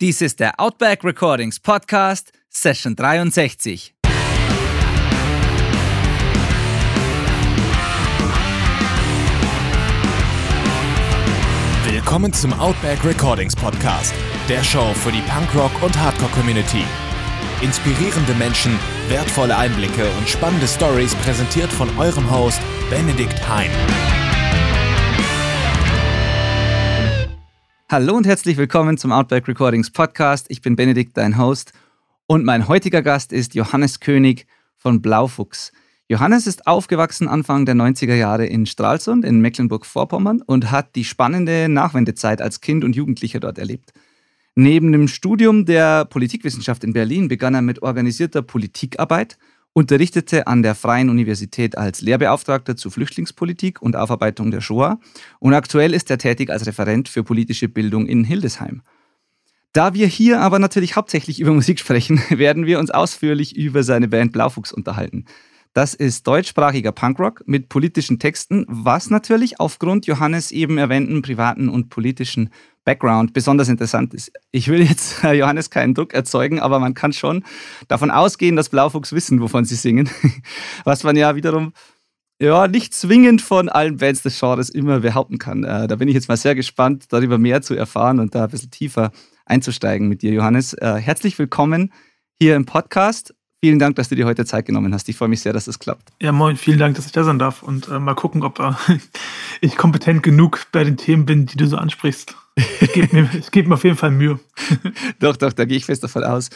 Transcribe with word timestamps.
Dies 0.00 0.20
ist 0.20 0.38
der 0.38 0.60
Outback 0.60 1.02
Recordings 1.02 1.58
Podcast, 1.58 2.30
Session 2.48 2.94
63. 2.94 3.96
Willkommen 11.84 12.32
zum 12.32 12.52
Outback 12.60 13.04
Recordings 13.04 13.56
Podcast, 13.56 14.14
der 14.48 14.62
Show 14.62 14.94
für 14.94 15.10
die 15.10 15.22
Punkrock- 15.22 15.82
und 15.82 15.98
Hardcore-Community. 15.98 16.84
Inspirierende 17.60 18.34
Menschen, 18.34 18.78
wertvolle 19.08 19.56
Einblicke 19.56 20.08
und 20.16 20.28
spannende 20.28 20.68
Stories 20.68 21.16
präsentiert 21.16 21.72
von 21.72 21.88
eurem 21.98 22.30
Host 22.30 22.60
Benedikt 22.88 23.48
Hein. 23.48 23.72
Hallo 27.90 28.18
und 28.18 28.26
herzlich 28.26 28.58
willkommen 28.58 28.98
zum 28.98 29.12
Outback 29.12 29.48
Recordings 29.48 29.90
Podcast. 29.90 30.44
Ich 30.50 30.60
bin 30.60 30.76
Benedikt, 30.76 31.16
dein 31.16 31.38
Host. 31.38 31.72
Und 32.26 32.44
mein 32.44 32.68
heutiger 32.68 33.00
Gast 33.00 33.32
ist 33.32 33.54
Johannes 33.54 33.98
König 33.98 34.46
von 34.76 35.00
Blaufuchs. 35.00 35.72
Johannes 36.06 36.46
ist 36.46 36.66
aufgewachsen 36.66 37.28
Anfang 37.28 37.64
der 37.64 37.74
90er 37.74 38.14
Jahre 38.14 38.44
in 38.44 38.66
Stralsund 38.66 39.24
in 39.24 39.40
Mecklenburg-Vorpommern 39.40 40.42
und 40.42 40.70
hat 40.70 40.96
die 40.96 41.04
spannende 41.04 41.70
Nachwendezeit 41.70 42.42
als 42.42 42.60
Kind 42.60 42.84
und 42.84 42.94
Jugendlicher 42.94 43.40
dort 43.40 43.56
erlebt. 43.56 43.94
Neben 44.54 44.92
dem 44.92 45.08
Studium 45.08 45.64
der 45.64 46.04
Politikwissenschaft 46.04 46.84
in 46.84 46.92
Berlin 46.92 47.28
begann 47.28 47.54
er 47.54 47.62
mit 47.62 47.80
organisierter 47.80 48.42
Politikarbeit 48.42 49.38
unterrichtete 49.78 50.48
an 50.48 50.64
der 50.64 50.74
Freien 50.74 51.08
Universität 51.08 51.78
als 51.78 52.00
Lehrbeauftragter 52.00 52.76
zu 52.76 52.90
Flüchtlingspolitik 52.90 53.80
und 53.80 53.94
Aufarbeitung 53.94 54.50
der 54.50 54.60
Shoah 54.60 54.98
und 55.38 55.54
aktuell 55.54 55.94
ist 55.94 56.10
er 56.10 56.18
tätig 56.18 56.50
als 56.50 56.66
Referent 56.66 57.08
für 57.08 57.22
politische 57.22 57.68
Bildung 57.68 58.06
in 58.06 58.24
Hildesheim. 58.24 58.82
Da 59.72 59.94
wir 59.94 60.08
hier 60.08 60.40
aber 60.40 60.58
natürlich 60.58 60.96
hauptsächlich 60.96 61.38
über 61.38 61.52
Musik 61.52 61.78
sprechen, 61.78 62.20
werden 62.30 62.66
wir 62.66 62.80
uns 62.80 62.90
ausführlich 62.90 63.54
über 63.54 63.84
seine 63.84 64.08
Band 64.08 64.32
Blaufuchs 64.32 64.72
unterhalten. 64.72 65.26
Das 65.78 65.94
ist 65.94 66.26
deutschsprachiger 66.26 66.90
Punkrock 66.90 67.44
mit 67.46 67.68
politischen 67.68 68.18
Texten, 68.18 68.66
was 68.66 69.10
natürlich 69.10 69.60
aufgrund 69.60 70.06
Johannes 70.06 70.50
eben 70.50 70.76
erwähnten 70.76 71.22
privaten 71.22 71.68
und 71.68 71.88
politischen 71.88 72.50
Background 72.84 73.32
besonders 73.32 73.68
interessant 73.68 74.12
ist. 74.12 74.32
Ich 74.50 74.66
will 74.66 74.82
jetzt 74.82 75.22
Johannes 75.32 75.70
keinen 75.70 75.94
Druck 75.94 76.14
erzeugen, 76.14 76.58
aber 76.58 76.80
man 76.80 76.94
kann 76.94 77.12
schon 77.12 77.44
davon 77.86 78.10
ausgehen, 78.10 78.56
dass 78.56 78.70
Blaufuchs 78.70 79.12
wissen, 79.12 79.40
wovon 79.40 79.64
sie 79.64 79.76
singen. 79.76 80.10
Was 80.84 81.04
man 81.04 81.14
ja 81.14 81.36
wiederum 81.36 81.72
ja, 82.42 82.66
nicht 82.66 82.92
zwingend 82.92 83.40
von 83.40 83.68
allen 83.68 83.98
Bands 83.98 84.22
des 84.22 84.40
Genres 84.40 84.70
immer 84.70 84.98
behaupten 84.98 85.38
kann. 85.38 85.62
Äh, 85.62 85.86
da 85.86 85.94
bin 85.94 86.08
ich 86.08 86.14
jetzt 86.14 86.28
mal 86.28 86.36
sehr 86.36 86.56
gespannt, 86.56 87.04
darüber 87.10 87.38
mehr 87.38 87.62
zu 87.62 87.76
erfahren 87.76 88.18
und 88.18 88.34
da 88.34 88.42
ein 88.42 88.50
bisschen 88.50 88.72
tiefer 88.72 89.12
einzusteigen 89.46 90.08
mit 90.08 90.22
dir, 90.22 90.32
Johannes. 90.32 90.72
Äh, 90.72 90.96
herzlich 90.96 91.38
willkommen 91.38 91.92
hier 92.36 92.56
im 92.56 92.66
Podcast. 92.66 93.37
Vielen 93.60 93.80
Dank, 93.80 93.96
dass 93.96 94.08
du 94.08 94.14
dir 94.14 94.24
heute 94.24 94.44
Zeit 94.44 94.66
genommen 94.66 94.94
hast. 94.94 95.08
Ich 95.08 95.16
freue 95.16 95.28
mich 95.28 95.40
sehr, 95.40 95.52
dass 95.52 95.64
das 95.64 95.80
klappt. 95.80 96.12
Ja, 96.22 96.30
moin, 96.30 96.56
vielen 96.56 96.78
Dank, 96.78 96.94
dass 96.94 97.06
ich 97.06 97.12
da 97.12 97.24
sein 97.24 97.40
darf 97.40 97.64
und 97.64 97.88
äh, 97.88 97.98
mal 97.98 98.14
gucken, 98.14 98.44
ob 98.44 98.60
äh, 98.60 98.72
ich 99.60 99.76
kompetent 99.76 100.22
genug 100.22 100.66
bei 100.70 100.84
den 100.84 100.96
Themen 100.96 101.26
bin, 101.26 101.46
die 101.46 101.56
du 101.56 101.66
so 101.66 101.76
ansprichst. 101.76 102.36
Ich 102.80 102.92
gebe 102.92 103.14
mir, 103.14 103.28
geb 103.50 103.66
mir 103.66 103.74
auf 103.74 103.84
jeden 103.84 103.96
Fall 103.96 104.12
Mühe. 104.12 104.38
doch, 105.20 105.36
doch, 105.36 105.52
da 105.52 105.64
gehe 105.64 105.76
ich 105.76 105.86
fest 105.86 106.04
davon 106.04 106.22
aus. 106.24 106.50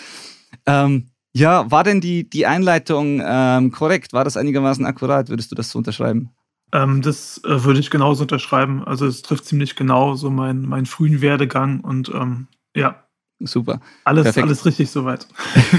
Ähm, 0.67 1.09
ja, 1.35 1.71
war 1.71 1.83
denn 1.83 2.01
die, 2.01 2.29
die 2.29 2.47
Einleitung 2.47 3.21
ähm, 3.25 3.73
korrekt? 3.73 4.13
War 4.13 4.25
das 4.25 4.37
einigermaßen 4.37 4.85
akkurat? 4.85 5.29
Würdest 5.29 5.51
du 5.51 5.57
das 5.57 5.71
so 5.71 5.79
unterschreiben? 5.79 6.31
Ähm, 6.73 7.03
das 7.03 7.41
äh, 7.45 7.65
würde 7.65 7.81
ich 7.81 7.91
genauso 7.91 8.23
unterschreiben. 8.23 8.85
Also 8.85 9.07
es 9.07 9.23
trifft 9.23 9.47
ziemlich 9.47 9.75
genau 9.75 10.15
so 10.15 10.31
meinen, 10.31 10.69
meinen 10.69 10.87
frühen 10.87 11.21
Werdegang 11.21 11.81
und 11.81 12.11
ähm, 12.15 12.47
ja, 12.77 13.03
Super. 13.47 13.81
Alles, 14.05 14.25
Perfekt. 14.25 14.47
alles 14.47 14.67
richtig 14.67 14.91
soweit. 14.91 15.27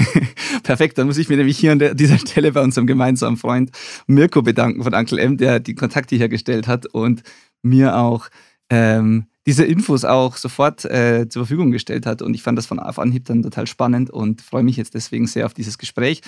Perfekt, 0.62 0.98
dann 0.98 1.06
muss 1.06 1.18
ich 1.18 1.28
mir 1.28 1.36
nämlich 1.36 1.58
hier 1.58 1.72
an 1.72 1.96
dieser 1.96 2.18
Stelle 2.18 2.52
bei 2.52 2.62
unserem 2.62 2.86
gemeinsamen 2.86 3.36
Freund 3.36 3.70
Mirko 4.06 4.42
bedanken 4.42 4.82
von 4.82 4.94
Uncle 4.94 5.18
M, 5.18 5.36
der 5.36 5.60
die 5.60 5.74
Kontakte 5.74 6.16
hergestellt 6.16 6.66
hat 6.68 6.86
und 6.86 7.22
mir 7.62 7.96
auch 7.96 8.28
ähm, 8.70 9.26
diese 9.46 9.64
Infos 9.64 10.04
auch 10.04 10.36
sofort 10.36 10.84
äh, 10.84 11.28
zur 11.28 11.46
Verfügung 11.46 11.70
gestellt 11.70 12.06
hat. 12.06 12.22
Und 12.22 12.34
ich 12.34 12.42
fand 12.42 12.56
das 12.56 12.66
von 12.66 12.78
Anhieb 12.78 13.26
dann 13.26 13.42
total 13.42 13.66
spannend 13.66 14.10
und 14.10 14.40
freue 14.42 14.62
mich 14.62 14.76
jetzt 14.76 14.94
deswegen 14.94 15.26
sehr 15.26 15.46
auf 15.46 15.54
dieses 15.54 15.78
Gespräch. 15.78 16.22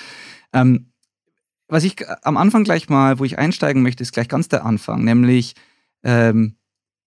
Ähm, 0.52 0.90
was 1.68 1.84
ich 1.84 1.96
am 2.22 2.36
Anfang 2.36 2.64
gleich 2.64 2.88
mal, 2.88 3.18
wo 3.18 3.24
ich 3.24 3.38
einsteigen 3.38 3.82
möchte, 3.82 4.02
ist 4.02 4.12
gleich 4.12 4.28
ganz 4.28 4.48
der 4.48 4.64
Anfang, 4.64 5.02
nämlich 5.04 5.54
ähm, 6.04 6.56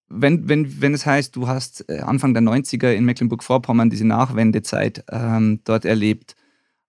wenn, 0.10 0.50
wenn, 0.50 0.82
wenn 0.82 0.94
es 0.94 1.06
heißt, 1.06 1.36
du 1.36 1.48
hast 1.48 1.88
äh, 1.90 2.00
Anfang 2.00 2.34
der 2.34 2.44
90er 2.44 2.92
in 2.92 3.06
Mecklenburg-Vorpommern 3.06 3.90
diese 3.90 4.06
Nachwendezeit 4.06 5.04
ähm, 5.12 5.62
dort 5.64 5.86
erlebt, 5.86 6.36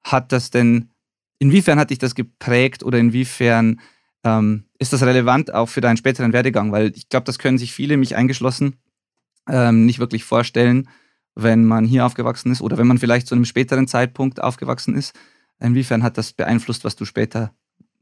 hat 0.03 0.33
das 0.33 0.51
denn, 0.51 0.91
inwiefern 1.39 1.79
hat 1.79 1.91
dich 1.91 1.99
das 1.99 2.15
geprägt 2.15 2.83
oder 2.83 2.99
inwiefern 2.99 3.81
ähm, 4.25 4.65
ist 4.79 4.93
das 4.93 5.03
relevant 5.03 5.53
auch 5.53 5.69
für 5.69 5.81
deinen 5.81 5.99
späteren 5.99 6.33
Werdegang? 6.33 6.73
Weil 6.73 6.93
ich 6.95 7.09
glaube, 7.09 7.25
das 7.25 7.39
können 7.39 7.59
sich 7.59 7.73
viele, 7.73 7.97
mich 7.97 8.17
eingeschlossen, 8.17 8.77
ähm, 9.49 9.87
nicht 9.87 9.99
wirklich 9.99 10.25
vorstellen, 10.25 10.89
wenn 11.35 11.65
man 11.65 11.85
hier 11.85 12.07
aufgewachsen 12.07 12.51
ist 12.53 12.63
oder 12.63 12.79
wenn 12.79 12.87
man 12.87 12.99
vielleicht 12.99 13.27
zu 13.27 13.35
einem 13.35 13.45
späteren 13.45 13.87
Zeitpunkt 13.87 14.43
aufgewachsen 14.43 14.95
ist. 14.95 15.15
Inwiefern 15.59 16.03
hat 16.03 16.17
das 16.17 16.33
beeinflusst, 16.33 16.85
was 16.85 16.97
du 16.97 17.05
später 17.05 17.53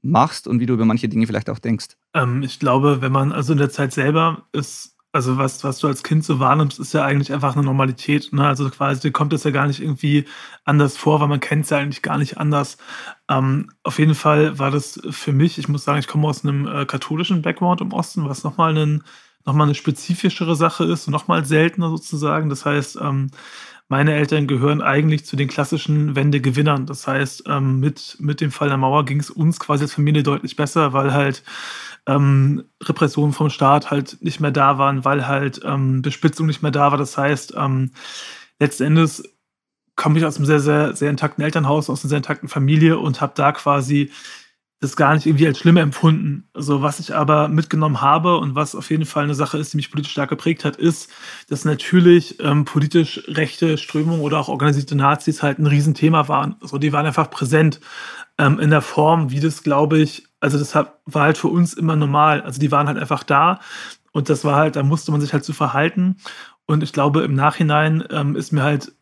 machst 0.03 0.47
und 0.47 0.61
wie 0.61 0.67
du 0.67 0.75
über 0.75 0.85
manche 0.85 1.09
Dinge 1.09 1.27
vielleicht 1.27 1.51
auch 1.51 1.59
denkst? 1.59 1.97
Ähm, 2.15 2.43
ich 2.43 2.61
glaube, 2.61 3.03
wenn 3.03 3.13
man 3.13 3.33
also 3.33 3.53
in 3.53 3.59
der 3.59 3.71
Zeit 3.71 3.93
selber 3.93 4.47
ist, 4.53 4.98
also 5.13 5.39
was, 5.39 5.65
was 5.65 5.79
du 5.79 5.89
als 5.89 6.03
Kind 6.03 6.25
so 6.25 6.39
wahrnimmst, 6.39 6.79
ist 6.79 6.93
ja 6.93 7.05
eigentlich 7.05 7.33
einfach 7.33 7.57
eine 7.57 7.65
Normalität. 7.65 8.33
Ne? 8.33 8.47
Also 8.47 8.69
quasi 8.71 9.01
dir 9.01 9.13
kommt 9.13 9.33
es 9.33 9.45
ja 9.45 9.51
gar 9.51 9.67
nicht 9.67 9.81
irgendwie 9.81 10.27
anders 10.65 10.97
vor, 10.97 11.21
weil 11.21 11.29
man 11.29 11.41
kennt 11.41 11.65
es 11.65 11.71
ja 11.71 11.79
eigentlich 11.79 12.03
gar 12.03 12.19
nicht 12.19 12.39
anders. 12.39 12.77
Ähm, 13.29 13.71
auf 13.85 13.99
jeden 13.99 14.15
Fall 14.15 14.59
war 14.59 14.71
das 14.71 15.01
für 15.11 15.33
mich, 15.33 15.59
ich 15.59 15.69
muss 15.69 15.85
sagen, 15.85 15.99
ich 15.99 16.09
komme 16.09 16.29
aus 16.29 16.45
einem 16.45 16.67
äh, 16.67 16.85
katholischen 16.85 17.43
Background 17.43 17.81
im 17.81 17.93
Osten, 17.93 18.29
was 18.29 18.45
nochmal 18.45 18.77
ein, 18.77 19.03
noch 19.47 19.59
eine 19.59 19.75
spezifischere 19.75 20.57
Sache 20.57 20.85
ist 20.85 21.07
und 21.07 21.13
nochmal 21.13 21.45
seltener 21.45 21.89
sozusagen. 21.89 22.51
Das 22.51 22.67
heißt, 22.67 22.99
ähm, 23.01 23.31
meine 23.89 24.13
Eltern 24.15 24.47
gehören 24.47 24.83
eigentlich 24.83 25.25
zu 25.25 25.37
den 25.37 25.49
klassischen 25.49 26.15
Wendegewinnern. 26.15 26.85
Das 26.85 27.07
heißt, 27.07 27.45
ähm, 27.47 27.81
mit, 27.81 28.17
mit 28.21 28.43
dem 28.43 28.51
Fall 28.51 28.69
der 28.69 28.77
Mauer 28.77 29.07
ging 29.07 29.21
es 29.21 29.31
uns 29.31 29.59
quasi 29.59 29.85
als 29.85 29.95
Familie 29.95 30.23
deutlich 30.23 30.57
besser, 30.57 30.93
weil 30.93 31.15
halt 31.15 31.43
ähm, 32.07 32.65
Repressionen 32.83 33.33
vom 33.33 33.51
Staat 33.51 33.91
halt 33.91 34.19
nicht 34.21 34.41
mehr 34.41 34.51
da 34.51 34.79
waren, 34.79 35.05
weil 35.05 35.27
halt 35.27 35.61
ähm, 35.65 36.03
Bespitzung 36.03 36.47
nicht 36.47 36.63
mehr 36.63 36.71
da 36.71 36.91
war. 36.91 36.99
Das 36.99 37.17
heißt, 37.17 37.55
ähm, 37.57 37.93
letzten 38.59 38.85
Endes 38.85 39.23
komme 39.97 40.19
ich 40.19 40.25
aus 40.25 40.37
einem 40.37 40.47
sehr, 40.47 40.61
sehr, 40.61 40.95
sehr 40.95 41.11
intakten 41.11 41.45
Elternhaus, 41.45 41.91
aus 41.91 42.05
einer 42.05 42.11
sehr 42.11 42.19
intakten 42.19 42.49
Familie 42.49 42.99
und 42.99 43.21
habe 43.21 43.33
da 43.35 43.53
quasi 43.53 44.11
das 44.81 44.95
gar 44.95 45.15
nicht 45.15 45.27
irgendwie 45.27 45.47
als 45.47 45.59
schlimm 45.59 45.77
empfunden. 45.77 46.49
Also 46.55 46.83
was 46.83 47.01
ich 47.01 47.15
aber 47.15 47.49
mitgenommen 47.49 48.01
habe 48.01 48.37
und 48.37 48.55
was 48.55 48.77
auf 48.77 48.91
jeden 48.91 49.07
Fall 49.07 49.25
eine 49.25 49.35
Sache 49.35 49.59
ist, 49.59 49.73
die 49.73 49.77
mich 49.77 49.91
politisch 49.91 50.13
stark 50.13 50.31
geprägt 50.31 50.65
hat, 50.65 50.77
ist, 50.77 51.11
dass 51.49 51.65
natürlich 51.65 52.39
ähm, 52.41 52.65
politisch 52.65 53.25
rechte 53.27 53.77
Strömungen 53.77 54.21
oder 54.21 54.39
auch 54.39 54.49
organisierte 54.49 54.95
Nazis 54.95 55.43
halt 55.43 55.59
ein 55.59 55.67
Riesenthema 55.67 56.29
waren. 56.29 56.55
Also 56.61 56.79
die 56.79 56.93
waren 56.93 57.07
einfach 57.07 57.29
präsent 57.29 57.81
ähm, 58.39 58.61
in 58.61 58.71
der 58.71 58.83
Form, 58.83 59.33
wie 59.33 59.41
das, 59.41 59.65
glaube 59.65 59.99
ich, 59.99 60.28
also 60.41 60.59
das 60.59 60.75
war 60.75 61.23
halt 61.23 61.39
für 61.39 61.49
uns 61.49 61.75
immer 61.75 61.97
normal. 61.97 62.43
Also 62.43 62.61
die 62.61 62.71
waren 62.71 62.87
halt 62.87 62.99
einfach 62.99 63.23
da 63.23 63.61
und 64.13 64.29
das 64.29 64.45
war 64.45 64.57
halt, 64.57 64.77
da 64.77 64.83
musste 64.83 65.13
man 65.13 65.21
sich 65.21 65.33
halt 65.33 65.45
so 65.45 65.53
verhalten. 65.53 66.17
Und 66.67 66.83
ich 66.83 66.93
glaube, 66.93 67.23
im 67.23 67.35
Nachhinein 67.35 68.05
ähm, 68.11 68.37
ist 68.37 68.53
mir 68.53 68.63
halt 68.63 68.93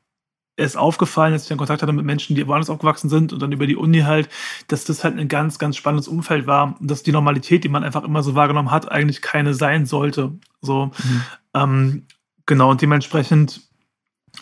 erst 0.56 0.76
aufgefallen, 0.76 1.32
als 1.32 1.42
ich 1.42 1.48
dann 1.48 1.58
Kontakt 1.58 1.82
hatte 1.82 1.92
mit 1.92 2.04
Menschen, 2.04 2.34
die 2.34 2.46
woanders 2.46 2.70
aufgewachsen 2.70 3.10
sind 3.10 3.32
und 3.32 3.40
dann 3.40 3.52
über 3.52 3.66
die 3.66 3.76
Uni 3.76 4.00
halt, 4.00 4.28
dass 4.68 4.84
das 4.84 5.04
halt 5.04 5.18
ein 5.18 5.28
ganz, 5.28 5.58
ganz 5.58 5.76
spannendes 5.76 6.08
Umfeld 6.08 6.46
war 6.46 6.76
und 6.80 6.90
dass 6.90 7.02
die 7.02 7.12
Normalität, 7.12 7.64
die 7.64 7.68
man 7.68 7.84
einfach 7.84 8.04
immer 8.04 8.22
so 8.22 8.34
wahrgenommen 8.34 8.70
hat, 8.70 8.90
eigentlich 8.90 9.20
keine 9.20 9.52
sein 9.54 9.84
sollte. 9.84 10.32
So, 10.62 10.86
mhm. 10.86 11.22
ähm, 11.54 12.06
genau, 12.46 12.70
und 12.70 12.80
dementsprechend 12.80 13.60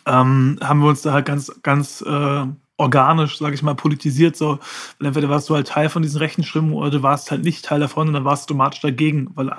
ähm, 0.07 0.59
haben 0.63 0.81
wir 0.81 0.89
uns 0.89 1.03
da 1.03 1.13
halt 1.13 1.27
ganz, 1.27 1.53
ganz 1.63 2.01
äh, 2.03 2.47
organisch, 2.77 3.39
sage 3.39 3.55
ich 3.55 3.63
mal, 3.63 3.75
politisiert. 3.75 4.37
So, 4.37 4.59
weil 4.99 5.09
entweder 5.09 5.29
warst 5.29 5.49
du 5.49 5.55
halt 5.55 5.69
Teil 5.69 5.89
von 5.89 6.03
diesen 6.03 6.19
rechten 6.19 6.43
Strömungen 6.43 6.77
oder 6.77 6.91
du 6.91 7.03
warst 7.03 7.31
halt 7.31 7.45
nicht 7.45 7.65
Teil 7.65 7.81
davon 7.81 8.09
und 8.09 8.15
dann 8.15 8.25
warst 8.25 8.49
du 8.49 8.55
automatisch 8.55 8.81
dagegen, 8.81 9.31
weil 9.35 9.51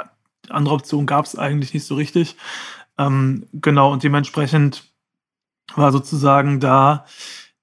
andere 0.50 0.76
Optionen 0.76 1.06
gab 1.08 1.26
es 1.26 1.38
eigentlich 1.38 1.74
nicht 1.74 1.86
so 1.86 1.96
richtig. 1.96 2.36
Ähm, 2.98 3.48
genau, 3.54 3.92
und 3.92 4.04
dementsprechend 4.04 4.92
war 5.76 5.92
sozusagen 5.92 6.60
da, 6.60 7.06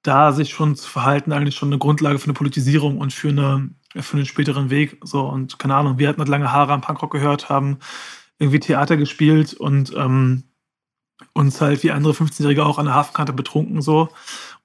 da 0.02 0.32
sich 0.32 0.50
schon 0.50 0.76
zu 0.76 0.88
verhalten, 0.88 1.32
eigentlich 1.32 1.54
schon 1.54 1.69
eine 1.69 1.78
Grundlage 1.78 2.19
für 2.19 2.26
eine 2.26 2.34
Politisierung 2.34 2.99
und 2.99 3.12
für, 3.12 3.28
eine, 3.28 3.70
für 3.96 4.16
einen 4.16 4.26
späteren 4.26 4.70
Weg. 4.70 4.99
So, 5.04 5.22
und 5.22 5.58
keine 5.58 5.76
Ahnung, 5.76 5.99
wir 5.99 6.08
hatten 6.08 6.20
halt 6.20 6.28
lange 6.28 6.52
Haare 6.52 6.72
am 6.72 6.81
Punkrock 6.81 7.12
gehört, 7.12 7.49
haben 7.49 7.78
irgendwie 8.38 8.60
Theater 8.60 8.96
gespielt 8.96 9.54
und 9.54 9.94
ähm, 9.96 10.44
uns 11.34 11.60
halt 11.60 11.82
wie 11.82 11.93
andere 11.93 12.12
15-Jährige 12.12 12.66
auch 12.66 12.78
an 12.78 12.87
der 12.87 12.94
Hafenkante 12.94 13.32
betrunken 13.32 13.81
so. 13.81 14.08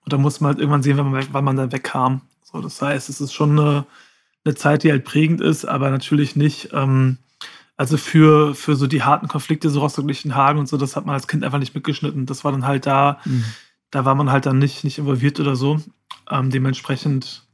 Und 0.07 0.13
da 0.13 0.18
muss 0.18 0.39
man 0.39 0.51
halt 0.51 0.59
irgendwann 0.59 0.83
sehen, 0.83 0.95
wann 0.95 1.12
man, 1.12 1.27
wann 1.33 1.44
man 1.44 1.57
dann 1.57 1.74
wegkam. 1.74 2.21
So, 2.42 2.62
das 2.62 2.81
heißt, 2.81 3.09
es 3.09 3.19
ist 3.19 3.33
schon 3.33 3.59
eine, 3.59 3.86
eine 4.45 4.56
Zeit, 4.56 4.83
die 4.83 4.92
halt 4.92 5.04
prägend 5.04 5.42
ist, 5.42 5.65
aber 5.65 5.89
natürlich 5.89 6.38
nicht, 6.38 6.69
ähm, 6.71 7.18
also 7.75 7.98
für, 7.98 8.56
für 8.56 8.77
so 8.77 8.88
die 8.88 9.04
harten 9.04 9.27
Konflikte, 9.27 9.69
so 9.69 9.81
Rostock-Lichtenhagen 9.81 10.62
und 10.62 10.69
so, 10.69 10.77
das 10.77 10.95
hat 10.95 11.06
man 11.06 11.15
als 11.15 11.27
Kind 11.27 11.44
einfach 11.44 11.59
nicht 11.59 11.75
mitgeschnitten. 11.75 12.25
Das 12.25 12.45
war 12.45 12.54
dann 12.54 12.65
halt 12.65 12.86
da, 12.86 13.19
mhm. 13.25 13.44
da 13.92 14.06
war 14.06 14.15
man 14.15 14.31
halt 14.31 14.45
dann 14.45 14.59
nicht, 14.59 14.86
nicht 14.86 14.98
involviert 14.98 15.42
oder 15.42 15.57
so. 15.57 15.81
Ähm, 16.31 16.51
dementsprechend 16.51 17.45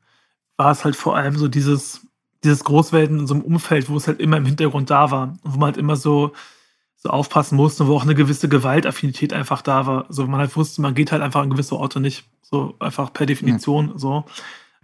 war 0.55 0.69
es 0.69 0.85
halt 0.85 0.95
vor 0.95 1.17
allem 1.17 1.35
so 1.35 1.47
dieses, 1.47 2.05
dieses 2.43 2.63
Großwelten 2.65 3.21
in 3.21 3.25
so 3.25 3.33
einem 3.33 3.41
Umfeld, 3.41 3.89
wo 3.89 3.97
es 3.97 4.05
halt 4.05 4.19
immer 4.19 4.37
im 4.37 4.45
Hintergrund 4.45 4.91
da 4.91 5.09
war 5.09 5.39
und 5.41 5.55
wo 5.55 5.57
man 5.57 5.69
halt 5.69 5.77
immer 5.77 5.95
so, 5.95 6.33
so 7.03 7.09
aufpassen 7.09 7.57
musste, 7.57 7.85
wo 7.87 7.97
auch 7.97 8.03
eine 8.03 8.15
gewisse 8.15 8.47
Gewaltaffinität 8.47 9.33
einfach 9.33 9.61
da 9.61 9.85
war. 9.85 10.05
So, 10.07 10.25
man 10.25 10.39
halt 10.39 10.55
wusste, 10.55 10.81
man 10.81 10.95
geht 10.95 11.11
halt 11.11 11.21
einfach 11.21 11.41
an 11.41 11.49
gewisse 11.49 11.75
Orte 11.75 11.99
nicht. 11.99 12.23
So 12.41 12.75
einfach 12.79 13.11
per 13.11 13.25
Definition, 13.25 13.89
ja. 13.89 13.97
so 13.97 14.23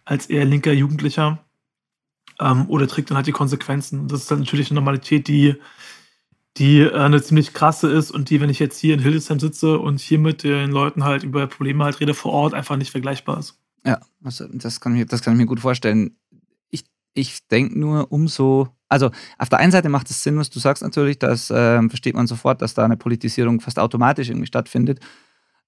als 0.04 0.26
eher 0.26 0.44
linker 0.44 0.74
Jugendlicher. 0.74 1.40
Ähm, 2.42 2.70
oder 2.70 2.88
trägt 2.88 3.10
dann 3.10 3.16
halt 3.16 3.28
die 3.28 3.32
Konsequenzen. 3.32 4.10
Das 4.10 4.22
ist 4.22 4.32
dann 4.32 4.40
natürlich 4.40 4.70
eine 4.70 4.76
Normalität, 4.76 5.30
die, 5.30 5.56
die 6.58 6.80
äh, 6.80 6.94
eine 6.94 7.22
ziemlich 7.22 7.54
krasse 7.54 7.90
ist 7.90 8.12
und 8.12 8.30
die, 8.30 8.42
wenn 8.42 8.50
ich 8.50 8.60
jetzt 8.60 8.78
hier 8.80 8.96
in 8.96 9.00
Hildesheim 9.00 9.40
sitze 9.40 9.80
und 9.80 10.02
hier 10.02 10.20
mit 10.20 10.44
den 10.44 10.72
Leuten 10.72 11.06
halt 11.06 11.24
über 11.24 11.48
Probleme 11.48 11.86
halt 11.86 12.02
rede 12.02 12.14
vor 12.14 12.34
Ort, 12.34 12.54
einfach 12.54 12.76
nicht 12.76 12.92
vergleichbar 12.92 13.40
ist. 13.40 13.58
Ja, 13.86 14.02
also 14.24 14.46
das 14.52 14.82
kann, 14.82 14.96
ich, 14.96 15.06
das 15.06 15.22
kann 15.22 15.34
ich 15.34 15.40
mir 15.40 15.46
gut 15.46 15.62
vorstellen. 15.62 16.18
Ich, 16.70 16.84
ich 17.14 17.48
denke 17.48 17.80
nur, 17.80 18.12
umso. 18.12 18.68
Also, 18.90 19.12
auf 19.38 19.50
der 19.50 19.60
einen 19.60 19.72
Seite 19.72 19.88
macht 19.88 20.10
es 20.10 20.24
Sinn, 20.24 20.38
was 20.38 20.50
du 20.50 20.60
sagst 20.60 20.84
natürlich, 20.84 21.20
das 21.20 21.50
äh, 21.52 21.82
versteht 21.88 22.16
man 22.16 22.28
sofort, 22.28 22.62
dass 22.62 22.74
da 22.74 22.84
eine 22.84 22.98
Politisierung 22.98 23.62
fast 23.62 23.80
automatisch 23.80 24.30
irgendwie 24.30 24.48
stattfindet 24.48 25.00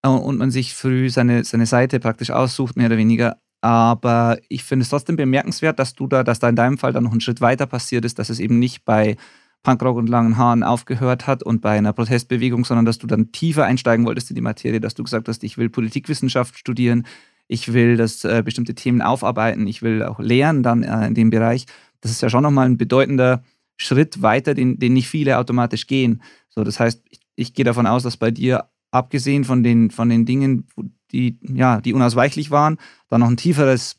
äh, 0.02 0.10
und 0.10 0.38
man 0.38 0.52
sich 0.52 0.74
früh 0.74 1.10
seine, 1.10 1.44
seine 1.44 1.68
Seite 1.68 2.00
praktisch 2.00 2.32
aussucht, 2.32 2.76
mehr 2.76 2.88
oder 2.88 2.98
weniger. 2.98 3.38
Aber 3.62 4.40
ich 4.50 4.64
finde 4.64 4.84
es 4.84 4.90
trotzdem 4.90 5.16
bemerkenswert, 5.16 5.78
dass 5.78 5.94
du 5.94 6.08
da, 6.08 6.24
dass 6.24 6.40
da 6.40 6.50
in 6.50 6.56
deinem 6.56 6.80
Fall 6.80 6.94
dann 6.94 7.04
noch 7.04 7.12
einen 7.12 7.22
Schritt 7.22 7.42
weiter 7.42 7.68
passiert 7.68 8.06
ist, 8.06 8.18
dass 8.18 8.32
es 8.32 8.40
eben 8.40 8.58
nicht 8.58 8.86
bei 8.86 9.18
Punkrock 9.64 9.98
und 9.98 10.10
langen 10.10 10.38
Haaren 10.38 10.64
aufgehört 10.64 11.28
hat 11.28 11.44
und 11.44 11.62
bei 11.62 11.78
einer 11.78 11.94
Protestbewegung, 11.94 12.66
sondern 12.66 12.86
dass 12.86 12.98
du 12.98 13.06
dann 13.06 13.32
tiefer 13.32 13.66
einsteigen 13.66 14.06
wolltest 14.06 14.32
in 14.32 14.36
die 14.36 14.42
Materie, 14.42 14.80
dass 14.80 14.96
du 14.96 15.04
gesagt 15.04 15.28
hast, 15.28 15.44
ich 15.44 15.60
will 15.60 15.70
Politikwissenschaft 15.70 16.58
studieren, 16.58 17.06
ich 17.48 17.74
will 17.74 17.98
das 17.98 18.24
äh, 18.24 18.42
bestimmte 18.44 18.74
Themen 18.74 19.04
aufarbeiten, 19.04 19.68
ich 19.68 19.84
will 19.84 20.04
auch 20.04 20.20
lernen 20.20 20.64
dann 20.64 20.84
äh, 20.84 21.08
in 21.08 21.14
dem 21.14 21.30
Bereich. 21.30 21.66
Das 22.02 22.12
ist 22.12 22.22
ja 22.22 22.30
schon 22.30 22.44
nochmal 22.44 22.66
ein 22.66 22.78
bedeutender 22.78 23.44
Schritt 23.78 24.22
weiter, 24.22 24.54
den, 24.54 24.78
den 24.78 24.94
nicht 24.94 25.08
viele 25.08 25.38
automatisch 25.38 25.88
gehen. 25.88 26.22
So, 26.50 26.64
das 26.64 26.80
heißt, 26.80 27.04
ich, 27.10 27.20
ich 27.36 27.54
gehe 27.54 27.66
davon 27.66 27.88
aus, 27.88 28.04
dass 28.04 28.18
bei 28.18 28.32
dir, 28.32 28.66
abgesehen 28.92 29.46
von 29.46 29.64
den, 29.64 29.90
von 29.90 30.10
den 30.10 30.26
Dingen, 30.26 30.68
die, 31.12 31.40
ja, 31.42 31.82
die 31.82 31.94
unausweichlich 31.94 32.52
waren, 32.52 32.78
da 33.10 33.18
noch 33.18 33.30
ein 33.30 33.38
tieferes 33.38 33.98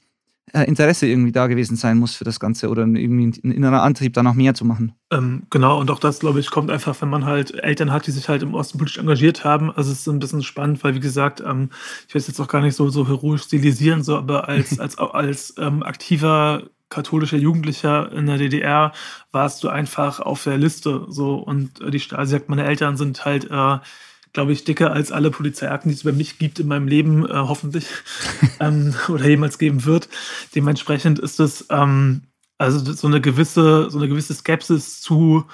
äh, 0.52 0.64
Interesse 0.64 1.06
irgendwie 1.06 1.32
da 1.32 1.46
gewesen 1.46 1.76
sein 1.76 1.98
muss 1.98 2.14
für 2.14 2.24
das 2.24 2.40
Ganze 2.40 2.68
oder 2.68 2.82
irgendwie 2.82 3.26
ein 3.26 3.52
innerer 3.52 3.82
Antrieb, 3.82 4.12
da 4.12 4.22
noch 4.22 4.34
mehr 4.34 4.54
zu 4.54 4.64
machen. 4.64 4.92
Ähm, 5.10 5.44
genau, 5.50 5.80
und 5.80 5.90
auch 5.90 5.98
das, 5.98 6.18
glaube 6.18 6.40
ich, 6.40 6.50
kommt 6.50 6.70
einfach, 6.70 7.00
wenn 7.00 7.08
man 7.08 7.24
halt 7.24 7.54
Eltern 7.54 7.92
hat, 7.92 8.06
die 8.06 8.10
sich 8.10 8.28
halt 8.28 8.42
im 8.42 8.54
Osten 8.54 8.78
politisch 8.78 8.98
engagiert 8.98 9.44
haben. 9.44 9.70
Also 9.70 9.92
es 9.92 10.00
ist 10.00 10.08
ein 10.08 10.18
bisschen 10.18 10.42
spannend, 10.42 10.82
weil 10.84 10.94
wie 10.94 11.00
gesagt, 11.00 11.40
ähm, 11.40 11.70
ich 12.06 12.14
will 12.14 12.20
es 12.20 12.26
jetzt 12.26 12.40
auch 12.40 12.48
gar 12.48 12.60
nicht 12.60 12.76
so, 12.76 12.88
so 12.90 13.08
heroisch 13.08 13.44
stilisieren, 13.44 14.02
so, 14.02 14.16
aber 14.16 14.48
als, 14.48 14.78
als, 14.80 14.98
als 14.98 15.54
ähm, 15.58 15.82
aktiver 15.82 16.64
katholischer 16.92 17.38
Jugendlicher 17.38 18.12
in 18.12 18.26
der 18.26 18.38
DDR 18.38 18.92
warst 19.32 19.64
du 19.64 19.68
einfach 19.68 20.20
auf 20.20 20.44
der 20.44 20.58
Liste 20.58 21.06
so 21.08 21.34
und 21.36 21.80
äh, 21.80 21.90
die 21.90 22.02
also 22.12 22.32
sagt, 22.32 22.48
meine 22.48 22.64
Eltern 22.64 22.96
sind 22.96 23.24
halt 23.24 23.50
äh, 23.50 23.78
glaube 24.32 24.52
ich, 24.52 24.64
dicker 24.64 24.92
als 24.92 25.12
alle 25.12 25.30
Polizeiakten, 25.30 25.90
die 25.90 25.94
es 25.94 26.02
über 26.02 26.12
mich 26.12 26.38
gibt 26.38 26.58
in 26.58 26.68
meinem 26.68 26.88
Leben, 26.88 27.26
äh, 27.26 27.34
hoffentlich, 27.34 27.86
ähm, 28.60 28.94
oder 29.08 29.28
jemals 29.28 29.58
geben 29.58 29.84
wird. 29.84 30.08
Dementsprechend 30.54 31.18
ist 31.18 31.38
es 31.40 31.66
ähm, 31.70 32.22
also 32.58 32.92
so 32.92 33.08
eine 33.08 33.20
gewisse, 33.20 33.90
so 33.90 33.98
eine 33.98 34.08
gewisse 34.08 34.34
Skepsis 34.34 35.00
zu 35.00 35.44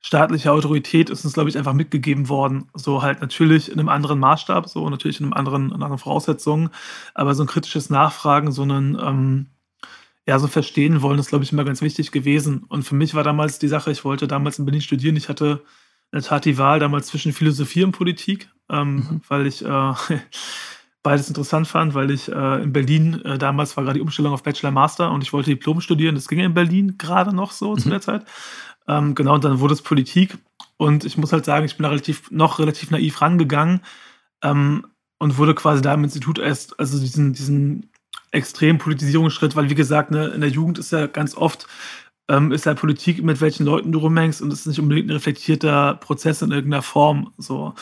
staatlicher 0.00 0.52
Autorität 0.52 1.08
ist 1.08 1.24
uns, 1.24 1.34
glaube 1.34 1.48
ich, 1.48 1.56
einfach 1.56 1.72
mitgegeben 1.72 2.28
worden. 2.28 2.68
So 2.74 3.02
halt 3.02 3.20
natürlich 3.20 3.70
in 3.70 3.78
einem 3.78 3.88
anderen 3.88 4.18
Maßstab, 4.18 4.68
so 4.68 4.88
natürlich 4.90 5.20
in 5.20 5.26
einem 5.26 5.32
anderen, 5.32 5.68
in 5.68 5.82
anderen 5.82 5.98
Voraussetzungen, 5.98 6.70
aber 7.14 7.34
so 7.34 7.44
ein 7.44 7.46
kritisches 7.46 7.88
Nachfragen, 7.88 8.52
so 8.52 8.64
ein 8.64 8.98
ähm, 9.00 9.46
ja, 10.26 10.38
so 10.38 10.46
verstehen 10.46 11.02
wollen, 11.02 11.18
ist, 11.18 11.28
glaube 11.28 11.44
ich, 11.44 11.52
immer 11.52 11.64
ganz 11.64 11.82
wichtig 11.82 12.10
gewesen. 12.10 12.64
Und 12.68 12.84
für 12.84 12.94
mich 12.94 13.14
war 13.14 13.24
damals 13.24 13.58
die 13.58 13.68
Sache, 13.68 13.90
ich 13.90 14.04
wollte 14.04 14.26
damals 14.26 14.58
in 14.58 14.64
Berlin 14.64 14.80
studieren, 14.80 15.16
ich 15.16 15.28
hatte 15.28 15.62
in 16.12 16.20
der 16.20 16.22
Tat 16.22 16.44
die 16.44 16.58
Wahl 16.58 16.78
damals 16.78 17.08
zwischen 17.08 17.32
Philosophie 17.32 17.84
und 17.84 17.92
Politik, 17.92 18.48
ähm, 18.70 18.96
mhm. 18.96 19.20
weil 19.28 19.46
ich 19.46 19.64
äh, 19.64 19.92
beides 21.02 21.28
interessant 21.28 21.68
fand, 21.68 21.94
weil 21.94 22.10
ich 22.10 22.30
äh, 22.30 22.62
in 22.62 22.72
Berlin, 22.72 23.20
äh, 23.24 23.36
damals 23.36 23.76
war 23.76 23.84
gerade 23.84 23.98
die 23.98 24.02
Umstellung 24.02 24.32
auf 24.32 24.42
Bachelor 24.42 24.70
Master 24.70 25.10
und 25.10 25.22
ich 25.22 25.32
wollte 25.32 25.50
Diplom 25.50 25.80
studieren. 25.82 26.14
Das 26.14 26.28
ging 26.28 26.38
in 26.38 26.54
Berlin 26.54 26.96
gerade 26.96 27.34
noch 27.34 27.52
so 27.52 27.72
mhm. 27.72 27.78
zu 27.78 27.90
der 27.90 28.00
Zeit. 28.00 28.24
Ähm, 28.88 29.14
genau, 29.14 29.34
und 29.34 29.44
dann 29.44 29.60
wurde 29.60 29.74
es 29.74 29.82
Politik. 29.82 30.38
Und 30.76 31.04
ich 31.04 31.18
muss 31.18 31.32
halt 31.32 31.44
sagen, 31.44 31.66
ich 31.66 31.76
bin 31.76 31.84
da 31.84 31.90
relativ, 31.90 32.30
noch 32.30 32.58
relativ 32.58 32.90
naiv 32.90 33.20
rangegangen 33.20 33.80
ähm, 34.42 34.86
und 35.18 35.36
wurde 35.36 35.54
quasi 35.54 35.82
da 35.82 35.94
im 35.94 36.04
Institut 36.04 36.38
erst, 36.38 36.78
also 36.80 36.98
diesen, 36.98 37.32
diesen 37.32 37.90
extremen 38.34 38.78
Politisierungsschritt, 38.78 39.56
weil 39.56 39.70
wie 39.70 39.74
gesagt, 39.74 40.10
ne, 40.10 40.28
in 40.28 40.40
der 40.40 40.50
Jugend 40.50 40.78
ist 40.78 40.92
ja 40.92 41.06
ganz 41.06 41.36
oft 41.36 41.66
ähm, 42.28 42.52
ist 42.52 42.66
halt 42.66 42.78
Politik, 42.78 43.22
mit 43.22 43.40
welchen 43.40 43.66
Leuten 43.66 43.92
du 43.92 43.98
rumhängst 43.98 44.40
und 44.40 44.52
es 44.52 44.60
ist 44.60 44.66
nicht 44.66 44.80
unbedingt 44.80 45.08
ein 45.08 45.12
reflektierter 45.12 45.94
Prozess 45.94 46.42
in 46.42 46.52
irgendeiner 46.52 46.82
Form. 46.82 47.32
So. 47.36 47.74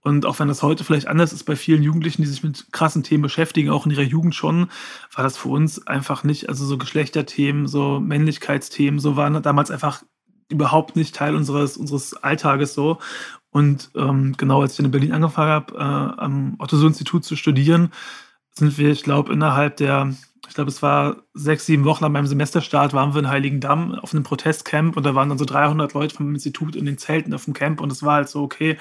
Und 0.00 0.26
auch 0.26 0.38
wenn 0.38 0.48
das 0.48 0.62
heute 0.62 0.84
vielleicht 0.84 1.06
anders 1.06 1.32
ist 1.32 1.44
bei 1.44 1.56
vielen 1.56 1.82
Jugendlichen, 1.82 2.22
die 2.22 2.28
sich 2.28 2.42
mit 2.42 2.72
krassen 2.72 3.02
Themen 3.02 3.22
beschäftigen, 3.22 3.70
auch 3.70 3.86
in 3.86 3.92
ihrer 3.92 4.02
Jugend 4.02 4.34
schon, 4.34 4.68
war 5.14 5.24
das 5.24 5.38
für 5.38 5.48
uns 5.48 5.86
einfach 5.86 6.24
nicht, 6.24 6.48
also 6.48 6.66
so 6.66 6.76
Geschlechterthemen, 6.76 7.66
so 7.66 8.00
Männlichkeitsthemen, 8.00 9.00
so 9.00 9.16
waren 9.16 9.40
damals 9.42 9.70
einfach 9.70 10.02
überhaupt 10.50 10.94
nicht 10.96 11.14
Teil 11.14 11.34
unseres, 11.34 11.76
unseres 11.76 12.14
Alltages 12.14 12.74
so. 12.74 12.98
Und 13.50 13.90
ähm, 13.94 14.34
genau 14.36 14.60
als 14.60 14.74
ich 14.74 14.84
in 14.84 14.90
Berlin 14.90 15.12
angefangen 15.12 15.50
habe, 15.50 15.74
äh, 15.74 16.20
am 16.20 16.56
Otto-Institut 16.58 17.24
zu 17.24 17.36
studieren, 17.36 17.90
sind 18.54 18.78
wir, 18.78 18.90
ich 18.90 19.02
glaube, 19.02 19.32
innerhalb 19.32 19.76
der 19.76 20.14
ich 20.48 20.54
glaube, 20.54 20.70
es 20.70 20.82
war 20.82 21.16
sechs, 21.32 21.66
sieben 21.66 21.84
Wochen 21.84 22.04
nach 22.04 22.10
meinem 22.10 22.26
Semesterstart, 22.26 22.92
waren 22.92 23.14
wir 23.14 23.20
in 23.20 23.28
Heiligendamm 23.28 23.94
auf 23.94 24.12
einem 24.12 24.24
Protestcamp 24.24 24.96
und 24.96 25.04
da 25.04 25.14
waren 25.14 25.28
dann 25.28 25.38
so 25.38 25.44
300 25.44 25.94
Leute 25.94 26.14
vom 26.14 26.32
Institut 26.32 26.76
in 26.76 26.84
den 26.84 26.98
Zelten 26.98 27.34
auf 27.34 27.46
dem 27.46 27.54
Camp 27.54 27.80
und 27.80 27.90
es 27.90 28.02
war 28.02 28.14
halt 28.14 28.28
so, 28.28 28.42
okay, 28.42 28.76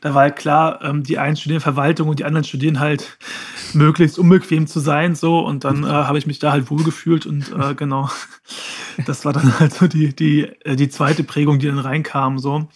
da 0.00 0.14
war 0.14 0.22
halt 0.22 0.36
klar, 0.36 0.82
ähm, 0.82 1.02
die 1.02 1.18
einen 1.18 1.36
studieren 1.36 1.60
Verwaltung 1.60 2.08
und 2.08 2.20
die 2.20 2.24
anderen 2.24 2.44
studieren 2.44 2.80
halt 2.80 3.18
möglichst 3.74 4.18
unbequem 4.18 4.66
zu 4.66 4.80
sein, 4.80 5.14
so 5.14 5.40
und 5.40 5.64
dann 5.64 5.84
äh, 5.84 5.88
habe 5.88 6.18
ich 6.18 6.26
mich 6.26 6.38
da 6.38 6.52
halt 6.52 6.70
wohlgefühlt 6.70 7.26
und 7.26 7.52
äh, 7.52 7.74
genau, 7.74 8.08
das 9.06 9.24
war 9.24 9.32
dann 9.32 9.58
halt 9.58 9.74
so 9.74 9.88
die, 9.88 10.14
die, 10.14 10.44
äh, 10.64 10.76
die 10.76 10.88
zweite 10.88 11.24
Prägung, 11.24 11.58
die 11.58 11.66
dann 11.66 11.78
reinkam, 11.78 12.38
so. 12.38 12.68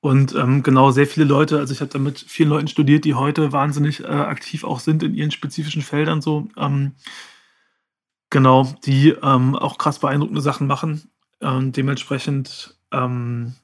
Und 0.00 0.34
ähm, 0.34 0.62
genau, 0.62 0.90
sehr 0.92 1.06
viele 1.06 1.26
Leute, 1.26 1.58
also 1.58 1.74
ich 1.74 1.80
habe 1.80 1.90
da 1.90 1.98
mit 1.98 2.18
vielen 2.18 2.48
Leuten 2.48 2.68
studiert, 2.68 3.04
die 3.04 3.14
heute 3.14 3.52
wahnsinnig 3.52 4.00
äh, 4.00 4.06
aktiv 4.06 4.64
auch 4.64 4.80
sind 4.80 5.02
in 5.02 5.14
ihren 5.14 5.30
spezifischen 5.30 5.82
Feldern, 5.82 6.22
so. 6.22 6.48
Ähm, 6.56 6.92
Genau, 8.30 8.72
die 8.84 9.10
ähm, 9.10 9.56
auch 9.56 9.76
krass 9.76 9.98
beeindruckende 9.98 10.40
Sachen 10.40 10.66
machen. 10.68 11.10
Ähm, 11.40 11.72
dementsprechend, 11.72 12.78
ähm, 12.92 13.54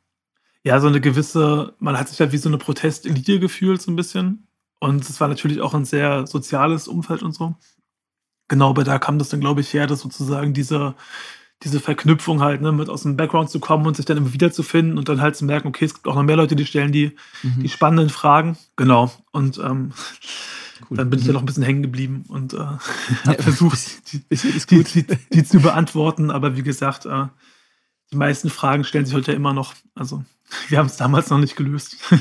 ja, 0.65 0.81
so 0.81 0.89
eine 0.89 1.01
gewisse, 1.01 1.75
man 1.79 1.97
hat 1.99 2.09
sich 2.09 2.19
halt 2.21 2.33
wie 2.33 2.39
so 2.39 2.49
eine 2.49 2.59
Protestelite 2.59 3.39
gefühlt, 3.39 3.81
so 3.81 3.93
ein 3.93 3.97
bisschen. 3.97 4.49
Und 4.81 5.09
es 5.09 5.21
war 5.21 5.29
natürlich 5.29 5.61
auch 5.61 5.75
ein 5.75 5.85
sehr 5.85 6.27
soziales 6.27 6.89
Umfeld 6.89 7.23
und 7.23 7.33
so. 7.33 7.55
Genau, 8.49 8.71
aber 8.71 8.85
da 8.85 8.99
kam 8.99 9.19
das 9.19 9.29
dann, 9.31 9.41
glaube 9.41 9.61
ich, 9.61 9.73
her, 9.75 9.87
dass 9.87 10.01
sozusagen 10.01 10.55
diese, 10.55 10.97
diese 11.63 11.81
Verknüpfung 11.81 12.43
halt, 12.43 12.61
ne, 12.61 12.71
mit 12.71 12.89
aus 12.89 13.03
dem 13.03 13.17
Background 13.17 13.51
zu 13.51 13.61
kommen 13.61 13.87
und 13.87 13.97
sich 13.97 14.05
dann 14.05 14.19
immer 14.19 14.33
wiederzufinden 14.33 14.99
und 14.99 15.09
dann 15.09 15.21
halt 15.21 15.37
zu 15.37 15.45
merken, 15.45 15.69
okay, 15.69 15.87
es 15.87 15.95
gibt 15.95 16.07
auch 16.07 16.15
noch 16.15 16.23
mehr 16.23 16.37
Leute, 16.37 16.55
die 16.55 16.67
stellen 16.67 16.93
die, 16.93 17.17
mhm. 17.43 17.63
die 17.63 17.69
spannenden 17.69 18.11
Fragen. 18.11 18.59
Genau. 18.77 19.11
Und 19.33 19.59
ähm, 19.59 19.93
Cool. 20.91 20.99
Dann 20.99 21.11
bin 21.11 21.19
ich 21.19 21.27
ja 21.27 21.33
noch 21.33 21.41
ein 21.41 21.47
bisschen 21.47 21.63
hängen 21.63 21.83
geblieben 21.83 22.25
und 22.29 22.53
äh, 22.53 22.59
habe 23.25 23.43
versucht, 23.43 24.13
die, 24.13 24.23
die, 24.31 24.85
die, 24.85 25.07
die, 25.33 25.45
zu 25.45 25.61
beantworten. 25.61 26.31
Aber 26.31 26.57
wie 26.57 26.63
gesagt, 26.63 27.07
äh, 27.07 27.27
die 28.13 28.17
meisten 28.17 28.51
Fragen 28.51 28.85
stellen 28.85 29.07
sich 29.07 29.15
heute 29.15 29.33
ja 29.33 29.37
immer 29.37 29.53
noch. 29.53 29.75
Also 29.95 30.23
wir 30.69 30.79
haben 30.79 30.87
es 30.87 30.97
damals 30.97 31.31
noch 31.31 31.39
nicht 31.39 31.57
gelöst. 31.57 31.97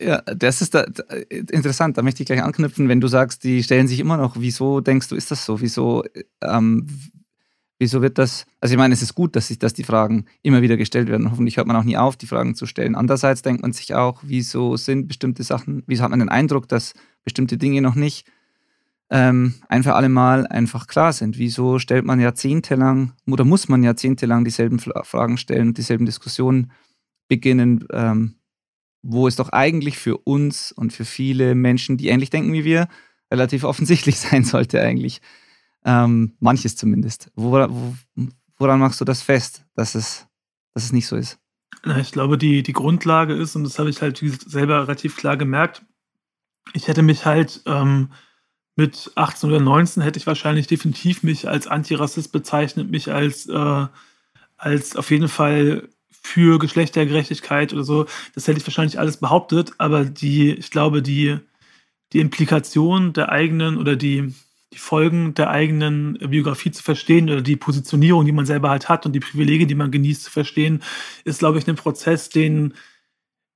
Ja, 0.00 0.20
das 0.22 0.60
ist 0.62 0.74
da, 0.74 0.84
interessant. 1.20 1.96
Da 1.96 2.02
möchte 2.02 2.24
ich 2.24 2.26
gleich 2.26 2.42
anknüpfen, 2.42 2.88
wenn 2.88 3.00
du 3.00 3.06
sagst, 3.06 3.44
die 3.44 3.62
stellen 3.62 3.86
sich 3.86 4.00
immer 4.00 4.16
noch. 4.16 4.34
Wieso 4.36 4.80
denkst 4.80 5.06
du, 5.06 5.14
ist 5.14 5.30
das 5.30 5.44
so? 5.44 5.60
Wieso, 5.60 6.02
ähm, 6.40 6.88
wieso 7.82 8.00
wird 8.00 8.16
das? 8.16 8.46
Also 8.60 8.74
ich 8.74 8.78
meine, 8.78 8.94
es 8.94 9.02
ist 9.02 9.16
gut, 9.16 9.34
dass 9.34 9.48
sich, 9.48 9.58
dass 9.58 9.74
die 9.74 9.82
Fragen 9.82 10.26
immer 10.42 10.62
wieder 10.62 10.76
gestellt 10.76 11.08
werden. 11.08 11.30
Hoffentlich 11.30 11.56
hört 11.56 11.66
man 11.66 11.74
auch 11.74 11.82
nie 11.82 11.96
auf, 11.96 12.16
die 12.16 12.28
Fragen 12.28 12.54
zu 12.54 12.64
stellen. 12.64 12.94
Andererseits 12.94 13.42
denkt 13.42 13.60
man 13.62 13.72
sich 13.72 13.92
auch, 13.94 14.20
wieso 14.22 14.76
sind 14.76 15.08
bestimmte 15.08 15.42
Sachen? 15.42 15.82
Wieso 15.86 16.04
hat 16.04 16.10
man 16.10 16.20
den 16.20 16.28
Eindruck, 16.28 16.68
dass 16.68 16.94
bestimmte 17.24 17.58
Dinge 17.58 17.82
noch 17.82 17.96
nicht 17.96 18.30
ähm, 19.10 19.54
ein 19.68 19.82
für 19.82 19.94
alle 19.94 20.08
Mal 20.08 20.46
einfach 20.46 20.86
klar 20.86 21.12
sind. 21.12 21.38
Wieso 21.38 21.80
stellt 21.80 22.04
man 22.04 22.20
jahrzehntelang 22.20 23.12
oder 23.26 23.44
muss 23.44 23.68
man 23.68 23.82
jahrzehntelang 23.82 24.44
dieselben 24.44 24.78
Fragen 24.78 25.36
stellen 25.36 25.68
und 25.68 25.78
dieselben 25.78 26.06
Diskussionen 26.06 26.70
beginnen, 27.28 27.84
ähm, 27.92 28.36
wo 29.02 29.26
es 29.26 29.36
doch 29.36 29.48
eigentlich 29.48 29.98
für 29.98 30.18
uns 30.18 30.70
und 30.70 30.92
für 30.92 31.04
viele 31.04 31.56
Menschen, 31.56 31.96
die 31.96 32.08
ähnlich 32.08 32.30
denken 32.30 32.52
wie 32.52 32.64
wir, 32.64 32.88
relativ 33.30 33.64
offensichtlich 33.72 34.18
sein 34.18 34.44
sollte 34.44 34.80
eigentlich. 34.80 35.20
Ähm, 35.84 36.34
manches 36.38 36.76
zumindest. 36.76 37.30
Wora, 37.34 37.68
wo, 37.70 37.94
woran 38.58 38.80
machst 38.80 39.00
du 39.00 39.04
das 39.04 39.22
fest, 39.22 39.64
dass 39.74 39.94
es, 39.94 40.26
dass 40.74 40.84
es 40.84 40.92
nicht 40.92 41.06
so 41.06 41.16
ist? 41.16 41.38
Ich 41.98 42.12
glaube, 42.12 42.38
die, 42.38 42.62
die 42.62 42.72
Grundlage 42.72 43.34
ist, 43.34 43.56
und 43.56 43.64
das 43.64 43.78
habe 43.78 43.90
ich 43.90 44.02
halt 44.02 44.22
selber 44.46 44.82
relativ 44.82 45.16
klar 45.16 45.36
gemerkt, 45.36 45.82
ich 46.74 46.86
hätte 46.86 47.02
mich 47.02 47.26
halt 47.26 47.62
ähm, 47.66 48.10
mit 48.76 49.10
18 49.16 49.50
oder 49.50 49.60
19 49.60 50.02
hätte 50.02 50.18
ich 50.18 50.26
wahrscheinlich 50.26 50.66
definitiv 50.66 51.22
mich 51.22 51.48
als 51.48 51.66
Antirassist 51.66 52.32
bezeichnet, 52.32 52.90
mich 52.90 53.12
als, 53.12 53.46
äh, 53.48 53.86
als 54.56 54.96
auf 54.96 55.10
jeden 55.10 55.28
Fall 55.28 55.88
für 56.10 56.58
Geschlechtergerechtigkeit 56.58 57.72
oder 57.72 57.84
so. 57.84 58.06
Das 58.34 58.46
hätte 58.46 58.58
ich 58.58 58.66
wahrscheinlich 58.66 58.98
alles 58.98 59.18
behauptet, 59.18 59.72
aber 59.78 60.04
die, 60.04 60.52
ich 60.52 60.70
glaube, 60.70 61.02
die, 61.02 61.38
die 62.12 62.20
Implikation 62.20 63.12
der 63.12 63.30
eigenen 63.30 63.76
oder 63.76 63.96
die, 63.96 64.32
die 64.72 64.78
Folgen 64.78 65.34
der 65.34 65.50
eigenen 65.50 66.14
Biografie 66.14 66.70
zu 66.70 66.82
verstehen 66.82 67.30
oder 67.30 67.42
die 67.42 67.56
Positionierung, 67.56 68.24
die 68.24 68.32
man 68.32 68.46
selber 68.46 68.70
halt 68.70 68.88
hat 68.88 69.06
und 69.06 69.12
die 69.12 69.20
Privilegien, 69.20 69.68
die 69.68 69.74
man 69.74 69.90
genießt, 69.90 70.24
zu 70.24 70.30
verstehen, 70.30 70.82
ist, 71.24 71.40
glaube 71.40 71.58
ich, 71.58 71.68
ein 71.68 71.76
Prozess, 71.76 72.28
den, 72.28 72.74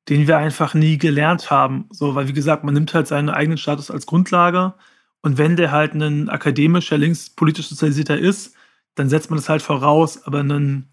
den 0.09 0.27
wir 0.27 0.39
einfach 0.39 0.75
nie 0.75 0.99
gelernt 0.99 1.51
haben. 1.51 1.89
So, 1.91 2.15
weil, 2.15 2.29
wie 2.29 2.33
gesagt, 2.33 2.65
man 2.65 2.75
nimmt 2.75 2.95
halt 2.95 3.07
seinen 3.07 3.31
eigenen 3.31 3.59
Status 3.59 3.91
als 3.91 4.07
Grundlage 4.07 4.75
und 5.23 5.39
wenn 5.39 5.57
der 5.57 5.73
halt 5.73 5.95
ein 5.95 6.29
akademischer, 6.29 6.99
linkspolitisch 6.99 7.69
sozialisierter 7.69 8.17
ist, 8.19 8.55
dann 8.95 9.09
setzt 9.09 9.31
man 9.31 9.39
das 9.39 9.49
halt 9.49 9.63
voraus, 9.63 10.25
aber 10.25 10.41
einen, 10.41 10.93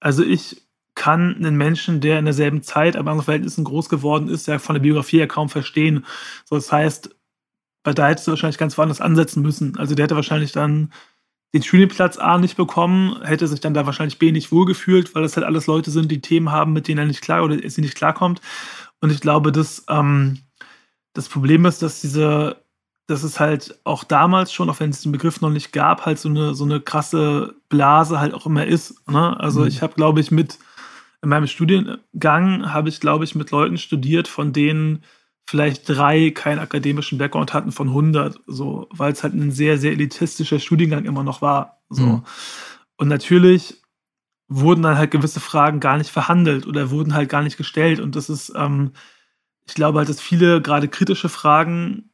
also 0.00 0.22
ich 0.22 0.62
kann 0.94 1.36
einen 1.36 1.56
Menschen, 1.56 2.00
der 2.00 2.18
in 2.18 2.24
derselben 2.24 2.62
Zeit, 2.62 2.96
aber 2.96 3.10
anderen 3.10 3.24
Verhältnissen 3.24 3.64
groß 3.64 3.88
geworden 3.88 4.28
ist, 4.28 4.46
ja 4.46 4.58
von 4.58 4.74
der 4.74 4.82
Biografie 4.82 5.18
her 5.18 5.28
kaum 5.28 5.48
verstehen. 5.48 6.04
So, 6.44 6.56
das 6.56 6.70
heißt, 6.72 7.16
bei 7.82 7.92
da 7.92 8.08
hättest 8.08 8.26
du 8.26 8.32
wahrscheinlich 8.32 8.58
ganz 8.58 8.76
woanders 8.76 9.00
ansetzen 9.00 9.42
müssen. 9.42 9.76
Also 9.78 9.94
der 9.94 10.04
hätte 10.04 10.16
wahrscheinlich 10.16 10.52
dann 10.52 10.92
den 11.54 11.62
Studienplatz 11.62 12.18
A 12.18 12.38
nicht 12.38 12.56
bekommen, 12.56 13.22
hätte 13.22 13.48
sich 13.48 13.60
dann 13.60 13.74
da 13.74 13.86
wahrscheinlich 13.86 14.18
B 14.18 14.32
nicht 14.32 14.52
wohlgefühlt, 14.52 15.14
weil 15.14 15.22
das 15.22 15.36
halt 15.36 15.46
alles 15.46 15.66
Leute 15.66 15.90
sind, 15.90 16.10
die 16.10 16.20
Themen 16.20 16.50
haben, 16.50 16.72
mit 16.72 16.88
denen 16.88 16.98
er 16.98 17.06
nicht 17.06 17.22
klar 17.22 17.42
oder 17.42 17.56
sie 17.68 17.80
nicht 17.80 17.94
klarkommt. 17.94 18.40
Und 19.00 19.10
ich 19.10 19.20
glaube, 19.20 19.52
dass 19.52 19.84
ähm, 19.88 20.40
das 21.14 21.28
Problem 21.28 21.64
ist, 21.64 21.80
dass 21.80 22.00
diese, 22.00 22.62
dass 23.06 23.22
es 23.22 23.40
halt 23.40 23.78
auch 23.84 24.04
damals 24.04 24.52
schon, 24.52 24.68
auch 24.68 24.80
wenn 24.80 24.90
es 24.90 25.00
den 25.00 25.12
Begriff 25.12 25.40
noch 25.40 25.50
nicht 25.50 25.72
gab, 25.72 26.04
halt 26.04 26.18
so 26.18 26.28
eine, 26.28 26.54
so 26.54 26.64
eine 26.64 26.80
krasse 26.80 27.54
Blase 27.70 28.20
halt 28.20 28.34
auch 28.34 28.44
immer 28.44 28.66
ist. 28.66 29.08
Ne? 29.08 29.38
Also 29.40 29.62
mhm. 29.62 29.68
ich 29.68 29.80
habe, 29.80 29.94
glaube 29.94 30.20
ich, 30.20 30.30
mit 30.30 30.58
in 31.22 31.30
meinem 31.30 31.46
Studiengang 31.46 32.72
habe 32.72 32.88
ich, 32.88 33.00
glaube 33.00 33.24
ich, 33.24 33.34
mit 33.34 33.50
Leuten 33.50 33.76
studiert, 33.76 34.28
von 34.28 34.52
denen 34.52 35.02
vielleicht 35.48 35.88
drei 35.88 36.30
keinen 36.30 36.58
akademischen 36.58 37.16
Background 37.16 37.54
hatten 37.54 37.72
von 37.72 37.88
100, 37.88 38.38
so, 38.46 38.86
weil 38.90 39.12
es 39.12 39.22
halt 39.22 39.32
ein 39.32 39.50
sehr, 39.50 39.78
sehr 39.78 39.92
elitistischer 39.92 40.58
Studiengang 40.58 41.06
immer 41.06 41.24
noch 41.24 41.40
war. 41.40 41.80
So. 41.88 42.02
Mhm. 42.02 42.22
Und 42.98 43.08
natürlich 43.08 43.80
wurden 44.48 44.82
dann 44.82 44.98
halt 44.98 45.10
gewisse 45.10 45.40
Fragen 45.40 45.80
gar 45.80 45.96
nicht 45.96 46.10
verhandelt 46.10 46.66
oder 46.66 46.90
wurden 46.90 47.14
halt 47.14 47.30
gar 47.30 47.42
nicht 47.42 47.56
gestellt. 47.56 47.98
Und 47.98 48.14
das 48.14 48.28
ist, 48.28 48.52
ähm, 48.56 48.90
ich 49.66 49.72
glaube 49.72 50.00
halt, 50.00 50.10
dass 50.10 50.20
viele 50.20 50.60
gerade 50.60 50.86
kritische 50.86 51.30
Fragen 51.30 52.10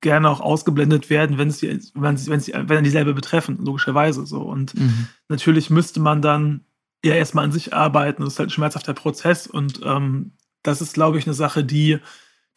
gerne 0.00 0.28
auch 0.28 0.40
ausgeblendet 0.40 1.10
werden, 1.10 1.38
wenn 1.38 1.52
sie, 1.52 1.78
wenn 1.94 2.16
sie, 2.16 2.28
wenn 2.28 2.40
sie, 2.40 2.54
wenn 2.56 2.82
dieselbe 2.82 3.14
betreffen, 3.14 3.64
logischerweise 3.64 4.26
so. 4.26 4.40
Und 4.40 4.74
mhm. 4.74 5.06
natürlich 5.28 5.70
müsste 5.70 6.00
man 6.00 6.22
dann 6.22 6.64
ja 7.04 7.14
erstmal 7.14 7.44
an 7.44 7.52
sich 7.52 7.72
arbeiten. 7.72 8.24
Das 8.24 8.32
ist 8.32 8.38
halt 8.40 8.48
ein 8.48 8.52
schmerzhafter 8.52 8.94
Prozess 8.94 9.46
und 9.46 9.80
ähm, 9.84 10.32
das 10.64 10.80
ist, 10.80 10.94
glaube 10.94 11.18
ich, 11.18 11.26
eine 11.26 11.34
Sache, 11.34 11.62
die, 11.62 12.00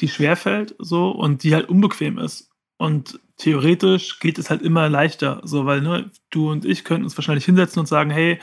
die 0.02 0.08
schwerfällt 0.08 0.76
so 0.80 1.12
und 1.12 1.44
die 1.44 1.54
halt 1.54 1.70
unbequem 1.70 2.18
ist. 2.18 2.50
Und 2.78 3.20
theoretisch 3.38 4.20
geht 4.20 4.38
es 4.38 4.50
halt 4.50 4.62
immer 4.62 4.90
leichter, 4.90 5.42
so, 5.44 5.66
weil 5.66 5.82
ne, 5.82 6.12
du 6.30 6.52
und 6.52 6.66
ich 6.66 6.84
könnten 6.84 7.06
uns 7.06 7.18
wahrscheinlich 7.18 7.46
hinsetzen 7.46 7.80
und 7.80 7.86
sagen, 7.86 8.10
hey, 8.10 8.40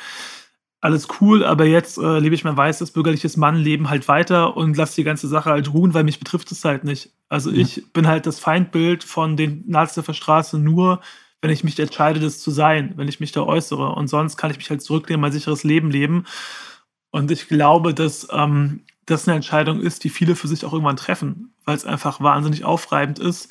alles 0.80 1.06
cool, 1.21 1.44
aber 1.44 1.64
jetzt 1.64 1.97
äh, 1.97 2.18
lebe 2.18 2.35
ich 2.35 2.42
mein 2.42 2.56
weißes 2.56 2.90
bürgerliches 2.90 3.37
Mannleben 3.37 3.88
halt 3.88 4.09
weiter 4.09 4.56
und 4.56 4.76
lass 4.76 4.97
die 4.97 5.04
ganze 5.04 5.28
Sache 5.28 5.50
halt 5.50 5.73
ruhen, 5.73 5.94
weil 5.94 6.02
mich 6.02 6.18
betrifft 6.18 6.50
es 6.50 6.64
halt 6.64 6.82
nicht. 6.82 7.12
Also 7.28 7.50
ja. 7.50 7.59
ich 7.59 7.92
bin 7.92 8.09
halt 8.09 8.26
das 8.26 8.40
Feindbild 8.40 9.04
von 9.04 9.37
den 9.37 9.62
Nazis 9.68 9.99
auf 9.99 10.06
der 10.06 10.14
Straße 10.14 10.59
nur, 10.59 11.00
wenn 11.40 11.50
ich 11.50 11.62
mich 11.62 11.78
entscheide, 11.78 12.18
das 12.18 12.40
zu 12.40 12.50
sein, 12.50 12.94
wenn 12.97 13.06
ich 13.06 13.21
mich 13.21 13.30
da 13.30 13.42
äußere. 13.42 13.94
Und 13.94 14.09
sonst 14.09 14.37
kann 14.37 14.50
ich 14.50 14.56
mich 14.56 14.71
halt 14.71 14.82
zurücknehmen, 14.82 15.21
mein 15.21 15.32
sicheres 15.32 15.62
Leben 15.62 15.90
leben. 15.90 16.25
Und 17.11 17.30
ich 17.30 17.47
glaube, 17.47 17.94
dass 17.94 18.26
ähm, 18.32 18.80
das 19.12 19.28
eine 19.28 19.37
Entscheidung 19.37 19.81
ist, 19.81 20.04
die 20.04 20.11
viele 20.11 20.35
für 20.35 20.49
sich 20.49 20.64
auch 20.64 20.73
irgendwann 20.73 20.97
treffen, 20.97 21.54
weil 21.64 21.76
es 21.76 21.85
einfach 21.85 22.21
wahnsinnig 22.21 22.64
aufreibend 22.64 23.19
ist. 23.19 23.50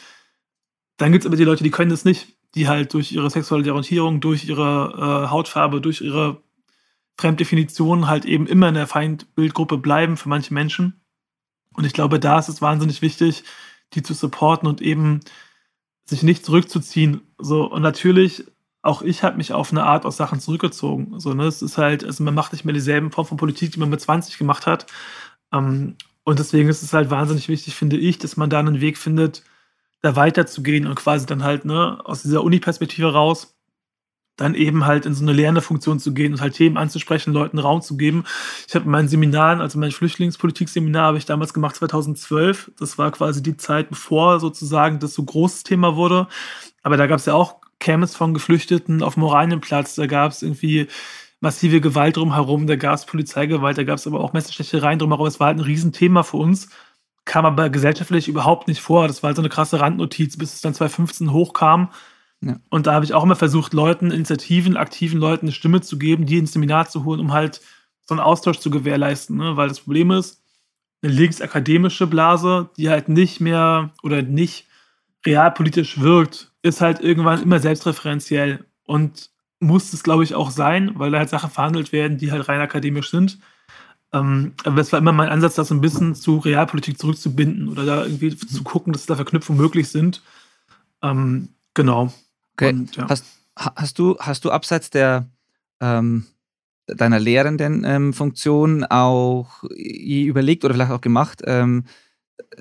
Dann 0.97 1.11
gibt 1.11 1.23
es 1.23 1.27
aber 1.27 1.37
die 1.37 1.43
Leute, 1.43 1.63
die 1.63 1.71
können 1.71 1.89
das 1.89 2.05
nicht, 2.05 2.35
die 2.55 2.67
halt 2.67 2.93
durch 2.93 3.11
ihre 3.11 3.29
sexuelle 3.29 3.71
Orientierung, 3.71 4.19
durch 4.19 4.45
ihre 4.45 5.25
äh, 5.25 5.29
Hautfarbe, 5.29 5.81
durch 5.81 6.01
ihre 6.01 6.43
Fremddefinition 7.17 8.07
halt 8.07 8.25
eben 8.25 8.47
immer 8.47 8.69
in 8.69 8.73
der 8.73 8.87
Feindbildgruppe 8.87 9.77
bleiben 9.77 10.17
für 10.17 10.29
manche 10.29 10.53
Menschen. 10.53 11.01
Und 11.73 11.85
ich 11.85 11.93
glaube, 11.93 12.19
da 12.19 12.39
ist 12.39 12.49
es 12.49 12.61
wahnsinnig 12.61 13.01
wichtig, 13.01 13.43
die 13.93 14.03
zu 14.03 14.13
supporten 14.13 14.67
und 14.67 14.81
eben 14.81 15.21
sich 16.05 16.23
nicht 16.23 16.45
zurückzuziehen. 16.45 17.21
So, 17.37 17.63
und 17.63 17.81
natürlich, 17.81 18.45
auch 18.81 19.01
ich 19.01 19.23
habe 19.23 19.37
mich 19.37 19.53
auf 19.53 19.71
eine 19.71 19.83
Art 19.83 20.05
aus 20.05 20.17
Sachen 20.17 20.39
zurückgezogen. 20.39 21.19
So, 21.19 21.33
ne? 21.33 21.45
Es 21.45 21.61
ist 21.61 21.77
halt, 21.77 22.03
also 22.03 22.23
man 22.23 22.33
macht 22.33 22.51
nicht 22.51 22.65
mehr 22.65 22.73
dieselben 22.73 23.11
Form 23.11 23.25
von 23.25 23.37
Politik, 23.37 23.71
die 23.71 23.79
man 23.79 23.89
mit 23.89 24.01
20 24.01 24.37
gemacht 24.37 24.65
hat. 24.65 24.87
Ähm, 25.53 25.95
und 26.23 26.39
deswegen 26.39 26.69
ist 26.69 26.83
es 26.83 26.93
halt 26.93 27.09
wahnsinnig 27.09 27.49
wichtig, 27.49 27.75
finde 27.75 27.97
ich, 27.97 28.19
dass 28.19 28.37
man 28.37 28.49
da 28.49 28.59
einen 28.59 28.81
Weg 28.81 28.97
findet, 28.97 29.43
da 30.01 30.15
weiterzugehen 30.15 30.87
und 30.87 30.95
quasi 30.95 31.25
dann 31.25 31.43
halt, 31.43 31.65
ne, 31.65 31.99
aus 32.03 32.23
dieser 32.23 32.43
Uni-Perspektive 32.43 33.13
raus 33.13 33.55
dann 34.37 34.55
eben 34.55 34.85
halt 34.85 35.05
in 35.05 35.13
so 35.13 35.23
eine 35.23 35.33
lernende 35.33 35.61
Funktion 35.61 35.99
zu 35.99 36.13
gehen 36.13 36.33
und 36.33 36.41
halt 36.41 36.55
Themen 36.55 36.77
anzusprechen, 36.77 37.33
Leuten 37.33 37.59
Raum 37.59 37.81
zu 37.81 37.95
geben. 37.97 38.23
Ich 38.67 38.73
habe 38.75 38.85
in 38.85 38.91
meinen 38.91 39.07
Seminaren, 39.07 39.61
also 39.61 39.77
mein 39.77 39.91
Flüchtlingspolitik-Seminar 39.91 41.07
habe 41.07 41.17
ich 41.17 41.25
damals 41.25 41.53
gemacht 41.53 41.75
2012. 41.75 42.71
Das 42.79 42.97
war 42.97 43.11
quasi 43.11 43.43
die 43.43 43.57
Zeit, 43.57 43.89
bevor 43.89 44.39
sozusagen 44.39 44.99
das 44.99 45.13
so 45.13 45.23
großes 45.23 45.63
Thema 45.63 45.95
wurde. 45.95 46.27
Aber 46.81 46.97
da 46.97 47.07
gab 47.07 47.19
es 47.19 47.25
ja 47.25 47.33
auch 47.33 47.57
Camps 47.79 48.15
von 48.15 48.33
Geflüchteten 48.33 49.03
auf 49.03 49.13
dem 49.15 49.23
Oranienplatz. 49.23 49.95
Da 49.95 50.07
gab 50.07 50.31
es 50.31 50.41
irgendwie 50.41 50.87
massive 51.41 51.81
Gewalt 51.81 52.17
drumherum, 52.17 52.67
da 52.67 52.75
gab 52.77 52.95
es 52.95 53.05
Polizeigewalt, 53.05 53.77
da 53.77 53.83
gab 53.83 53.97
es 53.97 54.07
aber 54.07 54.21
auch 54.21 54.31
Messerstechereien 54.31 54.99
drumherum. 54.99 55.27
Es 55.27 55.39
war 55.39 55.47
halt 55.47 55.57
ein 55.57 55.63
Riesenthema 55.63 56.23
für 56.23 56.37
uns, 56.37 56.69
kam 57.25 57.45
aber 57.45 57.69
gesellschaftlich 57.69 58.27
überhaupt 58.27 58.67
nicht 58.67 58.79
vor. 58.79 59.07
Das 59.07 59.21
war 59.21 59.29
halt 59.29 59.35
so 59.35 59.41
eine 59.41 59.49
krasse 59.49 59.79
Randnotiz, 59.79 60.37
bis 60.37 60.53
es 60.53 60.61
dann 60.61 60.73
2015 60.73 61.33
hochkam. 61.33 61.89
Ja. 62.41 62.57
Und 62.69 62.87
da 62.87 62.93
habe 62.93 63.05
ich 63.05 63.13
auch 63.13 63.23
immer 63.23 63.35
versucht, 63.35 63.73
Leuten, 63.73 64.11
Initiativen, 64.11 64.77
aktiven 64.77 65.19
Leuten 65.19 65.47
eine 65.47 65.53
Stimme 65.53 65.81
zu 65.81 65.97
geben, 65.97 66.25
die 66.25 66.37
ins 66.37 66.53
Seminar 66.53 66.87
zu 66.87 67.05
holen, 67.05 67.19
um 67.19 67.33
halt 67.33 67.61
so 68.07 68.13
einen 68.13 68.21
Austausch 68.21 68.59
zu 68.59 68.69
gewährleisten. 68.69 69.37
Ne? 69.37 69.57
Weil 69.57 69.67
das 69.67 69.81
Problem 69.81 70.11
ist, 70.11 70.43
eine 71.01 71.11
linksakademische 71.11 72.05
Blase, 72.05 72.69
die 72.77 72.89
halt 72.89 73.09
nicht 73.09 73.41
mehr 73.41 73.91
oder 74.03 74.21
nicht 74.21 74.67
realpolitisch 75.25 75.99
wirkt, 75.99 76.51
ist 76.61 76.81
halt 76.81 76.99
irgendwann 76.99 77.41
immer 77.41 77.59
selbstreferenziell 77.59 78.65
und 78.85 79.30
muss 79.61 79.93
es, 79.93 80.03
glaube 80.03 80.23
ich, 80.23 80.35
auch 80.35 80.51
sein, 80.51 80.91
weil 80.95 81.11
da 81.11 81.19
halt 81.19 81.29
Sachen 81.29 81.49
verhandelt 81.49 81.91
werden, 81.91 82.17
die 82.17 82.31
halt 82.31 82.49
rein 82.49 82.59
akademisch 82.59 83.09
sind. 83.11 83.39
Ähm, 84.13 84.53
aber 84.65 84.81
es 84.81 84.91
war 84.91 84.99
immer 84.99 85.13
mein 85.13 85.29
Ansatz, 85.29 85.55
das 85.55 85.71
ein 85.71 85.81
bisschen 85.81 86.15
zu 86.15 86.39
Realpolitik 86.39 86.97
zurückzubinden 86.97 87.69
oder 87.69 87.85
da 87.85 88.03
irgendwie 88.03 88.35
zu 88.35 88.63
gucken, 88.63 88.91
dass 88.91 89.05
da 89.05 89.15
Verknüpfungen 89.15 89.61
möglich 89.61 89.87
sind. 89.89 90.21
Ähm, 91.01 91.49
genau. 91.73 92.11
Okay. 92.53 92.73
Und, 92.73 92.95
ja. 92.95 93.07
hast, 93.07 93.25
hast, 93.55 93.99
du, 93.99 94.17
hast 94.19 94.43
du 94.43 94.51
abseits 94.51 94.89
der 94.89 95.29
ähm, 95.79 96.25
deiner 96.87 97.19
lehrenden 97.19 97.83
ähm, 97.85 98.13
Funktion 98.13 98.83
auch 98.83 99.63
überlegt 99.63 100.65
oder 100.65 100.73
vielleicht 100.73 100.91
auch 100.91 101.01
gemacht, 101.01 101.41
ähm, 101.45 101.85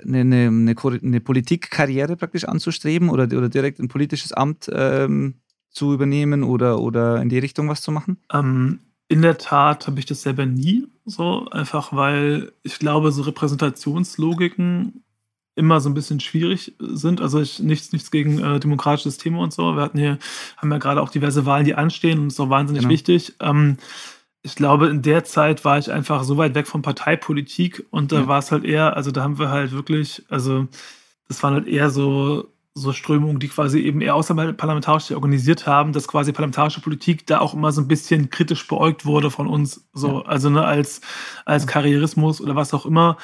eine, 0.05 0.21
eine, 0.21 0.77
eine, 1.03 1.21
Politikkarriere 1.21 2.17
praktisch 2.17 2.45
anzustreben 2.45 3.09
oder, 3.09 3.25
oder 3.25 3.49
direkt 3.49 3.81
ein 3.81 3.89
politisches 3.89 4.33
Amt 4.33 4.71
ähm, 4.73 5.41
zu 5.71 5.93
übernehmen 5.93 6.43
oder, 6.43 6.81
oder 6.81 7.21
in 7.23 7.29
die 7.29 7.39
Richtung 7.39 7.69
was 7.69 7.83
zu 7.83 7.93
machen? 7.93 8.19
Ähm, 8.33 8.81
in 9.09 9.23
der 9.23 9.39
Tat 9.39 9.87
habe 9.87 9.99
ich 9.99 10.07
das 10.07 10.23
selber 10.23 10.47
nie 10.47 10.87
so, 11.05 11.49
einfach 11.51 11.93
weil 11.93 12.53
ich 12.63 12.79
glaube, 12.79 13.11
so 13.13 13.23
Repräsentationslogiken 13.23 15.03
immer 15.57 15.81
so 15.81 15.91
ein 15.91 15.95
bisschen 15.95 16.21
schwierig 16.21 16.75
sind. 16.79 17.21
Also 17.21 17.41
ich, 17.41 17.59
nichts, 17.59 17.93
nichts 17.93 18.11
gegen 18.11 18.39
äh, 18.39 18.61
demokratische 18.61 19.11
Systeme 19.11 19.39
und 19.39 19.53
so. 19.53 19.75
Wir 19.75 19.83
hatten 19.83 19.99
hier, 19.99 20.19
haben 20.57 20.71
ja 20.71 20.79
gerade 20.79 21.03
auch 21.03 21.11
diverse 21.11 21.45
Wahlen, 21.45 21.65
die 21.65 21.75
anstehen 21.75 22.19
und 22.19 22.29
ist 22.29 22.41
auch 22.41 22.51
wahnsinnig 22.51 22.83
genau. 22.83 22.93
wichtig. 22.93 23.35
Ähm, 23.41 23.77
ich 24.43 24.55
glaube, 24.55 24.89
in 24.89 25.03
der 25.03 25.25
Zeit 25.25 25.65
war 25.65 25.79
ich 25.79 25.93
einfach 25.93 26.23
so 26.23 26.37
weit 26.39 26.55
weg 26.55 26.67
von 26.67 26.83
Parteipolitik 26.83 27.85
und 27.91 28.13
da 28.13 28.21
ja. 28.21 28.27
war 28.27 28.39
es 28.39 28.53
halt 28.53 28.65
eher, 28.65 28.97
also 28.97 29.11
da 29.11 29.23
haben 29.23 29.39
wir 29.39 29.51
halt 29.51 29.73
wirklich, 29.73 30.25
also 30.31 30.67
das 31.29 31.43
waren 31.43 31.55
halt 31.55 31.67
eher 31.67 31.91
so, 31.91 32.49
so 32.75 32.93
Strömungen, 32.93 33.41
die 33.41 33.49
quasi 33.49 33.81
eben 33.81 34.01
eher 34.01 34.15
außerparlamentarisch 34.15 35.11
organisiert 35.11 35.67
haben, 35.67 35.93
dass 35.93 36.07
quasi 36.07 36.33
parlamentarische 36.33 36.81
Politik 36.81 37.27
da 37.27 37.41
auch 37.41 37.55
immer 37.55 37.73
so 37.73 37.81
ein 37.81 37.89
bisschen 37.89 38.31
kritisch 38.31 38.67
beäugt 38.69 39.05
wurde 39.05 39.31
von 39.31 39.49
uns, 39.49 39.89
so, 39.93 40.21
ja. 40.21 40.27
also 40.27 40.51
ne, 40.51 40.65
als, 40.65 41.01
als 41.45 41.67
Karrierismus 41.67 42.41
oder 42.41 42.55
was 42.55 42.73
auch 42.73 42.87
immer. 42.87 43.17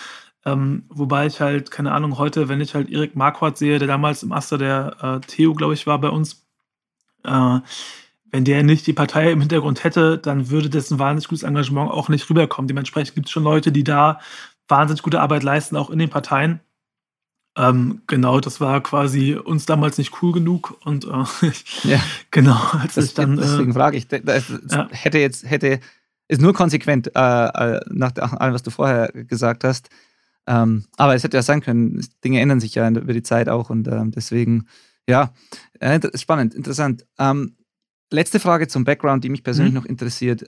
Ähm, 0.44 0.84
wobei 0.88 1.26
ich 1.26 1.40
halt, 1.40 1.70
keine 1.70 1.92
Ahnung, 1.92 2.18
heute, 2.18 2.48
wenn 2.48 2.60
ich 2.60 2.74
halt 2.74 2.90
Erik 2.90 3.16
Marquardt 3.16 3.58
sehe, 3.58 3.78
der 3.78 3.88
damals 3.88 4.22
im 4.22 4.32
Aster 4.32 4.58
der 4.58 4.96
äh, 5.00 5.26
Theo, 5.26 5.54
glaube 5.54 5.74
ich, 5.74 5.86
war 5.86 6.00
bei 6.00 6.08
uns, 6.08 6.46
äh, 7.24 7.58
wenn 8.30 8.44
der 8.44 8.62
nicht 8.62 8.86
die 8.86 8.92
Partei 8.92 9.30
im 9.30 9.40
Hintergrund 9.40 9.82
hätte, 9.84 10.18
dann 10.18 10.50
würde 10.50 10.70
dessen 10.70 10.98
wahnsinnig 10.98 11.28
gutes 11.28 11.42
Engagement 11.42 11.90
auch 11.90 12.08
nicht 12.08 12.28
rüberkommen. 12.28 12.68
Dementsprechend 12.68 13.14
gibt 13.14 13.26
es 13.26 13.32
schon 13.32 13.44
Leute, 13.44 13.72
die 13.72 13.84
da 13.84 14.20
wahnsinnig 14.68 15.02
gute 15.02 15.20
Arbeit 15.20 15.42
leisten, 15.42 15.76
auch 15.76 15.90
in 15.90 15.98
den 15.98 16.10
Parteien. 16.10 16.60
Ähm, 17.56 18.02
genau, 18.06 18.40
das 18.40 18.60
war 18.60 18.82
quasi 18.82 19.34
uns 19.34 19.64
damals 19.64 19.96
nicht 19.96 20.22
cool 20.22 20.32
genug 20.32 20.78
und 20.84 21.06
äh, 21.06 21.50
ja. 21.88 22.00
genau, 22.30 22.60
als 22.72 22.94
das, 22.94 23.06
ich 23.06 23.14
dann. 23.14 23.36
Deswegen 23.36 23.70
äh, 23.70 23.74
frage 23.74 23.96
ich, 23.96 24.08
das, 24.08 24.52
ja. 24.70 24.88
hätte 24.90 25.18
jetzt, 25.18 25.48
hätte, 25.48 25.80
ist 26.28 26.42
nur 26.42 26.52
konsequent 26.52 27.10
äh, 27.14 27.46
äh 27.46 27.80
nach 27.88 28.12
allem, 28.16 28.54
was 28.54 28.62
du 28.62 28.70
vorher 28.70 29.10
gesagt 29.12 29.64
hast. 29.64 29.88
Ähm, 30.46 30.84
aber 30.96 31.14
es 31.14 31.24
hätte 31.24 31.38
ja 31.38 31.42
sein 31.42 31.62
können, 31.62 32.06
Dinge 32.22 32.40
ändern 32.40 32.60
sich 32.60 32.74
ja 32.74 32.88
über 32.88 33.12
die 33.12 33.22
Zeit 33.22 33.48
auch 33.48 33.70
und 33.70 33.88
ähm, 33.88 34.12
deswegen, 34.12 34.66
ja, 35.08 35.32
äh, 35.80 35.98
spannend, 36.16 36.54
interessant. 36.54 37.06
Ähm, 37.18 37.56
letzte 38.12 38.38
Frage 38.38 38.68
zum 38.68 38.84
Background, 38.84 39.24
die 39.24 39.30
mich 39.30 39.42
persönlich 39.42 39.72
mhm. 39.72 39.80
noch 39.80 39.86
interessiert. 39.86 40.44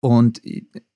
Und 0.00 0.42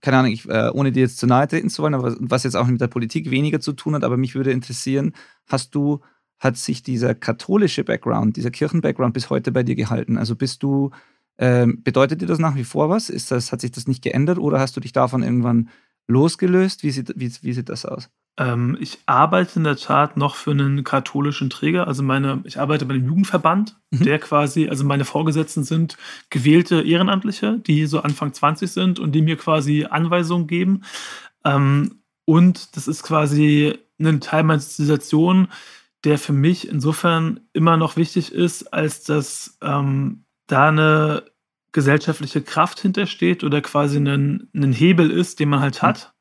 keine 0.01 0.19
Ahnung, 0.19 0.33
ich, 0.33 0.49
äh, 0.49 0.71
ohne 0.73 0.93
dir 0.93 1.01
jetzt 1.01 1.19
zu 1.19 1.27
nahe 1.27 1.49
treten 1.49 1.71
zu 1.71 1.83
wollen, 1.83 1.95
aber 1.95 2.17
was 2.21 2.45
jetzt 2.45 2.55
auch 2.55 2.67
mit 2.67 2.81
der 2.81 2.87
Politik 2.89 3.31
weniger 3.31 3.61
zu 3.61 3.73
tun 3.73 3.95
hat, 3.95 4.05
aber 4.05 4.17
mich 4.17 4.35
würde 4.35 4.53
interessieren, 4.53 5.15
hast 5.47 5.75
du, 5.75 6.01
hat 6.39 6.57
sich 6.57 6.83
dieser 6.83 7.15
katholische 7.15 7.85
Background, 7.85 8.37
dieser 8.37 8.51
Kirchen-Background 8.51 9.15
bis 9.15 9.31
heute 9.31 9.53
bei 9.53 9.63
dir 9.63 9.75
gehalten? 9.75 10.19
Also 10.19 10.37
bist 10.37 10.63
du, 10.63 10.91
ähm, 11.39 11.83
bedeutet 11.83 12.21
dir 12.23 12.27
das 12.27 12.39
nach 12.39 12.57
wie 12.57 12.65
vor 12.65 12.89
was? 12.91 13.11
Ist 13.11 13.31
das, 13.31 13.53
hat 13.53 13.63
sich 13.63 13.73
das 13.73 13.89
nicht 13.89 14.03
geändert 14.03 14.39
oder 14.39 14.61
hast 14.61 14.77
du 14.77 14.81
dich 14.81 14.93
davon 14.93 15.23
irgendwann 15.23 15.71
losgelöst? 16.07 16.83
Wie 16.83 16.91
sieht, 16.91 17.13
wie, 17.17 17.33
wie 17.43 17.53
sieht 17.53 17.69
das 17.69 17.85
aus? 17.87 18.11
Ähm, 18.41 18.79
ich 18.81 18.99
arbeite 19.05 19.59
in 19.59 19.65
der 19.65 19.77
Tat 19.77 20.17
noch 20.17 20.35
für 20.35 20.53
einen 20.53 20.83
katholischen 20.83 21.51
Träger. 21.51 21.87
Also 21.87 22.03
meine, 22.03 22.41
ich 22.45 22.59
arbeite 22.59 22.87
bei 22.87 22.95
dem 22.95 23.05
Jugendverband, 23.05 23.77
mhm. 23.91 24.03
der 24.03 24.19
quasi, 24.19 24.69
also 24.69 24.83
meine 24.83 25.05
Vorgesetzten 25.05 25.63
sind 25.63 25.99
gewählte 26.31 26.81
Ehrenamtliche, 26.81 27.59
die 27.59 27.85
so 27.85 28.01
Anfang 28.01 28.33
20 28.33 28.73
sind 28.73 28.99
und 28.99 29.13
die 29.13 29.21
mir 29.21 29.37
quasi 29.37 29.85
Anweisungen 29.85 30.47
geben. 30.47 30.85
Ähm, 31.45 32.01
und 32.25 32.77
das 32.77 32.89
ist 32.89 33.03
quasi 33.03 33.79
ein 34.01 34.23
Teil 34.23 34.45
meiner 34.45 34.61
Zivilisation, 34.61 35.49
der 36.05 36.19
für 36.19 36.33
mich 36.33 36.67
insofern 36.67 37.41
immer 37.53 37.77
noch 37.77 37.97
wichtig 37.97 38.33
ist, 38.33 38.73
als 38.73 39.05
dass 39.05 39.59
ähm, 39.61 40.25
da 40.47 40.69
eine 40.69 41.25
gesellschaftliche 41.73 42.41
Kraft 42.41 42.81
hintersteht 42.81 43.45
oder 43.45 43.61
quasi 43.61 43.99
ein, 43.99 44.49
ein 44.55 44.73
Hebel 44.73 45.11
ist, 45.11 45.41
den 45.41 45.51
man 45.51 45.61
halt 45.61 45.83
mhm. 45.83 45.87
hat, 45.87 46.15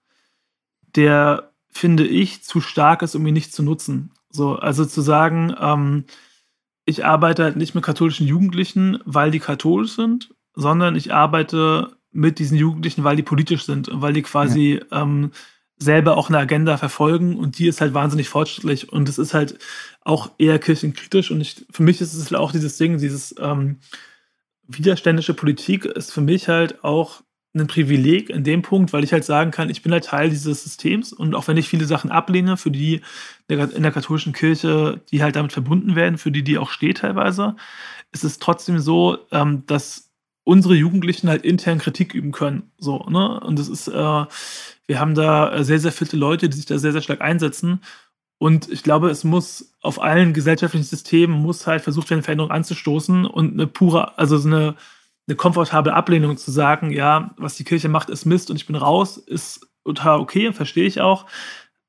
der 0.97 1.48
finde 1.71 2.05
ich, 2.05 2.43
zu 2.43 2.61
stark 2.61 3.01
ist, 3.01 3.15
um 3.15 3.25
ihn 3.25 3.33
nicht 3.33 3.53
zu 3.53 3.63
nutzen. 3.63 4.11
So, 4.29 4.55
also 4.55 4.85
zu 4.85 5.01
sagen, 5.01 5.55
ähm, 5.59 6.05
ich 6.85 7.05
arbeite 7.05 7.43
halt 7.43 7.55
nicht 7.55 7.75
mit 7.75 7.83
katholischen 7.83 8.27
Jugendlichen, 8.27 8.99
weil 9.05 9.31
die 9.31 9.39
katholisch 9.39 9.95
sind, 9.95 10.33
sondern 10.55 10.95
ich 10.95 11.13
arbeite 11.13 11.95
mit 12.11 12.39
diesen 12.39 12.57
Jugendlichen, 12.57 13.03
weil 13.03 13.15
die 13.15 13.23
politisch 13.23 13.65
sind 13.65 13.87
und 13.89 14.01
weil 14.01 14.13
die 14.13 14.23
quasi 14.23 14.81
ja. 14.91 15.03
ähm, 15.03 15.31
selber 15.77 16.17
auch 16.17 16.29
eine 16.29 16.39
Agenda 16.39 16.77
verfolgen 16.77 17.37
und 17.37 17.57
die 17.57 17.67
ist 17.67 17.79
halt 17.79 17.93
wahnsinnig 17.93 18.27
fortschrittlich 18.27 18.91
und 18.91 19.07
es 19.07 19.17
ist 19.17 19.33
halt 19.33 19.57
auch 20.01 20.31
eher 20.37 20.59
kirchenkritisch 20.59 21.31
und 21.31 21.39
ich, 21.39 21.65
für 21.71 21.83
mich 21.83 22.01
ist 22.01 22.13
es 22.13 22.33
auch 22.33 22.51
dieses 22.51 22.77
Ding, 22.77 22.97
dieses 22.97 23.33
ähm, 23.39 23.77
widerständische 24.67 25.33
Politik 25.33 25.85
ist 25.85 26.11
für 26.11 26.21
mich 26.21 26.49
halt 26.49 26.83
auch 26.83 27.21
ein 27.53 27.67
Privileg 27.67 28.29
in 28.29 28.43
dem 28.43 28.61
Punkt, 28.61 28.93
weil 28.93 29.03
ich 29.03 29.11
halt 29.11 29.25
sagen 29.25 29.51
kann, 29.51 29.69
ich 29.69 29.81
bin 29.81 29.91
halt 29.91 30.05
Teil 30.05 30.29
dieses 30.29 30.63
Systems 30.63 31.11
und 31.13 31.33
auch 31.33 31.47
wenn 31.47 31.57
ich 31.57 31.67
viele 31.67 31.85
Sachen 31.85 32.11
ablehne, 32.11 32.57
für 32.57 32.69
die 32.69 33.01
in 33.47 33.83
der 33.83 33.91
katholischen 33.91 34.33
Kirche, 34.33 35.01
die 35.11 35.23
halt 35.23 35.35
damit 35.35 35.51
verbunden 35.51 35.95
werden, 35.95 36.19
für 36.19 36.31
die 36.31 36.43
die 36.43 36.59
auch 36.59 36.69
steht 36.69 36.99
teilweise, 36.99 37.55
ist 38.11 38.23
es 38.23 38.37
trotzdem 38.37 38.79
so, 38.79 39.17
ähm, 39.31 39.63
dass 39.65 40.11
unsere 40.43 40.75
Jugendlichen 40.75 41.29
halt 41.29 41.43
intern 41.43 41.79
Kritik 41.79 42.13
üben 42.13 42.31
können. 42.31 42.71
So, 42.77 42.99
ne? 43.09 43.39
Und 43.39 43.59
das 43.59 43.67
ist, 43.67 43.87
äh, 43.87 43.91
wir 43.91 44.99
haben 44.99 45.15
da 45.15 45.63
sehr, 45.63 45.79
sehr 45.79 45.91
viele 45.91 46.19
Leute, 46.19 46.49
die 46.49 46.57
sich 46.57 46.65
da 46.65 46.77
sehr, 46.77 46.91
sehr 46.91 47.01
stark 47.01 47.21
einsetzen. 47.21 47.81
Und 48.39 48.69
ich 48.69 48.83
glaube, 48.83 49.09
es 49.09 49.23
muss 49.23 49.73
auf 49.81 50.01
allen 50.01 50.33
gesellschaftlichen 50.33 50.85
Systemen 50.85 51.41
muss 51.41 51.67
halt 51.67 51.81
versucht 51.81 52.09
werden, 52.09 52.23
Veränderungen 52.23 52.53
anzustoßen 52.53 53.25
und 53.25 53.53
eine 53.53 53.67
pure, 53.67 54.17
also 54.17 54.37
so 54.37 54.47
eine 54.47 54.75
eine 55.29 55.35
komfortable 55.35 55.93
Ablehnung 55.93 56.37
zu 56.37 56.49
sagen, 56.49 56.91
ja, 56.91 57.31
was 57.37 57.55
die 57.55 57.63
Kirche 57.63 57.87
macht, 57.87 58.09
ist 58.09 58.25
Mist 58.25 58.49
und 58.49 58.55
ich 58.55 58.65
bin 58.65 58.75
raus, 58.75 59.17
ist 59.17 59.67
total 59.85 60.19
okay, 60.19 60.51
verstehe 60.53 60.87
ich 60.87 61.01
auch. 61.01 61.27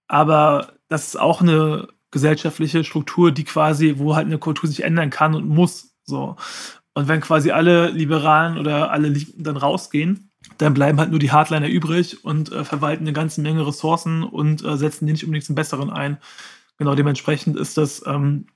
Aber 0.09 0.75
das 0.89 1.09
ist 1.09 1.19
auch 1.19 1.41
eine 1.41 1.89
gesellschaftliche 2.11 2.85
Struktur, 2.85 3.33
die 3.33 3.45
quasi, 3.45 3.95
wo 3.97 4.15
halt 4.15 4.27
eine 4.27 4.39
Kultur 4.39 4.69
sich 4.69 4.83
ändern 4.83 5.09
kann 5.11 5.35
und 5.35 5.49
muss. 5.49 5.95
So. 6.05 6.37
Und 6.93 7.09
wenn 7.09 7.21
quasi 7.21 7.51
alle 7.51 7.89
Liberalen 7.89 8.59
oder 8.59 8.91
alle 8.91 9.09
Linken 9.09 9.43
dann 9.43 9.57
rausgehen, 9.57 10.31
dann 10.59 10.75
bleiben 10.75 10.99
halt 10.99 11.11
nur 11.11 11.19
die 11.19 11.33
Hardliner 11.33 11.69
übrig 11.69 12.25
und 12.25 12.53
äh, 12.53 12.65
verwalten 12.65 13.05
eine 13.05 13.13
ganze 13.13 13.41
Menge 13.41 13.67
Ressourcen 13.67 14.23
und 14.23 14.65
äh, 14.65 14.77
setzen 14.77 15.07
die 15.07 15.13
nicht 15.13 15.25
unbedingt 15.25 15.47
zum 15.47 15.55
Besseren 15.55 15.91
ein. 15.91 16.19
Genau 16.77 16.95
dementsprechend 16.95 17.57
ist 17.57 17.79
das 17.79 18.05
ähm, 18.07 18.47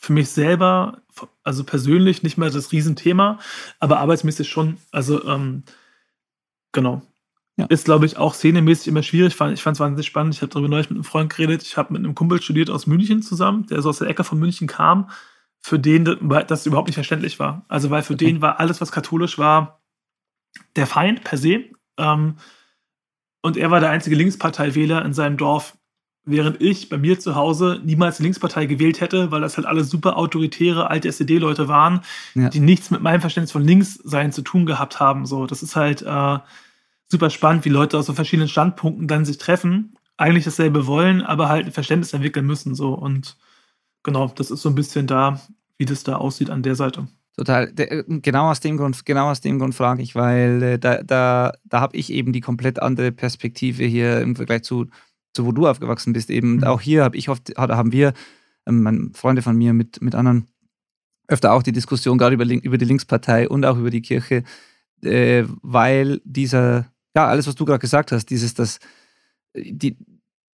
für 0.00 0.14
mich 0.14 0.30
selber, 0.30 1.02
also 1.44 1.62
persönlich, 1.62 2.22
nicht 2.22 2.38
mehr 2.38 2.48
das 2.48 2.72
Riesenthema, 2.72 3.38
aber 3.80 3.98
arbeitsmäßig 4.00 4.48
schon. 4.48 4.78
Also, 4.90 5.22
ähm, 5.26 5.62
genau. 6.72 7.02
Ja. 7.56 7.66
Ist, 7.66 7.84
glaube 7.84 8.06
ich, 8.06 8.16
auch 8.16 8.32
szenemäßig 8.32 8.88
immer 8.88 9.02
schwierig. 9.02 9.34
Ich 9.34 9.36
fand 9.36 9.58
es 9.58 9.80
wahnsinnig 9.80 10.06
spannend. 10.06 10.34
Ich 10.34 10.40
habe 10.40 10.50
darüber 10.50 10.70
neulich 10.70 10.88
mit 10.88 10.96
einem 10.96 11.04
Freund 11.04 11.30
geredet. 11.30 11.62
Ich 11.62 11.76
habe 11.76 11.92
mit 11.92 12.02
einem 12.02 12.14
Kumpel 12.14 12.40
studiert 12.40 12.70
aus 12.70 12.86
München 12.86 13.20
zusammen, 13.20 13.66
der 13.66 13.82
so 13.82 13.90
aus 13.90 13.98
der 13.98 14.08
Ecke 14.08 14.24
von 14.24 14.38
München 14.38 14.66
kam, 14.66 15.10
für 15.60 15.78
den 15.78 16.06
das 16.46 16.64
überhaupt 16.64 16.88
nicht 16.88 16.94
verständlich 16.94 17.38
war. 17.38 17.66
Also, 17.68 17.90
weil 17.90 18.02
für 18.02 18.14
okay. 18.14 18.24
den 18.24 18.40
war 18.40 18.58
alles, 18.58 18.80
was 18.80 18.92
katholisch 18.92 19.36
war, 19.36 19.82
der 20.76 20.86
Feind 20.86 21.24
per 21.24 21.36
se. 21.36 21.64
Ähm, 21.98 22.36
und 23.42 23.58
er 23.58 23.70
war 23.70 23.80
der 23.80 23.90
einzige 23.90 24.16
Linksparteiwähler 24.16 25.04
in 25.04 25.12
seinem 25.12 25.36
Dorf 25.36 25.76
während 26.24 26.60
ich 26.60 26.88
bei 26.88 26.98
mir 26.98 27.18
zu 27.18 27.34
Hause 27.34 27.80
niemals 27.84 28.18
die 28.18 28.24
Linkspartei 28.24 28.66
gewählt 28.66 29.00
hätte, 29.00 29.30
weil 29.30 29.40
das 29.40 29.56
halt 29.56 29.66
alles 29.66 29.90
super 29.90 30.16
autoritäre 30.16 30.90
alte 30.90 31.08
SED-Leute 31.08 31.68
waren, 31.68 32.00
ja. 32.34 32.48
die 32.48 32.60
nichts 32.60 32.90
mit 32.90 33.00
meinem 33.00 33.20
Verständnis 33.20 33.52
von 33.52 33.64
Linkssein 33.64 34.32
zu 34.32 34.42
tun 34.42 34.66
gehabt 34.66 35.00
haben. 35.00 35.26
So, 35.26 35.46
das 35.46 35.62
ist 35.62 35.76
halt 35.76 36.02
äh, 36.02 36.38
super 37.08 37.30
spannend, 37.30 37.64
wie 37.64 37.70
Leute 37.70 37.98
aus 37.98 38.06
so 38.06 38.12
verschiedenen 38.12 38.48
Standpunkten 38.48 39.08
dann 39.08 39.24
sich 39.24 39.38
treffen, 39.38 39.94
eigentlich 40.16 40.44
dasselbe 40.44 40.86
wollen, 40.86 41.22
aber 41.22 41.48
halt 41.48 41.66
ein 41.66 41.72
Verständnis 41.72 42.12
entwickeln 42.12 42.46
müssen. 42.46 42.74
So 42.74 42.94
und 42.94 43.36
genau, 44.02 44.28
das 44.28 44.50
ist 44.50 44.62
so 44.62 44.68
ein 44.68 44.74
bisschen 44.74 45.06
da, 45.06 45.40
wie 45.78 45.86
das 45.86 46.04
da 46.04 46.16
aussieht 46.16 46.50
an 46.50 46.62
der 46.62 46.76
Seite. 46.76 47.08
Total. 47.36 47.72
Äh, 47.76 48.04
genau 48.06 48.50
aus 48.50 48.60
dem 48.60 48.76
Grund, 48.76 49.06
genau 49.06 49.30
aus 49.30 49.40
dem 49.40 49.58
Grund 49.58 49.74
frage 49.74 50.02
ich, 50.02 50.14
weil 50.14 50.62
äh, 50.62 50.78
da, 50.78 51.02
da, 51.02 51.52
da 51.64 51.80
habe 51.80 51.96
ich 51.96 52.12
eben 52.12 52.32
die 52.32 52.42
komplett 52.42 52.82
andere 52.82 53.12
Perspektive 53.12 53.84
hier 53.84 54.20
im 54.20 54.36
Vergleich 54.36 54.62
zu 54.62 54.88
so 55.36 55.46
wo 55.46 55.52
du 55.52 55.66
aufgewachsen 55.66 56.12
bist. 56.12 56.30
Eben 56.30 56.56
mhm. 56.56 56.64
auch 56.64 56.80
hier 56.80 57.04
habe 57.04 57.16
ich 57.16 57.28
oft, 57.28 57.52
haben 57.56 57.92
wir, 57.92 58.12
ähm, 58.66 59.12
Freunde 59.14 59.42
von 59.42 59.56
mir 59.56 59.72
mit, 59.72 60.02
mit 60.02 60.14
anderen, 60.14 60.46
öfter 61.28 61.52
auch 61.52 61.62
die 61.62 61.72
Diskussion 61.72 62.18
gerade 62.18 62.34
über, 62.34 62.44
über 62.44 62.78
die 62.78 62.84
Linkspartei 62.84 63.48
und 63.48 63.64
auch 63.64 63.78
über 63.78 63.90
die 63.90 64.02
Kirche, 64.02 64.42
äh, 65.02 65.44
weil 65.62 66.20
dieser, 66.24 66.92
ja, 67.14 67.26
alles, 67.26 67.46
was 67.46 67.54
du 67.54 67.64
gerade 67.64 67.78
gesagt 67.78 68.12
hast, 68.12 68.26
dieses, 68.26 68.54
dass 68.54 68.78
die, 69.54 69.96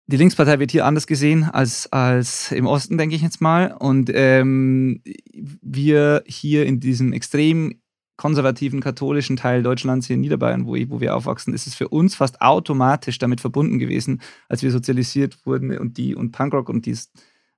die 0.06 0.16
Linkspartei 0.16 0.58
wird 0.58 0.70
hier 0.70 0.86
anders 0.86 1.06
gesehen 1.06 1.44
als, 1.44 1.92
als 1.92 2.52
im 2.52 2.66
Osten, 2.66 2.96
denke 2.96 3.16
ich 3.16 3.22
jetzt 3.22 3.40
mal. 3.40 3.72
Und 3.72 4.10
ähm, 4.12 5.02
wir 5.32 6.22
hier 6.26 6.66
in 6.66 6.78
diesem 6.80 7.12
extrem 7.12 7.80
konservativen 8.16 8.80
katholischen 8.80 9.36
Teil 9.36 9.62
Deutschlands 9.62 10.06
hier 10.06 10.14
in 10.14 10.20
Niederbayern, 10.20 10.66
wo, 10.66 10.76
wo 10.88 11.00
wir 11.00 11.14
aufwachsen, 11.14 11.52
ist 11.52 11.66
es 11.66 11.74
für 11.74 11.88
uns 11.88 12.14
fast 12.14 12.40
automatisch 12.40 13.18
damit 13.18 13.40
verbunden 13.40 13.78
gewesen, 13.78 14.20
als 14.48 14.62
wir 14.62 14.70
sozialisiert 14.70 15.44
wurden 15.44 15.76
und 15.78 15.98
die 15.98 16.14
und 16.14 16.32
Punkrock 16.32 16.68
und 16.68 16.86
dies, 16.86 17.10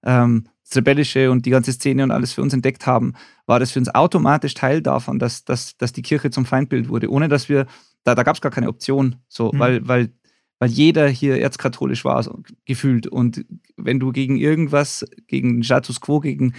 ähm, 0.03 0.49
das 0.65 0.77
Rebellische 0.77 1.31
und 1.31 1.47
die 1.47 1.51
ganze 1.51 1.73
Szene 1.73 2.03
und 2.03 2.11
alles 2.11 2.33
für 2.33 2.43
uns 2.43 2.53
entdeckt 2.53 2.87
haben, 2.87 3.15
war 3.47 3.61
das 3.61 3.73
für 3.73 3.79
uns 3.79 3.95
automatisch 3.95 4.55
Teil 4.55 4.83
davon, 4.83 5.19
dass, 5.19 5.45
dass, 5.45 5.77
dass 5.77 5.93
die 5.93 6.03
Kirche 6.03 6.31
zum 6.31 6.45
Feindbild 6.45 6.89
wurde, 6.89 7.11
ohne 7.11 7.29
dass 7.29 7.49
wir, 7.49 7.67
da, 8.05 8.15
da 8.15 8.23
gab 8.23 8.35
es 8.35 8.43
gar 8.43 8.53
keine 8.53 8.69
Option, 8.69 9.17
so, 9.29 9.53
mhm. 9.53 9.59
weil, 9.59 9.89
weil, 9.89 10.13
weil 10.59 10.71
jeder 10.71 11.09
hier 11.09 11.41
erzkatholisch 11.41 12.05
war, 12.05 12.23
so, 12.23 12.43
gefühlt. 12.65 13.07
Und 13.07 13.47
wenn 13.77 14.01
du 14.01 14.13
gegen 14.13 14.37
irgendwas, 14.37 15.07
gegen 15.29 15.55
den 15.55 15.63
Status 15.63 16.01
quo, 16.01 16.21
gegen 16.21 16.55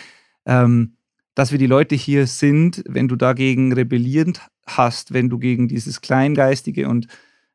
ähm, 0.46 0.96
dass 1.40 1.54
wir 1.54 1.58
die 1.58 1.68
Leute 1.68 1.96
hier 1.96 2.28
sind, 2.28 2.84
wenn 2.86 3.08
du 3.08 3.16
dagegen 3.16 3.72
rebellierend 3.72 4.42
hast, 4.68 5.14
wenn 5.14 5.30
du 5.30 5.40
gegen 5.40 5.70
dieses 5.70 6.02
Kleingeistige 6.02 6.90
und 6.90 7.08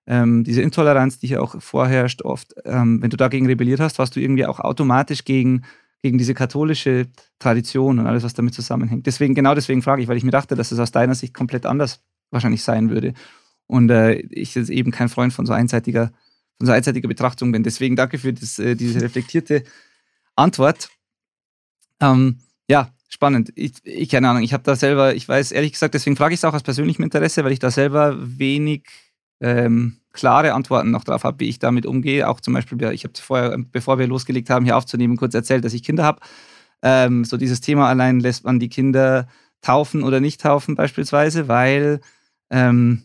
ähm, 0.07 0.42
diese 0.42 0.62
Intoleranz, 0.62 1.18
die 1.18 1.27
hier 1.27 1.42
auch 1.42 1.61
vorherrscht, 1.61 2.23
oft, 2.23 2.55
ähm, 2.64 3.03
wenn 3.03 3.11
du 3.11 3.18
dagegen 3.18 3.44
rebelliert 3.44 3.81
hast, 3.81 3.99
warst 3.99 4.16
du 4.16 4.20
irgendwie 4.20 4.47
auch 4.47 4.59
automatisch 4.59 5.27
gegen, 5.27 5.66
gegen 6.01 6.16
diese 6.16 6.33
katholische 6.33 7.09
Tradition 7.38 7.99
und 7.99 8.07
alles, 8.07 8.23
was 8.23 8.33
damit 8.33 8.55
zusammenhängt. 8.55 9.05
Deswegen, 9.05 9.35
genau 9.35 9.55
deswegen 9.55 9.83
frage 9.83 10.01
ich, 10.01 10.09
weil 10.09 10.16
ich 10.16 10.25
mir 10.25 10.31
dachte, 10.31 10.55
dass 10.55 10.73
es 10.73 10.79
aus 10.79 10.90
deiner 10.90 11.14
Sicht 11.14 11.35
komplett 11.35 11.66
anders 11.66 12.01
wahrscheinlich 12.31 12.62
sein 12.62 12.88
würde. 12.88 13.12
Und 13.66 13.90
äh, 13.90 14.14
ich 14.31 14.55
jetzt 14.55 14.70
eben 14.70 14.92
kein 14.92 15.11
Freund 15.11 15.35
von 15.35 15.44
so 15.44 15.53
einseitiger, 15.53 16.11
von 16.57 16.66
so 16.66 16.73
einseitiger 16.73 17.09
Betrachtung 17.09 17.53
bin. 17.53 17.62
Deswegen 17.62 17.97
danke 17.97 18.16
für 18.16 18.33
das, 18.33 18.59
äh, 18.59 18.77
diese 18.77 19.03
reflektierte 19.03 19.62
Antwort. 20.37 20.88
Ähm, 22.01 22.38
ja, 22.66 22.88
spannend. 23.14 23.53
Ich, 23.55 23.72
ich 23.85 24.11
keine 24.11 24.29
Ahnung, 24.29 24.42
ich 24.42 24.53
habe 24.53 24.62
da 24.62 24.77
selber, 24.77 25.14
ich 25.14 25.27
weiß 25.27 25.53
ehrlich 25.53 25.72
gesagt, 25.72 25.94
deswegen 25.94 26.16
frage 26.16 26.35
ich 26.35 26.40
es 26.40 26.44
auch 26.44 26.53
aus 26.53 26.62
persönlichem 26.62 27.05
Interesse, 27.05 27.44
weil 27.44 27.53
ich 27.53 27.59
da 27.61 27.70
selber 27.70 28.16
wenig 28.18 28.85
ähm, 29.40 30.00
klare 30.12 30.53
Antworten 30.53 30.90
noch 30.90 31.05
drauf 31.05 31.24
habe, 31.24 31.40
wie 31.40 31.48
ich 31.48 31.59
damit 31.59 31.87
umgehe. 31.87 32.29
Auch 32.29 32.40
zum 32.40 32.55
Beispiel, 32.55 32.81
ich 32.92 33.05
habe 33.05 33.14
vorher, 33.18 33.57
bevor 33.72 33.98
wir 33.98 34.07
losgelegt 34.07 34.50
haben, 34.50 34.64
hier 34.64 34.77
aufzunehmen, 34.77 35.16
kurz 35.16 35.35
erzählt, 35.35 35.64
dass 35.64 35.72
ich 35.72 35.83
Kinder 35.83 36.05
habe. 36.05 36.20
Ähm, 36.83 37.24
so 37.24 37.37
dieses 37.37 37.61
Thema 37.61 37.88
allein 37.88 38.20
lässt 38.20 38.44
man 38.44 38.61
die 38.61 38.68
Kinder 38.68 39.27
taufen 39.62 40.03
oder 40.03 40.20
nicht 40.20 40.40
taufen 40.42 40.74
beispielsweise, 40.74 41.48
weil 41.48 42.00
ähm, 42.50 43.05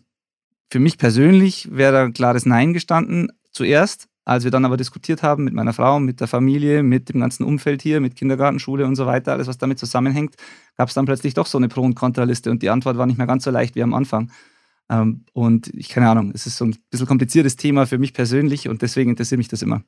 für 0.71 0.79
mich 0.79 0.97
persönlich 0.97 1.69
wäre 1.71 1.93
da 1.93 2.03
ein 2.03 2.13
klares 2.13 2.45
Nein 2.45 2.73
gestanden 2.73 3.31
zuerst. 3.51 4.08
Als 4.29 4.43
wir 4.43 4.51
dann 4.51 4.63
aber 4.63 4.77
diskutiert 4.77 5.23
haben 5.23 5.43
mit 5.43 5.55
meiner 5.55 5.73
Frau, 5.73 5.99
mit 5.99 6.19
der 6.21 6.27
Familie, 6.27 6.83
mit 6.83 7.09
dem 7.09 7.19
ganzen 7.19 7.43
Umfeld 7.43 7.81
hier, 7.81 7.99
mit 7.99 8.15
Kindergarten, 8.15 8.59
Schule 8.59 8.85
und 8.85 8.95
so 8.95 9.07
weiter, 9.07 9.31
alles, 9.31 9.47
was 9.47 9.57
damit 9.57 9.79
zusammenhängt, 9.79 10.35
gab 10.77 10.87
es 10.87 10.93
dann 10.93 11.05
plötzlich 11.05 11.33
doch 11.33 11.47
so 11.47 11.57
eine 11.57 11.67
Pro- 11.67 11.81
und 11.81 11.95
Kontraliste 11.95 12.51
und 12.51 12.61
die 12.61 12.69
Antwort 12.69 12.95
war 12.99 13.07
nicht 13.07 13.17
mehr 13.17 13.25
ganz 13.25 13.43
so 13.43 13.49
leicht 13.49 13.73
wie 13.73 13.81
am 13.81 13.95
Anfang. 13.95 14.31
Ähm, 14.87 15.25
und 15.33 15.73
ich 15.73 15.89
keine 15.89 16.11
Ahnung, 16.11 16.31
es 16.35 16.45
ist 16.45 16.57
so 16.57 16.65
ein 16.65 16.75
bisschen 16.91 17.07
kompliziertes 17.07 17.55
Thema 17.55 17.87
für 17.87 17.97
mich 17.97 18.13
persönlich 18.13 18.69
und 18.69 18.83
deswegen 18.83 19.09
interessiert 19.09 19.39
mich 19.39 19.47
das 19.47 19.63
immer. 19.63 19.81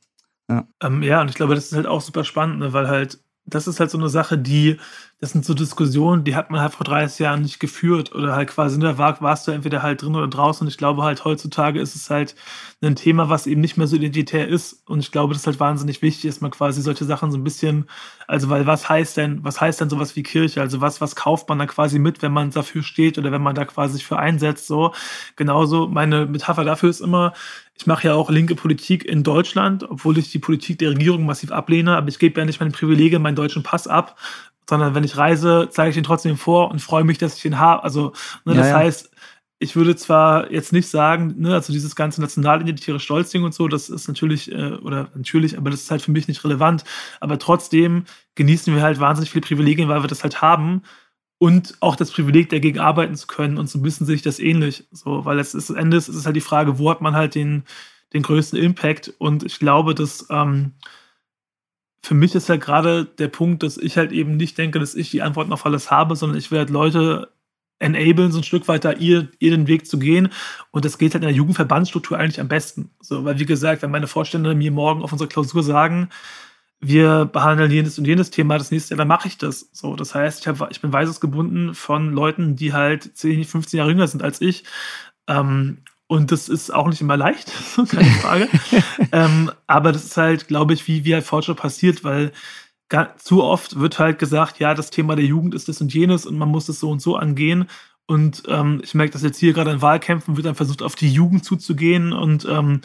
Ja, 0.49 0.67
ähm, 0.81 1.03
ja 1.03 1.21
und 1.21 1.29
ich 1.29 1.35
glaube, 1.35 1.53
das 1.53 1.65
ist 1.65 1.75
halt 1.75 1.85
auch 1.85 2.01
super 2.01 2.23
spannend, 2.23 2.61
ne, 2.61 2.73
weil 2.73 2.87
halt 2.87 3.19
das 3.45 3.67
ist 3.67 3.79
halt 3.79 3.91
so 3.91 3.97
eine 3.97 4.09
Sache, 4.09 4.39
die, 4.39 4.77
das 5.21 5.33
sind 5.33 5.45
so 5.45 5.53
Diskussionen, 5.53 6.23
die 6.23 6.35
hat 6.35 6.49
man 6.49 6.61
halt 6.61 6.73
vor 6.73 6.83
30 6.83 7.19
Jahren 7.19 7.43
nicht 7.43 7.59
geführt 7.59 8.11
oder 8.11 8.35
halt 8.35 8.49
quasi, 8.49 8.79
ne, 8.79 8.97
war, 8.97 9.21
warst 9.21 9.47
du 9.47 9.51
entweder 9.51 9.83
halt 9.83 10.01
drin 10.01 10.15
oder 10.15 10.27
draußen. 10.27 10.65
Und 10.65 10.71
ich 10.71 10.79
glaube 10.79 11.03
halt 11.03 11.23
heutzutage 11.25 11.79
ist 11.79 11.95
es 11.95 12.09
halt 12.09 12.35
ein 12.81 12.95
Thema, 12.95 13.29
was 13.29 13.45
eben 13.45 13.61
nicht 13.61 13.77
mehr 13.77 13.85
so 13.85 13.97
identitär 13.97 14.47
ist. 14.47 14.81
Und 14.89 14.99
ich 14.99 15.11
glaube, 15.11 15.33
das 15.33 15.43
ist 15.43 15.47
halt 15.47 15.59
wahnsinnig 15.59 16.01
wichtig, 16.01 16.31
dass 16.31 16.41
man 16.41 16.49
quasi 16.49 16.81
solche 16.81 17.05
Sachen 17.05 17.29
so 17.31 17.37
ein 17.37 17.43
bisschen, 17.43 17.87
also 18.27 18.49
weil 18.49 18.65
was 18.65 18.89
heißt 18.89 19.15
denn, 19.17 19.43
was 19.43 19.61
heißt 19.61 19.79
denn 19.79 19.91
sowas 19.91 20.15
wie 20.15 20.23
Kirche? 20.23 20.59
Also 20.59 20.81
was, 20.81 21.01
was 21.01 21.15
kauft 21.15 21.47
man 21.49 21.59
da 21.59 21.67
quasi 21.67 21.99
mit, 21.99 22.23
wenn 22.23 22.31
man 22.31 22.49
dafür 22.49 22.81
steht 22.81 23.19
oder 23.19 23.31
wenn 23.31 23.43
man 23.43 23.53
da 23.53 23.65
quasi 23.65 23.93
sich 23.93 24.05
für 24.07 24.17
einsetzt? 24.17 24.65
So, 24.65 24.91
genauso 25.35 25.87
meine 25.87 26.25
Metapher 26.25 26.63
dafür 26.63 26.89
ist 26.89 26.99
immer, 26.99 27.33
ich 27.81 27.87
mache 27.87 28.07
ja 28.07 28.13
auch 28.13 28.29
linke 28.29 28.55
Politik 28.55 29.05
in 29.05 29.23
Deutschland, 29.23 29.89
obwohl 29.89 30.17
ich 30.17 30.31
die 30.31 30.37
Politik 30.39 30.77
der 30.79 30.91
Regierung 30.91 31.25
massiv 31.25 31.51
ablehne, 31.51 31.95
aber 31.97 32.09
ich 32.09 32.19
gebe 32.19 32.39
ja 32.39 32.45
nicht 32.45 32.59
meine 32.59 32.71
Privilegien, 32.71 33.21
meinen 33.21 33.35
deutschen 33.35 33.63
Pass 33.63 33.87
ab, 33.87 34.17
sondern 34.71 34.95
wenn 34.95 35.03
ich 35.03 35.17
reise, 35.17 35.67
zeige 35.69 35.89
ich 35.89 35.95
den 35.95 36.05
trotzdem 36.05 36.37
vor 36.37 36.71
und 36.71 36.81
freue 36.81 37.03
mich, 37.03 37.17
dass 37.17 37.35
ich 37.35 37.41
den 37.41 37.59
habe. 37.59 37.83
Also, 37.83 38.13
ne, 38.45 38.53
das 38.53 38.69
ja. 38.69 38.77
heißt, 38.77 39.11
ich 39.59 39.75
würde 39.75 39.97
zwar 39.97 40.49
jetzt 40.49 40.71
nicht 40.71 40.87
sagen, 40.87 41.35
ne, 41.39 41.53
also 41.53 41.73
dieses 41.73 41.93
ganze 41.93 42.21
nationalidentitäre 42.21 43.01
Stolzding 43.01 43.43
und 43.43 43.53
so, 43.53 43.67
das 43.67 43.89
ist 43.89 44.07
natürlich, 44.07 44.49
äh, 44.49 44.75
oder 44.75 45.09
natürlich, 45.13 45.57
aber 45.57 45.71
das 45.71 45.81
ist 45.81 45.91
halt 45.91 46.01
für 46.01 46.11
mich 46.11 46.29
nicht 46.29 46.41
relevant. 46.45 46.85
Aber 47.19 47.37
trotzdem 47.37 48.05
genießen 48.35 48.73
wir 48.73 48.81
halt 48.81 49.01
wahnsinnig 49.01 49.29
viele 49.29 49.45
Privilegien, 49.45 49.89
weil 49.89 50.03
wir 50.03 50.07
das 50.07 50.23
halt 50.23 50.41
haben 50.41 50.83
und 51.37 51.75
auch 51.81 51.97
das 51.97 52.11
Privileg, 52.11 52.47
dagegen 52.47 52.79
arbeiten 52.79 53.15
zu 53.15 53.27
können. 53.27 53.57
Und 53.57 53.69
so 53.69 53.77
ein 53.77 53.81
bisschen 53.81 54.07
sehe 54.07 54.15
ich 54.15 54.21
das 54.21 54.39
ähnlich. 54.39 54.87
So, 54.91 55.25
weil 55.25 55.37
es 55.37 55.53
ist, 55.53 55.69
am 55.69 55.75
Ende 55.75 55.97
ist 55.97 56.07
es 56.07 56.25
halt 56.25 56.37
die 56.37 56.39
Frage, 56.39 56.79
wo 56.79 56.89
hat 56.89 57.01
man 57.01 57.17
halt 57.17 57.35
den, 57.35 57.65
den 58.13 58.21
größten 58.21 58.57
Impact? 58.57 59.13
Und 59.17 59.43
ich 59.43 59.59
glaube, 59.59 59.95
dass 59.95 60.27
ähm, 60.29 60.75
für 62.01 62.15
mich 62.15 62.33
ist 62.35 62.49
halt 62.49 62.61
gerade 62.61 63.05
der 63.05 63.27
Punkt, 63.27 63.63
dass 63.63 63.77
ich 63.77 63.97
halt 63.97 64.11
eben 64.11 64.35
nicht 64.35 64.57
denke, 64.57 64.79
dass 64.79 64.95
ich 64.95 65.11
die 65.11 65.21
Antworten 65.21 65.53
auf 65.53 65.65
alles 65.65 65.91
habe, 65.91 66.15
sondern 66.15 66.37
ich 66.37 66.51
werde 66.51 66.73
Leute 66.73 67.31
enablen, 67.79 68.31
so 68.31 68.39
ein 68.39 68.43
Stück 68.43 68.67
weiter 68.67 68.97
ihr, 68.97 69.29
ihr 69.39 69.51
den 69.51 69.67
Weg 69.67 69.87
zu 69.87 69.99
gehen. 69.99 70.29
Und 70.71 70.85
das 70.85 70.97
geht 70.97 71.13
halt 71.13 71.23
in 71.23 71.27
der 71.27 71.35
Jugendverbandsstruktur 71.35 72.17
eigentlich 72.17 72.39
am 72.39 72.47
besten. 72.47 72.91
So, 73.01 73.25
weil 73.25 73.39
wie 73.39 73.45
gesagt, 73.45 73.81
wenn 73.81 73.91
meine 73.91 74.07
Vorstände 74.07 74.55
mir 74.55 74.71
morgen 74.71 75.01
auf 75.03 75.11
unserer 75.11 75.29
Klausur 75.29 75.63
sagen, 75.63 76.09
wir 76.79 77.25
behandeln 77.25 77.71
jenes 77.71 77.99
und 77.99 78.07
jenes 78.07 78.31
Thema 78.31 78.57
das 78.57 78.71
nächste 78.71 78.91
Jahr, 78.91 78.99
dann 78.99 79.07
mache 79.07 79.27
ich 79.27 79.37
das. 79.37 79.69
So, 79.71 79.95
das 79.95 80.15
heißt, 80.15 80.41
ich, 80.41 80.47
hab, 80.47 80.71
ich 80.71 80.81
bin 80.81 80.91
weisungsgebunden 80.91 81.75
von 81.75 82.11
Leuten, 82.11 82.55
die 82.55 82.73
halt 82.73 83.15
10, 83.15 83.45
15 83.45 83.77
Jahre 83.77 83.91
jünger 83.91 84.07
sind 84.07 84.23
als 84.23 84.41
ich. 84.41 84.63
Ähm, 85.27 85.77
und 86.11 86.33
das 86.33 86.49
ist 86.49 86.73
auch 86.73 86.89
nicht 86.89 86.99
immer 86.99 87.15
leicht, 87.15 87.53
keine 87.89 88.03
Frage. 88.03 88.49
ähm, 89.13 89.49
aber 89.65 89.93
das 89.93 90.03
ist 90.03 90.17
halt, 90.17 90.49
glaube 90.49 90.73
ich, 90.73 90.85
wie, 90.85 91.05
wie 91.05 91.13
halt 91.13 91.23
Fortschritt 91.23 91.55
passiert, 91.55 92.03
weil 92.03 92.33
gar, 92.89 93.15
zu 93.15 93.41
oft 93.41 93.79
wird 93.79 93.97
halt 93.97 94.19
gesagt, 94.19 94.59
ja, 94.59 94.73
das 94.73 94.89
Thema 94.89 95.15
der 95.15 95.23
Jugend 95.23 95.55
ist 95.55 95.69
das 95.69 95.79
und 95.79 95.93
jenes 95.93 96.25
und 96.25 96.37
man 96.37 96.49
muss 96.49 96.67
es 96.67 96.81
so 96.81 96.89
und 96.89 97.01
so 97.01 97.15
angehen. 97.15 97.69
Und 98.07 98.43
ähm, 98.49 98.81
ich 98.83 98.93
merke, 98.93 99.13
dass 99.13 99.23
jetzt 99.23 99.37
hier 99.37 99.53
gerade 99.53 99.71
in 99.71 99.81
Wahlkämpfen 99.81 100.35
wird 100.35 100.47
dann 100.47 100.55
versucht, 100.55 100.81
auf 100.81 100.95
die 100.95 101.13
Jugend 101.13 101.45
zuzugehen 101.45 102.11
und 102.11 102.43
ähm, 102.43 102.81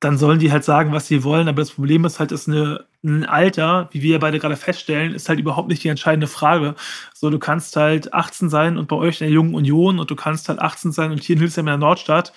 dann 0.00 0.16
sollen 0.16 0.38
die 0.38 0.52
halt 0.52 0.64
sagen, 0.64 0.92
was 0.92 1.08
sie 1.08 1.24
wollen. 1.24 1.48
Aber 1.48 1.60
das 1.62 1.72
Problem 1.72 2.04
ist 2.04 2.20
halt, 2.20 2.30
dass 2.30 2.48
eine, 2.48 2.84
ein 3.04 3.24
Alter, 3.24 3.88
wie 3.92 4.02
wir 4.02 4.18
beide 4.18 4.38
gerade 4.38 4.56
feststellen, 4.56 5.14
ist 5.14 5.28
halt 5.28 5.40
überhaupt 5.40 5.68
nicht 5.68 5.82
die 5.82 5.88
entscheidende 5.88 6.28
Frage. 6.28 6.74
So, 7.14 7.30
du 7.30 7.38
kannst 7.38 7.74
halt 7.76 8.14
18 8.14 8.48
sein 8.48 8.78
und 8.78 8.88
bei 8.88 8.96
euch 8.96 9.20
in 9.20 9.26
der 9.26 9.34
Jungen 9.34 9.54
Union 9.54 9.98
und 9.98 10.10
du 10.10 10.16
kannst 10.16 10.48
halt 10.48 10.60
18 10.60 10.92
sein 10.92 11.10
und 11.10 11.22
hier 11.22 11.34
in 11.34 11.40
Hildesheim 11.40 11.66
in 11.66 11.72
der 11.72 11.78
Nordstadt 11.78 12.32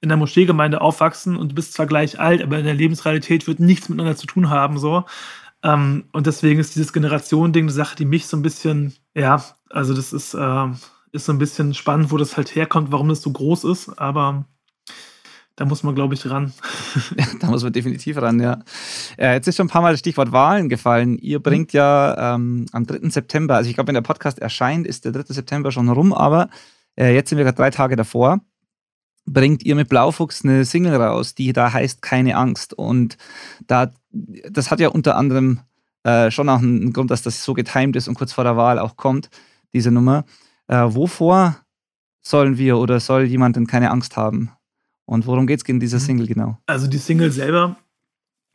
in 0.00 0.08
der 0.08 0.18
Moscheegemeinde 0.18 0.80
aufwachsen 0.80 1.36
und 1.36 1.52
du 1.52 1.54
bist 1.54 1.72
zwar 1.72 1.86
gleich 1.86 2.20
alt, 2.20 2.42
aber 2.42 2.58
in 2.58 2.64
der 2.64 2.74
Lebensrealität 2.74 3.46
wird 3.46 3.60
nichts 3.60 3.88
miteinander 3.88 4.16
zu 4.16 4.26
tun 4.26 4.50
haben, 4.50 4.78
so. 4.78 5.04
Ähm, 5.62 6.04
und 6.12 6.26
deswegen 6.26 6.60
ist 6.60 6.76
dieses 6.76 6.92
Generation-Ding 6.92 7.64
eine 7.64 7.72
Sache, 7.72 7.96
die 7.96 8.04
mich 8.04 8.26
so 8.26 8.36
ein 8.36 8.42
bisschen, 8.42 8.94
ja, 9.14 9.42
also 9.70 9.94
das 9.94 10.12
ist, 10.12 10.34
äh, 10.34 10.66
ist 11.12 11.26
so 11.26 11.32
ein 11.32 11.38
bisschen 11.38 11.74
spannend, 11.74 12.12
wo 12.12 12.18
das 12.18 12.36
halt 12.36 12.54
herkommt, 12.54 12.92
warum 12.92 13.08
das 13.08 13.22
so 13.22 13.32
groß 13.32 13.64
ist, 13.64 13.98
aber 13.98 14.44
da 15.56 15.64
muss 15.64 15.82
man, 15.82 15.94
glaube 15.94 16.14
ich, 16.14 16.28
ran. 16.28 16.52
da 17.40 17.46
muss 17.48 17.62
man 17.62 17.72
definitiv 17.72 18.18
ran, 18.18 18.38
ja. 18.40 18.60
Äh, 19.16 19.34
jetzt 19.34 19.48
ist 19.48 19.56
schon 19.56 19.66
ein 19.66 19.70
paar 19.70 19.82
Mal 19.82 19.92
das 19.92 20.00
Stichwort 20.00 20.30
Wahlen 20.30 20.68
gefallen. 20.68 21.18
Ihr 21.18 21.42
bringt 21.42 21.72
ja 21.72 22.34
ähm, 22.34 22.66
am 22.72 22.86
3. 22.86 23.08
September, 23.08 23.56
also 23.56 23.68
ich 23.70 23.74
glaube, 23.74 23.88
wenn 23.88 23.94
der 23.94 24.02
Podcast 24.02 24.38
erscheint, 24.38 24.86
ist 24.86 25.06
der 25.06 25.12
3. 25.12 25.32
September 25.32 25.72
schon 25.72 25.88
rum, 25.88 26.12
aber 26.12 26.50
äh, 26.96 27.14
jetzt 27.14 27.30
sind 27.30 27.38
wir 27.38 27.44
gerade 27.44 27.56
drei 27.56 27.70
Tage 27.70 27.96
davor. 27.96 28.40
Bringt 29.24 29.64
ihr 29.64 29.74
mit 29.74 29.88
Blaufuchs 29.88 30.44
eine 30.44 30.64
Single 30.64 30.94
raus, 30.96 31.34
die 31.34 31.52
da 31.52 31.72
heißt 31.72 32.02
Keine 32.02 32.36
Angst. 32.36 32.74
Und 32.74 33.16
da, 33.66 33.90
das 34.12 34.70
hat 34.70 34.78
ja 34.78 34.88
unter 34.88 35.16
anderem 35.16 35.60
äh, 36.04 36.30
schon 36.30 36.48
auch 36.48 36.58
einen 36.58 36.92
Grund, 36.92 37.10
dass 37.10 37.22
das 37.22 37.42
so 37.42 37.54
getimed 37.54 37.96
ist 37.96 38.08
und 38.08 38.14
kurz 38.14 38.32
vor 38.32 38.44
der 38.44 38.56
Wahl 38.56 38.78
auch 38.78 38.96
kommt, 38.96 39.30
diese 39.72 39.90
Nummer. 39.90 40.24
Äh, 40.68 40.84
wovor 40.88 41.56
sollen 42.22 42.58
wir 42.58 42.78
oder 42.78 43.00
soll 43.00 43.24
jemand 43.24 43.56
denn 43.56 43.66
keine 43.66 43.90
Angst 43.90 44.16
haben? 44.16 44.50
Und 45.06 45.26
worum 45.26 45.46
geht 45.46 45.62
es 45.62 45.68
in 45.68 45.80
dieser 45.80 45.98
mhm. 45.98 46.02
Single 46.02 46.26
genau? 46.26 46.58
Also 46.66 46.86
die 46.86 46.98
Single 46.98 47.32
selber 47.32 47.76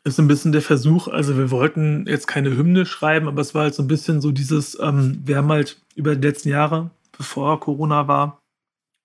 ist 0.04 0.20
ein 0.20 0.28
bisschen 0.28 0.52
der 0.52 0.62
Versuch, 0.62 1.08
also 1.08 1.38
wir 1.38 1.52
wollten 1.52 2.06
jetzt 2.08 2.28
keine 2.28 2.56
Hymne 2.58 2.86
schreiben, 2.86 3.28
aber 3.28 3.42
es 3.42 3.54
war 3.54 3.64
halt 3.64 3.76
so 3.76 3.84
ein 3.84 3.88
bisschen 3.88 4.20
so 4.20 4.32
dieses, 4.32 4.78
ähm, 4.80 5.22
wir 5.24 5.38
haben 5.38 5.50
halt 5.50 5.80
über 5.96 6.16
die 6.16 6.28
letzten 6.28 6.50
Jahre, 6.50 6.90
bevor 7.16 7.60
Corona 7.60 8.08
war, 8.08 8.42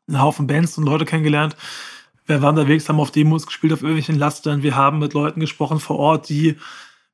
einen 0.08 0.22
Haufen 0.22 0.46
Bands 0.46 0.78
und 0.78 0.84
Leute 0.84 1.04
kennengelernt. 1.04 1.56
Wir 2.26 2.42
waren 2.42 2.56
unterwegs, 2.56 2.88
haben 2.88 3.00
auf 3.00 3.10
Demos 3.10 3.46
gespielt, 3.46 3.72
auf 3.72 3.82
irgendwelchen 3.82 4.18
Lastern. 4.18 4.62
Wir 4.62 4.74
haben 4.74 4.98
mit 4.98 5.14
Leuten 5.14 5.40
gesprochen 5.40 5.80
vor 5.80 5.98
Ort, 5.98 6.28
die 6.28 6.56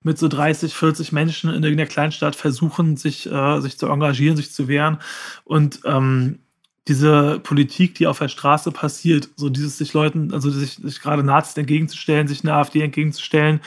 mit 0.02 0.18
so 0.18 0.28
30, 0.28 0.74
40 0.74 1.12
Menschen 1.12 1.50
in 1.50 1.62
irgendeiner 1.62 1.88
Kleinstadt 1.88 2.36
versuchen, 2.36 2.96
sich, 2.96 3.30
äh, 3.30 3.60
sich 3.60 3.78
zu 3.78 3.86
engagieren, 3.88 4.36
sich 4.36 4.52
zu 4.52 4.68
wehren. 4.68 4.98
Und 5.44 5.80
ähm, 5.84 6.40
diese 6.88 7.38
Politik, 7.40 7.94
die 7.94 8.06
auf 8.06 8.18
der 8.18 8.28
Straße 8.28 8.72
passiert, 8.72 9.28
so 9.36 9.48
dieses 9.48 9.78
sich 9.78 9.92
Leuten, 9.92 10.32
also 10.32 10.50
sich, 10.50 10.74
sich 10.74 11.00
gerade 11.00 11.22
Nazis 11.22 11.56
entgegenzustellen, 11.56 12.26
sich 12.26 12.42
eine 12.42 12.54
AfD 12.54 12.80
entgegenzustellen, 12.82 13.60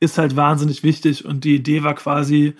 ist 0.00 0.18
halt 0.18 0.34
wahnsinnig 0.34 0.82
wichtig. 0.82 1.24
Und 1.24 1.44
die 1.44 1.54
Idee 1.54 1.84
war 1.84 1.94
quasi, 1.94 2.54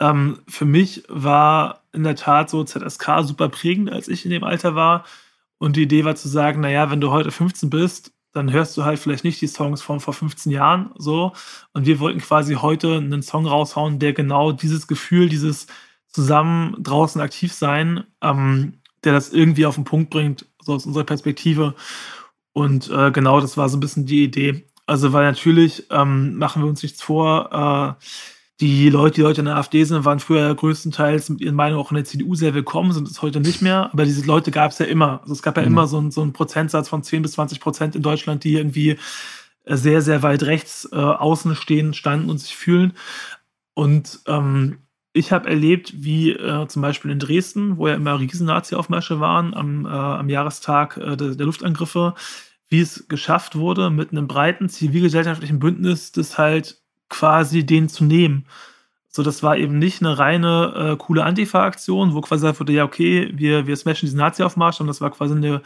ähm, 0.00 0.38
für 0.48 0.64
mich 0.64 1.02
war 1.08 1.82
in 1.92 2.04
der 2.04 2.16
Tat 2.16 2.48
so 2.48 2.64
ZSK 2.64 3.22
super 3.22 3.48
prägend, 3.50 3.92
als 3.92 4.08
ich 4.08 4.24
in 4.24 4.30
dem 4.30 4.44
Alter 4.44 4.74
war. 4.74 5.04
Und 5.58 5.76
die 5.76 5.82
Idee 5.82 6.04
war 6.06 6.16
zu 6.16 6.28
sagen, 6.28 6.60
naja, 6.62 6.90
wenn 6.90 7.02
du 7.02 7.10
heute 7.10 7.30
15 7.30 7.68
bist, 7.68 8.12
dann 8.32 8.52
hörst 8.52 8.76
du 8.76 8.84
halt 8.84 8.98
vielleicht 8.98 9.24
nicht 9.24 9.40
die 9.40 9.46
Songs 9.48 9.82
von 9.82 10.00
vor 10.00 10.14
15 10.14 10.52
Jahren 10.52 10.92
so. 10.96 11.32
Und 11.74 11.84
wir 11.84 12.00
wollten 12.00 12.20
quasi 12.20 12.54
heute 12.54 12.96
einen 12.96 13.22
Song 13.22 13.46
raushauen, 13.46 13.98
der 13.98 14.14
genau 14.14 14.52
dieses 14.52 14.86
Gefühl, 14.86 15.28
dieses 15.28 15.66
zusammen 16.06 16.76
draußen 16.82 17.20
aktiv 17.20 17.52
sein, 17.52 18.04
ähm, 18.22 18.79
der 19.04 19.12
das 19.12 19.32
irgendwie 19.32 19.66
auf 19.66 19.74
den 19.74 19.84
Punkt 19.84 20.10
bringt, 20.10 20.46
so 20.60 20.74
aus 20.74 20.86
unserer 20.86 21.04
Perspektive. 21.04 21.74
Und 22.52 22.90
äh, 22.90 23.10
genau 23.10 23.40
das 23.40 23.56
war 23.56 23.68
so 23.68 23.76
ein 23.76 23.80
bisschen 23.80 24.06
die 24.06 24.24
Idee. 24.24 24.64
Also, 24.86 25.12
weil 25.12 25.24
natürlich 25.24 25.86
ähm, 25.90 26.36
machen 26.36 26.62
wir 26.62 26.68
uns 26.68 26.82
nichts 26.82 27.02
vor, 27.02 27.96
äh, 28.00 28.04
die 28.60 28.90
Leute, 28.90 29.14
die 29.16 29.24
heute 29.24 29.40
in 29.40 29.46
der 29.46 29.56
AfD 29.56 29.84
sind, 29.84 30.04
waren 30.04 30.20
früher 30.20 30.54
größtenteils 30.54 31.30
mit 31.30 31.40
ihren 31.40 31.54
Meinungen 31.54 31.80
auch 31.80 31.90
in 31.90 31.94
der 31.94 32.04
CDU 32.04 32.34
sehr 32.34 32.52
willkommen, 32.52 32.92
sind 32.92 33.08
es 33.08 33.22
heute 33.22 33.40
nicht 33.40 33.62
mehr. 33.62 33.88
Aber 33.92 34.04
diese 34.04 34.26
Leute 34.26 34.50
gab 34.50 34.72
es 34.72 34.78
ja 34.78 34.86
immer. 34.86 35.20
Also 35.22 35.32
es 35.32 35.42
gab 35.42 35.56
ja 35.56 35.62
mhm. 35.62 35.68
immer 35.68 35.86
so, 35.86 35.98
ein, 35.98 36.10
so 36.10 36.20
einen 36.20 36.34
Prozentsatz 36.34 36.88
von 36.88 37.02
10 37.02 37.22
bis 37.22 37.32
20 37.32 37.60
Prozent 37.60 37.96
in 37.96 38.02
Deutschland, 38.02 38.44
die 38.44 38.54
irgendwie 38.54 38.98
äh, 39.64 39.76
sehr, 39.76 40.02
sehr 40.02 40.22
weit 40.22 40.42
rechts 40.42 40.88
äh, 40.92 40.96
außen 40.96 41.56
stehen, 41.56 41.94
standen 41.94 42.28
und 42.28 42.38
sich 42.38 42.54
fühlen. 42.54 42.92
Und 43.72 44.20
ähm, 44.26 44.78
ich 45.12 45.32
habe 45.32 45.48
erlebt, 45.48 45.92
wie 45.96 46.32
äh, 46.32 46.66
zum 46.68 46.82
Beispiel 46.82 47.10
in 47.10 47.18
Dresden, 47.18 47.76
wo 47.78 47.88
ja 47.88 47.94
immer 47.94 48.20
Riesen-Nazi-Aufmärsche 48.20 49.18
waren 49.18 49.54
am, 49.54 49.84
äh, 49.84 49.88
am 49.88 50.28
Jahrestag 50.28 50.96
äh, 50.96 51.16
der, 51.16 51.34
der, 51.34 51.46
Luftangriffe, 51.46 52.14
wie 52.68 52.80
es 52.80 53.08
geschafft 53.08 53.56
wurde, 53.56 53.90
mit 53.90 54.12
einem 54.12 54.28
breiten 54.28 54.68
zivilgesellschaftlichen 54.68 55.58
Bündnis 55.58 56.12
das 56.12 56.38
halt 56.38 56.80
quasi 57.08 57.66
den 57.66 57.88
zu 57.88 58.04
nehmen. 58.04 58.46
So, 59.08 59.24
das 59.24 59.42
war 59.42 59.56
eben 59.56 59.80
nicht 59.80 60.00
eine 60.00 60.18
reine 60.18 60.92
äh, 60.92 60.96
coole 60.96 61.24
Antifa-Aktion, 61.24 62.14
wo 62.14 62.20
quasi 62.20 62.42
gesagt 62.42 62.60
wurde, 62.60 62.72
ja, 62.72 62.84
okay, 62.84 63.32
wir, 63.34 63.66
wir 63.66 63.76
smashen 63.76 64.06
diesen 64.06 64.18
Nazi-Aufmarsch, 64.18 64.76
sondern 64.76 64.92
das 64.92 65.00
war 65.00 65.10
quasi 65.10 65.34
eine 65.34 65.62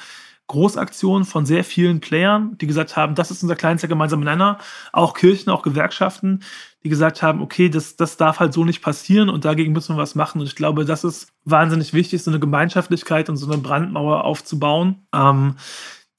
Großaktion 0.47 1.25
von 1.25 1.45
sehr 1.45 1.65
vielen 1.65 2.01
Playern, 2.01 2.57
die 2.59 2.67
gesagt 2.67 2.97
haben, 2.97 3.15
das 3.15 3.31
ist 3.31 3.43
unser 3.43 3.57
kleinster 3.57 3.89
gemeinsamer 3.89 4.25
Nenner. 4.25 4.59
Auch 4.93 5.15
Kirchen, 5.15 5.51
auch 5.51 5.63
Gewerkschaften, 5.63 6.41
die 6.85 6.91
gesagt 6.91 7.23
haben, 7.23 7.41
okay, 7.41 7.71
das, 7.71 7.97
das 7.97 8.17
darf 8.17 8.41
halt 8.41 8.53
so 8.53 8.65
nicht 8.65 8.83
passieren 8.83 9.31
und 9.31 9.45
dagegen 9.45 9.73
müssen 9.73 9.97
wir 9.97 10.03
was 10.03 10.15
machen. 10.15 10.41
Und 10.41 10.47
ich 10.47 10.55
glaube, 10.55 10.85
das 10.85 11.03
ist 11.03 11.29
wahnsinnig 11.45 11.95
wichtig, 11.95 12.23
so 12.23 12.31
eine 12.31 12.41
Gemeinschaftlichkeit 12.41 13.31
und 13.31 13.37
so 13.37 13.51
eine 13.51 13.61
Brandmauer 13.61 14.25
aufzubauen. 14.25 15.07
Ähm, 15.15 15.57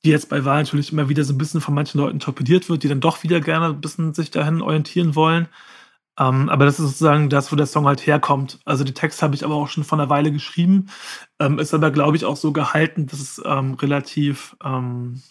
die 0.06 0.12
jetzt 0.12 0.30
bei 0.30 0.46
Wahlen 0.46 0.64
natürlich 0.64 0.92
immer 0.92 1.10
wieder 1.10 1.24
so 1.24 1.34
ein 1.34 1.38
bisschen 1.38 1.62
von 1.62 1.74
manchen 1.74 2.00
Leuten 2.00 2.20
torpediert 2.20 2.70
wird, 2.70 2.84
die 2.84 2.88
dann 2.88 3.00
doch 3.00 3.24
wieder 3.24 3.42
gerne 3.42 3.68
ein 3.68 3.82
bisschen 3.82 4.14
sich 4.14 4.30
dahin 4.32 4.62
orientieren 4.62 5.16
wollen. 5.16 5.48
Ähm, 6.18 6.50
aber 6.50 6.66
das 6.66 6.80
ist 6.80 6.86
sozusagen 6.86 7.30
das, 7.30 7.52
wo 7.52 7.56
der 7.56 7.66
Song 7.66 7.88
halt 7.88 8.06
herkommt. 8.06 8.60
Also 8.66 8.84
die 8.84 8.94
Text 8.94 9.22
habe 9.22 9.36
ich 9.36 9.44
aber 9.44 9.56
auch 9.56 9.68
schon 9.68 9.84
vor 9.84 10.00
einer 10.00 10.10
Weile 10.10 10.32
geschrieben, 10.32 10.88
ähm, 11.40 11.60
ist 11.60 11.74
aber, 11.74 11.92
glaube 11.92 12.16
ich, 12.16 12.24
auch 12.24 12.38
so 12.38 12.54
gehalten, 12.54 13.08
dass 13.08 13.20
es 13.20 13.42
ähm, 13.44 13.74
relativ, 13.74 14.56
ähm, 14.64 15.22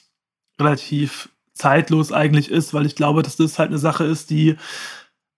relativ 0.60 1.30
zeitlos 1.54 2.12
eigentlich 2.12 2.50
ist, 2.50 2.74
weil 2.74 2.84
ich 2.84 2.96
glaube, 2.96 3.22
dass 3.22 3.36
das 3.36 3.58
halt 3.58 3.70
eine 3.70 3.78
Sache 3.78 4.04
ist, 4.04 4.28
die 4.30 4.56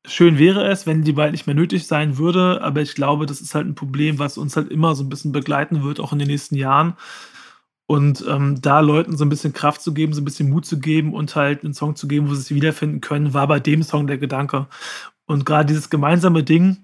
schön 0.07 0.39
wäre 0.39 0.67
es, 0.69 0.87
wenn 0.87 1.03
die 1.03 1.13
bald 1.13 1.33
nicht 1.33 1.47
mehr 1.47 1.57
nötig 1.57 1.87
sein 1.87 2.19
würde, 2.19 2.63
aber 2.63 2.81
ich 2.83 2.95
glaube, 2.95 3.27
das 3.27 3.41
ist 3.41 3.55
halt 3.55 3.67
ein 3.67 3.75
Problem, 3.75 4.19
was 4.19 4.39
uns 4.39 4.57
halt 4.57 4.71
immer 4.71 4.95
so 4.95 5.05
ein 5.05 5.09
bisschen 5.09 5.33
begleiten 5.33 5.83
wird, 5.83 6.01
auch 6.01 6.13
in 6.13 6.19
den 6.19 6.29
nächsten 6.29 6.57
Jahren. 6.57 6.95
Und 7.87 8.25
ähm, 8.29 8.61
da 8.61 8.81
Leuten 8.81 9.17
so 9.17 9.25
ein 9.25 9.29
bisschen 9.29 9.53
Kraft 9.53 9.81
zu 9.81 9.95
geben, 9.95 10.13
so 10.13 10.21
ein 10.21 10.25
bisschen 10.25 10.51
Mut 10.51 10.67
zu 10.67 10.81
geben 10.81 11.15
und 11.15 11.37
halt 11.37 11.65
einen 11.65 11.75
Song 11.75 11.95
zu 11.95 12.09
geben, 12.09 12.29
wo 12.29 12.35
sie 12.35 12.43
sich 12.43 12.55
wiederfinden 12.55 13.01
können, 13.01 13.33
war 13.33 13.47
bei 13.47 13.61
dem 13.61 13.83
Song 13.83 14.07
der 14.09 14.19
Gedanke. 14.19 14.67
Und 15.27 15.47
gerade 15.47 15.67
dieses 15.67 15.91
gemeinsame 15.91 16.43
Ding, 16.43 16.79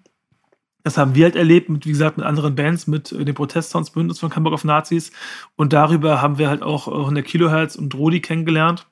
das 0.84 0.98
haben 0.98 1.14
wir 1.14 1.24
halt 1.24 1.36
erlebt, 1.36 1.68
mit, 1.68 1.86
wie 1.86 1.90
gesagt, 1.90 2.18
mit 2.18 2.26
anderen 2.26 2.54
Bands, 2.54 2.86
mit 2.86 3.12
äh, 3.12 3.24
dem 3.24 3.34
Protestsounds-Bündnis 3.34 4.20
von 4.20 4.34
Hamburg 4.34 4.54
auf 4.54 4.64
Nazis. 4.64 5.12
Und 5.56 5.72
darüber 5.72 6.22
haben 6.22 6.38
wir 6.38 6.48
halt 6.48 6.62
auch 6.62 6.86
100 6.88 7.24
Kilohertz 7.24 7.76
und 7.76 7.94
Rodi 7.94 8.20
kennengelernt 8.20 8.86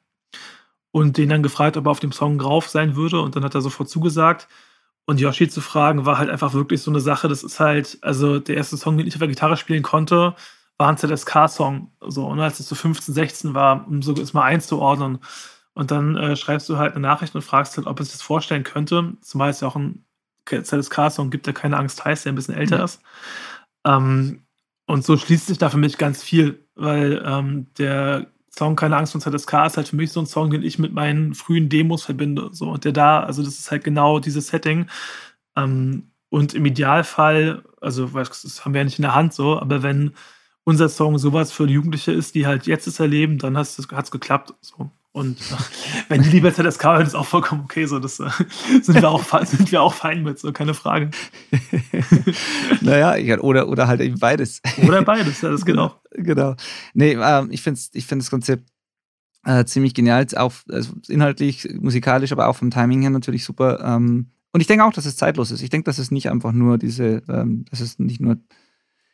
und 0.92 1.16
den 1.16 1.28
dann 1.28 1.42
gefragt, 1.42 1.76
ob 1.76 1.86
er 1.86 1.90
auf 1.90 2.00
dem 2.00 2.12
Song 2.12 2.38
drauf 2.38 2.68
sein 2.68 2.96
würde. 2.96 3.20
Und 3.20 3.36
dann 3.36 3.44
hat 3.44 3.54
er 3.54 3.60
sofort 3.60 3.88
zugesagt. 3.88 4.48
Und 5.06 5.20
Yoshi 5.20 5.48
zu 5.48 5.60
fragen, 5.60 6.06
war 6.06 6.18
halt 6.18 6.30
einfach 6.30 6.52
wirklich 6.54 6.82
so 6.82 6.90
eine 6.90 7.00
Sache. 7.00 7.28
Das 7.28 7.42
ist 7.42 7.60
halt, 7.60 7.98
also 8.02 8.38
der 8.38 8.56
erste 8.56 8.76
Song, 8.76 8.96
den 8.96 9.06
ich 9.06 9.14
auf 9.14 9.20
der 9.20 9.28
Gitarre 9.28 9.56
spielen 9.56 9.82
konnte, 9.82 10.34
war 10.78 10.88
ein 10.88 10.96
ZSK-Song. 10.96 11.92
So, 12.00 12.26
und 12.26 12.40
als 12.40 12.60
es 12.60 12.68
so 12.68 12.74
15, 12.74 13.14
16 13.14 13.54
war, 13.54 13.86
um 13.86 14.02
so 14.02 14.14
ist 14.14 14.34
mal 14.34 14.44
einzuordnen. 14.44 15.18
Und 15.74 15.90
dann 15.90 16.16
äh, 16.16 16.36
schreibst 16.36 16.68
du 16.68 16.78
halt 16.78 16.94
eine 16.94 17.02
Nachricht 17.02 17.34
und 17.34 17.42
fragst 17.42 17.76
halt, 17.76 17.86
ob 17.86 18.00
es 18.00 18.08
sich 18.08 18.18
das 18.18 18.22
vorstellen 18.22 18.64
könnte. 18.64 19.14
Zumal 19.20 19.50
es 19.50 19.60
ja 19.60 19.68
auch 19.68 19.76
ein 19.76 20.04
ZSK-Song 20.46 21.30
gibt, 21.30 21.46
der 21.46 21.54
keine 21.54 21.76
Angst 21.76 22.04
heißt, 22.04 22.24
der 22.24 22.32
ein 22.32 22.36
bisschen 22.36 22.56
älter 22.56 22.78
mhm. 22.78 22.84
ist. 22.84 23.02
Ähm, 23.84 24.42
und 24.86 25.04
so 25.04 25.16
schließt 25.16 25.46
sich 25.46 25.58
da 25.58 25.70
für 25.70 25.76
mich 25.76 25.98
ganz 25.98 26.22
viel, 26.22 26.66
weil 26.74 27.22
ähm, 27.24 27.68
der 27.78 28.26
Song 28.50 28.76
Keine 28.76 28.96
Angst 28.96 29.12
von 29.12 29.20
ZSK 29.20 29.66
ist 29.66 29.76
halt 29.76 29.88
für 29.88 29.96
mich 29.96 30.12
so 30.12 30.20
ein 30.20 30.26
Song, 30.26 30.50
den 30.50 30.62
ich 30.62 30.78
mit 30.78 30.92
meinen 30.92 31.34
frühen 31.34 31.68
Demos 31.68 32.04
verbinde. 32.04 32.50
So, 32.52 32.70
und 32.70 32.84
der 32.84 32.92
da, 32.92 33.22
also 33.22 33.42
das 33.42 33.58
ist 33.58 33.70
halt 33.70 33.84
genau 33.84 34.18
dieses 34.18 34.48
Setting. 34.48 34.86
Ähm, 35.56 36.10
und 36.30 36.54
im 36.54 36.66
Idealfall, 36.66 37.62
also 37.80 38.06
das 38.06 38.64
haben 38.64 38.74
wir 38.74 38.80
ja 38.80 38.84
nicht 38.84 38.98
in 38.98 39.02
der 39.02 39.14
Hand 39.14 39.34
so, 39.34 39.58
aber 39.60 39.82
wenn 39.82 40.12
unser 40.64 40.88
Song 40.88 41.18
sowas 41.18 41.52
für 41.52 41.66
Jugendliche 41.66 42.12
ist, 42.12 42.34
die 42.34 42.46
halt 42.46 42.66
jetzt 42.66 42.86
es 42.86 43.00
erleben, 43.00 43.38
dann 43.38 43.56
hat 43.56 43.66
es 43.66 44.10
geklappt. 44.10 44.54
So. 44.60 44.90
Und 45.20 45.38
äh, 45.38 45.54
wenn 46.08 46.22
die 46.22 46.30
lieber 46.30 46.50
ZSK 46.52 46.84
hören, 46.84 47.06
ist 47.06 47.14
auch 47.14 47.26
vollkommen 47.26 47.62
okay. 47.64 47.84
So, 47.84 47.98
das 47.98 48.20
äh, 48.20 48.30
sind, 48.82 49.02
wir 49.02 49.10
auch, 49.10 49.44
sind 49.44 49.70
wir 49.70 49.82
auch 49.82 49.92
fein 49.92 50.22
mit, 50.22 50.38
so 50.38 50.50
keine 50.50 50.72
Frage. 50.72 51.10
naja, 52.80 53.38
oder, 53.40 53.68
oder 53.68 53.86
halt 53.86 54.00
eben 54.00 54.18
beides. 54.18 54.62
Oder 54.82 55.02
beides, 55.02 55.42
ja, 55.42 55.50
das 55.50 55.64
geht 55.64 55.76
auch. 55.76 55.96
Genau. 56.12 56.56
Nee, 56.92 57.12
ähm, 57.12 57.50
ich 57.52 57.62
finde 57.62 57.80
ich 57.92 58.04
find 58.04 58.20
das 58.20 58.30
Konzept 58.30 58.68
äh, 59.44 59.64
ziemlich 59.64 59.94
genial, 59.94 60.26
auch 60.36 60.52
also 60.68 60.92
inhaltlich, 61.08 61.68
musikalisch, 61.80 62.32
aber 62.32 62.48
auch 62.48 62.56
vom 62.56 62.70
Timing 62.70 63.02
her 63.02 63.10
natürlich 63.10 63.44
super. 63.44 63.78
Ähm, 63.84 64.32
und 64.52 64.60
ich 64.60 64.66
denke 64.66 64.84
auch, 64.84 64.92
dass 64.92 65.06
es 65.06 65.16
zeitlos 65.16 65.52
ist. 65.52 65.62
Ich 65.62 65.70
denke, 65.70 65.84
dass 65.84 65.98
es 65.98 66.10
nicht 66.10 66.30
einfach 66.30 66.52
nur 66.52 66.78
diese, 66.78 67.22
ähm, 67.28 67.64
dass 67.70 67.80
es 67.80 67.98
nicht 68.00 68.20
nur 68.20 68.38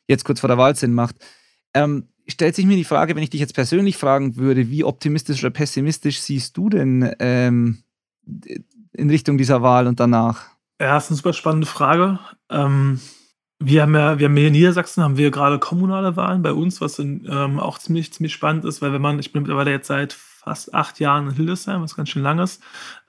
jetzt 0.08 0.24
kurz 0.24 0.40
vor 0.40 0.48
der 0.48 0.56
Wahl 0.56 0.74
Sinn 0.74 0.94
macht. 0.94 1.16
Ähm, 1.74 2.08
stellt 2.28 2.54
sich 2.54 2.66
mir 2.66 2.76
die 2.76 2.84
Frage, 2.84 3.14
wenn 3.14 3.22
ich 3.22 3.30
dich 3.30 3.40
jetzt 3.40 3.54
persönlich 3.54 3.96
fragen 3.96 4.36
würde, 4.36 4.70
wie 4.70 4.84
optimistisch 4.84 5.42
oder 5.42 5.50
pessimistisch 5.50 6.20
siehst 6.20 6.56
du 6.56 6.68
denn 6.68 7.14
ähm, 7.18 7.82
in 8.92 9.10
Richtung 9.10 9.38
dieser 9.38 9.62
Wahl 9.62 9.86
und 9.86 10.00
danach? 10.00 10.46
Ja, 10.80 10.96
ist 10.96 11.10
eine 11.10 11.16
super 11.16 11.32
spannende 11.32 11.66
Frage. 11.66 12.18
Ähm, 12.50 13.00
wir 13.58 13.82
haben 13.82 13.94
ja, 13.94 14.18
wir 14.18 14.26
haben 14.28 14.36
hier 14.36 14.48
in 14.48 14.52
Niedersachsen 14.52 15.02
haben 15.02 15.16
wir 15.16 15.30
gerade 15.30 15.58
kommunale 15.58 16.16
Wahlen 16.16 16.42
bei 16.42 16.52
uns, 16.52 16.80
was 16.80 16.98
in, 16.98 17.26
ähm, 17.30 17.58
auch 17.58 17.78
ziemlich, 17.78 18.12
ziemlich 18.12 18.34
spannend 18.34 18.64
ist, 18.64 18.82
weil 18.82 18.92
wenn 18.92 19.00
man, 19.00 19.18
ich 19.18 19.32
bin 19.32 19.42
mittlerweile 19.42 19.70
jetzt 19.70 19.86
seit 19.86 20.12
fast 20.46 20.72
acht 20.74 21.00
Jahren 21.00 21.26
in 21.28 21.34
Hildesheim, 21.34 21.82
was 21.82 21.96
ganz 21.96 22.08
schön 22.08 22.22
lang 22.22 22.38
ist. 22.38 22.62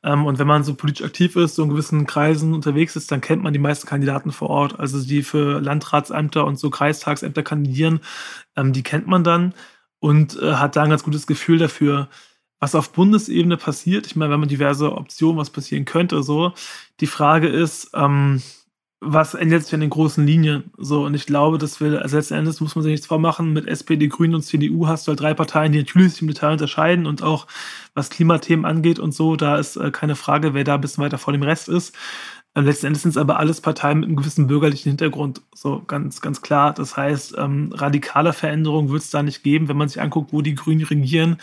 Ähm, 0.03 0.25
und 0.25 0.39
wenn 0.39 0.47
man 0.47 0.63
so 0.63 0.73
politisch 0.73 1.05
aktiv 1.05 1.35
ist, 1.35 1.53
so 1.53 1.61
in 1.61 1.69
gewissen 1.69 2.07
Kreisen 2.07 2.55
unterwegs 2.55 2.95
ist, 2.95 3.11
dann 3.11 3.21
kennt 3.21 3.43
man 3.43 3.53
die 3.53 3.59
meisten 3.59 3.87
Kandidaten 3.87 4.31
vor 4.31 4.49
Ort. 4.49 4.79
Also 4.79 4.99
die 4.99 5.21
für 5.21 5.61
Landratsämter 5.61 6.45
und 6.45 6.57
so 6.57 6.71
Kreistagsämter 6.71 7.43
kandidieren, 7.43 7.99
ähm, 8.55 8.73
die 8.73 8.81
kennt 8.81 9.05
man 9.05 9.23
dann 9.23 9.53
und 9.99 10.41
äh, 10.41 10.53
hat 10.53 10.75
da 10.75 10.81
ein 10.81 10.89
ganz 10.89 11.03
gutes 11.03 11.27
Gefühl 11.27 11.59
dafür, 11.59 12.09
was 12.59 12.73
auf 12.73 12.91
Bundesebene 12.91 13.55
passiert. 13.57 14.07
Ich 14.07 14.15
meine, 14.15 14.31
wenn 14.31 14.39
man 14.39 14.49
diverse 14.49 14.91
Optionen, 14.93 15.37
was 15.37 15.51
passieren 15.51 15.85
könnte, 15.85 16.23
so. 16.23 16.53
Die 17.01 17.07
Frage 17.07 17.49
ist, 17.49 17.91
ähm, 17.93 18.41
was 18.99 19.35
ändert 19.35 19.63
sich 19.63 19.73
an 19.73 19.81
den 19.81 19.91
großen 19.91 20.25
Linien? 20.25 20.71
So, 20.77 21.05
und 21.05 21.13
ich 21.13 21.27
glaube, 21.27 21.57
dass 21.59 21.79
wir, 21.79 22.01
also 22.01 22.17
letzten 22.17 22.33
Endes 22.33 22.61
muss 22.61 22.75
man 22.75 22.83
sich 22.83 22.91
nichts 22.91 23.05
vormachen, 23.07 23.53
mit 23.53 23.67
SPD, 23.67 24.07
Grünen 24.07 24.35
und 24.35 24.41
CDU 24.41 24.87
hast 24.87 25.05
du 25.05 25.09
halt 25.09 25.19
drei 25.19 25.33
Parteien, 25.35 25.71
die 25.71 25.79
natürlich 25.79 26.13
sich 26.13 26.21
im 26.23 26.27
Detail 26.27 26.53
unterscheiden 26.53 27.05
und 27.05 27.21
auch 27.21 27.45
was 27.93 28.09
Klimathemen 28.09 28.65
angeht 28.65 28.97
und 28.99 29.13
so, 29.13 29.35
da 29.35 29.57
ist 29.57 29.75
äh, 29.75 29.91
keine 29.91 30.15
Frage, 30.15 30.53
wer 30.53 30.63
da 30.63 30.75
ein 30.75 30.81
bisschen 30.81 31.03
weiter 31.03 31.19
vor 31.19 31.31
dem 31.33 31.43
Rest 31.43 31.69
ist. 31.69 31.95
Äh, 32.55 32.61
letzten 32.61 32.87
Endes 32.87 33.03
sind 33.03 33.11
es 33.11 33.17
aber 33.17 33.37
alles 33.37 33.61
Parteien 33.61 33.99
mit 33.99 34.07
einem 34.07 34.17
gewissen 34.17 34.47
bürgerlichen 34.47 34.89
Hintergrund, 34.89 35.41
so 35.53 35.83
ganz, 35.85 36.21
ganz 36.21 36.41
klar. 36.41 36.73
Das 36.73 36.97
heißt, 36.97 37.35
ähm, 37.37 37.71
radikale 37.73 38.33
Veränderungen 38.33 38.89
wird 38.89 39.03
es 39.03 39.11
da 39.11 39.21
nicht 39.21 39.43
geben, 39.43 39.67
wenn 39.69 39.77
man 39.77 39.89
sich 39.89 40.01
anguckt, 40.01 40.33
wo 40.33 40.41
die 40.41 40.55
Grünen 40.55 40.83
regieren 40.83 41.37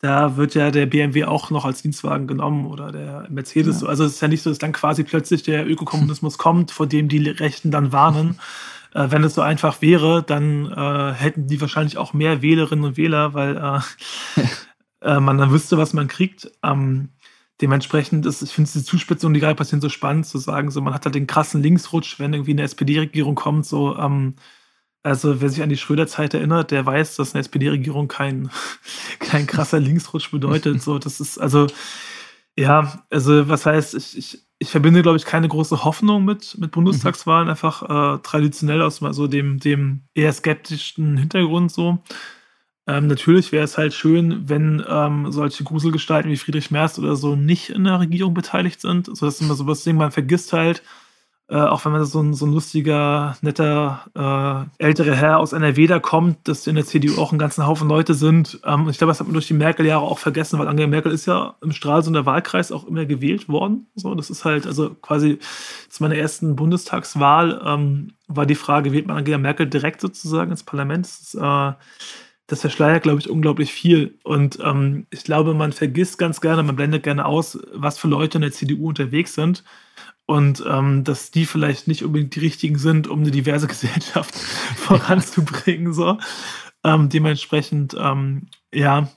da 0.00 0.36
wird 0.36 0.54
ja 0.54 0.70
der 0.70 0.86
BMW 0.86 1.24
auch 1.24 1.50
noch 1.50 1.64
als 1.64 1.82
Dienstwagen 1.82 2.26
genommen 2.26 2.66
oder 2.66 2.92
der 2.92 3.26
Mercedes. 3.30 3.80
Ja. 3.80 3.88
Also 3.88 4.04
es 4.04 4.14
ist 4.14 4.20
ja 4.20 4.28
nicht 4.28 4.42
so, 4.42 4.50
dass 4.50 4.58
dann 4.58 4.72
quasi 4.72 5.04
plötzlich 5.04 5.42
der 5.42 5.66
Ökokommunismus 5.66 6.38
kommt, 6.38 6.70
vor 6.70 6.86
dem 6.86 7.08
die 7.08 7.28
Rechten 7.28 7.70
dann 7.70 7.92
warnen. 7.92 8.38
Äh, 8.94 9.10
wenn 9.10 9.24
es 9.24 9.34
so 9.34 9.42
einfach 9.42 9.80
wäre, 9.80 10.22
dann 10.22 10.70
äh, 10.70 11.12
hätten 11.14 11.46
die 11.46 11.60
wahrscheinlich 11.60 11.98
auch 11.98 12.12
mehr 12.12 12.42
Wählerinnen 12.42 12.84
und 12.84 12.96
Wähler, 12.96 13.34
weil 13.34 13.56
äh, 13.56 14.40
äh 15.00 15.20
man 15.20 15.38
dann 15.38 15.50
wüsste, 15.50 15.78
was 15.78 15.94
man 15.94 16.08
kriegt. 16.08 16.50
Ähm, 16.62 17.10
dementsprechend 17.62 18.26
ist, 18.26 18.42
ich 18.42 18.52
finde 18.52 18.70
diese 18.70 18.84
Zuspitzung, 18.84 19.32
die 19.32 19.40
gerade 19.40 19.54
passieren, 19.54 19.80
so 19.80 19.88
spannend 19.88 20.26
zu 20.26 20.36
sagen, 20.38 20.70
so 20.70 20.82
man 20.82 20.92
hat 20.92 21.06
halt 21.06 21.14
den 21.14 21.26
krassen 21.26 21.62
Linksrutsch, 21.62 22.18
wenn 22.18 22.34
irgendwie 22.34 22.52
eine 22.52 22.62
SPD-Regierung 22.62 23.34
kommt, 23.34 23.64
so 23.64 23.96
ähm, 23.96 24.34
also, 25.06 25.40
wer 25.40 25.48
sich 25.48 25.62
an 25.62 25.68
die 25.68 25.76
Schröder-Zeit 25.76 26.34
erinnert, 26.34 26.72
der 26.72 26.84
weiß, 26.84 27.14
dass 27.14 27.32
eine 27.32 27.40
SPD-Regierung 27.40 28.08
kein, 28.08 28.50
kein 29.20 29.46
krasser 29.46 29.78
Linksrutsch 29.78 30.32
bedeutet. 30.32 30.82
So, 30.82 30.98
das 30.98 31.20
ist, 31.20 31.38
also, 31.38 31.68
ja, 32.58 33.04
also, 33.08 33.48
was 33.48 33.66
heißt, 33.66 33.94
ich, 33.94 34.18
ich, 34.18 34.38
ich 34.58 34.70
verbinde, 34.70 35.02
glaube 35.02 35.16
ich, 35.16 35.24
keine 35.24 35.46
große 35.46 35.84
Hoffnung 35.84 36.24
mit, 36.24 36.58
mit 36.58 36.72
Bundestagswahlen, 36.72 37.44
mhm. 37.44 37.50
einfach 37.50 37.82
äh, 38.16 38.18
traditionell 38.24 38.82
aus 38.82 38.96
so 38.96 39.28
dem, 39.28 39.60
dem 39.60 40.02
eher 40.12 40.32
skeptischen 40.32 41.16
Hintergrund 41.16 41.70
so. 41.70 42.02
Ähm, 42.88 43.06
natürlich 43.06 43.52
wäre 43.52 43.64
es 43.64 43.78
halt 43.78 43.94
schön, 43.94 44.48
wenn 44.48 44.84
ähm, 44.88 45.30
solche 45.30 45.62
Gruselgestalten 45.62 46.32
wie 46.32 46.36
Friedrich 46.36 46.72
Merz 46.72 46.98
oder 46.98 47.14
so 47.14 47.36
nicht 47.36 47.70
in 47.70 47.84
der 47.84 48.00
Regierung 48.00 48.34
beteiligt 48.34 48.80
sind. 48.80 49.06
So, 49.06 49.26
das 49.26 49.36
ist 49.36 49.40
immer 49.40 49.54
so 49.54 49.68
was 49.68 49.84
Ding, 49.84 49.96
man 49.96 50.10
vergisst 50.10 50.52
halt, 50.52 50.82
äh, 51.48 51.56
auch 51.56 51.84
wenn 51.84 51.92
man 51.92 52.04
so 52.04 52.20
ein, 52.20 52.34
so 52.34 52.44
ein 52.44 52.52
lustiger, 52.52 53.36
netter, 53.40 54.68
äh, 54.80 54.84
älterer 54.84 55.14
Herr 55.14 55.38
aus 55.38 55.52
NRW 55.52 55.86
da 55.86 56.00
kommt, 56.00 56.48
dass 56.48 56.66
in 56.66 56.74
der 56.74 56.84
CDU 56.84 57.20
auch 57.20 57.30
ein 57.30 57.38
ganzen 57.38 57.66
Haufen 57.66 57.88
Leute 57.88 58.14
sind. 58.14 58.58
Ähm, 58.64 58.88
ich 58.88 58.98
glaube, 58.98 59.12
das 59.12 59.20
hat 59.20 59.28
man 59.28 59.34
durch 59.34 59.46
die 59.46 59.54
Merkel-Jahre 59.54 60.04
auch 60.04 60.18
vergessen, 60.18 60.58
weil 60.58 60.66
Angela 60.66 60.88
Merkel 60.88 61.12
ist 61.12 61.26
ja 61.26 61.54
im 61.62 61.70
Stralsunder 61.70 62.26
Wahlkreis 62.26 62.72
auch 62.72 62.84
immer 62.84 63.06
gewählt 63.06 63.48
worden. 63.48 63.86
So, 63.94 64.12
das 64.16 64.28
ist 64.28 64.44
halt, 64.44 64.66
also 64.66 64.94
quasi 64.94 65.38
zu 65.88 66.02
meiner 66.02 66.16
ersten 66.16 66.56
Bundestagswahl 66.56 67.62
ähm, 67.64 68.12
war 68.26 68.46
die 68.46 68.56
Frage, 68.56 68.92
wählt 68.92 69.06
man 69.06 69.16
Angela 69.16 69.38
Merkel 69.38 69.68
direkt 69.68 70.00
sozusagen 70.00 70.50
ins 70.50 70.64
Parlament? 70.64 71.06
Das, 71.06 71.34
äh, 71.34 71.76
das 72.48 72.60
verschleiert, 72.60 73.04
glaube 73.04 73.20
ich, 73.20 73.30
unglaublich 73.30 73.72
viel. 73.72 74.18
Und 74.24 74.58
ähm, 74.64 75.06
ich 75.10 75.22
glaube, 75.22 75.54
man 75.54 75.72
vergisst 75.72 76.18
ganz 76.18 76.40
gerne, 76.40 76.64
man 76.64 76.74
blendet 76.74 77.04
gerne 77.04 77.24
aus, 77.24 77.56
was 77.72 77.98
für 77.98 78.08
Leute 78.08 78.38
in 78.38 78.42
der 78.42 78.52
CDU 78.52 78.88
unterwegs 78.88 79.34
sind 79.34 79.62
und 80.26 80.62
ähm, 80.66 81.04
dass 81.04 81.30
die 81.30 81.46
vielleicht 81.46 81.88
nicht 81.88 82.04
unbedingt 82.04 82.34
die 82.34 82.40
richtigen 82.40 82.78
sind, 82.78 83.08
um 83.08 83.20
eine 83.20 83.30
diverse 83.30 83.66
Gesellschaft 83.68 84.34
voranzubringen. 84.36 85.92
So. 85.92 86.18
Ähm, 86.84 87.08
dementsprechend, 87.08 87.96
ähm, 87.98 88.48
ja, 88.72 89.08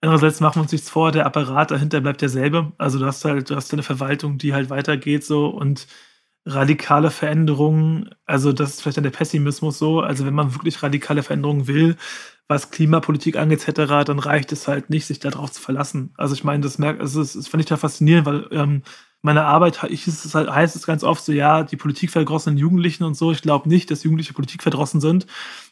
andererseits 0.00 0.40
machen 0.40 0.56
wir 0.56 0.62
uns 0.62 0.72
nichts 0.72 0.90
vor, 0.90 1.12
der 1.12 1.26
Apparat 1.26 1.70
dahinter 1.70 2.00
bleibt 2.00 2.20
derselbe. 2.20 2.72
Also 2.78 2.98
du 2.98 3.06
hast 3.06 3.24
halt, 3.24 3.50
du 3.50 3.56
hast 3.56 3.72
eine 3.72 3.82
Verwaltung, 3.82 4.38
die 4.38 4.54
halt 4.54 4.70
weitergeht 4.70 5.24
so 5.24 5.46
und 5.46 5.86
radikale 6.46 7.10
Veränderungen, 7.10 8.10
also 8.26 8.52
das 8.52 8.70
ist 8.70 8.82
vielleicht 8.82 8.98
dann 8.98 9.04
der 9.04 9.10
Pessimismus 9.10 9.78
so, 9.78 10.00
also 10.00 10.26
wenn 10.26 10.34
man 10.34 10.54
wirklich 10.54 10.82
radikale 10.82 11.22
Veränderungen 11.22 11.66
will, 11.68 11.96
was 12.48 12.70
Klimapolitik 12.70 13.36
angeht, 13.36 13.66
etc., 13.66 14.04
dann 14.04 14.18
reicht 14.18 14.52
es 14.52 14.68
halt 14.68 14.90
nicht, 14.90 15.06
sich 15.06 15.18
darauf 15.20 15.52
zu 15.52 15.62
verlassen. 15.62 16.12
Also 16.18 16.34
ich 16.34 16.44
meine, 16.44 16.62
das 16.62 16.78
merkt, 16.78 17.00
also 17.00 17.20
das, 17.20 17.32
das 17.32 17.48
fand 17.48 17.62
ich 17.62 17.68
da 17.68 17.78
faszinierend, 17.78 18.26
weil 18.26 18.46
ähm, 18.50 18.82
meine 19.24 19.46
Arbeit 19.46 19.82
ich, 19.88 20.06
es 20.06 20.34
halt, 20.34 20.50
heißt 20.50 20.76
es 20.76 20.86
ganz 20.86 21.02
oft 21.02 21.24
so, 21.24 21.32
ja, 21.32 21.62
die 21.62 21.76
politikverdrossenen 21.76 22.58
Jugendlichen 22.58 23.04
und 23.04 23.14
so. 23.14 23.32
Ich 23.32 23.40
glaube 23.40 23.70
nicht, 23.70 23.90
dass 23.90 24.04
Jugendliche 24.04 24.34
politikverdrossen 24.34 25.00
sind. 25.00 25.26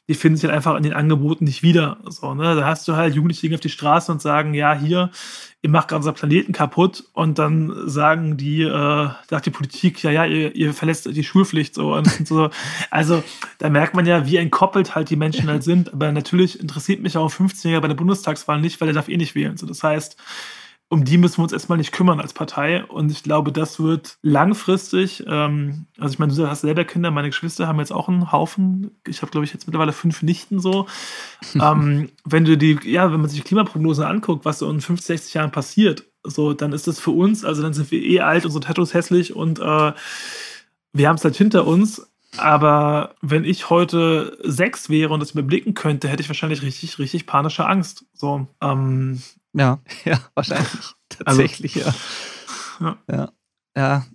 Die 0.09 0.15
finden 0.15 0.37
sich 0.37 0.45
halt 0.45 0.57
einfach 0.57 0.75
in 0.75 0.83
den 0.83 0.95
Angeboten 0.95 1.45
nicht 1.45 1.63
wieder. 1.63 1.99
So, 2.09 2.33
ne? 2.33 2.57
Da 2.57 2.65
hast 2.65 2.89
du 2.89 2.97
halt 2.97 3.15
Jugendliche 3.15 3.43
gehen 3.43 3.55
auf 3.55 3.61
die 3.61 3.69
Straße 3.69 4.11
und 4.11 4.23
sagen, 4.23 4.55
ja, 4.55 4.75
hier, 4.75 5.11
ihr 5.61 5.69
macht 5.69 5.89
gerade 5.89 5.99
unser 5.99 6.15
Planeten 6.15 6.55
kaputt. 6.55 7.05
Und 7.13 7.39
dann 7.39 7.75
sagen 7.85 8.39
die, 8.39 8.63
äh, 8.63 9.09
sagt 9.29 9.45
die 9.45 9.51
Politik, 9.51 10.03
ja, 10.03 10.11
ja, 10.11 10.25
ihr, 10.25 10.57
ihr 10.57 10.73
verlässt 10.73 11.05
die 11.15 11.23
Schulpflicht. 11.23 11.75
So. 11.75 11.95
Und 11.95 12.09
so. 12.27 12.49
Also 12.91 13.23
da 13.59 13.69
merkt 13.69 13.95
man 13.95 14.07
ja, 14.07 14.27
wie 14.27 14.39
entkoppelt 14.39 14.95
halt 14.95 15.11
die 15.11 15.17
Menschen 15.17 15.51
halt 15.51 15.63
sind. 15.63 15.93
Aber 15.93 16.11
natürlich 16.11 16.59
interessiert 16.59 17.03
mich 17.03 17.19
auch 17.19 17.31
ein 17.31 17.49
15-Jähriger 17.49 17.81
bei 17.83 17.89
der 17.89 17.97
Bundestagswahl 17.97 18.63
nicht, 18.63 18.81
weil 18.81 18.89
er 18.89 18.95
darf 18.95 19.11
eh 19.11 19.19
nicht 19.19 19.35
wählen. 19.35 19.59
So, 19.59 19.67
das 19.67 19.83
heißt, 19.83 20.17
um 20.93 21.07
die 21.07 21.17
müssen 21.17 21.39
wir 21.39 21.45
uns 21.45 21.55
erstmal 21.55 21.79
nicht 21.79 21.91
kümmern 21.91 22.21
als 22.21 22.35
Partei. 22.35 22.85
Und 22.85 23.11
ich 23.11 23.23
glaube, 23.23 23.51
das 23.51 23.81
wird 23.81 24.19
langfristig, 24.21 25.25
ähm, 25.27 25.87
also 25.99 26.13
ich 26.13 26.19
meine, 26.19 26.35
du 26.35 26.47
hast 26.47 26.61
selber 26.61 26.85
Kinder, 26.85 27.11
meine 27.11 27.31
Geschwister 27.31 27.67
haben 27.67 27.79
jetzt 27.79 27.95
auch 27.95 28.11
einen 28.11 28.31
Haufen. 28.31 28.91
Ich 29.09 29.23
habe, 29.23 29.33
glaube 29.33 29.47
ich, 29.47 29.55
jetzt 29.55 29.67
mittlerweile 29.67 29.95
fünf 29.95 30.23
Nichten 30.23 30.61
so. 30.61 30.87
ähm, 31.55 32.11
wenn 32.27 32.45
du 32.45 32.59
die, 32.59 32.79
ja, 32.85 33.11
wenn 33.11 33.23
man 33.23 33.31
sich 33.31 33.41
die 33.41 33.49
Klimaprognosen 33.49 34.05
anguckt, 34.05 34.45
was 34.45 34.59
so 34.59 34.69
in 34.69 34.83
50, 34.83 35.07
60 35.07 35.33
Jahren 35.33 35.51
passiert, 35.51 36.05
so, 36.25 36.53
dann 36.53 36.75
ist 36.75 36.87
das 36.87 37.01
für 37.01 37.13
uns, 37.13 37.43
also 37.43 37.63
dann 37.63 37.73
sind 37.73 37.91
wir 37.91 38.03
eh 38.03 38.21
alt, 38.21 38.45
unsere 38.45 38.63
Tattoos 38.63 38.93
hässlich 38.93 39.35
und 39.35 39.61
äh, 39.61 39.93
wir 40.93 41.09
haben 41.09 41.17
es 41.17 41.25
halt 41.25 41.37
hinter 41.37 41.67
uns. 41.67 42.07
Aber 42.37 43.15
wenn 43.23 43.45
ich 43.45 43.71
heute 43.71 44.37
sechs 44.43 44.91
wäre 44.91 45.15
und 45.15 45.21
das 45.21 45.31
überblicken 45.31 45.73
könnte, 45.73 46.09
hätte 46.09 46.23
ich 46.23 46.29
wahrscheinlich 46.29 46.61
richtig, 46.61 46.99
richtig 46.99 47.27
panische 47.27 47.67
Angst. 47.67 48.05
So, 48.13 48.47
ähm, 48.61 49.23
ja, 49.55 49.81
ja, 50.05 50.19
wahrscheinlich. 50.35 50.95
Tatsächlich, 51.09 51.85
also, 51.85 51.99
ja. 52.81 52.99
ja. 53.11 53.33
Ja. 53.77 54.07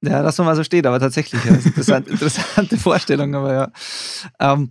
Ja, 0.00 0.22
das 0.22 0.38
mal 0.38 0.54
so 0.54 0.62
steht, 0.62 0.86
aber 0.86 1.00
tatsächlich. 1.00 1.44
Ja, 1.44 1.54
interessant, 1.54 2.06
interessante 2.08 2.76
Vorstellung, 2.76 3.34
aber 3.34 3.52
ja. 3.52 3.72
Ähm, 4.38 4.70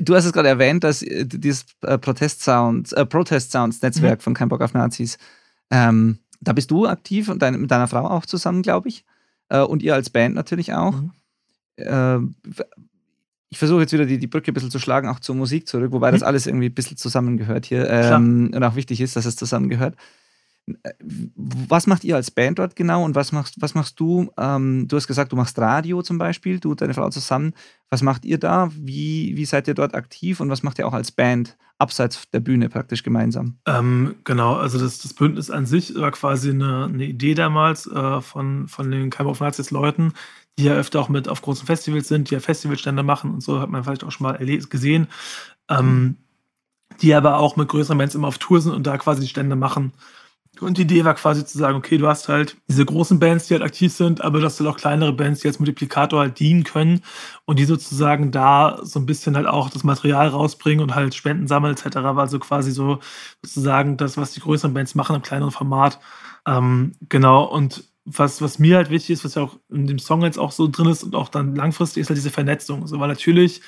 du 0.00 0.14
hast 0.14 0.26
es 0.26 0.32
gerade 0.32 0.48
erwähnt, 0.48 0.84
dass 0.84 1.02
äh, 1.02 1.26
dieses 1.26 1.66
äh, 1.82 1.98
Protest 1.98 2.42
Sounds, 2.42 2.92
äh, 2.92 3.04
Protest 3.04 3.50
Sounds 3.50 3.82
Netzwerk 3.82 4.20
mhm. 4.20 4.22
von 4.22 4.34
Kein 4.34 4.48
Bock 4.48 4.60
auf 4.60 4.74
Nazis, 4.74 5.18
ähm, 5.70 6.18
da 6.40 6.52
bist 6.52 6.70
du 6.70 6.86
aktiv 6.86 7.28
und 7.28 7.42
dein, 7.42 7.60
mit 7.60 7.70
deiner 7.70 7.88
Frau 7.88 8.08
auch 8.08 8.26
zusammen, 8.26 8.62
glaube 8.62 8.88
ich. 8.88 9.04
Äh, 9.48 9.60
und 9.60 9.82
ihr 9.82 9.94
als 9.94 10.10
Band 10.10 10.34
natürlich 10.34 10.72
auch. 10.72 10.94
Mhm. 10.94 11.12
Äh, 11.76 12.18
ich 13.52 13.58
versuche 13.58 13.82
jetzt 13.82 13.92
wieder 13.92 14.06
die, 14.06 14.16
die 14.16 14.26
Brücke 14.26 14.50
ein 14.50 14.54
bisschen 14.54 14.70
zu 14.70 14.78
schlagen, 14.78 15.08
auch 15.08 15.20
zur 15.20 15.34
Musik 15.34 15.68
zurück, 15.68 15.92
wobei 15.92 16.10
das 16.10 16.22
hm. 16.22 16.26
alles 16.26 16.46
irgendwie 16.46 16.70
ein 16.70 16.74
bisschen 16.74 16.96
zusammengehört 16.96 17.66
hier 17.66 17.88
ähm, 17.88 18.50
und 18.54 18.64
auch 18.64 18.76
wichtig 18.76 19.02
ist, 19.02 19.14
dass 19.14 19.26
es 19.26 19.36
zusammengehört. 19.36 19.94
Äh, 20.82 20.92
was 21.36 21.86
macht 21.86 22.02
ihr 22.02 22.16
als 22.16 22.30
Band 22.30 22.58
dort 22.58 22.76
genau 22.76 23.04
und 23.04 23.14
was 23.14 23.30
machst, 23.30 23.60
was 23.60 23.74
machst 23.74 24.00
du? 24.00 24.30
Ähm, 24.38 24.88
du 24.88 24.96
hast 24.96 25.06
gesagt, 25.06 25.32
du 25.32 25.36
machst 25.36 25.58
Radio 25.58 26.00
zum 26.00 26.16
Beispiel, 26.16 26.60
du 26.60 26.70
und 26.70 26.80
deine 26.80 26.94
Frau 26.94 27.10
zusammen. 27.10 27.52
Was 27.90 28.00
macht 28.00 28.24
ihr 28.24 28.38
da? 28.38 28.70
Wie, 28.74 29.36
wie 29.36 29.44
seid 29.44 29.68
ihr 29.68 29.74
dort 29.74 29.94
aktiv 29.94 30.40
und 30.40 30.48
was 30.48 30.62
macht 30.62 30.78
ihr 30.78 30.88
auch 30.88 30.94
als 30.94 31.12
Band 31.12 31.58
abseits 31.76 32.30
der 32.30 32.40
Bühne 32.40 32.70
praktisch 32.70 33.02
gemeinsam? 33.02 33.58
Ähm, 33.66 34.14
genau, 34.24 34.54
also 34.54 34.78
das, 34.78 34.98
das 34.98 35.12
Bündnis 35.12 35.50
an 35.50 35.66
sich 35.66 35.94
war 35.94 36.12
quasi 36.12 36.50
eine, 36.50 36.86
eine 36.86 37.04
Idee 37.04 37.34
damals 37.34 37.86
äh, 37.86 38.20
von, 38.22 38.66
von 38.66 38.90
den 38.90 39.10
Keim 39.10 39.26
of 39.26 39.40
Nazis 39.40 39.70
Leuten, 39.70 40.14
die 40.58 40.64
ja 40.64 40.74
öfter 40.74 41.00
auch 41.00 41.08
mit 41.08 41.28
auf 41.28 41.42
großen 41.42 41.66
Festivals 41.66 42.08
sind, 42.08 42.30
die 42.30 42.34
ja 42.34 42.40
Festivalstände 42.40 43.02
machen 43.02 43.32
und 43.32 43.42
so, 43.42 43.60
hat 43.60 43.70
man 43.70 43.84
vielleicht 43.84 44.04
auch 44.04 44.12
schon 44.12 44.26
mal 44.26 44.38
gesehen, 44.38 45.08
ähm, 45.68 46.16
die 47.00 47.14
aber 47.14 47.38
auch 47.38 47.56
mit 47.56 47.68
größeren 47.68 47.98
Bands 47.98 48.14
immer 48.14 48.28
auf 48.28 48.38
Tour 48.38 48.60
sind 48.60 48.72
und 48.72 48.86
da 48.86 48.98
quasi 48.98 49.22
die 49.22 49.28
Stände 49.28 49.56
machen. 49.56 49.92
Und 50.60 50.76
die 50.76 50.82
Idee 50.82 51.04
war 51.04 51.14
quasi 51.14 51.46
zu 51.46 51.56
sagen, 51.56 51.78
okay, 51.78 51.96
du 51.96 52.06
hast 52.06 52.28
halt 52.28 52.58
diese 52.68 52.84
großen 52.84 53.18
Bands, 53.18 53.46
die 53.46 53.54
halt 53.54 53.62
aktiv 53.62 53.90
sind, 53.92 54.20
aber 54.20 54.38
du 54.38 54.44
hast 54.44 54.60
halt 54.60 54.68
auch 54.68 54.76
kleinere 54.76 55.12
Bands, 55.14 55.40
die 55.40 55.48
als 55.48 55.58
Multiplikator 55.58 56.20
halt 56.20 56.38
dienen 56.38 56.62
können 56.62 57.00
und 57.46 57.58
die 57.58 57.64
sozusagen 57.64 58.30
da 58.30 58.78
so 58.82 59.00
ein 59.00 59.06
bisschen 59.06 59.34
halt 59.34 59.46
auch 59.46 59.70
das 59.70 59.82
Material 59.82 60.28
rausbringen 60.28 60.82
und 60.82 60.94
halt 60.94 61.14
Spenden 61.14 61.48
sammeln 61.48 61.74
etc. 61.74 61.96
Also 61.96 62.38
quasi 62.38 62.70
so 62.70 63.00
sozusagen 63.42 63.96
das, 63.96 64.18
was 64.18 64.32
die 64.32 64.40
größeren 64.40 64.74
Bands 64.74 64.94
machen 64.94 65.16
im 65.16 65.22
kleineren 65.22 65.52
Format. 65.52 65.98
Ähm, 66.46 66.96
genau, 67.08 67.44
und 67.44 67.84
was, 68.04 68.42
was 68.42 68.58
mir 68.58 68.76
halt 68.76 68.90
wichtig 68.90 69.10
ist, 69.10 69.24
was 69.24 69.34
ja 69.34 69.42
auch 69.42 69.58
in 69.70 69.86
dem 69.86 69.98
Song 69.98 70.22
jetzt 70.22 70.38
auch 70.38 70.52
so 70.52 70.68
drin 70.68 70.88
ist 70.88 71.04
und 71.04 71.14
auch 71.14 71.28
dann 71.28 71.54
langfristig 71.54 72.00
ist 72.00 72.08
halt 72.08 72.16
diese 72.16 72.30
Vernetzung. 72.30 72.86
So, 72.86 72.98
weil 72.98 73.08
natürlich 73.08 73.62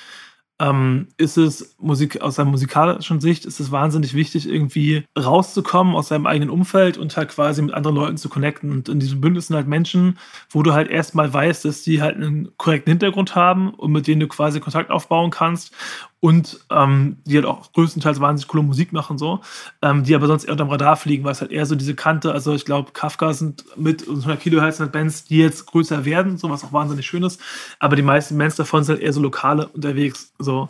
ähm, 0.59 1.09
ist 1.17 1.37
es 1.37 1.75
Musik 1.79 2.21
aus 2.21 2.35
seiner 2.35 2.49
musikalischen 2.49 3.19
Sicht 3.19 3.45
ist 3.45 3.59
es 3.59 3.71
wahnsinnig 3.71 4.13
wichtig, 4.13 4.47
irgendwie 4.47 5.03
rauszukommen 5.17 5.95
aus 5.95 6.07
seinem 6.07 6.25
eigenen 6.25 6.49
Umfeld 6.49 6.97
und 6.97 7.15
halt 7.17 7.29
quasi 7.29 7.61
mit 7.61 7.73
anderen 7.73 7.95
Leuten 7.97 8.17
zu 8.17 8.29
connecten. 8.29 8.71
Und 8.71 8.87
in 8.87 9.01
diesem 9.01 9.19
Bündnis 9.19 9.47
sind 9.47 9.57
halt 9.57 9.67
Menschen, 9.67 10.17
wo 10.49 10.63
du 10.63 10.73
halt 10.73 10.89
erstmal 10.89 11.33
weißt, 11.33 11.65
dass 11.65 11.83
die 11.83 12.01
halt 12.01 12.15
einen 12.15 12.55
korrekten 12.57 12.91
Hintergrund 12.91 13.35
haben 13.35 13.73
und 13.73 13.91
mit 13.91 14.07
denen 14.07 14.21
du 14.21 14.27
quasi 14.27 14.61
Kontakt 14.61 14.91
aufbauen 14.91 15.29
kannst 15.29 15.73
und 16.25 16.59
ähm, 16.71 17.17
die 17.25 17.35
halt 17.35 17.45
auch 17.45 17.71
größtenteils 17.71 18.19
wahnsinnig 18.19 18.47
coole 18.47 18.63
Musik 18.63 18.91
machen, 18.93 19.19
so, 19.19 19.41
ähm, 19.83 20.03
die 20.03 20.15
aber 20.15 20.25
sonst 20.25 20.45
eher 20.45 20.53
unterm 20.53 20.71
Radar 20.71 20.95
fliegen, 20.95 21.23
weil 21.23 21.33
es 21.33 21.41
halt 21.41 21.51
eher 21.51 21.67
so 21.67 21.75
diese 21.75 21.93
Kante, 21.93 22.31
also 22.31 22.55
ich 22.55 22.65
glaube, 22.65 22.93
Kafka 22.93 23.31
sind 23.31 23.63
mit 23.77 24.07
100 24.07 24.39
Kilohertz 24.39 24.79
halt 24.79 24.91
Bands, 24.91 25.25
die 25.25 25.37
jetzt 25.37 25.67
größer 25.67 26.03
werden, 26.03 26.39
so 26.39 26.49
was 26.49 26.63
auch 26.63 26.73
wahnsinnig 26.73 27.05
schön 27.05 27.21
ist, 27.21 27.39
aber 27.77 27.95
die 27.95 28.01
meisten 28.01 28.39
Bands 28.39 28.55
davon 28.55 28.83
sind 28.83 28.95
halt 28.95 29.03
eher 29.03 29.13
so 29.13 29.21
lokale 29.21 29.67
unterwegs, 29.67 30.33
so. 30.39 30.67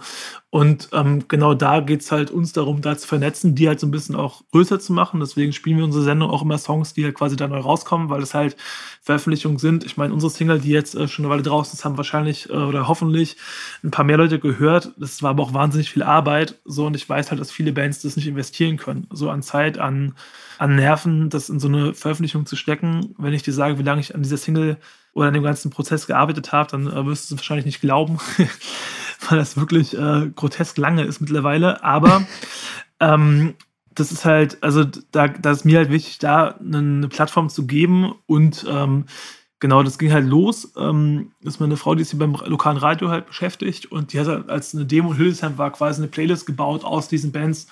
Und 0.55 0.87
ähm, 0.93 1.25
genau 1.27 1.53
da 1.53 1.81
geht 1.81 1.99
es 1.99 2.13
halt 2.13 2.31
uns 2.31 2.53
darum, 2.53 2.79
da 2.79 2.97
zu 2.97 3.05
vernetzen, 3.05 3.55
die 3.55 3.67
halt 3.67 3.81
so 3.81 3.87
ein 3.87 3.91
bisschen 3.91 4.15
auch 4.15 4.41
größer 4.53 4.79
zu 4.79 4.93
machen. 4.93 5.19
Deswegen 5.19 5.51
spielen 5.51 5.75
wir 5.79 5.83
unsere 5.83 6.05
Sendung 6.05 6.29
auch 6.29 6.43
immer 6.43 6.57
Songs, 6.57 6.93
die 6.93 7.03
halt 7.03 7.13
quasi 7.13 7.35
da 7.35 7.45
neu 7.49 7.59
rauskommen, 7.59 8.09
weil 8.09 8.23
es 8.23 8.33
halt 8.33 8.55
Veröffentlichungen 9.01 9.57
sind. 9.57 9.83
Ich 9.83 9.97
meine, 9.97 10.13
unsere 10.13 10.29
Single, 10.29 10.59
die 10.61 10.69
jetzt 10.69 10.95
äh, 10.95 11.09
schon 11.09 11.25
eine 11.25 11.33
Weile 11.33 11.43
draußen 11.43 11.73
ist, 11.73 11.83
haben 11.83 11.97
wahrscheinlich 11.97 12.49
äh, 12.49 12.53
oder 12.53 12.87
hoffentlich 12.87 13.35
ein 13.83 13.91
paar 13.91 14.05
mehr 14.05 14.15
Leute 14.15 14.39
gehört. 14.39 14.93
Das 14.95 15.21
war 15.21 15.31
aber 15.31 15.43
auch 15.45 15.53
wahnsinnig 15.53 15.91
viel 15.91 16.03
Arbeit. 16.03 16.59
So, 16.65 16.85
und 16.85 16.95
ich 16.95 17.07
weiß 17.07 17.29
halt, 17.29 17.39
dass 17.39 17.51
viele 17.51 17.71
Bands 17.71 18.01
das 18.01 18.15
nicht 18.15 18.27
investieren 18.27 18.77
können. 18.77 19.07
So 19.11 19.29
an 19.29 19.41
Zeit, 19.41 19.77
an, 19.77 20.13
an 20.57 20.75
Nerven, 20.75 21.29
das 21.29 21.49
in 21.49 21.59
so 21.59 21.67
eine 21.67 21.93
Veröffentlichung 21.93 22.45
zu 22.45 22.55
stecken. 22.55 23.15
Wenn 23.17 23.33
ich 23.33 23.43
dir 23.43 23.53
sage, 23.53 23.79
wie 23.79 23.83
lange 23.83 24.01
ich 24.01 24.15
an 24.15 24.23
dieser 24.23 24.37
Single 24.37 24.77
oder 25.13 25.27
an 25.27 25.33
dem 25.33 25.43
ganzen 25.43 25.71
Prozess 25.71 26.07
gearbeitet 26.07 26.51
habe, 26.51 26.71
dann 26.71 26.87
äh, 26.87 27.05
wirst 27.05 27.29
du 27.29 27.35
es 27.35 27.39
wahrscheinlich 27.39 27.65
nicht 27.65 27.81
glauben. 27.81 28.19
weil 29.29 29.37
das 29.37 29.57
wirklich 29.57 29.97
äh, 29.97 30.29
grotesk 30.35 30.77
lange 30.77 31.03
ist 31.03 31.21
mittlerweile. 31.21 31.83
Aber 31.83 32.25
ähm, 32.99 33.55
das 33.93 34.11
ist 34.11 34.25
halt, 34.25 34.61
also 34.61 34.83
da, 35.11 35.27
da 35.27 35.51
ist 35.51 35.65
mir 35.65 35.77
halt 35.77 35.89
wichtig, 35.89 36.19
da 36.19 36.55
eine, 36.59 37.07
Plattform 37.07 37.49
zu 37.49 37.65
geben 37.65 38.13
und 38.25 38.65
ähm, 38.69 39.05
genau, 39.59 39.83
das 39.83 39.97
ging 39.97 40.11
halt 40.11 40.25
los. 40.25 40.73
Ähm, 40.77 41.31
das 41.41 41.55
ist 41.55 41.59
meine 41.59 41.77
Frau, 41.77 41.95
die 41.95 42.01
ist 42.01 42.11
hier 42.11 42.19
beim 42.19 42.35
lokalen 42.45 42.77
Radio 42.77 43.09
halt 43.09 43.27
beschäftigt 43.27 43.91
und 43.91 44.13
die 44.13 44.19
hat 44.19 44.27
halt 44.27 44.49
als 44.49 44.73
eine 44.75 44.85
Demo 44.85 45.11
in 45.11 45.17
Hildesheim 45.17 45.57
war 45.57 45.71
quasi 45.71 46.01
eine 46.01 46.09
Playlist 46.09 46.45
gebaut 46.45 46.83
aus 46.83 47.07
diesen 47.07 47.31
Bands. 47.31 47.67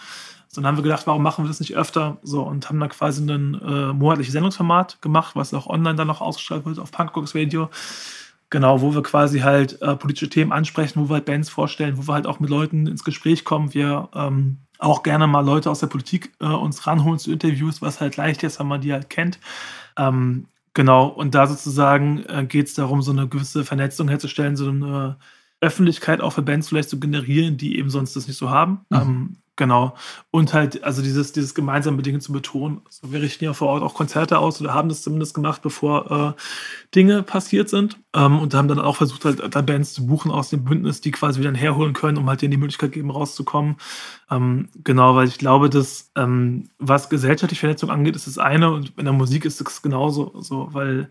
So, 0.47 0.61
dann 0.61 0.67
haben 0.67 0.77
wir 0.77 0.83
gedacht, 0.83 1.07
warum 1.07 1.23
machen 1.23 1.43
wir 1.43 1.47
das 1.47 1.59
nicht 1.59 1.75
öfter? 1.75 2.17
So, 2.21 2.43
und 2.43 2.69
haben 2.69 2.79
dann 2.79 2.89
quasi 2.89 3.23
ein 3.23 3.59
äh, 3.59 3.91
monatliches 3.91 4.33
Sendungsformat 4.33 5.01
gemacht, 5.01 5.35
was 5.35 5.53
auch 5.53 5.65
online 5.65 5.95
dann 5.95 6.07
noch 6.07 6.21
ausgestrahlt 6.21 6.65
wird 6.65 6.77
auf 6.77 6.91
Punkbox 6.91 7.33
Radio. 7.33 7.69
Genau, 8.51 8.81
wo 8.81 8.93
wir 8.93 9.01
quasi 9.01 9.39
halt 9.39 9.81
äh, 9.81 9.95
politische 9.95 10.29
Themen 10.29 10.51
ansprechen, 10.51 11.01
wo 11.01 11.09
wir 11.09 11.15
halt 11.15 11.25
Bands 11.25 11.49
vorstellen, 11.49 11.97
wo 11.97 12.07
wir 12.07 12.13
halt 12.13 12.27
auch 12.27 12.39
mit 12.39 12.51
Leuten 12.51 12.85
ins 12.85 13.03
Gespräch 13.03 13.45
kommen. 13.45 13.73
Wir 13.73 14.09
ähm, 14.13 14.59
auch 14.77 15.01
gerne 15.01 15.25
mal 15.25 15.43
Leute 15.43 15.71
aus 15.71 15.79
der 15.79 15.87
Politik 15.87 16.33
äh, 16.39 16.45
uns 16.45 16.85
ranholen 16.85 17.17
zu 17.17 17.31
Interviews, 17.31 17.81
was 17.81 17.99
halt 17.99 18.15
leicht 18.17 18.43
ist, 18.43 18.59
wenn 18.59 18.67
man 18.67 18.81
die 18.81 18.93
halt 18.93 19.09
kennt. 19.09 19.39
Ähm, 19.97 20.45
genau, 20.73 21.07
und 21.07 21.35
da 21.35 21.47
sozusagen 21.47 22.23
äh, 22.25 22.45
geht 22.47 22.67
es 22.67 22.73
darum, 22.73 23.01
so 23.01 23.11
eine 23.11 23.27
gewisse 23.27 23.63
Vernetzung 23.65 24.07
herzustellen, 24.07 24.55
so 24.55 24.69
eine 24.69 25.17
Öffentlichkeit 25.61 26.21
auch 26.21 26.31
für 26.31 26.41
Bands 26.41 26.69
vielleicht 26.69 26.89
zu 26.89 26.99
generieren, 26.99 27.57
die 27.57 27.77
eben 27.77 27.89
sonst 27.89 28.15
das 28.15 28.27
nicht 28.27 28.37
so 28.37 28.49
haben. 28.49 28.85
Mhm. 28.89 28.97
Ähm, 28.97 29.37
Genau. 29.55 29.95
Und 30.31 30.51
halt, 30.53 30.83
also 30.83 31.03
dieses, 31.03 31.31
dieses 31.31 31.53
gemeinsame 31.53 32.01
Dinge 32.01 32.17
zu 32.19 32.31
betonen. 32.31 32.81
Also 32.87 33.13
wir 33.13 33.21
richten 33.21 33.45
ja 33.45 33.53
vor 33.53 33.67
Ort 33.67 33.83
auch 33.83 33.93
Konzerte 33.93 34.39
aus 34.39 34.59
oder 34.59 34.73
haben 34.73 34.89
das 34.89 35.03
zumindest 35.03 35.35
gemacht, 35.35 35.61
bevor 35.61 36.35
äh, 36.37 36.41
Dinge 36.95 37.21
passiert 37.21 37.69
sind. 37.69 37.99
Ähm, 38.15 38.39
und 38.39 38.55
haben 38.55 38.67
dann 38.67 38.79
auch 38.79 38.95
versucht, 38.95 39.25
halt 39.25 39.55
da 39.55 39.61
Bands 39.61 39.93
zu 39.93 40.07
buchen 40.07 40.31
aus 40.31 40.49
dem 40.49 40.63
Bündnis, 40.63 41.01
die 41.01 41.11
quasi 41.11 41.39
wieder 41.39 41.53
herholen 41.53 41.93
können, 41.93 42.17
um 42.17 42.27
halt 42.27 42.41
denen 42.41 42.51
die 42.51 42.57
Möglichkeit 42.57 42.93
geben, 42.93 43.11
rauszukommen. 43.11 43.75
Ähm, 44.31 44.69
genau, 44.83 45.15
weil 45.15 45.27
ich 45.27 45.37
glaube, 45.37 45.69
dass 45.69 46.11
ähm, 46.15 46.69
was 46.79 47.09
gesellschaftliche 47.09 47.59
Vernetzung 47.59 47.91
angeht, 47.91 48.15
ist 48.15 48.25
das 48.25 48.39
eine 48.39 48.71
und 48.71 48.97
in 48.97 49.05
der 49.05 49.13
Musik 49.13 49.45
ist 49.45 49.61
es 49.61 49.81
genauso, 49.83 50.41
so, 50.41 50.69
weil 50.71 51.09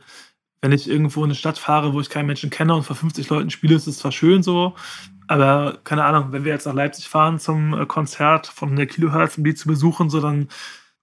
wenn 0.63 0.73
ich 0.73 0.89
irgendwo 0.89 1.21
in 1.21 1.27
eine 1.27 1.35
Stadt 1.35 1.59
fahre, 1.59 1.93
wo 1.93 2.01
ich 2.01 2.09
keinen 2.09 2.27
Menschen 2.27 2.51
kenne 2.51 2.75
und 2.75 2.85
vor 2.85 2.95
50 2.95 3.29
Leuten 3.29 3.51
spiele, 3.51 3.75
ist 3.75 3.89
es 3.89 3.99
zwar 3.99 4.13
schön 4.13 4.45
so, 4.45 4.75
aber 5.29 5.79
keine 5.85 6.05
Ahnung, 6.05 6.33
wenn 6.33 6.45
wir 6.45 6.53
jetzt 6.53 6.67
nach 6.67 6.75
Leipzig 6.75 7.09
fahren 7.09 7.39
zum 7.39 7.75
äh, 7.75 7.87
Konzert 7.87 8.47
von 8.47 8.77
der 8.77 8.87
Kilohertz, 8.87 9.39
um 9.39 9.45
die 9.45 9.55
zu 9.55 9.69
besuchen, 9.69 10.11
so 10.11 10.21
dann 10.21 10.49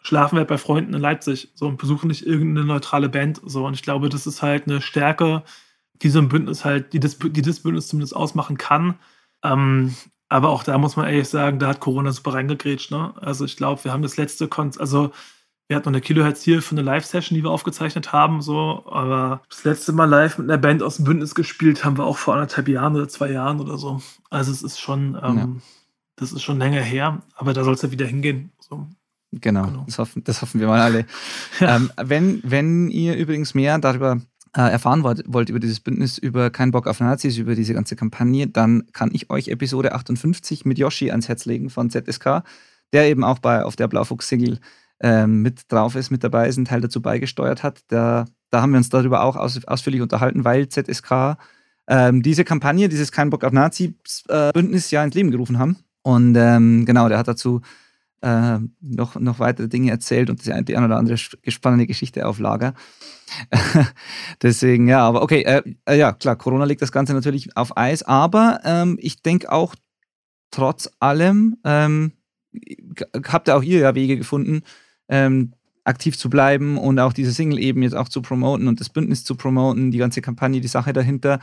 schlafen 0.02 0.38
wir 0.38 0.46
bei 0.46 0.58
Freunden 0.58 0.94
in 0.94 1.02
Leipzig 1.02 1.52
so 1.56 1.68
und 1.68 1.78
besuchen 1.78 2.08
nicht 2.08 2.26
irgendeine 2.26 2.66
neutrale 2.66 3.10
Band 3.10 3.42
so 3.46 3.66
und 3.66 3.74
ich 3.74 3.84
glaube, 3.84 4.10
das 4.10 4.28
ist 4.28 4.42
halt 4.42 4.68
eine 4.68 4.82
Stärke 4.82 5.44
die 6.02 6.10
so 6.10 6.20
ein 6.20 6.30
Bündnis 6.30 6.66
halt, 6.66 6.94
die 6.94 7.00
das, 7.00 7.18
die 7.20 7.42
das 7.42 7.62
Bündnis 7.62 7.88
zumindest 7.88 8.16
ausmachen 8.16 8.58
kann. 8.58 8.96
Ähm, 9.44 9.96
aber 10.30 10.50
auch 10.50 10.64
da 10.64 10.78
muss 10.78 10.96
man 10.96 11.08
ehrlich 11.08 11.30
sagen, 11.30 11.60
da 11.60 11.68
hat 11.68 11.80
Corona 11.80 12.12
super 12.12 12.34
reingegrätscht. 12.34 12.92
Ne? 12.92 13.14
Also 13.20 13.46
ich 13.46 13.58
glaube, 13.58 13.84
wir 13.84 13.92
haben 13.92 14.04
das 14.04 14.18
letzte, 14.18 14.48
Kon 14.48 14.72
also 14.78 15.12
wir 15.70 15.76
hatten 15.76 15.86
noch 15.86 15.94
eine 15.94 16.02
Kilohertz 16.02 16.42
hier 16.42 16.64
für 16.64 16.72
eine 16.72 16.82
Live-Session, 16.82 17.36
die 17.36 17.44
wir 17.44 17.52
aufgezeichnet 17.52 18.12
haben, 18.12 18.42
so, 18.42 18.84
aber 18.88 19.44
das 19.50 19.64
letzte 19.64 19.94
Mal 19.94 20.06
live 20.06 20.40
mit 20.40 20.50
einer 20.50 20.58
Band 20.58 20.82
aus 20.82 20.96
dem 20.96 21.06
Bündnis 21.06 21.36
gespielt 21.36 21.86
haben 21.86 21.96
wir 22.00 22.06
auch 22.06 22.18
vor 22.18 22.34
anderthalb 22.34 22.68
Jahren 22.68 22.96
oder 22.96 23.08
zwei 23.08 23.32
Jahren 23.32 23.60
oder 23.60 23.78
so. 23.78 24.02
Also 24.32 24.52
es 24.52 24.64
ist 24.64 24.80
schon, 24.80 25.16
ähm, 25.24 25.38
ja. 25.38 25.50
das 26.16 26.32
ist 26.32 26.42
schon 26.42 26.58
länger 26.58 26.82
her, 26.82 27.22
aber 27.36 27.54
da 27.54 27.64
soll 27.64 27.76
es 27.76 27.84
ja 27.84 27.92
wieder 27.92 28.08
hingehen. 28.08 28.52
So. 28.60 28.88
Genau, 29.32 29.68
genau. 29.68 29.84
Das, 29.86 30.00
hoffen, 30.00 30.24
das 30.24 30.42
hoffen 30.42 30.60
wir 30.60 30.66
mal 30.66 30.82
alle. 30.82 31.06
ja. 31.60 31.76
ähm, 31.76 31.92
wenn, 32.02 32.42
wenn 32.44 32.90
ihr 32.90 33.16
übrigens 33.16 33.54
mehr 33.54 33.78
darüber 33.78 34.20
äh, 34.58 34.72
erfahren 34.72 35.04
wollt, 35.04 35.24
wollt 35.28 35.50
über 35.50 35.60
dieses 35.60 35.80
Bündnis, 35.80 36.18
über 36.18 36.50
Kein 36.50 36.72
Bock 36.72 36.88
auf 36.88 37.00
Nazis, 37.00 37.38
über 37.38 37.54
diese 37.54 37.76
ganze 37.76 37.96
Kampagne, 37.96 38.48
dann 38.48 38.88
kann 38.92 39.12
ich 39.14 39.30
euch 39.30 39.50
Episode 39.50 39.92
58 39.92 40.66
mit 40.66 40.80
Yoshi 40.80 41.12
ans 41.12 41.28
Herz 41.28 41.46
legen 41.46 41.70
von 41.70 41.92
ZSK, 41.92 42.42
der 42.92 43.08
eben 43.08 43.24
auch 43.24 43.38
bei, 43.38 43.64
auf 43.64 43.76
der 43.76 43.88
Blaufuchs-Single 43.88 44.60
ähm, 45.02 45.42
mit 45.42 45.72
drauf 45.72 45.96
ist, 45.96 46.10
mit 46.10 46.24
dabei 46.24 46.48
ist, 46.48 46.58
einen 46.58 46.66
Teil 46.66 46.82
dazu 46.82 47.02
beigesteuert 47.02 47.64
hat. 47.64 47.82
Da, 47.88 48.26
da 48.50 48.62
haben 48.62 48.72
wir 48.72 48.78
uns 48.78 48.90
darüber 48.90 49.24
auch 49.24 49.36
aus, 49.36 49.64
ausführlich 49.66 50.02
unterhalten, 50.02 50.44
weil 50.44 50.68
ZSK 50.68 51.38
ähm, 51.88 52.22
diese 52.22 52.44
Kampagne, 52.44 52.88
dieses 52.90 53.12
Kein 53.12 53.30
Bock 53.30 53.44
auf 53.44 53.52
Nazi-Bündnis 53.52 54.92
äh, 54.92 54.96
ja 54.96 55.04
ins 55.04 55.16
Leben 55.16 55.32
gerufen 55.32 55.58
haben. 55.58 55.78
Und 56.04 56.36
ähm, 56.36 56.86
genau, 56.86 57.10
der 57.10 57.18
hat 57.18 57.28
dazu 57.28 57.62
äh, 58.22 58.60
noch, 58.82 59.16
noch 59.16 59.40
weitere 59.40 59.68
Dinge 59.68 59.92
erzählt 59.92 60.30
und 60.30 60.46
die 60.46 60.54
eine 60.54 60.86
oder 60.86 60.98
andere 60.98 61.18
spannende 61.18 61.88
Geschichte 61.88 62.28
auf 62.28 62.40
Lager. 62.40 62.74
Deswegen, 64.42 64.88
ja, 64.88 65.00
aber 65.08 65.22
okay, 65.22 65.42
äh, 65.44 65.62
äh, 65.86 65.98
ja, 65.98 66.14
klar, 66.14 66.36
Corona 66.36 66.66
legt 66.66 66.82
das 66.82 66.92
Ganze 66.92 67.14
natürlich 67.14 67.56
auf 67.56 67.78
Eis, 67.78 68.04
aber 68.04 68.60
ähm, 68.64 68.98
ich 69.00 69.22
denke 69.22 69.52
auch 69.52 69.76
trotz 70.52 70.90
allem 71.00 71.58
ähm, 71.64 72.14
habt 73.28 73.48
ihr 73.48 73.56
auch 73.56 73.64
ihr 73.64 73.80
ja 73.80 73.96
Wege 73.96 74.18
gefunden, 74.18 74.64
ähm, 75.10 75.54
aktiv 75.84 76.18
zu 76.18 76.30
bleiben 76.30 76.78
und 76.78 77.00
auch 77.00 77.14
diese 77.14 77.32
Single 77.32 77.60
eben 77.60 77.82
jetzt 77.84 77.96
auch 77.96 78.10
zu 78.10 78.22
promoten 78.22 78.68
und 78.68 78.80
das 78.80 78.90
Bündnis 78.90 79.24
zu 79.24 79.36
promoten, 79.36 79.92
die 79.92 79.98
ganze 79.98 80.22
Kampagne, 80.22 80.62
die 80.62 80.68
Sache 80.68 80.94
dahinter 80.94 81.40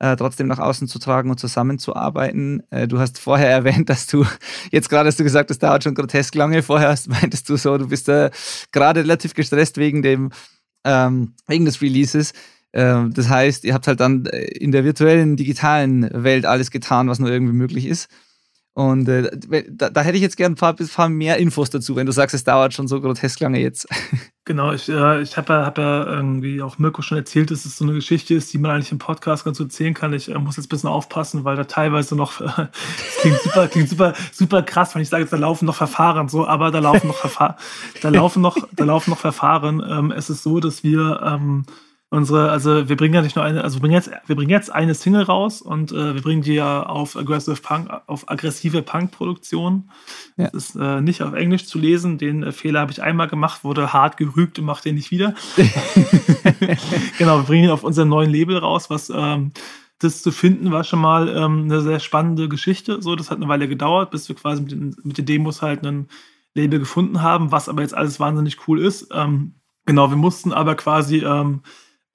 äh, 0.00 0.16
trotzdem 0.16 0.48
nach 0.48 0.58
außen 0.58 0.88
zu 0.88 0.98
tragen 0.98 1.30
und 1.30 1.38
zusammenzuarbeiten. 1.38 2.62
Äh, 2.70 2.88
du 2.88 2.98
hast 2.98 3.18
vorher 3.18 3.50
erwähnt, 3.50 3.88
dass 3.88 4.06
du, 4.06 4.26
jetzt 4.72 4.88
gerade 4.88 5.06
hast 5.06 5.20
du 5.20 5.24
gesagt, 5.24 5.50
das 5.50 5.58
dauert 5.58 5.84
schon 5.84 5.94
grotesk 5.94 6.34
lange. 6.34 6.62
Vorher 6.62 6.88
hast, 6.88 7.08
meintest 7.08 7.48
du 7.48 7.56
so, 7.56 7.78
du 7.78 7.88
bist 7.88 8.08
äh, 8.08 8.30
gerade 8.72 9.00
relativ 9.00 9.34
gestresst 9.34 9.76
wegen 9.76 10.02
dem, 10.02 10.30
ähm, 10.84 11.34
wegen 11.46 11.66
des 11.66 11.80
Releases. 11.82 12.32
Ähm, 12.72 13.12
das 13.12 13.28
heißt, 13.28 13.64
ihr 13.64 13.74
habt 13.74 13.86
halt 13.86 14.00
dann 14.00 14.26
äh, 14.26 14.44
in 14.44 14.72
der 14.72 14.84
virtuellen, 14.84 15.36
digitalen 15.36 16.08
Welt 16.12 16.46
alles 16.46 16.70
getan, 16.70 17.08
was 17.08 17.18
nur 17.18 17.30
irgendwie 17.30 17.52
möglich 17.54 17.86
ist. 17.86 18.08
Und 18.72 19.08
äh, 19.08 19.30
da, 19.68 19.90
da, 19.90 20.00
hätte 20.02 20.16
ich 20.16 20.22
jetzt 20.22 20.36
gerne 20.36 20.54
ein 20.54 20.56
paar, 20.56 20.74
paar, 20.74 21.08
mehr 21.08 21.38
Infos 21.38 21.70
dazu, 21.70 21.96
wenn 21.96 22.06
du 22.06 22.12
sagst, 22.12 22.34
es 22.34 22.44
dauert 22.44 22.72
schon 22.72 22.86
so 22.86 23.00
grotesk 23.00 23.40
lange 23.40 23.60
jetzt. 23.60 23.88
Genau, 24.46 24.72
ich, 24.72 24.88
äh, 24.88 25.20
ich 25.20 25.36
habe 25.36 25.52
ja, 25.52 25.64
hab 25.64 25.78
ja 25.78 26.04
irgendwie 26.04 26.60
auch 26.60 26.76
Mirko 26.78 27.02
schon 27.02 27.18
erzählt, 27.18 27.52
dass 27.52 27.66
es 27.66 27.76
so 27.76 27.84
eine 27.84 27.92
Geschichte 27.92 28.34
ist, 28.34 28.52
die 28.52 28.58
man 28.58 28.72
eigentlich 28.72 28.90
im 28.90 28.98
Podcast 28.98 29.44
ganz 29.44 29.58
gut 29.58 29.68
erzählen 29.68 29.94
kann. 29.94 30.12
Ich 30.12 30.28
äh, 30.28 30.38
muss 30.38 30.56
jetzt 30.56 30.66
ein 30.66 30.70
bisschen 30.70 30.88
aufpassen, 30.88 31.44
weil 31.44 31.54
da 31.54 31.64
teilweise 31.64 32.16
noch, 32.16 32.40
das 32.40 32.70
klingt 33.20 33.40
super, 33.42 33.68
klingt 33.68 33.88
super, 33.90 34.14
super 34.32 34.62
krass, 34.62 34.92
wenn 34.94 35.02
ich 35.02 35.08
sage, 35.08 35.26
da 35.26 35.36
laufen 35.36 35.66
noch 35.66 35.76
Verfahren, 35.76 36.28
so, 36.28 36.48
aber 36.48 36.72
da 36.72 36.80
laufen 36.80 37.06
noch 37.06 37.18
Verfahren, 37.18 37.54
da 38.00 38.08
laufen 38.08 38.42
noch, 38.42 38.56
da 38.72 38.84
laufen 38.84 39.10
noch 39.10 39.18
Verfahren. 39.18 39.84
Ähm, 39.88 40.10
es 40.10 40.30
ist 40.30 40.42
so, 40.42 40.58
dass 40.58 40.82
wir 40.82 41.20
ähm, 41.24 41.64
unsere, 42.10 42.50
also 42.50 42.88
wir 42.88 42.96
bringen 42.96 43.14
ja 43.14 43.22
nicht 43.22 43.36
nur 43.36 43.44
eine, 43.44 43.62
also 43.62 43.76
wir 43.76 43.82
bringen 43.82 43.94
jetzt, 43.94 44.10
wir 44.26 44.36
bringen 44.36 44.50
jetzt 44.50 44.70
eine 44.70 44.94
Single 44.94 45.22
raus 45.22 45.62
und 45.62 45.92
äh, 45.92 46.14
wir 46.14 46.22
bringen 46.22 46.42
die 46.42 46.54
ja 46.54 46.82
auf 46.82 47.16
Aggressive 47.16 47.60
Punk, 47.62 47.88
auf 48.06 48.28
aggressive 48.28 48.82
Punk-Produktion. 48.82 49.88
Ja. 50.36 50.50
Das 50.50 50.70
ist 50.70 50.76
äh, 50.76 51.00
nicht 51.00 51.22
auf 51.22 51.34
Englisch 51.34 51.66
zu 51.66 51.78
lesen. 51.78 52.18
Den 52.18 52.42
äh, 52.42 52.52
Fehler 52.52 52.80
habe 52.80 52.92
ich 52.92 53.02
einmal 53.02 53.28
gemacht, 53.28 53.62
wurde 53.62 53.92
hart 53.92 54.16
gerügt 54.16 54.58
und 54.58 54.64
mache 54.64 54.82
den 54.82 54.96
nicht 54.96 55.12
wieder. 55.12 55.34
genau, 57.18 57.38
wir 57.38 57.44
bringen 57.44 57.64
ihn 57.64 57.70
auf 57.70 57.84
unserem 57.84 58.08
neuen 58.08 58.30
Label 58.30 58.58
raus, 58.58 58.90
was 58.90 59.10
ähm, 59.14 59.52
das 60.00 60.22
zu 60.22 60.32
finden 60.32 60.72
war 60.72 60.82
schon 60.82 61.00
mal 61.00 61.28
ähm, 61.28 61.64
eine 61.64 61.80
sehr 61.82 62.00
spannende 62.00 62.48
Geschichte. 62.48 63.00
So, 63.02 63.14
das 63.14 63.30
hat 63.30 63.36
eine 63.36 63.48
Weile 63.48 63.68
gedauert, 63.68 64.10
bis 64.10 64.28
wir 64.28 64.34
quasi 64.34 64.62
mit 64.62 64.72
den, 64.72 64.96
mit 65.04 65.18
den 65.18 65.26
Demos 65.26 65.62
halt 65.62 65.86
ein 65.86 66.08
Label 66.54 66.80
gefunden 66.80 67.22
haben, 67.22 67.52
was 67.52 67.68
aber 67.68 67.82
jetzt 67.82 67.94
alles 67.94 68.18
wahnsinnig 68.18 68.66
cool 68.66 68.80
ist. 68.80 69.08
Ähm, 69.12 69.54
genau, 69.86 70.10
wir 70.10 70.16
mussten 70.16 70.52
aber 70.52 70.74
quasi 70.74 71.18
ähm, 71.18 71.60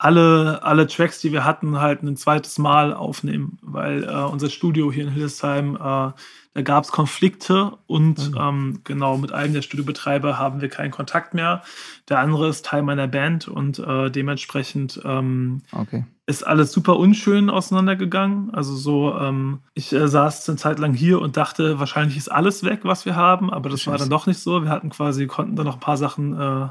alle, 0.06 0.62
alle 0.62 0.86
Tracks, 0.86 1.20
die 1.20 1.32
wir 1.32 1.46
hatten, 1.46 1.82
halt 1.82 2.04
ein 2.04 2.16
zweites 2.16 2.60
Mal 2.60 2.94
aufnehmen, 2.94 3.58
weil 3.64 4.04
äh, 4.04 4.08
unser 4.08 4.52
Studio 4.52 4.92
hier 4.92 5.06
in 5.06 5.10
Hildesheim, 5.10 5.76
äh, 5.76 5.80
da 5.80 6.62
gab 6.64 6.84
es 6.84 6.92
Konflikte 6.92 7.72
und 7.88 8.30
mhm. 8.30 8.38
ähm, 8.40 8.82
genau 8.84 9.18
mit 9.18 9.32
einem 9.32 9.56
der 9.56 9.64
Studiobetreiber 9.64 10.38
haben 10.38 10.62
wir 10.62 10.70
keinen 10.70 10.92
Kontakt 10.92 11.34
mehr. 11.34 11.64
Der 12.08 12.20
andere 12.20 12.50
ist 12.50 12.68
Teil 12.68 12.84
meiner 12.84 13.08
Band 13.08 13.48
und 13.48 13.80
äh, 13.80 14.12
dementsprechend 14.12 15.02
ähm, 15.04 15.64
okay. 15.72 16.06
ist 16.28 16.46
alles 16.46 16.72
super 16.72 16.98
unschön 16.98 17.50
auseinandergegangen. 17.50 18.54
Also 18.54 18.76
so, 18.76 19.18
ähm, 19.20 19.62
ich 19.74 19.92
äh, 19.92 20.08
saß 20.08 20.48
eine 20.48 20.60
Zeit 20.60 20.78
lang 20.78 20.94
hier 20.94 21.20
und 21.20 21.36
dachte, 21.36 21.80
wahrscheinlich 21.80 22.16
ist 22.16 22.32
alles 22.32 22.64
weg, 22.64 22.82
was 22.84 23.08
wir 23.08 23.16
haben, 23.16 23.52
aber 23.52 23.70
das 23.70 23.82
Scheiße. 23.82 23.92
war 23.92 23.98
dann 23.98 24.12
doch 24.12 24.28
nicht 24.28 24.40
so. 24.40 24.62
Wir 24.62 24.70
hatten 24.70 24.92
quasi, 24.92 25.26
konnten 25.26 25.56
dann 25.56 25.66
noch 25.66 25.78
ein 25.78 25.80
paar 25.80 25.98
Sachen 25.98 26.40
äh, 26.40 26.68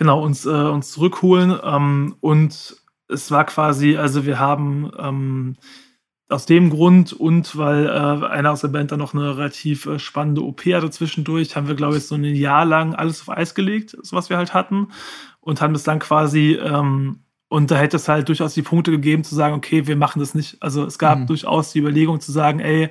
genau 0.00 0.24
uns, 0.24 0.46
äh, 0.46 0.48
uns 0.48 0.92
zurückholen. 0.92 1.60
Ähm, 1.62 2.16
und 2.20 2.76
es 3.08 3.30
war 3.30 3.44
quasi, 3.44 3.98
also 3.98 4.24
wir 4.24 4.38
haben 4.38 4.90
ähm, 4.98 5.56
aus 6.30 6.46
dem 6.46 6.70
Grund 6.70 7.12
und 7.12 7.54
weil 7.58 7.84
äh, 7.86 8.26
einer 8.26 8.52
aus 8.52 8.62
der 8.62 8.68
Band 8.68 8.92
dann 8.92 8.98
noch 8.98 9.12
eine 9.12 9.36
relativ 9.36 9.84
äh, 9.84 9.98
spannende 9.98 10.42
OP 10.42 10.64
hatte 10.64 10.88
zwischendurch, 10.88 11.54
haben 11.54 11.68
wir, 11.68 11.74
glaube 11.74 11.98
ich, 11.98 12.06
so 12.06 12.14
ein 12.14 12.24
Jahr 12.24 12.64
lang 12.64 12.94
alles 12.94 13.20
auf 13.20 13.28
Eis 13.28 13.54
gelegt, 13.54 13.94
so 14.00 14.16
was 14.16 14.30
wir 14.30 14.38
halt 14.38 14.54
hatten. 14.54 14.88
Und 15.40 15.60
haben 15.60 15.74
es 15.74 15.82
dann 15.82 15.98
quasi, 15.98 16.52
ähm, 16.54 17.24
und 17.48 17.70
da 17.70 17.76
hätte 17.76 17.98
es 17.98 18.08
halt 18.08 18.28
durchaus 18.28 18.54
die 18.54 18.62
Punkte 18.62 18.90
gegeben, 18.90 19.22
zu 19.22 19.34
sagen, 19.34 19.54
okay, 19.54 19.86
wir 19.86 19.96
machen 19.96 20.20
das 20.20 20.34
nicht. 20.34 20.56
Also 20.62 20.86
es 20.86 20.98
gab 20.98 21.18
mhm. 21.18 21.26
durchaus 21.26 21.72
die 21.72 21.80
Überlegung 21.80 22.20
zu 22.20 22.32
sagen, 22.32 22.60
ey, 22.60 22.88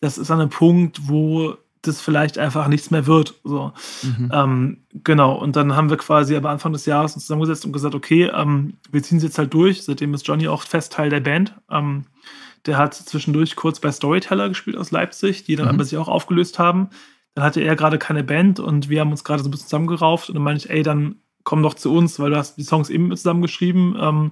das 0.00 0.18
ist 0.18 0.32
an 0.32 0.40
einem 0.40 0.50
Punkt, 0.50 1.08
wo 1.08 1.56
das 1.86 2.00
vielleicht 2.00 2.38
einfach 2.38 2.68
nichts 2.68 2.90
mehr 2.90 3.06
wird. 3.06 3.34
So. 3.44 3.72
Mhm. 4.02 4.30
Ähm, 4.32 4.78
genau, 4.92 5.34
und 5.34 5.56
dann 5.56 5.76
haben 5.76 5.90
wir 5.90 5.96
quasi 5.96 6.36
aber 6.36 6.50
Anfang 6.50 6.72
des 6.72 6.86
Jahres 6.86 7.14
uns 7.14 7.24
zusammengesetzt 7.24 7.64
und 7.64 7.72
gesagt, 7.72 7.94
okay, 7.94 8.30
ähm, 8.34 8.74
wir 8.90 9.02
ziehen 9.02 9.18
es 9.18 9.24
jetzt 9.24 9.38
halt 9.38 9.54
durch. 9.54 9.84
Seitdem 9.84 10.14
ist 10.14 10.26
Johnny 10.26 10.48
auch 10.48 10.62
fest 10.62 10.92
Teil 10.92 11.10
der 11.10 11.20
Band. 11.20 11.54
Ähm, 11.70 12.06
der 12.66 12.78
hat 12.78 12.94
zwischendurch 12.94 13.56
kurz 13.56 13.80
bei 13.80 13.92
Storyteller 13.92 14.48
gespielt 14.48 14.76
aus 14.76 14.90
Leipzig, 14.90 15.44
die 15.44 15.56
dann 15.56 15.66
mhm. 15.66 15.74
aber 15.74 15.84
sich 15.84 15.98
auch 15.98 16.08
aufgelöst 16.08 16.58
haben. 16.58 16.88
Dann 17.34 17.44
hatte 17.44 17.60
er 17.60 17.76
gerade 17.76 17.98
keine 17.98 18.24
Band 18.24 18.60
und 18.60 18.88
wir 18.88 19.00
haben 19.00 19.10
uns 19.10 19.24
gerade 19.24 19.42
so 19.42 19.48
ein 19.48 19.50
bisschen 19.50 19.66
zusammengerauft 19.66 20.28
und 20.28 20.36
dann 20.36 20.44
meine 20.44 20.56
ich, 20.56 20.70
ey, 20.70 20.82
dann 20.82 21.16
komm 21.42 21.62
doch 21.62 21.74
zu 21.74 21.92
uns, 21.92 22.18
weil 22.18 22.30
du 22.30 22.36
hast 22.36 22.56
die 22.56 22.62
Songs 22.62 22.90
eben 22.90 23.14
zusammengeschrieben. 23.14 23.96
Ähm, 24.00 24.30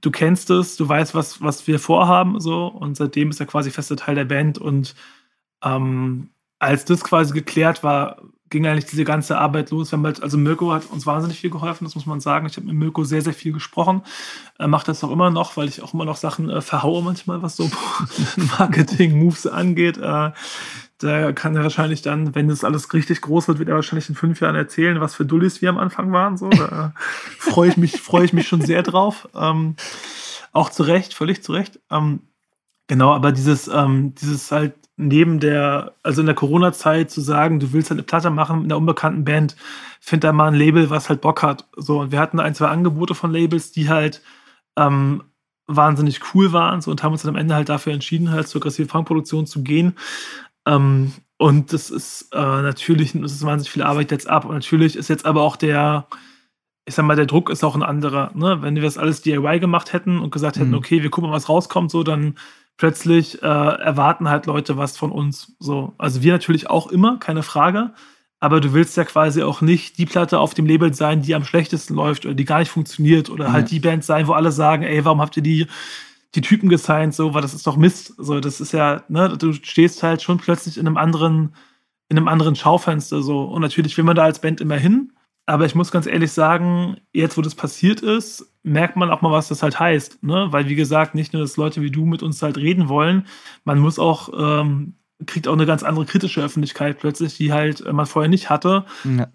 du 0.00 0.10
kennst 0.10 0.50
es, 0.50 0.76
du 0.76 0.88
weißt, 0.88 1.14
was, 1.14 1.42
was 1.42 1.66
wir 1.66 1.78
vorhaben, 1.78 2.40
so 2.40 2.66
und 2.66 2.96
seitdem 2.96 3.30
ist 3.30 3.40
er 3.40 3.46
quasi 3.46 3.70
fester 3.70 3.96
Teil 3.96 4.14
der 4.14 4.24
Band 4.24 4.58
und 4.58 4.94
ähm, 5.62 6.30
als 6.64 6.84
das 6.84 7.04
quasi 7.04 7.32
geklärt 7.32 7.82
war, 7.82 8.16
ging 8.50 8.66
eigentlich 8.66 8.86
diese 8.86 9.04
ganze 9.04 9.36
Arbeit 9.36 9.70
los. 9.70 9.90
Wir 9.90 9.98
haben 9.98 10.04
halt, 10.04 10.22
also 10.22 10.38
Mirko 10.38 10.72
hat 10.72 10.86
uns 10.90 11.06
wahnsinnig 11.06 11.40
viel 11.40 11.50
geholfen, 11.50 11.84
das 11.84 11.94
muss 11.94 12.06
man 12.06 12.20
sagen. 12.20 12.46
Ich 12.46 12.56
habe 12.56 12.66
mit 12.66 12.76
Mirko 12.76 13.04
sehr, 13.04 13.20
sehr 13.20 13.34
viel 13.34 13.52
gesprochen. 13.52 14.02
Er 14.58 14.68
macht 14.68 14.86
das 14.86 15.02
auch 15.02 15.10
immer 15.10 15.30
noch, 15.30 15.56
weil 15.56 15.68
ich 15.68 15.82
auch 15.82 15.92
immer 15.92 16.04
noch 16.04 16.16
Sachen 16.16 16.48
äh, 16.50 16.60
verhaue 16.60 17.02
manchmal, 17.02 17.42
was 17.42 17.56
so 17.56 17.68
Marketing-Moves 18.58 19.46
angeht. 19.46 19.98
Äh, 19.98 20.30
da 20.98 21.32
kann 21.32 21.56
er 21.56 21.64
wahrscheinlich 21.64 22.02
dann, 22.02 22.34
wenn 22.34 22.48
das 22.48 22.62
alles 22.62 22.92
richtig 22.92 23.20
groß 23.22 23.48
wird, 23.48 23.58
wird 23.58 23.68
er 23.68 23.74
wahrscheinlich 23.74 24.08
in 24.08 24.14
fünf 24.14 24.40
Jahren 24.40 24.54
erzählen, 24.54 25.00
was 25.00 25.14
für 25.14 25.26
Dullis 25.26 25.60
wir 25.60 25.68
am 25.68 25.78
Anfang 25.78 26.12
waren. 26.12 26.36
So, 26.36 26.48
da 26.48 26.94
freue 27.38 27.70
ich 27.70 27.76
mich, 27.76 27.94
ich 27.94 28.32
mich 28.32 28.46
schon 28.46 28.62
sehr 28.62 28.82
drauf. 28.82 29.28
Ähm, 29.34 29.74
auch 30.52 30.70
zu 30.70 30.84
Recht, 30.84 31.12
völlig 31.12 31.42
zu 31.42 31.52
Recht. 31.52 31.80
Ähm, 31.90 32.20
genau, 32.86 33.12
aber 33.12 33.32
dieses, 33.32 33.66
ähm, 33.66 34.14
dieses 34.14 34.52
halt 34.52 34.74
neben 34.96 35.40
der, 35.40 35.94
also 36.02 36.20
in 36.20 36.26
der 36.26 36.34
Corona-Zeit 36.34 37.10
zu 37.10 37.20
sagen, 37.20 37.58
du 37.60 37.72
willst 37.72 37.90
halt 37.90 37.98
eine 37.98 38.06
Platte 38.06 38.30
machen 38.30 38.62
mit 38.62 38.66
einer 38.66 38.78
unbekannten 38.78 39.24
Band, 39.24 39.56
find 40.00 40.22
da 40.22 40.32
mal 40.32 40.48
ein 40.48 40.54
Label, 40.54 40.90
was 40.90 41.08
halt 41.08 41.20
Bock 41.20 41.42
hat. 41.42 41.66
So, 41.76 42.00
und 42.00 42.12
wir 42.12 42.20
hatten 42.20 42.40
ein, 42.40 42.54
zwei 42.54 42.68
Angebote 42.68 43.14
von 43.14 43.32
Labels, 43.32 43.72
die 43.72 43.88
halt 43.88 44.22
ähm, 44.76 45.24
wahnsinnig 45.66 46.20
cool 46.34 46.52
waren 46.52 46.80
so, 46.80 46.90
und 46.90 47.02
haben 47.02 47.12
uns 47.12 47.22
dann 47.22 47.34
am 47.34 47.40
Ende 47.40 47.54
halt 47.54 47.68
dafür 47.68 47.92
entschieden, 47.92 48.30
halt 48.30 48.46
zur 48.46 48.60
aggressiven 48.60 48.88
Funkproduktion 48.88 49.46
zu 49.46 49.62
gehen. 49.62 49.96
Ähm, 50.66 51.12
und 51.38 51.72
das 51.72 51.90
ist 51.90 52.28
äh, 52.32 52.38
natürlich, 52.38 53.12
das 53.12 53.32
ist 53.32 53.44
wahnsinnig 53.44 53.72
viel 53.72 53.82
Arbeit 53.82 54.10
jetzt 54.12 54.28
ab. 54.28 54.44
Und 54.44 54.54
natürlich 54.54 54.96
ist 54.96 55.08
jetzt 55.08 55.26
aber 55.26 55.42
auch 55.42 55.56
der, 55.56 56.06
ich 56.86 56.94
sag 56.94 57.04
mal, 57.04 57.16
der 57.16 57.26
Druck 57.26 57.50
ist 57.50 57.64
auch 57.64 57.74
ein 57.74 57.82
anderer. 57.82 58.30
Ne? 58.34 58.62
Wenn 58.62 58.76
wir 58.76 58.82
das 58.82 58.98
alles 58.98 59.22
DIY 59.22 59.58
gemacht 59.58 59.92
hätten 59.92 60.20
und 60.20 60.30
gesagt 60.30 60.56
hätten, 60.56 60.70
mhm. 60.70 60.76
okay, 60.76 61.02
wir 61.02 61.10
gucken 61.10 61.30
mal, 61.30 61.36
was 61.36 61.48
rauskommt, 61.48 61.90
so, 61.90 62.02
dann 62.02 62.36
plötzlich 62.76 63.42
äh, 63.42 63.46
erwarten 63.46 64.28
halt 64.28 64.46
Leute 64.46 64.76
was 64.76 64.96
von 64.96 65.12
uns. 65.12 65.54
So, 65.58 65.94
also 65.98 66.22
wir 66.22 66.32
natürlich 66.32 66.68
auch 66.70 66.88
immer, 66.88 67.18
keine 67.18 67.42
Frage. 67.42 67.92
aber 68.44 68.60
du 68.60 68.74
willst 68.74 68.94
ja 68.98 69.04
quasi 69.04 69.42
auch 69.42 69.62
nicht 69.62 69.96
die 69.96 70.04
Platte 70.04 70.38
auf 70.38 70.52
dem 70.52 70.66
Label 70.66 70.92
sein, 70.92 71.22
die 71.22 71.34
am 71.34 71.44
schlechtesten 71.46 71.94
läuft 71.94 72.26
oder 72.26 72.34
die 72.34 72.44
gar 72.44 72.58
nicht 72.58 72.70
funktioniert 72.70 73.30
oder 73.30 73.52
halt 73.52 73.70
die 73.70 73.80
Band 73.80 74.04
sein, 74.04 74.26
wo 74.26 74.32
alle 74.32 74.52
sagen, 74.52 74.82
ey, 74.82 75.02
warum 75.02 75.22
habt 75.22 75.38
ihr 75.38 75.42
die, 75.42 75.66
die 76.34 76.42
Typen 76.42 76.68
gesigned, 76.68 77.14
so, 77.14 77.32
weil 77.32 77.40
das 77.40 77.54
ist 77.54 77.66
doch 77.66 77.78
Mist. 77.78 78.12
So, 78.18 78.40
das 78.40 78.60
ist 78.60 78.72
ja, 78.72 79.02
ne, 79.08 79.34
du 79.38 79.54
stehst 79.54 80.02
halt 80.02 80.20
schon 80.20 80.36
plötzlich 80.36 80.76
in 80.76 80.86
einem 80.86 80.98
anderen, 80.98 81.54
in 82.10 82.18
einem 82.18 82.28
anderen 82.28 82.54
Schaufenster, 82.54 83.22
so. 83.22 83.44
Und 83.44 83.62
natürlich 83.62 83.96
will 83.96 84.04
man 84.04 84.16
da 84.16 84.24
als 84.24 84.40
Band 84.40 84.60
immer 84.60 84.76
hin. 84.76 85.12
Aber 85.46 85.64
ich 85.64 85.74
muss 85.74 85.90
ganz 85.90 86.06
ehrlich 86.06 86.32
sagen, 86.32 86.98
jetzt, 87.14 87.38
wo 87.38 87.40
das 87.40 87.54
passiert 87.54 88.02
ist, 88.02 88.53
merkt 88.64 88.96
man 88.96 89.10
auch 89.10 89.22
mal, 89.22 89.30
was 89.30 89.48
das 89.48 89.62
halt 89.62 89.78
heißt. 89.78 90.22
Ne? 90.24 90.48
Weil, 90.50 90.68
wie 90.68 90.74
gesagt, 90.74 91.14
nicht 91.14 91.32
nur, 91.32 91.42
dass 91.42 91.56
Leute 91.56 91.82
wie 91.82 91.90
du 91.90 92.04
mit 92.06 92.22
uns 92.22 92.42
halt 92.42 92.56
reden 92.56 92.88
wollen, 92.88 93.26
man 93.64 93.78
muss 93.78 93.98
auch 93.98 94.30
ähm, 94.36 94.94
kriegt 95.26 95.48
auch 95.48 95.52
eine 95.52 95.66
ganz 95.66 95.82
andere 95.82 96.06
kritische 96.06 96.42
Öffentlichkeit 96.42 96.98
plötzlich, 96.98 97.36
die 97.36 97.52
halt 97.52 97.80
äh, 97.82 97.92
man 97.92 98.06
vorher 98.06 98.28
nicht 98.28 98.50
hatte. 98.50 98.84
Ja. 99.04 99.28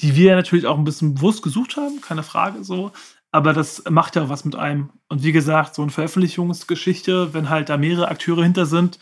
Die 0.00 0.16
wir 0.16 0.34
natürlich 0.34 0.66
auch 0.66 0.76
ein 0.76 0.84
bisschen 0.84 1.14
bewusst 1.14 1.42
gesucht 1.42 1.76
haben, 1.76 2.00
keine 2.00 2.24
Frage 2.24 2.64
so. 2.64 2.92
Aber 3.30 3.52
das 3.52 3.84
macht 3.88 4.16
ja 4.16 4.28
was 4.28 4.44
mit 4.44 4.56
einem. 4.56 4.90
Und 5.08 5.22
wie 5.22 5.32
gesagt, 5.32 5.74
so 5.74 5.82
eine 5.82 5.90
Veröffentlichungsgeschichte, 5.90 7.34
wenn 7.34 7.50
halt 7.50 7.68
da 7.68 7.76
mehrere 7.76 8.08
Akteure 8.08 8.42
hinter 8.42 8.66
sind, 8.66 8.98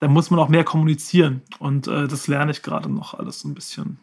dann 0.00 0.12
muss 0.12 0.30
man 0.30 0.40
auch 0.40 0.48
mehr 0.48 0.64
kommunizieren. 0.64 1.42
Und 1.58 1.86
äh, 1.86 2.08
das 2.08 2.26
lerne 2.26 2.50
ich 2.50 2.62
gerade 2.62 2.90
noch 2.90 3.12
alles 3.14 3.40
so 3.40 3.48
ein 3.48 3.54
bisschen. 3.54 3.98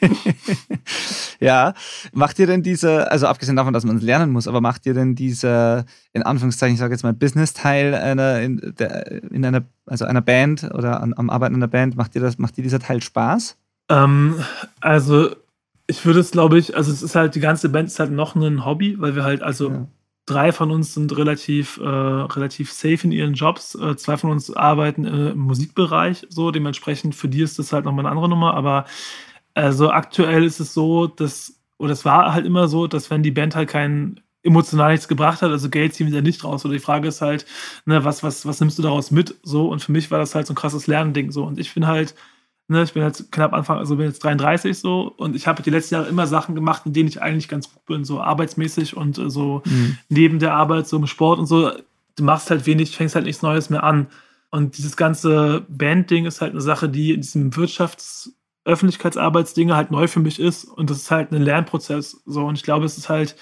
ja, 1.40 1.74
macht 2.12 2.38
ihr 2.38 2.46
denn 2.46 2.62
diese, 2.62 3.10
also 3.10 3.26
abgesehen 3.26 3.54
davon, 3.54 3.74
dass 3.74 3.84
man 3.84 3.98
es 3.98 4.02
lernen 4.02 4.32
muss, 4.32 4.48
aber 4.48 4.62
macht 4.62 4.86
ihr 4.86 4.94
denn 4.94 5.14
diese, 5.14 5.84
in 6.14 6.22
Anführungszeichen, 6.22 6.74
ich 6.74 6.80
sage 6.80 6.94
jetzt 6.94 7.02
mal, 7.02 7.12
Business-Teil 7.12 7.94
einer, 7.94 8.40
in, 8.40 8.74
der, 8.78 9.22
in 9.30 9.44
einer, 9.44 9.64
also 9.84 10.06
einer 10.06 10.22
Band 10.22 10.70
oder 10.72 11.02
an, 11.02 11.12
am 11.14 11.28
Arbeiten 11.28 11.54
einer 11.54 11.68
Band, 11.68 11.96
macht 11.96 12.14
dir 12.14 12.22
das, 12.22 12.38
macht 12.38 12.56
dir 12.56 12.62
dieser 12.62 12.80
Teil 12.80 13.02
Spaß? 13.02 13.58
Ähm, 13.90 14.42
also 14.80 15.36
ich 15.86 16.06
würde 16.06 16.20
es, 16.20 16.30
glaube 16.30 16.58
ich, 16.58 16.78
also 16.78 16.90
es 16.90 17.02
ist 17.02 17.14
halt, 17.14 17.34
die 17.34 17.40
ganze 17.40 17.68
Band 17.68 17.88
ist 17.88 18.00
halt 18.00 18.10
noch 18.10 18.34
ein 18.36 18.64
Hobby, 18.64 18.98
weil 18.98 19.14
wir 19.14 19.24
halt, 19.24 19.42
also 19.42 19.70
ja 19.70 19.86
drei 20.26 20.52
von 20.52 20.70
uns 20.70 20.94
sind 20.94 21.16
relativ, 21.16 21.78
äh, 21.78 21.86
relativ 21.86 22.72
safe 22.72 23.00
in 23.04 23.12
ihren 23.12 23.34
Jobs. 23.34 23.74
Äh, 23.74 23.96
zwei 23.96 24.16
von 24.16 24.30
uns 24.30 24.54
arbeiten 24.54 25.04
äh, 25.04 25.30
im 25.30 25.38
Musikbereich, 25.38 26.26
so 26.30 26.50
dementsprechend 26.50 27.14
für 27.14 27.28
die 27.28 27.42
ist 27.42 27.58
das 27.58 27.72
halt 27.72 27.84
nochmal 27.84 28.06
eine 28.06 28.10
andere 28.10 28.28
Nummer. 28.28 28.54
Aber 28.54 28.86
also 29.54 29.90
aktuell 29.90 30.44
ist 30.44 30.60
es 30.60 30.74
so, 30.74 31.06
dass, 31.06 31.60
oder 31.78 31.92
es 31.92 32.04
war 32.04 32.32
halt 32.32 32.46
immer 32.46 32.68
so, 32.68 32.86
dass 32.86 33.10
wenn 33.10 33.22
die 33.22 33.30
Band 33.30 33.54
halt 33.54 33.68
keinen 33.68 34.20
emotional 34.42 34.92
nichts 34.92 35.08
gebracht 35.08 35.42
hat, 35.42 35.50
also 35.50 35.70
Geld 35.70 35.94
ziehen 35.94 36.12
wir 36.12 36.22
nicht 36.22 36.44
raus. 36.44 36.64
Oder 36.64 36.74
die 36.74 36.80
Frage 36.80 37.08
ist 37.08 37.20
halt, 37.20 37.46
ne, 37.86 38.04
was, 38.04 38.22
was, 38.22 38.46
was 38.46 38.60
nimmst 38.60 38.78
du 38.78 38.82
daraus 38.82 39.10
mit? 39.10 39.36
So, 39.42 39.68
und 39.68 39.82
für 39.82 39.92
mich 39.92 40.10
war 40.10 40.18
das 40.18 40.34
halt 40.34 40.46
so 40.46 40.52
ein 40.52 40.56
krasses 40.56 40.86
Lernding. 40.86 41.30
So, 41.32 41.44
und 41.44 41.58
ich 41.58 41.72
bin 41.72 41.86
halt 41.86 42.14
Ne, 42.66 42.82
ich 42.82 42.94
bin 42.94 43.02
jetzt 43.02 43.30
knapp 43.30 43.52
Anfang, 43.52 43.76
also 43.76 43.96
bin 43.96 44.06
jetzt 44.06 44.24
33 44.24 44.78
so 44.78 45.12
und 45.18 45.36
ich 45.36 45.46
habe 45.46 45.62
die 45.62 45.68
letzten 45.68 45.96
Jahre 45.96 46.08
immer 46.08 46.26
Sachen 46.26 46.54
gemacht, 46.54 46.82
in 46.86 46.94
denen 46.94 47.10
ich 47.10 47.20
eigentlich 47.20 47.48
ganz 47.48 47.70
gut 47.70 47.84
bin, 47.84 48.04
so 48.04 48.22
arbeitsmäßig 48.22 48.96
und 48.96 49.18
äh, 49.18 49.28
so 49.28 49.60
mhm. 49.66 49.98
neben 50.08 50.38
der 50.38 50.54
Arbeit, 50.54 50.88
so 50.88 50.96
im 50.96 51.06
Sport 51.06 51.38
und 51.38 51.46
so. 51.46 51.72
Du 52.16 52.24
machst 52.24 52.48
halt 52.48 52.64
wenig, 52.64 52.96
fängst 52.96 53.16
halt 53.16 53.26
nichts 53.26 53.42
Neues 53.42 53.68
mehr 53.68 53.84
an. 53.84 54.06
Und 54.50 54.78
dieses 54.78 54.96
ganze 54.96 55.66
Band-Ding 55.68 56.26
ist 56.26 56.40
halt 56.40 56.52
eine 56.52 56.60
Sache, 56.60 56.88
die 56.88 57.12
in 57.12 57.20
diesem 57.20 57.50
Wirtschafts-, 57.50 58.30
Öffentlichkeitsarbeitsdinge 58.64 59.76
halt 59.76 59.90
neu 59.90 60.06
für 60.06 60.20
mich 60.20 60.40
ist 60.40 60.64
und 60.64 60.88
das 60.88 60.98
ist 60.98 61.10
halt 61.10 61.32
ein 61.32 61.42
Lernprozess. 61.42 62.22
So 62.24 62.46
und 62.46 62.56
ich 62.56 62.62
glaube, 62.62 62.86
es 62.86 62.96
ist 62.96 63.08
halt 63.08 63.36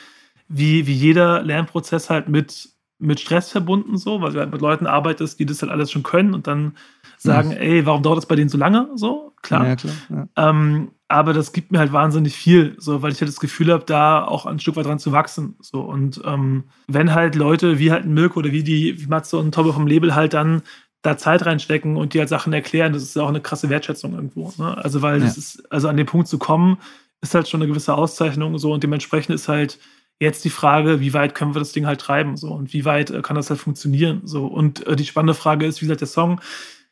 wie, 0.49 0.87
wie 0.87 0.95
jeder 0.95 1.43
Lernprozess 1.43 2.11
halt 2.11 2.29
mit, 2.29 2.71
mit 2.99 3.21
Stress 3.21 3.51
verbunden, 3.51 3.97
so, 3.97 4.21
weil 4.21 4.33
du 4.33 4.41
halt 4.41 4.51
mit 4.51 4.61
Leuten 4.61 4.87
arbeitest, 4.87 5.39
die 5.39 5.47
das 5.47 5.63
halt 5.63 5.71
alles 5.71 5.91
schon 5.93 6.03
können 6.03 6.35
und 6.35 6.47
dann 6.47 6.77
sagen, 7.23 7.51
mhm. 7.51 7.57
ey, 7.57 7.87
warum 7.87 8.03
dauert 8.03 8.19
das 8.19 8.27
bei 8.27 8.37
denen 8.37 8.49
so 8.49 8.59
lange? 8.59 8.89
So, 8.97 9.33
klar. 9.43 9.67
Ja, 9.67 9.77
klar 9.77 9.95
ja. 10.11 10.29
Ähm, 10.37 10.91
aber 11.09 11.35
das 11.35 11.53
gibt 11.53 11.73
mir 11.73 11.79
halt 11.79 11.93
wahnsinnig 11.93 12.35
viel, 12.35 12.75
so, 12.79 13.03
weil 13.03 13.13
ich 13.13 13.21
halt 13.21 13.29
das 13.29 13.41
Gefühl 13.41 13.71
habe, 13.71 13.85
da 13.85 14.25
auch 14.25 14.47
ein 14.47 14.59
Stück 14.59 14.77
weit 14.77 14.87
dran 14.87 14.99
zu 14.99 15.13
wachsen. 15.13 15.57
So. 15.61 15.81
Und 15.81 16.23
ähm, 16.25 16.65
wenn 16.89 17.15
halt 17.15 17.35
Leute 17.35 17.79
wie 17.79 17.93
halt 17.93 18.05
ein 18.05 18.15
Mirko 18.15 18.39
oder 18.39 18.51
wie 18.51 18.63
die, 18.63 19.01
wie 19.01 19.07
Matze 19.07 19.37
und 19.37 19.55
Tobbe 19.55 19.75
vom 19.75 19.87
Label 19.87 20.15
halt 20.15 20.33
dann 20.33 20.63
da 21.03 21.19
Zeit 21.19 21.45
reinstecken 21.45 21.97
und 21.97 22.15
die 22.15 22.19
halt 22.19 22.29
Sachen 22.29 22.53
erklären, 22.53 22.93
das 22.93 23.03
ist 23.03 23.17
ja 23.17 23.23
auch 23.23 23.29
eine 23.29 23.41
krasse 23.41 23.69
Wertschätzung 23.69 24.15
irgendwo. 24.15 24.53
Ne? 24.57 24.77
Also, 24.79 25.03
weil 25.03 25.19
ja. 25.19 25.25
das 25.27 25.37
ist, 25.37 25.71
also 25.71 25.89
an 25.89 25.97
den 25.97 26.07
Punkt 26.07 26.29
zu 26.29 26.39
kommen, 26.39 26.79
ist 27.21 27.35
halt 27.35 27.49
schon 27.49 27.61
eine 27.61 27.69
gewisse 27.69 27.95
Auszeichnung 27.95 28.59
so 28.59 28.73
und 28.73 28.83
dementsprechend 28.83 29.35
ist 29.35 29.49
halt 29.49 29.79
jetzt 30.19 30.45
die 30.45 30.51
Frage, 30.51 31.01
wie 31.01 31.15
weit 31.15 31.35
können 31.35 31.55
wir 31.55 31.59
das 31.59 31.73
Ding 31.73 31.87
halt 31.87 32.01
treiben 32.01 32.37
so 32.37 32.53
und 32.53 32.73
wie 32.73 32.85
weit 32.85 33.11
äh, 33.11 33.23
kann 33.23 33.37
das 33.37 33.51
halt 33.51 33.61
funktionieren 33.61 34.23
so 34.25 34.47
und 34.47 34.87
äh, 34.87 34.97
die 34.97 35.05
spannende 35.05 35.35
Frage 35.35 35.67
ist, 35.67 35.81
wie 35.81 35.87
gesagt, 35.87 36.01
der 36.01 36.09
Song 36.09 36.41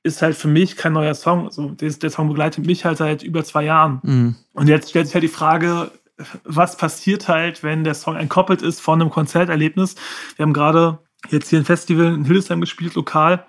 ist 0.03 0.23
halt 0.23 0.37
für 0.37 0.49
mich 0.49 0.77
kein 0.77 0.93
neuer 0.93 1.15
Song. 1.15 1.51
So, 1.51 1.71
der, 1.71 1.91
der 1.91 2.11
Song 2.11 2.29
begleitet 2.29 2.67
mich 2.67 2.85
halt 2.85 2.99
seit 2.99 3.23
über 3.23 3.45
zwei 3.45 3.65
Jahren. 3.65 4.01
Mhm. 4.03 4.37
Und 4.55 4.69
jetzt 4.69 4.91
stellt 4.91 5.07
sich 5.07 5.15
halt 5.15 5.25
die 5.25 5.29
Frage, 5.29 5.91
was 6.45 6.77
passiert 6.77 7.29
halt, 7.29 7.63
wenn 7.63 7.85
der 7.85 7.95
Song 7.95 8.17
entkoppelt 8.17 8.63
ist 8.63 8.81
von 8.81 9.01
einem 9.01 9.11
Konzerterlebnis. 9.11 9.95
Wir 10.37 10.45
haben 10.45 10.53
gerade 10.53 10.99
jetzt 11.31 11.51
hier 11.51 11.59
ein 11.59 11.65
Festival 11.65 12.07
in 12.07 12.25
Hildesheim 12.25 12.61
gespielt, 12.61 12.95
lokal, 12.95 13.47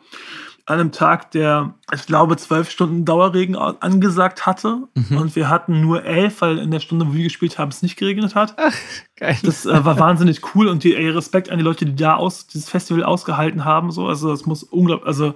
an 0.65 0.79
einem 0.79 0.91
Tag, 0.91 1.31
der, 1.31 1.73
ich 1.93 2.05
glaube, 2.05 2.37
zwölf 2.37 2.69
Stunden 2.69 3.03
Dauerregen 3.03 3.55
angesagt 3.55 4.45
hatte. 4.45 4.87
Mhm. 4.93 5.17
Und 5.17 5.35
wir 5.35 5.49
hatten 5.49 5.81
nur 5.81 6.03
elf, 6.03 6.41
weil 6.41 6.59
in 6.59 6.71
der 6.71 6.79
Stunde, 6.79 7.07
wo 7.07 7.13
wir 7.13 7.23
gespielt 7.23 7.57
haben, 7.57 7.69
es 7.69 7.81
nicht 7.81 7.97
geregnet 7.97 8.35
hat. 8.35 8.55
Ach, 8.57 8.73
geil. 9.17 9.37
Das 9.43 9.65
äh, 9.65 9.83
war 9.83 9.99
wahnsinnig 9.99 10.41
cool 10.53 10.67
und 10.67 10.83
die, 10.83 10.95
ey, 10.95 11.09
Respekt 11.09 11.49
an 11.49 11.57
die 11.57 11.63
Leute, 11.63 11.85
die 11.85 11.95
da 11.95 12.15
aus, 12.15 12.47
dieses 12.47 12.69
Festival 12.69 13.03
ausgehalten 13.03 13.65
haben. 13.65 13.91
So. 13.91 14.07
Also, 14.07 14.29
das 14.29 14.45
muss 14.45 14.63
unglaublich, 14.63 15.07
also 15.07 15.33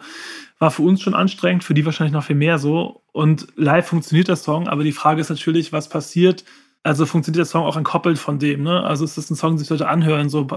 war 0.60 0.72
für 0.72 0.84
uns 0.84 1.02
schon 1.02 1.16
anstrengend, 1.16 1.64
für 1.64 1.74
die 1.74 1.86
wahrscheinlich 1.86 2.14
noch 2.14 2.24
viel 2.24 2.36
mehr 2.36 2.60
so. 2.60 3.04
Und 3.12 3.48
live 3.56 3.88
funktioniert 3.88 4.28
der 4.28 4.36
Song, 4.36 4.68
aber 4.68 4.84
die 4.84 4.92
Frage 4.92 5.22
ist 5.22 5.30
natürlich, 5.30 5.74
was 5.74 5.90
passiert. 5.90 6.46
Also 6.84 7.06
funktioniert 7.06 7.40
der 7.40 7.46
Song 7.46 7.66
auch 7.66 7.78
entkoppelt 7.78 8.18
von 8.18 8.40
dem, 8.40 8.64
ne? 8.64 8.84
Also 8.84 9.04
ist 9.04 9.18
das 9.18 9.30
ein 9.30 9.36
Song, 9.36 9.54
den 9.54 9.58
sich 9.58 9.70
Leute 9.70 9.88
anhören, 9.88 10.30
so, 10.30 10.48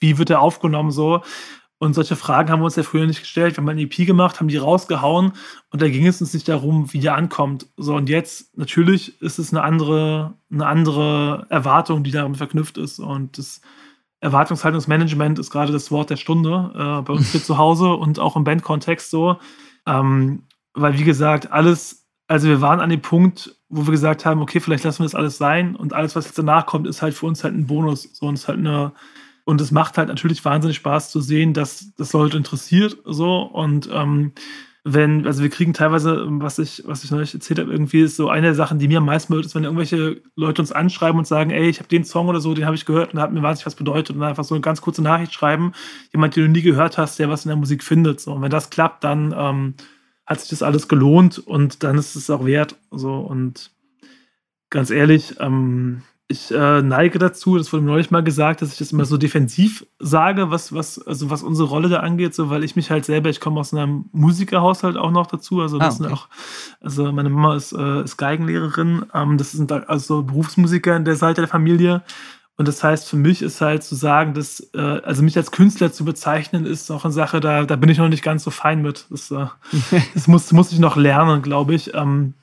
wie 0.00 0.18
wird 0.18 0.28
der 0.28 0.40
aufgenommen, 0.40 0.90
so? 0.90 1.22
Und 1.80 1.94
solche 1.94 2.16
Fragen 2.16 2.50
haben 2.50 2.60
wir 2.60 2.64
uns 2.64 2.74
ja 2.74 2.82
früher 2.82 3.06
nicht 3.06 3.20
gestellt. 3.20 3.56
Wir 3.56 3.62
haben 3.62 3.68
eine 3.68 3.82
EP 3.82 4.04
gemacht, 4.04 4.40
haben 4.40 4.48
die 4.48 4.56
rausgehauen 4.56 5.32
und 5.70 5.80
da 5.80 5.88
ging 5.88 6.06
es 6.06 6.20
uns 6.20 6.34
nicht 6.34 6.48
darum, 6.48 6.92
wie 6.92 6.98
der 6.98 7.14
ankommt. 7.14 7.66
So, 7.76 7.94
und 7.94 8.08
jetzt, 8.08 8.58
natürlich 8.58 9.22
ist 9.22 9.38
es 9.38 9.52
eine 9.52 9.62
andere, 9.62 10.34
eine 10.50 10.66
andere 10.66 11.46
Erwartung, 11.50 12.02
die 12.02 12.10
damit 12.10 12.36
verknüpft 12.36 12.78
ist. 12.78 12.98
Und 12.98 13.38
das 13.38 13.60
Erwartungshaltungsmanagement 14.20 15.38
ist 15.38 15.50
gerade 15.50 15.72
das 15.72 15.90
Wort 15.90 16.10
der 16.10 16.16
Stunde 16.16 16.72
äh, 16.74 17.02
bei 17.02 17.12
uns 17.12 17.30
hier 17.32 17.42
zu 17.44 17.58
Hause 17.58 17.92
und 17.94 18.18
auch 18.18 18.36
im 18.36 18.44
Bandkontext 18.44 19.10
so. 19.10 19.38
Ähm, 19.86 20.44
weil, 20.74 20.98
wie 20.98 21.04
gesagt, 21.04 21.52
alles, 21.52 22.06
also 22.26 22.48
wir 22.48 22.60
waren 22.60 22.80
an 22.80 22.90
dem 22.90 23.02
Punkt, 23.02 23.56
wo 23.68 23.86
wir 23.86 23.92
gesagt 23.92 24.24
haben, 24.24 24.40
okay, 24.42 24.60
vielleicht 24.60 24.84
lassen 24.84 25.00
wir 25.00 25.06
das 25.06 25.14
alles 25.14 25.38
sein 25.38 25.76
und 25.76 25.92
alles, 25.92 26.16
was 26.16 26.26
jetzt 26.26 26.38
danach 26.38 26.66
kommt, 26.66 26.86
ist 26.86 27.02
halt 27.02 27.14
für 27.14 27.26
uns 27.26 27.44
halt 27.44 27.54
ein 27.54 27.66
Bonus. 27.66 28.08
So, 28.12 28.26
und 28.26 28.34
es 28.34 28.48
halt 28.48 28.58
eine, 28.58 28.92
und 29.44 29.60
es 29.60 29.70
macht 29.70 29.98
halt 29.98 30.08
natürlich 30.08 30.44
wahnsinnig 30.44 30.76
Spaß 30.76 31.10
zu 31.10 31.20
sehen, 31.20 31.54
dass 31.54 31.94
das 31.96 32.12
Leute 32.12 32.36
interessiert. 32.36 32.98
So, 33.04 33.42
und 33.42 33.88
ähm, 33.92 34.32
wenn, 34.92 35.26
also 35.26 35.42
wir 35.42 35.50
kriegen 35.50 35.74
teilweise, 35.74 36.24
was 36.26 36.58
ich, 36.58 36.82
was 36.86 37.04
ich 37.04 37.10
neulich 37.10 37.34
erzählt 37.34 37.58
habe, 37.58 37.70
irgendwie 37.70 38.00
ist 38.00 38.16
so 38.16 38.28
eine 38.28 38.48
der 38.48 38.54
Sachen, 38.54 38.78
die 38.78 38.88
mir 38.88 38.98
am 38.98 39.04
meisten 39.04 39.32
bedeutet, 39.32 39.50
ist, 39.50 39.54
wenn 39.54 39.64
irgendwelche 39.64 40.22
Leute 40.36 40.62
uns 40.62 40.72
anschreiben 40.72 41.18
und 41.18 41.26
sagen, 41.26 41.50
ey, 41.50 41.68
ich 41.68 41.78
habe 41.78 41.88
den 41.88 42.04
Song 42.04 42.28
oder 42.28 42.40
so, 42.40 42.54
den 42.54 42.64
habe 42.64 42.76
ich 42.76 42.86
gehört 42.86 43.12
und 43.12 43.20
hat 43.20 43.32
mir 43.32 43.42
wahnsinnig 43.42 43.66
was 43.66 43.74
bedeutet 43.74 44.16
und 44.16 44.22
einfach 44.22 44.44
so 44.44 44.54
eine 44.54 44.62
ganz 44.62 44.80
kurze 44.80 45.02
Nachricht 45.02 45.34
schreiben, 45.34 45.72
jemand, 46.12 46.36
den 46.36 46.44
du 46.44 46.50
nie 46.50 46.62
gehört 46.62 46.96
hast, 46.96 47.18
der 47.18 47.28
was 47.28 47.44
in 47.44 47.50
der 47.50 47.56
Musik 47.56 47.84
findet. 47.84 48.20
So. 48.20 48.32
Und 48.32 48.42
wenn 48.42 48.50
das 48.50 48.70
klappt, 48.70 49.04
dann 49.04 49.34
ähm, 49.36 49.74
hat 50.26 50.40
sich 50.40 50.50
das 50.50 50.62
alles 50.62 50.88
gelohnt 50.88 51.38
und 51.38 51.82
dann 51.82 51.98
ist 51.98 52.16
es 52.16 52.30
auch 52.30 52.44
wert. 52.44 52.76
So 52.90 53.14
und 53.16 53.70
ganz 54.70 54.90
ehrlich, 54.90 55.36
ähm, 55.40 56.02
ich 56.30 56.50
äh, 56.50 56.82
neige 56.82 57.18
dazu, 57.18 57.56
das 57.56 57.72
wurde 57.72 57.82
mir 57.84 57.92
neulich 57.92 58.10
mal 58.10 58.22
gesagt, 58.22 58.60
dass 58.60 58.72
ich 58.72 58.78
das 58.78 58.92
immer 58.92 59.06
so 59.06 59.16
defensiv 59.16 59.86
sage, 59.98 60.50
was, 60.50 60.74
was, 60.74 60.98
also 61.06 61.30
was 61.30 61.42
unsere 61.42 61.68
Rolle 61.68 61.88
da 61.88 62.00
angeht, 62.00 62.34
so 62.34 62.50
weil 62.50 62.64
ich 62.64 62.76
mich 62.76 62.90
halt 62.90 63.06
selber, 63.06 63.30
ich 63.30 63.40
komme 63.40 63.58
aus 63.58 63.72
einem 63.72 64.10
Musikerhaushalt 64.12 64.98
auch 64.98 65.10
noch 65.10 65.26
dazu. 65.26 65.62
Also 65.62 65.78
das 65.78 65.86
ah, 65.86 65.88
okay. 65.88 66.02
sind 66.04 66.12
auch, 66.12 66.28
also 66.82 67.10
meine 67.12 67.30
Mama 67.30 67.56
ist, 67.56 67.72
äh, 67.72 68.02
ist 68.02 68.18
Geigenlehrerin, 68.18 69.06
ähm, 69.14 69.38
das 69.38 69.52
sind 69.52 69.72
also 69.72 70.22
Berufsmusiker 70.22 70.94
in 70.96 71.06
der 71.06 71.16
Seite 71.16 71.40
der 71.40 71.48
Familie. 71.48 72.02
Und 72.58 72.68
das 72.68 72.84
heißt, 72.84 73.08
für 73.08 73.16
mich 73.16 73.40
ist 73.40 73.62
halt 73.62 73.82
zu 73.82 73.94
sagen, 73.94 74.34
dass, 74.34 74.60
äh, 74.74 74.80
also 74.80 75.22
mich 75.22 75.36
als 75.38 75.50
Künstler 75.50 75.92
zu 75.92 76.04
bezeichnen, 76.04 76.66
ist 76.66 76.90
auch 76.90 77.04
eine 77.04 77.12
Sache, 77.14 77.40
da, 77.40 77.64
da 77.64 77.76
bin 77.76 77.88
ich 77.88 77.98
noch 77.98 78.08
nicht 78.08 78.24
ganz 78.24 78.44
so 78.44 78.50
fein 78.50 78.82
mit. 78.82 79.06
Das, 79.08 79.30
äh, 79.30 79.46
das 80.12 80.28
muss, 80.28 80.52
muss 80.52 80.72
ich 80.72 80.78
noch 80.78 80.96
lernen, 80.96 81.40
glaube 81.40 81.74
ich. 81.74 81.94
Ähm, 81.94 82.34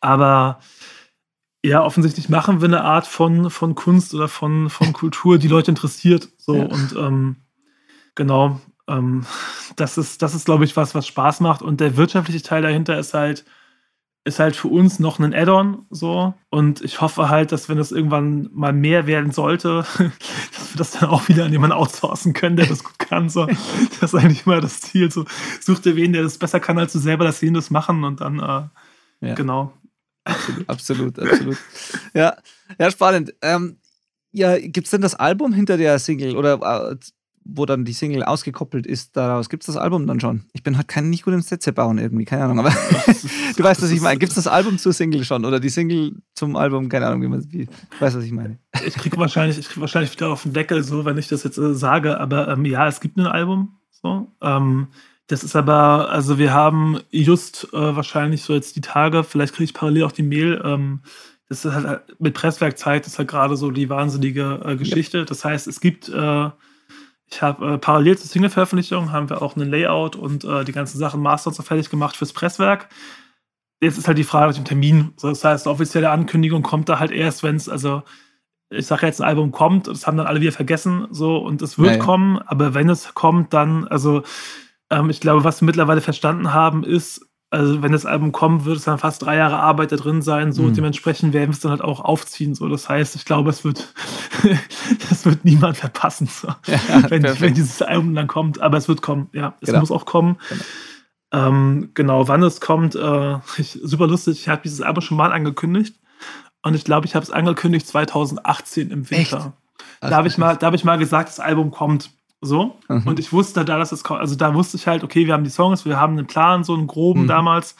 aber 0.00 0.58
ja, 1.64 1.82
offensichtlich 1.82 2.28
machen 2.28 2.60
wir 2.60 2.68
eine 2.68 2.84
Art 2.84 3.06
von, 3.06 3.48
von 3.48 3.74
Kunst 3.74 4.12
oder 4.14 4.28
von, 4.28 4.68
von 4.68 4.92
Kultur, 4.92 5.38
die 5.38 5.48
Leute 5.48 5.70
interessiert. 5.70 6.28
So 6.36 6.56
ja. 6.56 6.64
und 6.66 6.94
ähm, 6.96 7.36
genau, 8.14 8.60
ähm, 8.86 9.24
das 9.76 9.96
ist, 9.96 10.20
das 10.20 10.34
ist, 10.34 10.44
glaube 10.44 10.66
ich, 10.66 10.76
was, 10.76 10.94
was 10.94 11.06
Spaß 11.06 11.40
macht. 11.40 11.62
Und 11.62 11.80
der 11.80 11.96
wirtschaftliche 11.96 12.42
Teil 12.42 12.60
dahinter 12.60 12.98
ist 12.98 13.14
halt, 13.14 13.46
ist 14.24 14.40
halt 14.40 14.56
für 14.56 14.68
uns 14.68 14.98
noch 14.98 15.18
ein 15.18 15.32
Add-on 15.32 15.86
so. 15.88 16.34
Und 16.50 16.82
ich 16.82 17.00
hoffe 17.00 17.30
halt, 17.30 17.50
dass 17.50 17.70
wenn 17.70 17.78
das 17.78 17.92
irgendwann 17.92 18.50
mal 18.52 18.74
mehr 18.74 19.06
werden 19.06 19.32
sollte, 19.32 19.86
dass 19.96 20.74
wir 20.74 20.76
das 20.76 20.90
dann 20.90 21.08
auch 21.08 21.28
wieder 21.28 21.46
an 21.46 21.52
jemanden 21.52 21.76
outsourcen 21.76 22.34
können, 22.34 22.56
der 22.56 22.66
das 22.66 22.84
gut 22.84 22.98
kann. 22.98 23.30
So. 23.30 23.46
Das 24.00 24.12
ist 24.12 24.20
eigentlich 24.20 24.44
immer 24.44 24.60
das 24.60 24.82
Ziel. 24.82 25.10
So, 25.10 25.24
such 25.62 25.78
dir 25.78 25.96
wen, 25.96 26.12
der 26.12 26.24
das 26.24 26.36
besser 26.36 26.60
kann 26.60 26.78
als 26.78 26.92
du 26.92 26.98
selber, 26.98 27.24
dass 27.24 27.40
sie 27.40 27.46
ihn 27.46 27.54
das 27.54 27.70
machen 27.70 28.04
und 28.04 28.20
dann, 28.20 28.38
äh, 28.38 29.26
ja. 29.28 29.34
genau. 29.34 29.72
Absolut, 30.24 30.68
absolut, 30.68 31.18
absolut. 31.18 31.56
Ja, 32.14 32.36
ja 32.78 32.90
spannend. 32.90 33.34
Ähm, 33.42 33.78
ja, 34.32 34.58
gibt 34.58 34.86
es 34.86 34.90
denn 34.90 35.00
das 35.00 35.14
Album 35.14 35.52
hinter 35.52 35.76
der 35.76 35.98
Single 35.98 36.36
oder 36.36 36.90
äh, 36.90 36.96
wo 37.44 37.66
dann 37.66 37.84
die 37.84 37.92
Single 37.92 38.22
ausgekoppelt 38.22 38.86
ist 38.86 39.16
daraus? 39.16 39.48
Gibt 39.48 39.62
es 39.62 39.66
das 39.66 39.76
Album 39.76 40.06
dann 40.06 40.18
schon? 40.18 40.44
Ich 40.54 40.62
bin 40.62 40.76
halt 40.76 40.88
kein 40.88 41.10
nicht 41.10 41.24
gut 41.24 41.34
im 41.34 41.42
Sätze 41.42 41.72
bauen 41.72 41.98
irgendwie, 41.98 42.24
keine 42.24 42.44
Ahnung, 42.44 42.58
aber 42.58 42.70
du 43.56 43.62
weißt, 43.62 43.82
was 43.82 43.90
ich 43.90 44.00
meine. 44.00 44.18
Gibt 44.18 44.30
es 44.30 44.36
das 44.36 44.46
Album 44.46 44.78
zur 44.78 44.92
Single 44.92 45.24
schon 45.24 45.44
oder 45.44 45.60
die 45.60 45.68
Single 45.68 46.16
zum 46.34 46.56
Album? 46.56 46.88
Keine 46.88 47.06
Ahnung, 47.06 47.22
wie 47.22 47.28
man 47.28 47.52
wie, 47.52 47.68
weißt, 48.00 48.16
was 48.16 48.24
ich 48.24 48.32
meine. 48.32 48.58
Ich 48.84 48.94
kriege 48.94 49.16
wahrscheinlich, 49.18 49.60
krieg 49.68 49.80
wahrscheinlich 49.80 50.12
wieder 50.12 50.30
auf 50.30 50.42
den 50.42 50.52
Deckel, 50.52 50.82
so, 50.82 51.04
wenn 51.04 51.18
ich 51.18 51.28
das 51.28 51.44
jetzt 51.44 51.58
äh, 51.58 51.74
sage, 51.74 52.18
aber 52.18 52.48
ähm, 52.48 52.64
ja, 52.64 52.88
es 52.88 53.00
gibt 53.00 53.18
ein 53.18 53.26
Album. 53.26 53.76
So. 53.90 54.32
Ähm, 54.42 54.88
das 55.26 55.42
ist 55.42 55.56
aber, 55.56 56.10
also 56.10 56.38
wir 56.38 56.52
haben 56.52 57.00
just 57.10 57.68
äh, 57.72 57.96
wahrscheinlich 57.96 58.42
so 58.42 58.52
jetzt 58.52 58.76
die 58.76 58.82
Tage, 58.82 59.24
vielleicht 59.24 59.54
kriege 59.54 59.64
ich 59.64 59.74
parallel 59.74 60.04
auch 60.04 60.12
die 60.12 60.22
Mail, 60.22 60.60
ähm, 60.64 61.00
das 61.48 61.64
ist 61.64 61.72
halt 61.72 62.02
mit 62.18 62.34
Presswerkzeit, 62.34 63.04
das 63.04 63.14
ist 63.14 63.18
halt 63.18 63.28
gerade 63.28 63.56
so 63.56 63.70
die 63.70 63.88
wahnsinnige 63.88 64.60
äh, 64.64 64.76
Geschichte. 64.76 65.18
Ja. 65.18 65.24
Das 65.24 65.44
heißt, 65.44 65.66
es 65.66 65.80
gibt, 65.80 66.08
äh, 66.08 66.50
ich 67.26 67.42
habe 67.42 67.74
äh, 67.74 67.78
parallel 67.78 68.18
zur 68.18 68.28
Single-Veröffentlichung 68.28 69.12
haben 69.12 69.30
wir 69.30 69.42
auch 69.42 69.56
ein 69.56 69.70
Layout 69.70 70.16
und 70.16 70.44
äh, 70.44 70.64
die 70.64 70.72
ganzen 70.72 70.98
Sachen 70.98 71.20
Master 71.20 71.48
und 71.48 71.54
so 71.54 71.62
fertig 71.62 71.90
gemacht 71.90 72.16
fürs 72.16 72.32
Presswerk. 72.32 72.88
Jetzt 73.80 73.98
ist 73.98 74.08
halt 74.08 74.18
die 74.18 74.24
Frage 74.24 74.48
nach 74.48 74.54
dem 74.54 74.64
Termin. 74.64 75.12
So, 75.16 75.28
das 75.28 75.44
heißt, 75.44 75.66
offizielle 75.66 76.10
Ankündigung 76.10 76.62
kommt 76.62 76.88
da 76.88 76.98
halt 76.98 77.10
erst, 77.10 77.42
wenn 77.42 77.56
es, 77.56 77.68
also 77.68 78.02
ich 78.70 78.86
sage 78.86 79.06
jetzt, 79.06 79.20
ein 79.20 79.28
Album 79.28 79.52
kommt, 79.52 79.86
das 79.86 80.06
haben 80.06 80.16
dann 80.16 80.26
alle 80.26 80.40
wieder 80.40 80.52
vergessen, 80.52 81.06
so 81.10 81.36
und 81.36 81.60
es 81.62 81.78
wird 81.78 81.90
naja. 81.90 82.02
kommen, 82.02 82.38
aber 82.38 82.74
wenn 82.74 82.88
es 82.88 83.14
kommt, 83.14 83.52
dann, 83.52 83.86
also 83.86 84.22
ähm, 84.90 85.10
ich 85.10 85.20
glaube, 85.20 85.44
was 85.44 85.60
wir 85.60 85.66
mittlerweile 85.66 86.00
verstanden 86.00 86.52
haben, 86.52 86.84
ist, 86.84 87.26
also 87.50 87.82
wenn 87.82 87.92
das 87.92 88.06
Album 88.06 88.32
kommt, 88.32 88.64
wird 88.64 88.78
es 88.78 88.84
dann 88.84 88.98
fast 88.98 89.22
drei 89.22 89.36
Jahre 89.36 89.58
Arbeit 89.58 89.92
da 89.92 89.96
drin 89.96 90.22
sein. 90.22 90.52
So 90.52 90.62
mhm. 90.62 90.74
dementsprechend 90.74 91.32
werden 91.32 91.50
wir 91.50 91.54
es 91.54 91.60
dann 91.60 91.70
halt 91.70 91.82
auch 91.82 92.00
aufziehen. 92.00 92.54
So, 92.54 92.68
das 92.68 92.88
heißt, 92.88 93.14
ich 93.14 93.24
glaube, 93.24 93.50
es 93.50 93.64
wird, 93.64 93.94
das 95.08 95.24
wird 95.24 95.44
niemand 95.44 95.76
verpassen, 95.76 96.26
so, 96.26 96.48
ja, 96.66 97.10
wenn, 97.10 97.22
wenn, 97.22 97.54
dieses 97.54 97.80
Album 97.80 98.14
dann 98.14 98.26
kommt. 98.26 98.60
Aber 98.60 98.76
es 98.76 98.88
wird 98.88 99.02
kommen. 99.02 99.28
Ja, 99.32 99.54
es 99.60 99.68
genau. 99.68 99.80
muss 99.80 99.90
auch 99.92 100.04
kommen. 100.04 100.38
Genau. 100.48 100.62
Ähm, 101.34 101.90
genau, 101.94 102.28
wann 102.28 102.42
es 102.42 102.60
kommt, 102.60 102.94
äh, 102.94 103.38
ich, 103.56 103.78
super 103.82 104.06
lustig. 104.06 104.40
Ich 104.40 104.48
habe 104.48 104.62
dieses 104.62 104.80
Album 104.80 105.02
schon 105.02 105.16
mal 105.16 105.32
angekündigt 105.32 105.96
und 106.62 106.74
ich 106.74 106.84
glaube, 106.84 107.06
ich 107.06 107.14
habe 107.14 107.24
es 107.24 107.30
angekündigt 107.30 107.86
2018 107.86 108.90
im 108.90 109.10
Winter. 109.10 109.52
Ach, 110.00 110.10
da 110.10 110.16
habe 110.16 110.28
ich 110.28 110.38
mal, 110.38 110.56
da 110.56 110.66
habe 110.66 110.76
ich 110.76 110.84
mal 110.84 110.98
gesagt, 110.98 111.28
das 111.28 111.40
Album 111.40 111.70
kommt. 111.70 112.10
So. 112.44 112.78
Mhm. 112.88 113.06
Und 113.06 113.18
ich 113.18 113.32
wusste 113.32 113.64
da, 113.64 113.78
dass 113.78 113.92
es 113.92 114.04
kommt. 114.04 114.20
Also 114.20 114.36
da 114.36 114.54
wusste 114.54 114.76
ich 114.76 114.86
halt, 114.86 115.02
okay, 115.02 115.26
wir 115.26 115.34
haben 115.34 115.44
die 115.44 115.50
Songs, 115.50 115.84
wir 115.84 115.98
haben 115.98 116.18
einen 116.18 116.26
Plan, 116.26 116.64
so 116.64 116.74
einen 116.74 116.86
groben 116.86 117.22
mhm. 117.22 117.28
damals. 117.28 117.76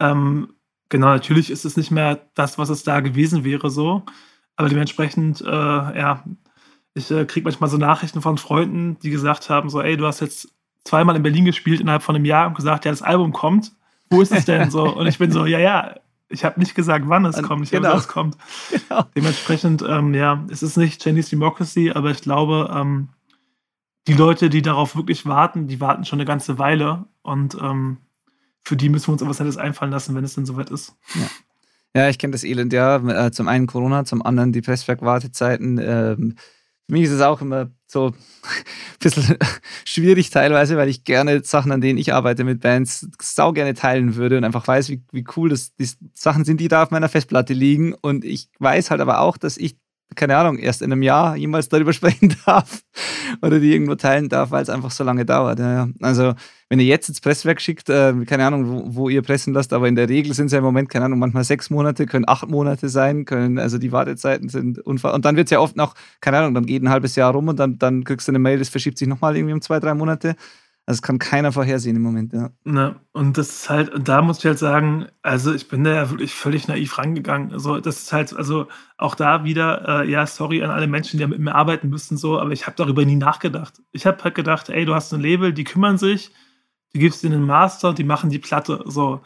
Ähm, 0.00 0.54
genau, 0.88 1.08
natürlich 1.08 1.50
ist 1.50 1.64
es 1.64 1.76
nicht 1.76 1.90
mehr 1.90 2.20
das, 2.34 2.58
was 2.58 2.68
es 2.68 2.84
da 2.84 3.00
gewesen 3.00 3.44
wäre, 3.44 3.70
so. 3.70 4.02
Aber 4.56 4.68
dementsprechend, 4.68 5.40
äh, 5.40 5.46
ja, 5.46 6.24
ich 6.94 7.10
äh, 7.10 7.24
kriege 7.24 7.44
manchmal 7.44 7.70
so 7.70 7.76
Nachrichten 7.76 8.22
von 8.22 8.38
Freunden, 8.38 8.98
die 9.00 9.10
gesagt 9.10 9.50
haben: 9.50 9.70
so, 9.70 9.80
ey, 9.80 9.96
du 9.96 10.06
hast 10.06 10.20
jetzt 10.20 10.52
zweimal 10.84 11.16
in 11.16 11.22
Berlin 11.22 11.44
gespielt 11.44 11.80
innerhalb 11.80 12.02
von 12.02 12.16
einem 12.16 12.24
Jahr 12.24 12.46
und 12.46 12.54
gesagt, 12.54 12.84
ja, 12.84 12.90
das 12.90 13.02
Album 13.02 13.32
kommt. 13.32 13.72
Wo 14.10 14.22
ist 14.22 14.32
es 14.32 14.46
denn 14.46 14.70
so? 14.70 14.94
Und 14.94 15.06
ich 15.06 15.18
bin 15.18 15.30
so, 15.30 15.44
ja, 15.44 15.58
ja, 15.58 15.94
ich 16.30 16.44
habe 16.44 16.58
nicht 16.60 16.74
gesagt, 16.74 17.04
wann 17.08 17.24
es 17.26 17.42
kommt, 17.42 17.64
ich 17.64 17.70
genau. 17.70 17.90
habe 17.90 17.98
es 17.98 18.08
kommt. 18.08 18.36
Genau. 18.70 19.04
Dementsprechend, 19.14 19.82
ähm, 19.86 20.14
ja, 20.14 20.44
es 20.50 20.62
ist 20.62 20.76
nicht 20.76 21.02
Chinese 21.02 21.30
Democracy, 21.30 21.90
aber 21.90 22.10
ich 22.10 22.22
glaube, 22.22 22.70
ähm, 22.74 23.08
die 24.06 24.14
Leute, 24.14 24.48
die 24.48 24.62
darauf 24.62 24.96
wirklich 24.96 25.26
warten, 25.26 25.66
die 25.66 25.80
warten 25.80 26.04
schon 26.04 26.18
eine 26.18 26.26
ganze 26.26 26.58
Weile 26.58 27.06
und 27.22 27.56
ähm, 27.60 27.98
für 28.62 28.76
die 28.76 28.88
müssen 28.88 29.08
wir 29.08 29.12
uns 29.12 29.22
etwas 29.22 29.40
Nettes 29.40 29.56
einfallen 29.56 29.90
lassen, 29.90 30.14
wenn 30.14 30.24
es 30.24 30.34
denn 30.34 30.46
soweit 30.46 30.70
ist. 30.70 30.96
Ja. 31.14 31.28
Ja, 31.94 32.08
ich 32.08 32.18
kenne 32.18 32.32
das 32.32 32.44
Elend 32.44 32.72
ja. 32.72 32.96
Äh, 32.96 33.32
zum 33.32 33.48
einen 33.48 33.66
Corona, 33.66 34.04
zum 34.04 34.22
anderen 34.22 34.52
die 34.52 34.60
Presswerk-Wartezeiten. 34.60 35.78
Ähm, 35.78 36.36
für 36.86 36.92
mich 36.92 37.04
ist 37.04 37.12
es 37.12 37.20
auch 37.20 37.40
immer 37.40 37.70
so 37.86 38.08
ein 38.08 38.14
bisschen 39.00 39.36
schwierig 39.84 40.30
teilweise, 40.30 40.76
weil 40.76 40.88
ich 40.88 41.04
gerne 41.04 41.42
Sachen, 41.42 41.72
an 41.72 41.80
denen 41.80 41.98
ich 41.98 42.12
arbeite 42.12 42.44
mit 42.44 42.60
Bands, 42.60 43.08
sau 43.20 43.52
gerne 43.52 43.74
teilen 43.74 44.16
würde 44.16 44.36
und 44.36 44.44
einfach 44.44 44.66
weiß, 44.66 44.90
wie, 44.90 45.02
wie 45.12 45.24
cool 45.36 45.48
das 45.48 45.74
die 45.76 45.88
Sachen 46.14 46.44
sind, 46.44 46.60
die 46.60 46.68
da 46.68 46.82
auf 46.82 46.90
meiner 46.90 47.08
Festplatte 47.08 47.54
liegen. 47.54 47.94
Und 47.94 48.24
ich 48.24 48.48
weiß 48.58 48.90
halt 48.90 49.00
aber 49.00 49.20
auch, 49.20 49.36
dass 49.36 49.56
ich 49.56 49.78
keine 50.16 50.36
Ahnung, 50.36 50.58
erst 50.58 50.82
in 50.82 50.92
einem 50.92 51.02
Jahr 51.02 51.36
jemals 51.36 51.68
darüber 51.68 51.92
sprechen 51.94 52.34
darf 52.46 52.82
oder 53.42 53.60
die 53.60 53.72
irgendwo 53.72 53.94
teilen 53.94 54.28
darf, 54.28 54.50
weil 54.50 54.62
es 54.62 54.70
einfach 54.70 54.90
so 54.90 55.04
lange 55.04 55.24
dauert. 55.24 55.58
Ja, 55.58 55.72
ja. 55.72 55.88
Also, 56.00 56.34
wenn 56.68 56.80
ihr 56.80 56.86
jetzt 56.86 57.08
ins 57.08 57.20
Presswerk 57.20 57.60
schickt, 57.60 57.88
äh, 57.88 58.14
keine 58.26 58.46
Ahnung, 58.46 58.68
wo, 58.68 58.94
wo, 58.94 59.08
ihr 59.08 59.22
pressen 59.22 59.54
lasst, 59.54 59.72
aber 59.72 59.88
in 59.88 59.94
der 59.94 60.08
Regel 60.08 60.34
sind 60.34 60.46
es 60.46 60.52
ja 60.52 60.58
im 60.58 60.64
Moment, 60.64 60.90
keine 60.90 61.06
Ahnung, 61.06 61.18
manchmal 61.18 61.44
sechs 61.44 61.70
Monate, 61.70 62.06
können 62.06 62.24
acht 62.26 62.48
Monate 62.48 62.88
sein, 62.88 63.24
können, 63.24 63.58
also 63.58 63.78
die 63.78 63.92
Wartezeiten 63.92 64.48
sind 64.48 64.78
unfassbar. 64.78 65.14
Und 65.14 65.24
dann 65.24 65.36
wird 65.36 65.46
es 65.46 65.50
ja 65.50 65.60
oft 65.60 65.76
noch, 65.76 65.94
keine 66.20 66.38
Ahnung, 66.38 66.54
dann 66.54 66.66
geht 66.66 66.82
ein 66.82 66.90
halbes 66.90 67.16
Jahr 67.16 67.32
rum 67.32 67.48
und 67.48 67.58
dann, 67.58 67.78
dann 67.78 68.04
kriegst 68.04 68.28
du 68.28 68.32
eine 68.32 68.38
Mail, 68.38 68.58
das 68.58 68.68
verschiebt 68.68 68.98
sich 68.98 69.08
nochmal 69.08 69.36
irgendwie 69.36 69.54
um 69.54 69.62
zwei, 69.62 69.80
drei 69.80 69.94
Monate. 69.94 70.36
Also 70.88 71.00
das 71.00 71.06
kann 71.06 71.18
keiner 71.18 71.52
vorhersehen 71.52 71.96
im 71.96 72.02
Moment, 72.02 72.32
ja. 72.32 72.48
Ne, 72.64 72.98
und 73.12 73.36
das 73.36 73.50
ist 73.50 73.68
halt, 73.68 73.90
und 73.90 74.08
da 74.08 74.22
muss 74.22 74.38
ich 74.38 74.46
halt 74.46 74.58
sagen, 74.58 75.04
also 75.20 75.52
ich 75.52 75.68
bin 75.68 75.84
da 75.84 75.92
ja 75.92 76.08
wirklich 76.08 76.32
völlig 76.32 76.66
naiv 76.66 76.96
rangegangen. 76.96 77.52
Also 77.52 77.78
das 77.78 78.04
ist 78.04 78.12
halt, 78.14 78.34
also 78.34 78.68
auch 78.96 79.14
da 79.14 79.44
wieder, 79.44 79.86
äh, 79.86 80.10
ja, 80.10 80.26
sorry 80.26 80.62
an 80.62 80.70
alle 80.70 80.86
Menschen, 80.86 81.18
die 81.18 81.26
mit 81.26 81.40
mir 81.40 81.54
arbeiten 81.54 81.90
müssen, 81.90 82.16
so, 82.16 82.40
aber 82.40 82.52
ich 82.52 82.66
habe 82.66 82.74
darüber 82.74 83.04
nie 83.04 83.16
nachgedacht. 83.16 83.82
Ich 83.92 84.06
habe 84.06 84.24
halt 84.24 84.34
gedacht, 84.34 84.70
ey, 84.70 84.86
du 84.86 84.94
hast 84.94 85.12
ein 85.12 85.20
Label, 85.20 85.52
die 85.52 85.64
kümmern 85.64 85.98
sich, 85.98 86.32
du 86.94 87.00
gibst 87.00 87.22
ihnen 87.22 87.34
einen 87.34 87.46
Master 87.46 87.90
und 87.90 87.98
die 87.98 88.04
machen 88.04 88.30
die 88.30 88.38
Platte. 88.38 88.82
So, 88.86 89.20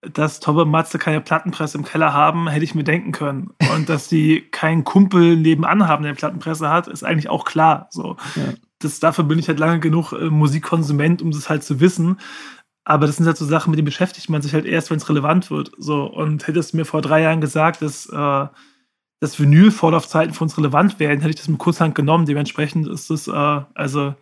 dass 0.00 0.38
Tobbe 0.38 0.64
Matze 0.64 0.98
keine 0.98 1.20
Plattenpresse 1.20 1.76
im 1.76 1.84
Keller 1.84 2.12
haben, 2.12 2.46
hätte 2.46 2.64
ich 2.64 2.76
mir 2.76 2.84
denken 2.84 3.10
können. 3.10 3.50
Und 3.74 3.88
dass 3.88 4.06
die 4.06 4.42
keinen 4.42 4.84
Kumpel 4.84 5.36
nebenan 5.38 5.88
haben, 5.88 6.04
der 6.04 6.10
eine 6.10 6.16
Plattenpresse 6.16 6.70
hat, 6.70 6.86
ist 6.86 7.02
eigentlich 7.02 7.30
auch 7.30 7.44
klar. 7.44 7.88
So. 7.90 8.16
Ja 8.36 8.54
das, 8.84 9.00
dafür 9.00 9.24
bin 9.24 9.38
ich 9.38 9.48
halt 9.48 9.58
lange 9.58 9.80
genug 9.80 10.12
äh, 10.12 10.30
Musikkonsument, 10.30 11.22
um 11.22 11.30
das 11.30 11.48
halt 11.48 11.64
zu 11.64 11.80
wissen. 11.80 12.18
Aber 12.84 13.06
das 13.06 13.16
sind 13.16 13.26
halt 13.26 13.38
so 13.38 13.46
Sachen, 13.46 13.70
mit 13.70 13.78
denen 13.78 13.86
beschäftigt 13.86 14.28
man 14.28 14.42
sich 14.42 14.52
halt 14.52 14.66
erst, 14.66 14.90
wenn 14.90 14.98
es 14.98 15.08
relevant 15.08 15.50
wird. 15.50 15.72
So, 15.78 16.04
und 16.04 16.46
hättest 16.46 16.72
du 16.72 16.76
mir 16.76 16.84
vor 16.84 17.00
drei 17.00 17.22
Jahren 17.22 17.40
gesagt, 17.40 17.80
dass, 17.80 18.06
äh, 18.06 18.46
dass 19.20 19.40
Vinyl-Vorlaufzeiten 19.40 20.34
für 20.34 20.44
uns 20.44 20.58
relevant 20.58 21.00
wären, 21.00 21.20
hätte 21.20 21.30
ich 21.30 21.36
das 21.36 21.48
mit 21.48 21.58
Kurshand 21.58 21.94
genommen. 21.94 22.26
Dementsprechend 22.26 22.86
ist 22.86 23.08
das, 23.08 23.26
äh, 23.26 23.64
also, 23.74 24.14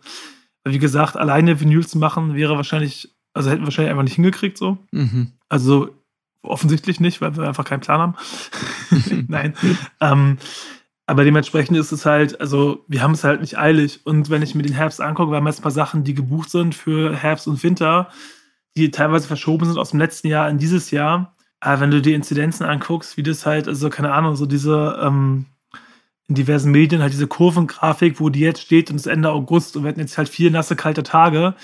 wie 0.63 0.79
gesagt, 0.79 1.17
alleine 1.17 1.59
Vinyl 1.59 1.85
zu 1.85 1.97
machen, 1.97 2.35
wäre 2.35 2.55
wahrscheinlich, 2.55 3.13
also 3.33 3.49
hätten 3.49 3.61
wir 3.61 3.67
wahrscheinlich 3.67 3.91
einfach 3.91 4.03
nicht 4.03 4.15
hingekriegt, 4.15 4.57
so. 4.57 4.77
Mhm. 4.91 5.33
Also 5.49 5.89
offensichtlich 6.41 6.99
nicht, 6.99 7.21
weil 7.21 7.35
wir 7.35 7.47
einfach 7.47 7.65
keinen 7.65 7.81
Plan 7.81 7.99
haben. 7.99 8.15
Nein. 9.27 9.55
ähm, 10.01 10.37
aber 11.05 11.25
dementsprechend 11.25 11.77
ist 11.77 11.91
es 11.91 12.05
halt, 12.05 12.39
also 12.39 12.83
wir 12.87 13.01
haben 13.01 13.13
es 13.13 13.23
halt 13.23 13.41
nicht 13.41 13.57
eilig. 13.57 14.05
Und 14.05 14.29
wenn 14.29 14.41
ich 14.41 14.55
mir 14.55 14.63
den 14.63 14.73
Herbst 14.73 15.01
angucke, 15.01 15.31
wir 15.31 15.37
haben 15.37 15.47
jetzt 15.47 15.59
ein 15.59 15.63
paar 15.63 15.71
Sachen, 15.71 16.03
die 16.03 16.13
gebucht 16.13 16.49
sind 16.49 16.75
für 16.75 17.15
Herbst 17.15 17.47
und 17.47 17.61
Winter, 17.63 18.09
die 18.77 18.89
teilweise 18.91 19.27
verschoben 19.27 19.65
sind 19.65 19.77
aus 19.77 19.91
dem 19.91 19.99
letzten 19.99 20.27
Jahr 20.27 20.49
in 20.49 20.57
dieses 20.57 20.91
Jahr. 20.91 21.35
Aber 21.59 21.81
wenn 21.81 21.91
du 21.91 22.01
die 22.01 22.13
Inzidenzen 22.13 22.65
anguckst, 22.65 23.17
wie 23.17 23.23
das 23.23 23.45
halt, 23.45 23.67
also 23.67 23.89
keine 23.89 24.13
Ahnung, 24.13 24.35
so 24.35 24.45
diese 24.45 24.99
ähm, 25.01 25.45
in 26.27 26.35
diversen 26.35 26.71
Medien 26.71 27.01
halt 27.01 27.13
diese 27.13 27.27
Kurvengrafik, 27.27 28.19
wo 28.19 28.29
die 28.29 28.39
jetzt 28.39 28.61
steht 28.61 28.89
und 28.89 28.95
es 28.95 29.05
Ende 29.05 29.29
August 29.29 29.75
und 29.75 29.83
wir 29.83 29.89
hatten 29.89 29.99
jetzt 29.99 30.17
halt 30.17 30.29
vier 30.29 30.51
nasse, 30.51 30.75
kalte 30.75 31.03
Tage. 31.03 31.55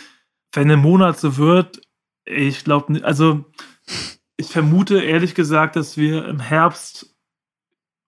Wenn 0.53 0.69
ein 0.69 0.79
Monat 0.79 1.19
so 1.19 1.37
wird, 1.37 1.81
ich 2.25 2.63
glaube, 2.63 3.03
also 3.03 3.45
ich 4.37 4.47
vermute 4.47 5.01
ehrlich 5.01 5.33
gesagt, 5.33 5.75
dass 5.75 5.97
wir 5.97 6.27
im 6.27 6.39
Herbst 6.39 7.08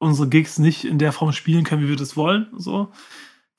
unsere 0.02 0.28
Gigs 0.28 0.60
nicht 0.60 0.84
in 0.84 0.98
der 0.98 1.12
Form 1.12 1.32
spielen 1.32 1.64
können, 1.64 1.84
wie 1.84 1.90
wir 1.90 1.96
das 1.96 2.18
wollen. 2.18 2.48
So. 2.58 2.92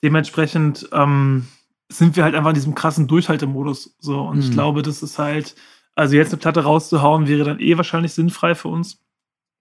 Dementsprechend 0.03 0.89
ähm, 0.91 1.47
sind 1.89 2.15
wir 2.15 2.23
halt 2.23 2.35
einfach 2.35 2.49
in 2.49 2.55
diesem 2.55 2.75
krassen 2.75 3.07
Durchhaltemodus. 3.07 3.95
So. 3.99 4.21
Und 4.21 4.37
mhm. 4.37 4.41
ich 4.43 4.51
glaube, 4.51 4.81
das 4.81 5.01
ist 5.01 5.17
halt, 5.19 5.55
also 5.95 6.15
jetzt 6.15 6.33
eine 6.33 6.39
Platte 6.39 6.63
rauszuhauen, 6.63 7.27
wäre 7.27 7.45
dann 7.45 7.59
eh 7.59 7.77
wahrscheinlich 7.77 8.13
sinnfrei 8.13 8.55
für 8.55 8.67
uns. 8.67 8.99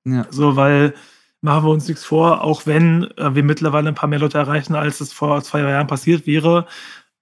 Ja. 0.05 0.27
So, 0.31 0.57
weil 0.57 0.95
machen 1.41 1.65
wir 1.65 1.71
uns 1.71 1.87
nichts 1.89 2.05
vor, 2.05 2.43
auch 2.43 2.67
wenn 2.67 3.05
äh, 3.17 3.35
wir 3.35 3.43
mittlerweile 3.43 3.89
ein 3.89 3.95
paar 3.95 4.09
mehr 4.09 4.19
Leute 4.19 4.39
erreichen, 4.39 4.75
als 4.75 5.01
es 5.01 5.13
vor 5.13 5.43
zwei 5.43 5.61
Jahren 5.61 5.87
passiert 5.87 6.27
wäre. 6.27 6.67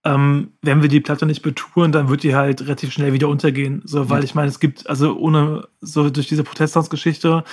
Ähm, 0.05 0.53
wenn 0.63 0.81
wir 0.81 0.89
die 0.89 1.01
Platte 1.01 1.27
nicht 1.27 1.43
betouren, 1.43 1.93
dann 1.93 2.09
wird 2.09 2.23
die 2.23 2.35
halt 2.35 2.63
relativ 2.63 2.93
schnell 2.93 3.13
wieder 3.13 3.29
untergehen. 3.29 3.83
So, 3.85 4.09
weil 4.09 4.25
ich 4.25 4.35
meine, 4.35 4.49
es 4.49 4.61
gibt, 4.61 4.89
also 4.89 5.17
ohne, 5.17 5.69
so 5.83 6.09
durch 6.09 6.29
diese 6.29 6.45
Protesthaus-Geschichte, 6.45 7.45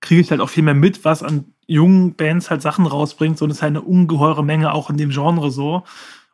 kriege 0.00 0.20
ich 0.20 0.30
halt 0.30 0.40
auch 0.40 0.50
viel 0.50 0.62
mehr 0.62 0.74
mit, 0.74 1.04
was 1.04 1.22
an 1.22 1.52
jungen 1.66 2.14
Bands 2.14 2.50
halt 2.50 2.62
Sachen 2.62 2.86
rausbringt. 2.86 3.38
So, 3.38 3.44
und 3.44 3.50
es 3.50 3.58
ist 3.58 3.62
halt 3.62 3.70
eine 3.70 3.82
ungeheure 3.82 4.44
Menge 4.44 4.72
auch 4.72 4.90
in 4.90 4.96
dem 4.96 5.10
Genre 5.10 5.50
so. 5.50 5.84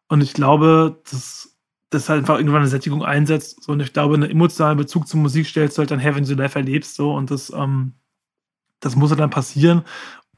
Und 0.09 0.21
ich 0.21 0.35
glaube, 0.35 1.01
dass 1.11 1.57
das 1.91 2.09
halt 2.09 2.21
einfach 2.21 2.39
irgendwann 2.39 2.61
eine 2.61 2.69
Sättigung 2.69 3.05
einsetzt. 3.05 3.63
So, 3.63 3.73
und 3.73 3.81
ich 3.81 3.93
glaube, 3.93 4.15
einen 4.15 4.31
emotionalen 4.31 4.79
Bezug 4.79 5.09
zur 5.09 5.21
Musik 5.21 5.47
stellst 5.47 5.77
du 5.77 5.81
halt 5.81 5.91
dann 5.91 5.99
her, 5.99 6.15
wenn 6.15 6.25
du 6.25 6.35
live 6.35 6.55
erlebst. 6.55 6.95
So, 6.95 7.15
und 7.15 7.31
das, 7.31 7.51
ähm, 7.51 7.95
das 8.81 8.97
muss 8.97 9.11
halt 9.11 9.21
dann 9.21 9.31
passieren. 9.31 9.83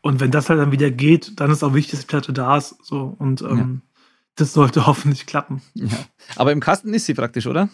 Und 0.00 0.20
wenn 0.20 0.30
das 0.30 0.50
halt 0.50 0.60
dann 0.60 0.72
wieder 0.72 0.90
geht, 0.90 1.40
dann 1.40 1.50
ist 1.50 1.62
auch 1.62 1.74
wichtig, 1.74 1.92
dass 1.92 2.00
die 2.00 2.06
Platte 2.06 2.32
da 2.32 2.56
ist. 2.56 2.76
So, 2.84 3.16
und 3.18 3.42
ähm, 3.42 3.58
ja. 3.58 3.98
das 4.36 4.52
sollte 4.52 4.86
hoffentlich 4.86 5.26
klappen. 5.26 5.62
Ja. 5.74 5.88
Aber 6.36 6.52
im 6.52 6.60
Kasten 6.60 6.92
ist 6.92 7.06
sie 7.06 7.14
praktisch, 7.14 7.46
oder? 7.46 7.68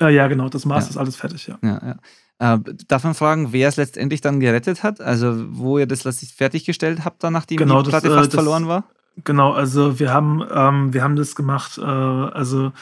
Äh, 0.00 0.14
ja, 0.14 0.26
genau, 0.28 0.48
das 0.48 0.64
Master 0.64 0.88
ja. 0.88 0.90
ist 0.90 0.96
alles 0.96 1.16
fertig, 1.16 1.46
ja. 1.46 1.58
ja, 1.62 1.80
ja. 2.40 2.54
Äh, 2.54 2.58
darf 2.88 3.04
man 3.04 3.14
fragen, 3.14 3.52
wer 3.52 3.68
es 3.68 3.76
letztendlich 3.76 4.20
dann 4.20 4.40
gerettet 4.40 4.82
hat? 4.82 5.00
Also, 5.00 5.44
wo 5.50 5.78
ihr 5.78 5.86
das 5.86 6.04
letztlich 6.04 6.34
fertiggestellt 6.34 7.04
habt, 7.04 7.22
dann, 7.22 7.32
nachdem 7.32 7.58
genau, 7.58 7.82
die 7.82 7.90
Platte 7.90 8.08
das, 8.08 8.16
fast 8.16 8.32
das, 8.32 8.34
verloren 8.34 8.66
war? 8.66 8.84
Genau, 9.24 9.52
also 9.52 9.98
wir 9.98 10.12
haben, 10.12 10.42
ähm, 10.52 10.92
wir 10.92 11.02
haben 11.02 11.16
das 11.16 11.36
gemacht, 11.36 11.78
äh, 11.78 11.82
also 11.82 12.72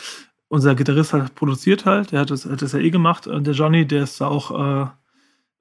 unser 0.49 0.74
Gitarrist 0.74 1.12
hat 1.12 1.35
produziert 1.35 1.85
halt, 1.85 2.12
der 2.12 2.20
hat 2.20 2.31
das, 2.31 2.47
hat 2.47 2.62
das 2.62 2.72
ja 2.72 2.78
eh 2.78 2.91
gemacht. 2.91 3.26
Und 3.26 3.47
der 3.47 3.55
Johnny, 3.55 3.87
der 3.87 4.05
ist 4.05 4.20
auch 4.20 4.51
äh, 4.51 4.87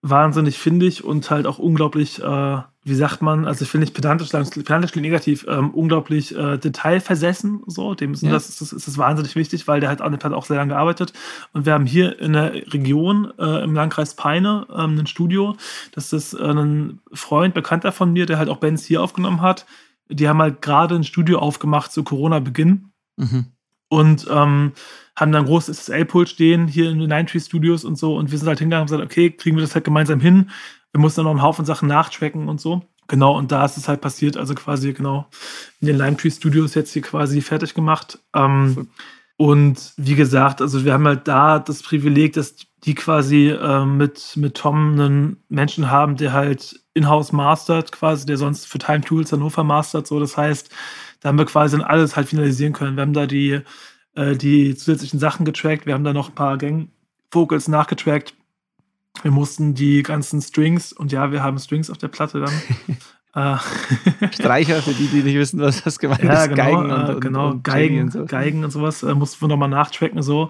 wahnsinnig 0.01 0.57
findig 0.57 1.03
und 1.03 1.29
halt 1.29 1.45
auch 1.45 1.59
unglaublich, 1.59 2.23
äh, 2.23 2.57
wie 2.83 2.95
sagt 2.95 3.21
man, 3.21 3.45
also 3.45 3.63
ich 3.63 3.69
finde 3.69 3.85
nicht 3.85 3.93
pedantisch, 3.93 4.29
pedantisch 4.29 4.95
negativ, 4.95 5.45
ähm, 5.49 5.71
unglaublich 5.71 6.35
äh, 6.35 6.57
detailversessen. 6.57 7.63
So, 7.67 7.95
dem 7.95 8.13
ist, 8.13 8.23
ja. 8.23 8.31
das, 8.31 8.49
ist, 8.49 8.71
ist 8.71 8.87
das 8.87 8.97
wahnsinnig 8.97 9.35
wichtig, 9.35 9.67
weil 9.67 9.81
der 9.81 9.89
hat 9.89 10.01
an 10.01 10.11
der 10.11 10.19
Platte 10.19 10.37
auch 10.37 10.45
sehr 10.45 10.57
lange 10.57 10.73
gearbeitet. 10.73 11.11
Und 11.51 11.65
wir 11.65 11.73
haben 11.73 11.85
hier 11.85 12.17
in 12.19 12.33
der 12.33 12.53
Region, 12.73 13.33
äh, 13.37 13.63
im 13.63 13.73
Landkreis 13.73 14.15
Peine, 14.15 14.67
ähm, 14.73 14.97
ein 14.97 15.07
Studio. 15.07 15.57
Das 15.91 16.13
ist 16.13 16.33
äh, 16.33 16.43
ein 16.43 17.01
Freund, 17.11 17.53
Bekannter 17.53 17.91
von 17.91 18.13
mir, 18.13 18.25
der 18.25 18.37
halt 18.37 18.49
auch 18.49 18.57
Bands 18.57 18.85
hier 18.85 19.03
aufgenommen 19.03 19.41
hat. 19.41 19.65
Die 20.07 20.29
haben 20.29 20.41
halt 20.41 20.61
gerade 20.61 20.95
ein 20.95 21.03
Studio 21.03 21.39
aufgemacht 21.39 21.91
zu 21.91 22.03
Corona-Beginn. 22.03 22.91
Mhm 23.17 23.47
und 23.89 24.27
ähm, 24.29 24.73
haben 25.15 25.31
dann 25.31 25.43
ein 25.43 25.47
großes 25.47 25.77
SSL-Pult 25.77 26.29
stehen 26.29 26.67
hier 26.67 26.89
in 26.89 26.99
den 26.99 27.09
Nine 27.09 27.25
Tree 27.25 27.39
Studios 27.39 27.83
und 27.83 27.97
so. 27.97 28.15
Und 28.15 28.31
wir 28.31 28.37
sind 28.37 28.47
halt 28.47 28.59
hingegangen 28.59 28.83
und 28.83 28.87
gesagt, 28.87 29.03
okay, 29.03 29.31
kriegen 29.31 29.57
wir 29.57 29.61
das 29.61 29.75
halt 29.75 29.83
gemeinsam 29.83 30.21
hin. 30.21 30.49
Wir 30.93 31.01
mussten 31.01 31.19
dann 31.19 31.25
noch 31.25 31.31
einen 31.31 31.41
Haufen 31.41 31.65
Sachen 31.65 31.89
nachtracken 31.89 32.47
und 32.47 32.61
so. 32.61 32.83
Genau, 33.07 33.35
und 33.35 33.51
da 33.51 33.65
ist 33.65 33.75
es 33.75 33.87
halt 33.87 34.01
passiert, 34.01 34.37
also 34.37 34.53
quasi 34.53 34.93
genau 34.93 35.27
in 35.81 35.87
den 35.87 35.97
Lime 35.97 36.15
Tree 36.15 36.29
Studios 36.29 36.75
jetzt 36.75 36.93
hier 36.93 37.01
quasi 37.01 37.41
fertig 37.41 37.73
gemacht. 37.73 38.19
Ähm, 38.35 38.89
und 39.35 39.93
wie 39.97 40.15
gesagt, 40.15 40.61
also 40.61 40.85
wir 40.85 40.93
haben 40.93 41.07
halt 41.07 41.27
da 41.27 41.59
das 41.59 41.81
Privileg, 41.81 42.33
dass 42.33 42.55
die 42.83 42.93
quasi 42.93 43.49
äh, 43.49 43.85
mit, 43.85 44.33
mit 44.35 44.55
Tom 44.55 44.93
einen 44.93 45.43
Menschen 45.49 45.89
haben, 45.89 46.17
der 46.17 46.33
halt 46.33 46.79
in-house 46.93 47.31
mastert, 47.31 47.91
quasi, 47.91 48.25
der 48.25 48.37
sonst 48.37 48.67
für 48.67 48.77
Time 48.77 49.01
Tools 49.01 49.31
Hannover 49.31 49.63
mastert. 49.63 50.07
So, 50.07 50.19
das 50.19 50.37
heißt, 50.37 50.69
da 51.19 51.29
haben 51.29 51.37
wir 51.37 51.45
quasi 51.45 51.77
dann 51.77 51.85
alles 51.85 52.15
halt 52.15 52.27
finalisieren 52.27 52.73
können. 52.73 52.95
Wir 52.95 53.01
haben 53.01 53.13
da 53.13 53.25
die, 53.25 53.61
äh, 54.15 54.35
die 54.35 54.75
zusätzlichen 54.75 55.19
Sachen 55.19 55.45
getrackt, 55.45 55.85
wir 55.85 55.93
haben 55.93 56.03
da 56.03 56.13
noch 56.13 56.29
ein 56.29 56.35
paar 56.35 56.57
Gang-Vocals 56.57 57.67
nachgetrackt. 57.67 58.33
Wir 59.23 59.31
mussten 59.31 59.73
die 59.73 60.03
ganzen 60.03 60.41
Strings, 60.41 60.93
und 60.93 61.11
ja, 61.11 61.31
wir 61.31 61.43
haben 61.43 61.57
Strings 61.59 61.89
auf 61.89 61.97
der 61.97 62.07
Platte 62.07 62.41
dann. 62.41 62.97
Äh, 63.35 63.57
Streicher, 64.33 64.81
für 64.81 64.93
die, 64.93 65.05
die 65.05 65.21
nicht 65.21 65.35
wissen, 65.35 65.59
was 65.59 65.83
das 65.83 65.99
gemeint 65.99 66.23
ja, 66.23 66.45
ist. 66.45 66.49
Genau, 66.49 66.63
Geigen 66.63 66.91
und, 66.91 67.09
äh, 67.09 67.19
genau, 67.19 67.49
und 67.51 67.63
Geigen, 67.63 68.01
und 68.01 68.11
so. 68.11 68.25
Geigen 68.25 68.63
und 68.63 68.71
sowas 68.71 69.03
äh, 69.03 69.13
mussten 69.13 69.41
wir 69.41 69.47
nochmal 69.47 69.69
nachtracken 69.69 70.23
so. 70.23 70.49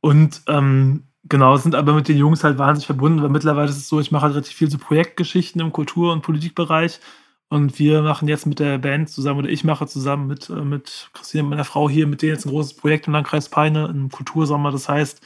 Und 0.00 0.42
ähm, 0.48 1.04
genau, 1.24 1.56
sind 1.56 1.74
aber 1.74 1.92
mit 1.92 2.08
den 2.08 2.18
Jungs 2.18 2.42
halt 2.42 2.58
wahnsinnig 2.58 2.86
verbunden, 2.86 3.22
weil 3.22 3.28
mittlerweile 3.28 3.68
ist 3.68 3.76
es 3.76 3.88
so, 3.88 4.00
ich 4.00 4.10
mache 4.10 4.24
halt 4.24 4.34
relativ 4.34 4.56
viel 4.56 4.70
so 4.70 4.78
Projektgeschichten 4.78 5.60
im 5.60 5.72
Kultur- 5.72 6.12
und 6.12 6.22
Politikbereich. 6.22 7.00
Und 7.48 7.78
wir 7.78 8.02
machen 8.02 8.26
jetzt 8.26 8.46
mit 8.46 8.58
der 8.58 8.78
Band 8.78 9.08
zusammen, 9.08 9.40
oder 9.40 9.48
ich 9.48 9.62
mache 9.62 9.86
zusammen 9.86 10.26
mit, 10.26 10.50
äh, 10.50 10.64
mit 10.64 11.10
Christine, 11.12 11.44
meiner 11.44 11.64
Frau 11.64 11.88
hier, 11.88 12.06
mit 12.06 12.22
denen 12.22 12.32
jetzt 12.32 12.44
ein 12.44 12.50
großes 12.50 12.74
Projekt 12.74 13.06
im 13.06 13.12
Landkreis 13.12 13.48
Peine, 13.48 13.86
im 13.86 14.10
Kultursommer. 14.10 14.72
Das 14.72 14.88
heißt, 14.88 15.20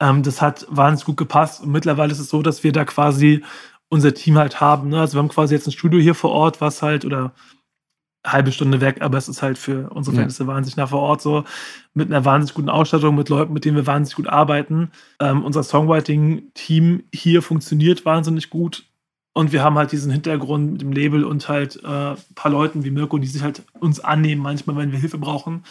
ähm, 0.00 0.22
das 0.22 0.40
hat 0.40 0.66
wahnsinnig 0.70 1.04
gut 1.06 1.16
gepasst. 1.18 1.62
Und 1.62 1.70
mittlerweile 1.72 2.12
ist 2.12 2.20
es 2.20 2.30
so, 2.30 2.42
dass 2.42 2.64
wir 2.64 2.72
da 2.72 2.84
quasi 2.84 3.44
unser 3.90 4.14
Team 4.14 4.38
halt 4.38 4.60
haben. 4.60 4.88
Ne? 4.88 5.00
Also 5.00 5.14
wir 5.14 5.18
haben 5.18 5.28
quasi 5.28 5.54
jetzt 5.54 5.66
ein 5.66 5.72
Studio 5.72 6.00
hier 6.00 6.14
vor 6.14 6.30
Ort, 6.30 6.62
was 6.62 6.80
halt, 6.82 7.04
oder 7.04 7.34
halbe 8.26 8.52
Stunde 8.52 8.80
weg, 8.80 9.02
aber 9.02 9.18
es 9.18 9.28
ist 9.28 9.42
halt 9.42 9.58
für 9.58 9.90
unsere 9.90 10.14
Verhältnisse 10.14 10.44
ja. 10.44 10.46
wahnsinnig 10.46 10.76
nah 10.76 10.86
vor 10.86 11.00
Ort 11.00 11.22
so, 11.22 11.44
mit 11.92 12.08
einer 12.08 12.24
wahnsinnig 12.24 12.54
guten 12.54 12.68
Ausstattung, 12.68 13.16
mit 13.16 13.28
Leuten, 13.28 13.52
mit 13.52 13.64
denen 13.64 13.76
wir 13.76 13.86
wahnsinnig 13.86 14.16
gut 14.16 14.28
arbeiten. 14.28 14.92
Ähm, 15.20 15.44
unser 15.44 15.62
Songwriting-Team 15.62 17.04
hier 17.12 17.42
funktioniert 17.42 18.04
wahnsinnig 18.04 18.48
gut. 18.48 18.86
Und 19.34 19.52
wir 19.52 19.62
haben 19.62 19.78
halt 19.78 19.92
diesen 19.92 20.12
Hintergrund 20.12 20.72
mit 20.72 20.80
dem 20.82 20.92
Label 20.92 21.24
und 21.24 21.48
halt 21.48 21.76
äh, 21.76 22.14
paar 22.34 22.50
Leuten 22.50 22.84
wie 22.84 22.90
Mirko, 22.90 23.18
die 23.18 23.26
sich 23.26 23.42
halt 23.42 23.62
uns 23.80 24.00
annehmen, 24.00 24.42
manchmal, 24.42 24.76
wenn 24.76 24.92
wir 24.92 24.98
Hilfe 24.98 25.18
brauchen. 25.18 25.64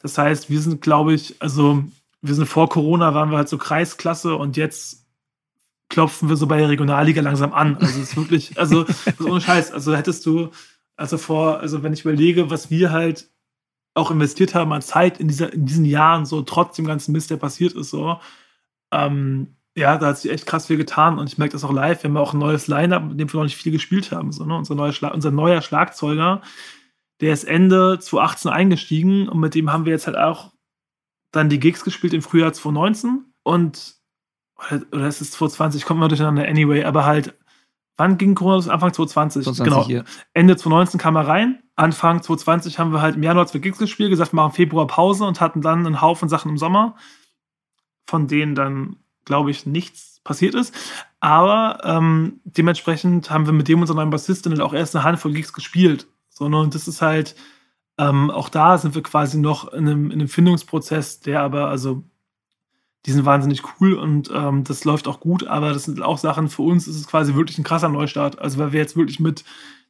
Das 0.00 0.16
heißt, 0.16 0.48
wir 0.48 0.60
sind, 0.60 0.80
glaube 0.80 1.12
ich, 1.12 1.36
also 1.40 1.84
wir 2.22 2.34
sind 2.34 2.46
vor 2.46 2.68
Corona, 2.68 3.14
waren 3.14 3.30
wir 3.30 3.36
halt 3.36 3.48
so 3.48 3.58
Kreisklasse 3.58 4.36
und 4.36 4.56
jetzt 4.56 5.04
klopfen 5.90 6.28
wir 6.28 6.36
so 6.36 6.46
bei 6.46 6.58
der 6.58 6.70
Regionalliga 6.70 7.20
langsam 7.20 7.52
an. 7.52 7.76
Also 7.76 8.00
es 8.00 8.10
ist 8.10 8.16
wirklich, 8.16 8.58
also 8.58 8.82
ist 8.82 9.20
ohne 9.20 9.40
Scheiß. 9.40 9.72
Also 9.72 9.94
hättest 9.94 10.24
du, 10.24 10.50
also 10.96 11.18
vor, 11.18 11.60
also 11.60 11.82
wenn 11.82 11.92
ich 11.92 12.00
überlege, 12.02 12.50
was 12.50 12.70
wir 12.70 12.90
halt 12.90 13.28
auch 13.94 14.10
investiert 14.10 14.54
haben 14.54 14.72
an 14.72 14.82
Zeit 14.82 15.20
in, 15.20 15.28
dieser, 15.28 15.52
in 15.52 15.66
diesen 15.66 15.84
Jahren, 15.84 16.26
so 16.26 16.42
trotz 16.42 16.76
dem 16.76 16.86
ganzen 16.86 17.12
Mist, 17.12 17.30
der 17.30 17.36
passiert 17.36 17.74
ist, 17.74 17.90
so, 17.90 18.18
ähm, 18.90 19.54
ja, 19.76 19.98
da 19.98 20.08
hat 20.08 20.18
sich 20.18 20.30
echt 20.30 20.46
krass 20.46 20.66
viel 20.66 20.76
getan 20.76 21.18
und 21.18 21.28
ich 21.28 21.38
merke 21.38 21.52
das 21.52 21.64
auch 21.64 21.72
live. 21.72 22.02
Wir 22.02 22.10
haben 22.10 22.16
auch 22.16 22.32
ein 22.32 22.38
neues 22.38 22.68
Line-Up, 22.68 23.04
mit 23.04 23.18
dem 23.18 23.32
wir 23.32 23.38
noch 23.38 23.44
nicht 23.44 23.56
viel 23.56 23.72
gespielt 23.72 24.12
haben. 24.12 24.30
So, 24.30 24.44
ne? 24.44 24.56
unser, 24.56 24.74
neuer 24.74 24.92
unser 25.12 25.30
neuer 25.32 25.62
Schlagzeuger, 25.62 26.42
der 27.20 27.32
ist 27.32 27.44
Ende 27.44 27.98
2018 27.98 28.50
eingestiegen 28.50 29.28
und 29.28 29.40
mit 29.40 29.54
dem 29.54 29.72
haben 29.72 29.84
wir 29.84 29.92
jetzt 29.92 30.06
halt 30.06 30.16
auch 30.16 30.52
dann 31.32 31.48
die 31.48 31.58
Gigs 31.58 31.82
gespielt 31.82 32.14
im 32.14 32.22
Frühjahr 32.22 32.52
2019 32.52 33.24
und 33.42 33.96
oder 34.92 35.06
es 35.06 35.20
ist 35.20 35.32
2020, 35.32 35.84
kommt 35.84 36.00
mal 36.00 36.08
durcheinander 36.08 36.46
anyway, 36.46 36.84
aber 36.84 37.04
halt, 37.04 37.36
wann 37.96 38.18
ging 38.18 38.36
Corona? 38.36 38.56
Das 38.56 38.68
Anfang 38.68 38.92
2020. 38.92 39.44
2020 39.44 39.64
genau. 39.64 39.86
Hier. 39.86 40.04
Ende 40.32 40.56
2019 40.56 41.00
kam 41.00 41.16
er 41.16 41.26
rein. 41.26 41.62
Anfang 41.76 42.22
2020 42.22 42.78
haben 42.78 42.92
wir 42.92 43.02
halt 43.02 43.16
im 43.16 43.22
Januar 43.24 43.48
zwei 43.48 43.58
Gigs 43.58 43.78
gespielt, 43.78 44.10
gesagt, 44.10 44.32
wir 44.32 44.36
machen 44.36 44.52
Februar 44.52 44.86
Pause 44.86 45.24
und 45.24 45.40
hatten 45.40 45.60
dann 45.60 45.84
einen 45.84 46.00
Haufen 46.00 46.28
Sachen 46.28 46.50
im 46.50 46.58
Sommer, 46.58 46.94
von 48.06 48.28
denen 48.28 48.54
dann 48.54 49.03
glaube 49.24 49.50
ich, 49.50 49.66
nichts 49.66 50.20
passiert 50.24 50.54
ist. 50.54 50.74
Aber 51.20 51.78
ähm, 51.84 52.40
dementsprechend 52.44 53.30
haben 53.30 53.46
wir 53.46 53.52
mit 53.52 53.68
dem 53.68 53.80
unseren 53.80 53.96
neuen 53.96 54.10
Bassisten 54.10 54.60
auch 54.60 54.72
erst 54.72 54.96
eine 54.96 55.04
Handvoll 55.04 55.32
Gigs 55.32 55.52
gespielt. 55.52 56.06
So, 56.30 56.48
ne? 56.48 56.68
Das 56.70 56.88
ist 56.88 57.02
halt, 57.02 57.36
ähm, 57.98 58.30
auch 58.30 58.48
da 58.48 58.78
sind 58.78 58.94
wir 58.94 59.02
quasi 59.02 59.38
noch 59.38 59.72
in 59.72 59.88
einem, 59.88 60.06
in 60.06 60.20
einem 60.20 60.28
Findungsprozess, 60.28 61.20
der 61.20 61.42
aber, 61.42 61.68
also, 61.68 62.02
die 63.06 63.12
sind 63.12 63.26
wahnsinnig 63.26 63.62
cool 63.80 63.94
und 63.94 64.30
ähm, 64.34 64.64
das 64.64 64.84
läuft 64.84 65.06
auch 65.08 65.20
gut, 65.20 65.46
aber 65.46 65.74
das 65.74 65.84
sind 65.84 66.00
auch 66.00 66.16
Sachen, 66.16 66.48
für 66.48 66.62
uns 66.62 66.88
ist 66.88 66.96
es 66.96 67.06
quasi 67.06 67.34
wirklich 67.34 67.58
ein 67.58 67.64
krasser 67.64 67.90
Neustart. 67.90 68.38
Also, 68.38 68.58
weil 68.58 68.72
wir 68.72 68.80
jetzt 68.80 68.96
wirklich 68.96 69.20
mit 69.20 69.44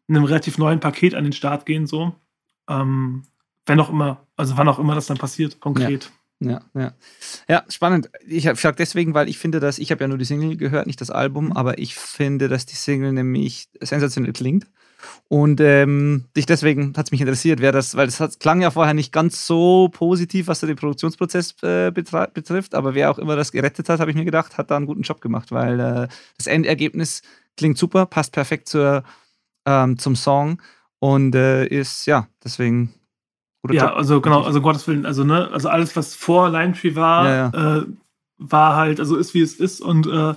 einem 0.09 0.25
relativ 0.25 0.59
neuen 0.59 0.81
Paket 0.81 1.15
an 1.15 1.25
den 1.25 1.33
Start 1.33 1.65
gehen, 1.65 1.87
so. 1.87 2.15
Ähm, 2.69 3.23
wenn 3.67 3.81
auch 3.81 3.89
immer, 3.89 4.27
also 4.37 4.57
wann 4.57 4.69
auch 4.69 4.79
immer 4.79 4.95
das 4.95 5.07
dann 5.07 5.17
passiert, 5.17 5.61
konkret. 5.61 6.05
Ja. 6.05 6.11
Ja, 6.41 6.63
ja. 6.75 6.93
Ja, 7.49 7.65
spannend. 7.69 8.11
Ich 8.27 8.45
frage 8.45 8.77
deswegen, 8.77 9.15
weil 9.15 9.29
ich 9.29 9.39
finde, 9.39 9.61
dass 9.61 9.79
ich 9.79 9.91
habe 9.91 10.03
ja 10.05 10.09
nur 10.09 10.19
die 10.19 10.25
Single 10.25 10.57
gehört, 10.57 10.87
nicht 10.87 11.01
das 11.01 11.11
Album, 11.11 11.47
mhm. 11.47 11.53
aber 11.53 11.79
ich 11.79 11.95
finde, 11.95 12.49
dass 12.49 12.67
die 12.67 12.77
Single 12.77 13.13
nämlich 13.13 13.69
sensationell 13.81 14.33
klingt. 14.33 14.67
Und 15.29 15.61
ähm, 15.61 16.25
dich 16.37 16.47
deswegen 16.47 16.95
hat 16.97 17.07
es 17.07 17.13
mich 17.13 17.21
interessiert, 17.21 17.61
wer 17.61 17.73
das, 17.73 17.95
weil 17.95 18.07
das 18.07 18.39
klang 18.39 18.63
ja 18.63 18.71
vorher 18.71 18.95
nicht 18.95 19.13
ganz 19.13 19.47
so 19.47 19.91
positiv, 19.93 20.47
was 20.47 20.61
den 20.61 20.77
Produktionsprozess 20.77 21.57
äh, 21.63 21.91
betrifft, 21.91 22.75
aber 22.75 22.95
wer 22.95 23.11
auch 23.11 23.19
immer 23.19 23.37
das 23.37 23.53
gerettet 23.53 23.89
hat, 23.91 24.01
habe 24.01 24.11
ich 24.11 24.17
mir 24.17 24.25
gedacht, 24.25 24.57
hat 24.57 24.71
da 24.71 24.77
einen 24.77 24.87
guten 24.87 25.03
Job 25.03 25.21
gemacht, 25.21 25.53
weil 25.53 25.79
äh, 25.79 26.09
das 26.39 26.47
Endergebnis 26.47 27.21
klingt 27.57 27.77
super, 27.77 28.07
passt 28.07 28.33
perfekt 28.33 28.69
zur, 28.69 29.05
ähm, 29.67 29.99
zum 29.99 30.17
Song 30.17 30.61
und 31.01 31.35
äh, 31.35 31.67
ist, 31.67 32.07
ja, 32.07 32.29
deswegen 32.43 32.95
oder 33.65 33.75
ja, 33.75 33.95
also 33.95 34.21
genau, 34.21 34.43
also 34.43 34.61
Gottes 34.61 34.87
Willen, 34.87 35.07
also 35.07 35.25
ne, 35.25 35.49
also 35.51 35.69
alles, 35.69 35.97
was 35.97 36.15
vor 36.15 36.51
Lime 36.51 36.75
Tree 36.75 36.95
war, 36.95 37.25
ja, 37.27 37.51
ja. 37.53 37.77
Äh, 37.79 37.87
war 38.37 38.77
halt, 38.77 39.01
also 39.01 39.17
ist 39.17 39.33
wie 39.33 39.41
es 39.41 39.55
ist 39.55 39.81
und 39.81 40.07
äh, 40.07 40.35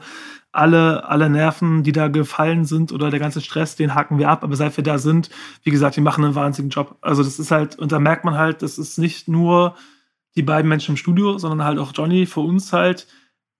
alle, 0.58 1.08
alle 1.08 1.30
Nerven, 1.30 1.84
die 1.84 1.92
da 1.92 2.08
gefallen 2.08 2.66
sind 2.66 2.92
oder 2.92 3.12
der 3.12 3.20
ganze 3.20 3.42
Stress, 3.42 3.76
den 3.76 3.94
haken 3.94 4.18
wir 4.18 4.30
ab. 4.30 4.44
Aber 4.44 4.56
seit 4.56 4.76
wir 4.76 4.84
da 4.84 4.98
sind, 4.98 5.30
wie 5.62 5.70
gesagt, 5.70 5.96
die 5.96 6.02
machen 6.02 6.24
einen 6.24 6.36
wahnsinnigen 6.36 6.72
Job. 6.72 6.98
Also 7.02 7.22
das 7.22 7.38
ist 7.38 7.52
halt, 7.52 7.78
und 7.78 7.92
da 7.92 8.00
merkt 8.00 8.26
man 8.26 8.36
halt, 8.36 8.64
das 8.64 8.80
ist 8.80 8.98
nicht 8.98 9.28
nur 9.28 9.76
die 10.36 10.42
beiden 10.42 10.68
Menschen 10.68 10.92
im 10.94 10.98
Studio, 10.98 11.38
sondern 11.38 11.64
halt 11.64 11.78
auch 11.78 11.92
Johnny 11.94 12.26
für 12.26 12.40
uns 12.40 12.74
halt, 12.74 13.08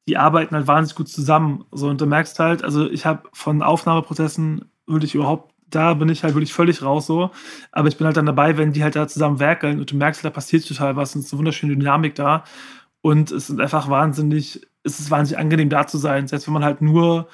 die 0.08 0.18
arbeiten 0.18 0.56
halt 0.56 0.66
wahnsinnig 0.66 0.96
gut 0.96 1.10
zusammen. 1.10 1.66
So, 1.72 1.88
und 1.88 2.02
du 2.02 2.08
merkst 2.08 2.40
halt, 2.40 2.64
also 2.64 2.90
ich 2.90 3.06
habe 3.06 3.30
von 3.34 3.62
Aufnahmeprozessen 3.62 4.66
wirklich 4.88 5.14
überhaupt 5.14 5.54
da 5.70 5.94
bin 5.94 6.10
ich 6.10 6.24
halt 6.24 6.34
wirklich 6.36 6.54
völlig 6.54 6.82
raus 6.82 7.08
so. 7.08 7.32
Aber 7.72 7.88
ich 7.88 7.98
bin 7.98 8.06
halt 8.06 8.18
dann 8.18 8.26
dabei, 8.26 8.58
wenn 8.58 8.74
die 8.74 8.84
halt 8.84 8.96
da 8.96 9.08
zusammen 9.08 9.40
werkeln 9.40 9.80
und 9.80 9.92
du 9.92 9.96
merkst, 9.98 10.24
da 10.24 10.30
passiert 10.30 10.68
total 10.68 10.96
was 10.96 11.16
und 11.16 11.22
es 11.22 11.28
ist 11.28 11.34
eine 11.34 11.40
wunderschöne 11.40 11.76
Dynamik 11.76 12.16
da. 12.16 12.44
Und 13.02 13.32
es 13.32 13.50
ist 13.50 13.60
einfach 13.60 13.90
wahnsinnig, 13.90 14.68
es 14.84 15.00
ist 15.00 15.12
wahnsinnig 15.12 15.40
angenehm 15.40 15.70
da 15.70 15.88
zu 15.88 15.98
sein. 15.98 16.28
Selbst 16.28 16.48
wenn 16.48 16.54
man 16.54 16.64
halt 16.64 16.82
nur 16.82 17.28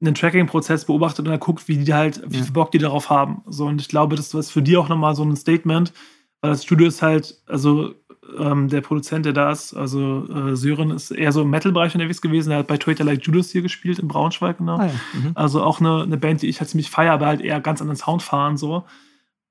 einen 0.00 0.14
Tracking-Prozess 0.14 0.86
beobachtet 0.86 1.20
und 1.20 1.30
dann 1.30 1.40
guckt, 1.40 1.68
wie 1.68 1.76
die 1.78 1.92
halt, 1.94 2.22
wie 2.26 2.38
viel 2.38 2.52
Bock 2.52 2.70
die 2.70 2.78
darauf 2.78 3.10
haben. 3.10 3.42
So, 3.46 3.66
und 3.66 3.80
ich 3.80 3.88
glaube, 3.88 4.16
das 4.16 4.32
ist 4.32 4.50
für 4.50 4.62
die 4.62 4.76
auch 4.76 4.88
nochmal 4.88 5.14
so 5.14 5.22
ein 5.22 5.36
Statement, 5.36 5.92
weil 6.40 6.52
das 6.52 6.64
Studio 6.64 6.88
ist 6.88 7.02
halt, 7.02 7.42
also 7.46 7.94
ähm, 8.38 8.68
der 8.68 8.80
Produzent, 8.80 9.26
der 9.26 9.32
da 9.32 9.50
ist, 9.50 9.74
also 9.74 10.26
äh, 10.28 10.56
Sören, 10.56 10.90
ist 10.90 11.10
eher 11.10 11.32
so 11.32 11.42
im 11.42 11.50
Metal-Bereich 11.50 11.94
unterwegs 11.94 12.20
gewesen. 12.20 12.50
Er 12.50 12.58
hat 12.58 12.66
bei 12.66 12.76
Twitter 12.76 13.04
Like 13.04 13.24
Judas 13.24 13.50
hier 13.50 13.62
gespielt 13.62 13.98
in 13.98 14.08
Braunschweig, 14.08 14.58
genau. 14.58 14.78
Ah, 14.78 14.86
ja. 14.86 14.92
mhm. 15.14 15.32
Also 15.34 15.62
auch 15.62 15.80
eine, 15.80 16.02
eine 16.02 16.16
Band, 16.16 16.42
die 16.42 16.48
ich 16.48 16.60
halt 16.60 16.70
ziemlich 16.70 16.90
feiere, 16.90 17.12
aber 17.12 17.26
halt 17.26 17.40
eher 17.40 17.60
ganz 17.60 17.80
an 17.80 17.88
den 17.88 17.96
Sound 17.96 18.22
fahren 18.22 18.56
so. 18.56 18.84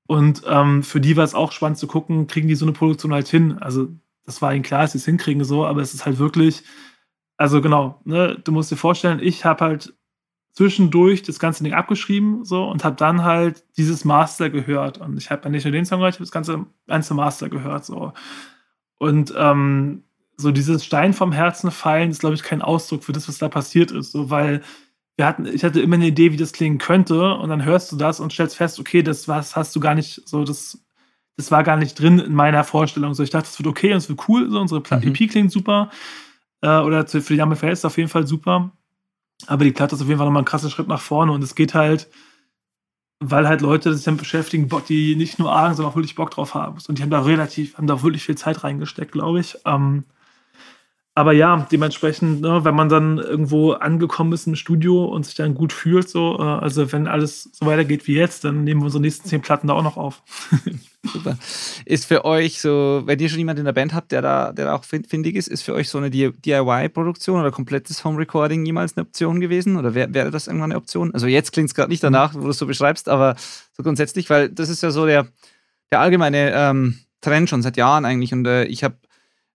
Und 0.06 0.42
ähm, 0.46 0.82
für 0.82 1.00
die 1.00 1.16
war 1.16 1.24
es 1.24 1.34
auch 1.34 1.52
spannend 1.52 1.78
zu 1.78 1.86
gucken, 1.86 2.26
kriegen 2.26 2.48
die 2.48 2.56
so 2.56 2.64
eine 2.64 2.72
Produktion 2.72 3.12
halt 3.12 3.28
hin. 3.28 3.58
Also 3.58 3.88
das 4.24 4.42
war 4.42 4.54
ihnen 4.54 4.62
klar, 4.62 4.82
dass 4.82 4.92
sie 4.92 4.98
es 4.98 5.04
hinkriegen 5.04 5.44
so, 5.44 5.66
aber 5.66 5.82
es 5.82 5.94
ist 5.94 6.04
halt 6.04 6.18
wirklich, 6.18 6.62
also 7.36 7.60
genau, 7.60 8.00
ne, 8.04 8.38
du 8.42 8.52
musst 8.52 8.70
dir 8.70 8.76
vorstellen, 8.76 9.20
ich 9.22 9.44
habe 9.44 9.64
halt 9.64 9.94
zwischendurch 10.52 11.22
das 11.22 11.38
ganze 11.38 11.62
Ding 11.64 11.74
abgeschrieben 11.74 12.44
so 12.44 12.64
und 12.64 12.84
habe 12.84 12.96
dann 12.96 13.22
halt 13.22 13.64
dieses 13.76 14.04
Master 14.04 14.50
gehört 14.50 14.98
und 14.98 15.16
ich 15.16 15.30
habe 15.30 15.44
ja 15.44 15.50
nicht 15.50 15.64
nur 15.64 15.72
den 15.72 15.84
Song 15.84 16.00
gehört, 16.00 16.14
ich 16.14 16.18
habe 16.18 16.24
das 16.24 16.32
ganze, 16.32 16.66
ganze 16.86 17.14
Master 17.14 17.48
gehört 17.48 17.84
so 17.84 18.12
und 19.00 19.34
ähm, 19.36 20.04
so 20.36 20.52
dieses 20.52 20.84
Stein 20.84 21.12
vom 21.12 21.32
Herzen 21.32 21.70
fallen 21.70 22.10
ist 22.10 22.20
glaube 22.20 22.36
ich 22.36 22.44
kein 22.44 22.62
Ausdruck 22.62 23.02
für 23.02 23.12
das, 23.12 23.28
was 23.28 23.38
da 23.38 23.48
passiert 23.48 23.90
ist, 23.90 24.12
so 24.12 24.30
weil 24.30 24.62
wir 25.16 25.26
hatten, 25.26 25.46
ich 25.46 25.64
hatte 25.64 25.80
immer 25.80 25.96
eine 25.96 26.06
Idee, 26.06 26.32
wie 26.32 26.36
das 26.36 26.52
klingen 26.52 26.78
könnte 26.78 27.34
und 27.34 27.50
dann 27.50 27.64
hörst 27.64 27.90
du 27.90 27.96
das 27.96 28.20
und 28.20 28.32
stellst 28.32 28.56
fest, 28.56 28.78
okay, 28.78 29.02
das 29.02 29.26
was 29.26 29.56
hast 29.56 29.74
du 29.74 29.80
gar 29.80 29.96
nicht 29.96 30.22
so 30.26 30.44
das 30.44 30.78
das 31.36 31.50
war 31.50 31.64
gar 31.64 31.76
nicht 31.76 31.98
drin 31.98 32.18
in 32.18 32.34
meiner 32.34 32.64
Vorstellung. 32.64 33.14
So, 33.14 33.22
ich 33.22 33.30
dachte, 33.30 33.48
es 33.48 33.58
wird 33.58 33.66
okay 33.66 33.92
und 33.92 33.98
es 33.98 34.08
wird 34.10 34.28
cool. 34.28 34.50
So, 34.50 34.60
unsere 34.60 34.80
mhm. 34.80 35.08
EP 35.08 35.30
klingt 35.30 35.50
super. 35.50 35.90
Äh, 36.60 36.80
oder 36.80 37.06
für 37.06 37.20
die 37.20 37.36
Dame 37.36 37.56
Verhältnisse 37.56 37.86
auf 37.86 37.96
jeden 37.96 38.10
Fall 38.10 38.26
super. 38.26 38.72
Aber 39.46 39.64
die 39.64 39.72
Platte 39.72 39.94
ist 39.94 40.02
auf 40.02 40.08
jeden 40.08 40.18
Fall 40.18 40.26
nochmal 40.26 40.42
ein 40.42 40.46
krasser 40.46 40.68
Schritt 40.68 40.88
nach 40.88 41.00
vorne 41.00 41.32
und 41.32 41.42
es 41.42 41.54
geht 41.54 41.74
halt, 41.74 42.08
weil 43.20 43.46
halt 43.46 43.60
Leute 43.60 43.94
sich 43.94 44.04
damit 44.04 44.20
beschäftigen, 44.20 44.68
die 44.88 45.14
nicht 45.14 45.38
nur 45.38 45.52
Argen, 45.52 45.74
sondern 45.74 45.92
auch 45.92 45.96
wirklich 45.96 46.14
Bock 46.14 46.30
drauf 46.30 46.54
haben. 46.54 46.78
Und 46.88 46.98
die 46.98 47.02
haben 47.02 47.10
da 47.10 47.20
relativ, 47.20 47.76
haben 47.76 47.86
da 47.86 48.02
wirklich 48.02 48.24
viel 48.24 48.36
Zeit 48.36 48.64
reingesteckt, 48.64 49.12
glaube 49.12 49.40
ich. 49.40 49.58
Ähm, 49.66 50.04
aber 51.20 51.32
ja, 51.32 51.66
dementsprechend, 51.70 52.40
ne, 52.40 52.64
wenn 52.64 52.74
man 52.74 52.88
dann 52.88 53.18
irgendwo 53.18 53.72
angekommen 53.72 54.32
ist 54.32 54.46
im 54.46 54.56
Studio 54.56 55.04
und 55.04 55.26
sich 55.26 55.34
dann 55.34 55.54
gut 55.54 55.70
fühlt, 55.70 56.08
so, 56.08 56.38
äh, 56.38 56.42
also 56.42 56.90
wenn 56.92 57.06
alles 57.06 57.50
so 57.52 57.66
weitergeht 57.66 58.06
wie 58.06 58.14
jetzt, 58.14 58.44
dann 58.44 58.64
nehmen 58.64 58.80
wir 58.80 58.86
unsere 58.86 59.02
nächsten 59.02 59.28
zehn 59.28 59.42
Platten 59.42 59.68
da 59.68 59.74
auch 59.74 59.82
noch 59.82 59.98
auf. 59.98 60.22
Super. 61.02 61.36
Ist 61.84 62.06
für 62.06 62.24
euch 62.24 62.60
so, 62.60 63.02
wenn 63.04 63.18
ihr 63.18 63.28
schon 63.28 63.36
jemanden 63.36 63.60
in 63.60 63.64
der 63.66 63.74
Band 63.74 63.92
habt, 63.92 64.12
der 64.12 64.22
da, 64.22 64.52
der 64.52 64.64
da 64.64 64.74
auch 64.74 64.84
findig 64.84 65.36
ist, 65.36 65.48
ist 65.48 65.60
für 65.60 65.74
euch 65.74 65.90
so 65.90 65.98
eine 65.98 66.10
DIY-Produktion 66.10 67.38
oder 67.38 67.50
komplettes 67.50 68.02
Home-Recording 68.02 68.64
jemals 68.64 68.96
eine 68.96 69.06
Option 69.06 69.40
gewesen? 69.40 69.76
Oder 69.76 69.94
wär, 69.94 70.14
wäre 70.14 70.30
das 70.30 70.46
irgendwann 70.46 70.72
eine 70.72 70.78
Option? 70.78 71.12
Also 71.12 71.26
jetzt 71.26 71.52
klingt 71.52 71.68
es 71.68 71.74
gerade 71.74 71.90
nicht 71.90 72.02
danach, 72.02 72.34
wo 72.34 72.40
du 72.40 72.48
es 72.48 72.58
so 72.58 72.66
beschreibst, 72.66 73.10
aber 73.10 73.36
so 73.76 73.82
grundsätzlich, 73.82 74.30
weil 74.30 74.48
das 74.48 74.70
ist 74.70 74.82
ja 74.82 74.90
so 74.90 75.04
der, 75.04 75.26
der 75.90 76.00
allgemeine 76.00 76.52
ähm, 76.54 76.98
Trend 77.20 77.50
schon 77.50 77.60
seit 77.60 77.76
Jahren 77.76 78.06
eigentlich. 78.06 78.32
Und 78.32 78.46
äh, 78.46 78.64
ich 78.64 78.84
habe 78.84 78.96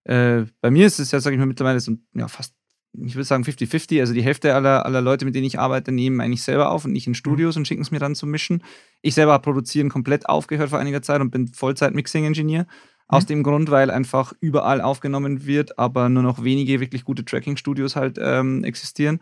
äh, 0.06 0.46
bei 0.62 0.72
mir 0.72 0.86
ist 0.86 1.00
es 1.00 1.12
ja, 1.12 1.20
sage 1.20 1.36
ich 1.36 1.40
mal, 1.40 1.48
mittlerweile 1.48 1.80
so 1.80 1.94
ja, 2.14 2.28
fast, 2.28 2.56
ich 2.94 3.16
würde 3.16 3.26
sagen 3.26 3.44
50-50. 3.44 4.00
Also 4.00 4.14
die 4.14 4.24
Hälfte 4.24 4.54
aller, 4.54 4.86
aller 4.86 5.02
Leute, 5.02 5.26
mit 5.26 5.36
denen 5.36 5.46
ich 5.46 5.60
arbeite, 5.60 5.92
nehmen 5.92 6.22
eigentlich 6.22 6.44
selber 6.44 6.72
auf 6.72 6.86
und 6.86 6.94
nicht 6.94 7.08
in 7.08 7.12
mhm. 7.12 7.16
Studios 7.16 7.56
mhm. 7.56 7.62
und 7.62 7.68
schicken 7.68 7.82
es 7.82 7.92
mir 7.92 8.00
dann 8.00 8.16
zum 8.16 8.30
Mischen. 8.30 8.64
Ich 9.02 9.16
selber 9.16 9.34
habe 9.34 9.44
Produzieren 9.44 9.90
komplett 9.90 10.30
aufgehört 10.30 10.70
vor 10.70 10.80
einiger 10.80 11.02
Zeit 11.02 11.22
und 11.22 11.32
bin 11.32 11.48
Vollzeit-Mixing-Engineer. 11.48 12.64
Mhm. 12.64 12.68
Aus 13.08 13.26
dem 13.26 13.44
Grund, 13.44 13.70
weil 13.70 13.92
einfach 13.92 14.34
überall 14.40 14.82
aufgenommen 14.82 15.46
wird, 15.46 15.78
aber 15.78 16.10
nur 16.10 16.24
noch 16.24 16.44
wenige 16.44 16.80
wirklich 16.80 17.04
gute 17.04 17.26
Tracking-Studios 17.26 17.96
halt 17.96 18.18
ähm, 18.22 18.64
existieren. 18.64 19.20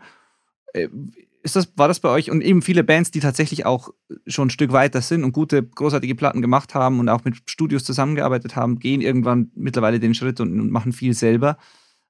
Ist 1.44 1.56
das, 1.56 1.76
war 1.76 1.88
das 1.88 2.00
bei 2.00 2.08
euch 2.08 2.30
und 2.30 2.40
eben 2.40 2.62
viele 2.62 2.82
Bands, 2.82 3.10
die 3.10 3.20
tatsächlich 3.20 3.66
auch 3.66 3.90
schon 4.26 4.46
ein 4.46 4.50
Stück 4.50 4.72
weiter 4.72 5.02
sind 5.02 5.24
und 5.24 5.32
gute, 5.32 5.62
großartige 5.62 6.14
Platten 6.14 6.40
gemacht 6.40 6.74
haben 6.74 7.00
und 7.00 7.10
auch 7.10 7.22
mit 7.24 7.36
Studios 7.44 7.84
zusammengearbeitet 7.84 8.56
haben, 8.56 8.78
gehen 8.78 9.02
irgendwann 9.02 9.50
mittlerweile 9.54 10.00
den 10.00 10.14
Schritt 10.14 10.40
und, 10.40 10.58
und 10.58 10.70
machen 10.70 10.92
viel 10.92 11.12
selber. 11.12 11.58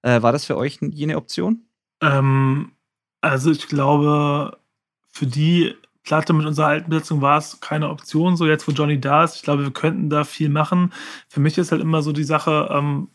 Äh, 0.03 0.23
war 0.23 0.31
das 0.31 0.45
für 0.45 0.57
euch 0.57 0.79
jene 0.81 1.17
Option? 1.17 1.65
Ähm, 2.01 2.71
also 3.23 3.51
ich 3.51 3.67
glaube, 3.67 4.57
für 5.11 5.27
die 5.27 5.75
Platte 6.05 6.33
mit 6.33 6.47
unserer 6.47 6.69
alten 6.69 6.91
Besetzung 6.91 7.21
war 7.21 7.39
es 7.39 7.59
keine 7.59 7.89
Option. 7.89 8.37
So 8.37 8.47
jetzt, 8.47 8.69
wo 8.69 8.73
Johnny 8.73 9.01
da 9.01 9.25
ist, 9.25 9.37
ich 9.37 9.43
glaube, 9.43 9.65
wir 9.65 9.73
könnten 9.73 10.11
da 10.11 10.23
viel 10.23 10.49
machen. 10.49 10.93
Für 11.29 11.41
mich 11.41 11.59
ist 11.59 11.73
halt 11.73 11.83
immer 11.83 12.03
so 12.03 12.13
die 12.13 12.25
Sache, 12.25 12.69
ähm, 12.71 13.09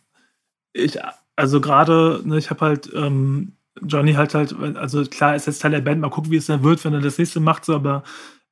ich, 0.74 0.99
also 1.36 1.61
gerade, 1.61 2.22
ne, 2.26 2.38
ich 2.38 2.49
habe 2.49 2.65
halt 2.65 2.91
ähm, 2.93 3.53
Johnny 3.86 4.13
halt 4.13 4.36
halt, 4.36 4.55
also 4.75 5.03
klar 5.05 5.36
ist 5.36 5.47
jetzt 5.47 5.61
Teil 5.61 5.71
der 5.71 5.82
Band, 5.82 6.01
mal 6.01 6.09
gucken, 6.09 6.32
wie 6.32 6.38
es 6.38 6.47
dann 6.47 6.63
wird, 6.63 6.84
wenn 6.86 6.93
er 6.93 7.01
das 7.01 7.17
nächste 7.17 7.39
macht, 7.39 7.65
so, 7.65 7.75
aber 7.75 8.03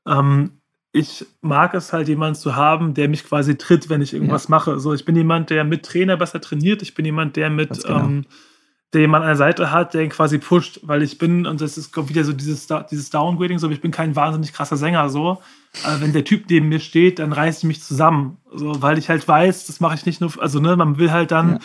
ähm, 0.07 0.51
ich 0.91 1.25
mag 1.41 1.73
es 1.73 1.93
halt, 1.93 2.07
jemanden 2.07 2.35
zu 2.35 2.55
haben, 2.55 2.93
der 2.93 3.09
mich 3.09 3.25
quasi 3.25 3.57
tritt, 3.57 3.89
wenn 3.89 4.01
ich 4.01 4.13
irgendwas 4.13 4.45
ja. 4.45 4.51
mache. 4.51 4.79
So, 4.79 4.93
ich 4.93 5.05
bin 5.05 5.15
jemand, 5.15 5.49
der 5.49 5.63
mit 5.63 5.85
Trainer 5.85 6.17
besser 6.17 6.41
trainiert, 6.41 6.81
ich 6.81 6.95
bin 6.95 7.05
jemand, 7.05 7.35
der 7.35 7.49
mit, 7.49 7.83
genau. 7.83 7.99
ähm, 7.99 8.25
der 8.93 9.01
jemand 9.01 9.23
an 9.23 9.29
der 9.29 9.35
Seite 9.35 9.71
hat, 9.71 9.93
der 9.93 10.03
ihn 10.03 10.09
quasi 10.09 10.37
pusht, 10.37 10.79
weil 10.83 11.03
ich 11.03 11.17
bin, 11.17 11.45
und 11.45 11.59
das 11.61 11.77
ist 11.77 11.95
wieder 12.09 12.23
so 12.23 12.33
dieses, 12.33 12.67
dieses 12.89 13.09
Downgrading, 13.09 13.59
so, 13.59 13.69
ich 13.69 13.81
bin 13.81 13.91
kein 13.91 14.15
wahnsinnig 14.15 14.53
krasser 14.53 14.77
Sänger, 14.77 15.09
so. 15.09 15.41
Aber 15.83 16.01
wenn 16.01 16.13
der 16.13 16.23
Typ 16.23 16.45
neben 16.49 16.69
mir 16.69 16.79
steht, 16.79 17.19
dann 17.19 17.33
reiße 17.33 17.59
ich 17.59 17.63
mich 17.65 17.83
zusammen, 17.83 18.37
so, 18.53 18.81
weil 18.81 18.97
ich 18.97 19.09
halt 19.09 19.27
weiß, 19.27 19.67
das 19.67 19.79
mache 19.79 19.95
ich 19.95 20.05
nicht 20.05 20.21
nur, 20.21 20.31
also, 20.41 20.59
ne, 20.59 20.75
man 20.77 20.97
will 20.97 21.11
halt 21.11 21.31
dann, 21.31 21.53
ja 21.53 21.59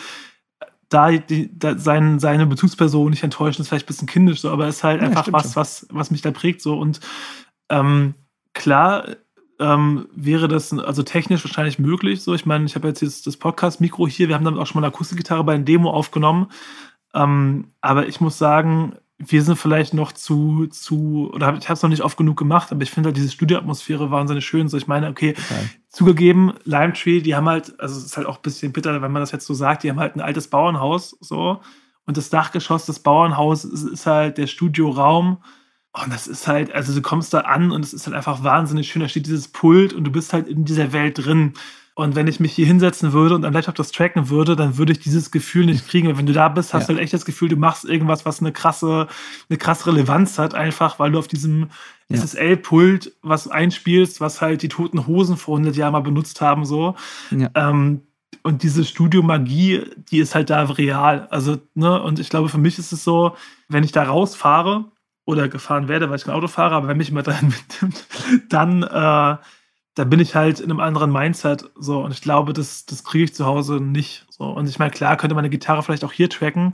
da, 0.93 1.11
die, 1.11 1.57
da 1.57 1.77
sein, 1.77 2.19
seine 2.19 2.45
Bezugsperson 2.45 3.09
nicht 3.09 3.23
enttäuschen, 3.23 3.61
ist 3.61 3.69
vielleicht 3.69 3.85
ein 3.85 3.87
bisschen 3.87 4.07
kindisch, 4.07 4.41
so, 4.41 4.51
aber 4.51 4.67
es 4.67 4.77
ist 4.77 4.83
halt 4.83 5.01
ja, 5.01 5.07
einfach 5.07 5.27
was, 5.31 5.55
was, 5.55 5.87
was 5.89 6.11
mich 6.11 6.21
da 6.21 6.31
prägt. 6.31 6.61
So. 6.61 6.77
Und 6.77 6.99
ähm, 7.69 8.13
klar 8.53 9.07
ähm, 9.59 10.07
wäre 10.15 10.47
das 10.47 10.71
also 10.73 11.03
technisch 11.03 11.43
wahrscheinlich 11.43 11.79
möglich. 11.79 12.21
So, 12.21 12.33
ich 12.33 12.45
meine, 12.45 12.65
ich 12.65 12.75
habe 12.75 12.87
jetzt, 12.87 13.01
jetzt 13.01 13.25
das 13.25 13.37
Podcast-Mikro 13.37 14.07
hier, 14.07 14.27
wir 14.27 14.35
haben 14.35 14.45
damit 14.45 14.59
auch 14.59 14.67
schon 14.67 14.79
mal 14.81 14.85
eine 14.85 14.93
Akustikgitarre 14.93 15.43
bei 15.43 15.55
einer 15.55 15.63
Demo 15.63 15.89
aufgenommen. 15.89 16.47
Ähm, 17.15 17.69
aber 17.81 18.07
ich 18.07 18.21
muss 18.21 18.37
sagen, 18.37 18.95
wir 19.19 19.43
sind 19.43 19.57
vielleicht 19.57 19.93
noch 19.93 20.11
zu, 20.11 20.67
zu 20.67 21.31
oder 21.33 21.47
hab, 21.47 21.57
ich 21.57 21.65
habe 21.65 21.73
es 21.73 21.83
noch 21.83 21.89
nicht 21.89 22.01
oft 22.03 22.17
genug 22.17 22.37
gemacht, 22.37 22.71
aber 22.71 22.81
ich 22.83 22.91
finde 22.91 23.07
halt 23.07 23.17
diese 23.17 23.31
Studioatmosphäre 23.31 24.11
wahnsinnig 24.11 24.45
schön. 24.45 24.67
So, 24.67 24.77
ich 24.77 24.87
meine, 24.87 25.07
okay, 25.09 25.35
okay. 25.37 25.69
zugegeben, 25.89 26.53
Lime 26.65 26.93
Tree, 26.93 27.21
die 27.21 27.35
haben 27.35 27.47
halt, 27.47 27.79
also 27.79 27.97
es 27.97 28.05
ist 28.05 28.17
halt 28.17 28.27
auch 28.27 28.37
ein 28.37 28.41
bisschen 28.41 28.73
bitter, 28.73 29.01
wenn 29.01 29.11
man 29.11 29.21
das 29.21 29.31
jetzt 29.31 29.45
so 29.45 29.53
sagt, 29.53 29.83
die 29.83 29.89
haben 29.89 29.99
halt 29.99 30.15
ein 30.15 30.21
altes 30.21 30.47
Bauernhaus, 30.47 31.15
so, 31.21 31.61
und 32.05 32.17
das 32.17 32.29
Dachgeschoss 32.29 32.85
des 32.85 32.99
Bauernhauses 32.99 33.71
ist, 33.71 33.83
ist 33.83 34.05
halt 34.05 34.37
der 34.37 34.47
Studioraum. 34.47 35.37
Und 35.93 36.11
das 36.11 36.27
ist 36.27 36.47
halt, 36.47 36.73
also 36.73 36.93
du 36.93 37.01
kommst 37.01 37.33
da 37.33 37.41
an 37.41 37.71
und 37.71 37.85
es 37.85 37.93
ist 37.93 38.07
halt 38.07 38.15
einfach 38.15 38.43
wahnsinnig 38.43 38.91
schön. 38.91 39.01
Da 39.01 39.07
steht 39.07 39.27
dieses 39.27 39.47
Pult 39.47 39.93
und 39.93 40.03
du 40.03 40.11
bist 40.11 40.33
halt 40.33 40.47
in 40.47 40.65
dieser 40.65 40.91
Welt 40.91 41.23
drin. 41.23 41.53
Und 41.95 42.15
wenn 42.15 42.27
ich 42.27 42.39
mich 42.39 42.53
hier 42.53 42.65
hinsetzen 42.65 43.13
würde 43.13 43.35
und 43.35 43.45
am 43.45 43.53
Laptop 43.53 43.75
das 43.75 43.91
tracken 43.91 44.29
würde, 44.29 44.55
dann 44.55 44.77
würde 44.77 44.93
ich 44.93 44.99
dieses 44.99 45.29
Gefühl 45.29 45.65
nicht 45.67 45.87
kriegen. 45.87 46.07
Und 46.07 46.17
wenn 46.17 46.25
du 46.25 46.33
da 46.33 46.49
bist, 46.49 46.73
hast 46.73 46.83
ja. 46.83 46.87
du 46.87 46.93
halt 46.93 47.03
echt 47.03 47.13
das 47.13 47.25
Gefühl, 47.25 47.49
du 47.49 47.55
machst 47.55 47.85
irgendwas, 47.85 48.25
was 48.25 48.39
eine 48.39 48.51
krasse, 48.51 49.07
eine 49.47 49.57
krasse 49.57 49.87
Relevanz 49.87 50.39
hat, 50.39 50.55
einfach 50.55 50.97
weil 50.97 51.11
du 51.11 51.19
auf 51.19 51.27
diesem 51.27 51.69
ja. 52.09 52.17
SSL-Pult 52.17 53.13
was 53.21 53.47
einspielst, 53.47 54.21
was 54.21 54.41
halt 54.41 54.63
die 54.63 54.69
toten 54.69 55.05
Hosen 55.05 55.37
vor 55.37 55.55
100 55.55 55.75
Jahren 55.75 55.93
mal 55.93 55.99
benutzt 55.99 56.41
haben, 56.41 56.65
so. 56.65 56.95
Ja. 57.29 57.49
Ähm, 57.53 58.01
und 58.41 58.63
diese 58.63 58.83
Studiomagie, 58.83 59.83
die 60.09 60.17
ist 60.17 60.33
halt 60.33 60.49
da 60.49 60.63
real. 60.63 61.27
Also, 61.29 61.57
ne, 61.75 62.01
und 62.01 62.19
ich 62.19 62.29
glaube, 62.29 62.49
für 62.49 62.57
mich 62.57 62.79
ist 62.79 62.91
es 62.91 63.03
so, 63.03 63.35
wenn 63.69 63.83
ich 63.83 63.91
da 63.91 64.03
rausfahre 64.03 64.85
oder 65.25 65.47
gefahren 65.47 65.87
werde, 65.87 66.09
weil 66.09 66.17
ich 66.17 66.25
kein 66.25 66.33
Auto 66.33 66.47
fahre, 66.47 66.75
aber 66.75 66.87
wenn 66.87 66.97
mich 66.97 67.09
jemand 67.09 67.27
dahin 67.27 67.49
mitnimmt, 67.49 68.05
dann 68.49 68.81
äh, 68.81 69.37
da 69.95 70.03
bin 70.03 70.19
ich 70.19 70.35
halt 70.35 70.59
in 70.59 70.71
einem 70.71 70.79
anderen 70.79 71.11
Mindset 71.11 71.69
so 71.75 72.03
und 72.03 72.11
ich 72.11 72.21
glaube, 72.21 72.53
das, 72.53 72.85
das 72.85 73.03
kriege 73.03 73.25
ich 73.25 73.35
zu 73.35 73.45
Hause 73.45 73.75
nicht 73.75 74.25
so. 74.29 74.45
Und 74.45 74.67
ich 74.67 74.79
meine, 74.79 74.91
klar 74.91 75.17
könnte 75.17 75.35
meine 75.35 75.49
Gitarre 75.49 75.83
vielleicht 75.83 76.03
auch 76.03 76.11
hier 76.11 76.29
tracken, 76.29 76.73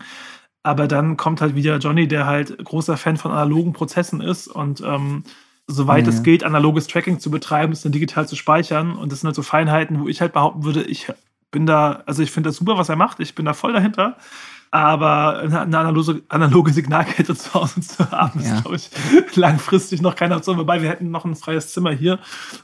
aber 0.64 0.88
dann 0.88 1.18
kommt 1.18 1.42
halt 1.42 1.56
wieder 1.56 1.78
Johnny, 1.78 2.08
der 2.08 2.26
halt 2.26 2.58
großer 2.64 2.98
Fan 2.98 3.18
von 3.18 3.32
analogen 3.32 3.74
Prozessen 3.74 4.22
ist 4.22 4.48
und 4.48 4.82
ähm, 4.82 5.24
soweit 5.68 6.08
ja, 6.08 6.14
es 6.14 6.24
geht, 6.24 6.44
analoges 6.44 6.88
Tracking 6.88 7.20
zu 7.20 7.30
betreiben, 7.30 7.74
ist 7.74 7.86
dann 7.86 7.92
digital 7.92 8.28
zu 8.28 8.36
speichern 8.36 8.96
und 8.96 9.12
das 9.12 9.20
sind 9.20 9.28
halt 9.28 9.36
so 9.36 9.44
Feinheiten, 9.44 10.00
wo 10.00 10.08
ich 10.08 10.22
halt 10.22 10.34
behaupten 10.34 10.64
würde, 10.64 10.84
ich 10.84 11.12
bin 11.52 11.66
da, 11.66 12.04
also 12.06 12.24
ich 12.24 12.32
finde 12.32 12.50
das 12.50 12.58
super, 12.58 12.78
was 12.78 12.90
er 12.90 12.96
macht, 12.96 13.20
ich 13.20 13.36
bin 13.36 13.46
da 13.46 13.54
voll 13.54 13.74
dahinter. 13.74 14.18
Aber 14.72 15.40
eine 15.40 15.60
analoge, 15.62 16.22
analoge 16.30 16.72
Signalkette 16.72 17.36
zu 17.38 17.54
Hause 17.54 17.82
zu 17.82 18.12
haben, 18.12 18.40
ja. 18.42 18.56
ist, 18.56 18.62
glaube 18.64 18.76
ich, 18.76 19.36
langfristig 19.36 20.02
noch 20.02 20.16
keine 20.16 20.36
Option. 20.36 20.58
Wobei 20.58 20.82
wir 20.82 20.90
hätten 20.90 21.10
noch 21.10 21.26
ein 21.26 21.36
freies 21.36 21.74
Zimmer 21.74 21.92
hier. 21.92 22.20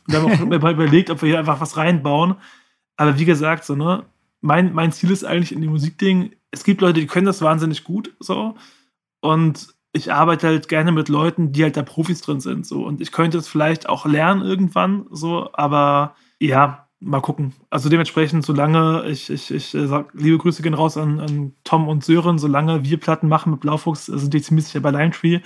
Und 0.08 0.14
wir 0.14 0.22
haben 0.22 0.64
auch 0.64 0.70
überlegt, 0.72 1.10
ob 1.10 1.22
wir 1.22 1.30
hier 1.30 1.40
einfach 1.40 1.62
was 1.62 1.78
reinbauen. 1.78 2.36
Aber 2.98 3.18
wie 3.18 3.26
gesagt, 3.26 3.66
so, 3.66 3.76
ne, 3.76 4.04
mein, 4.42 4.74
mein 4.74 4.92
Ziel 4.92 5.12
ist 5.12 5.26
eigentlich 5.26 5.52
in 5.52 5.62
dem 5.62 5.72
Musikding, 5.72 6.36
es 6.52 6.64
gibt 6.64 6.82
Leute, 6.82 7.00
die 7.00 7.08
können 7.08 7.26
das 7.26 7.42
wahnsinnig 7.42 7.84
gut, 7.84 8.14
so. 8.20 8.56
Und 9.20 9.76
ich 9.92 10.14
arbeite 10.14 10.48
halt 10.48 10.68
gerne 10.68 10.92
mit 10.92 11.10
Leuten, 11.10 11.52
die 11.52 11.64
halt 11.64 11.78
da 11.78 11.82
Profis 11.82 12.22
drin 12.22 12.40
sind, 12.40 12.66
so. 12.66 12.86
Und 12.86 13.02
ich 13.02 13.12
könnte 13.12 13.38
es 13.38 13.48
vielleicht 13.48 13.90
auch 13.90 14.06
lernen 14.06 14.44
irgendwann, 14.44 15.08
so. 15.10 15.50
Aber 15.54 16.16
ja, 16.40 16.85
mal 17.06 17.22
gucken. 17.22 17.54
Also 17.70 17.88
dementsprechend, 17.90 18.46
solange 18.46 19.08
ich, 19.08 19.30
ich, 19.30 19.52
ich 19.52 19.76
äh, 19.76 19.88
sag, 19.88 20.14
liebe 20.14 20.38
Grüße 20.38 20.62
gehen 20.64 20.74
raus 20.74 20.98
an, 20.98 21.20
an 21.20 21.54
Tom 21.64 21.88
und 21.88 22.04
Sören, 22.04 22.40
solange 22.40 22.84
wir 22.84 23.00
Platten 23.00 23.28
machen 23.28 23.52
mit 23.52 23.62
Blaufuchs, 23.62 24.08
sind 24.08 24.34
die 24.34 24.42
ziemlich 24.42 24.66
sicher 24.66 24.80
bei 24.80 24.92
Lime 24.92 25.12
Tree. 25.12 25.40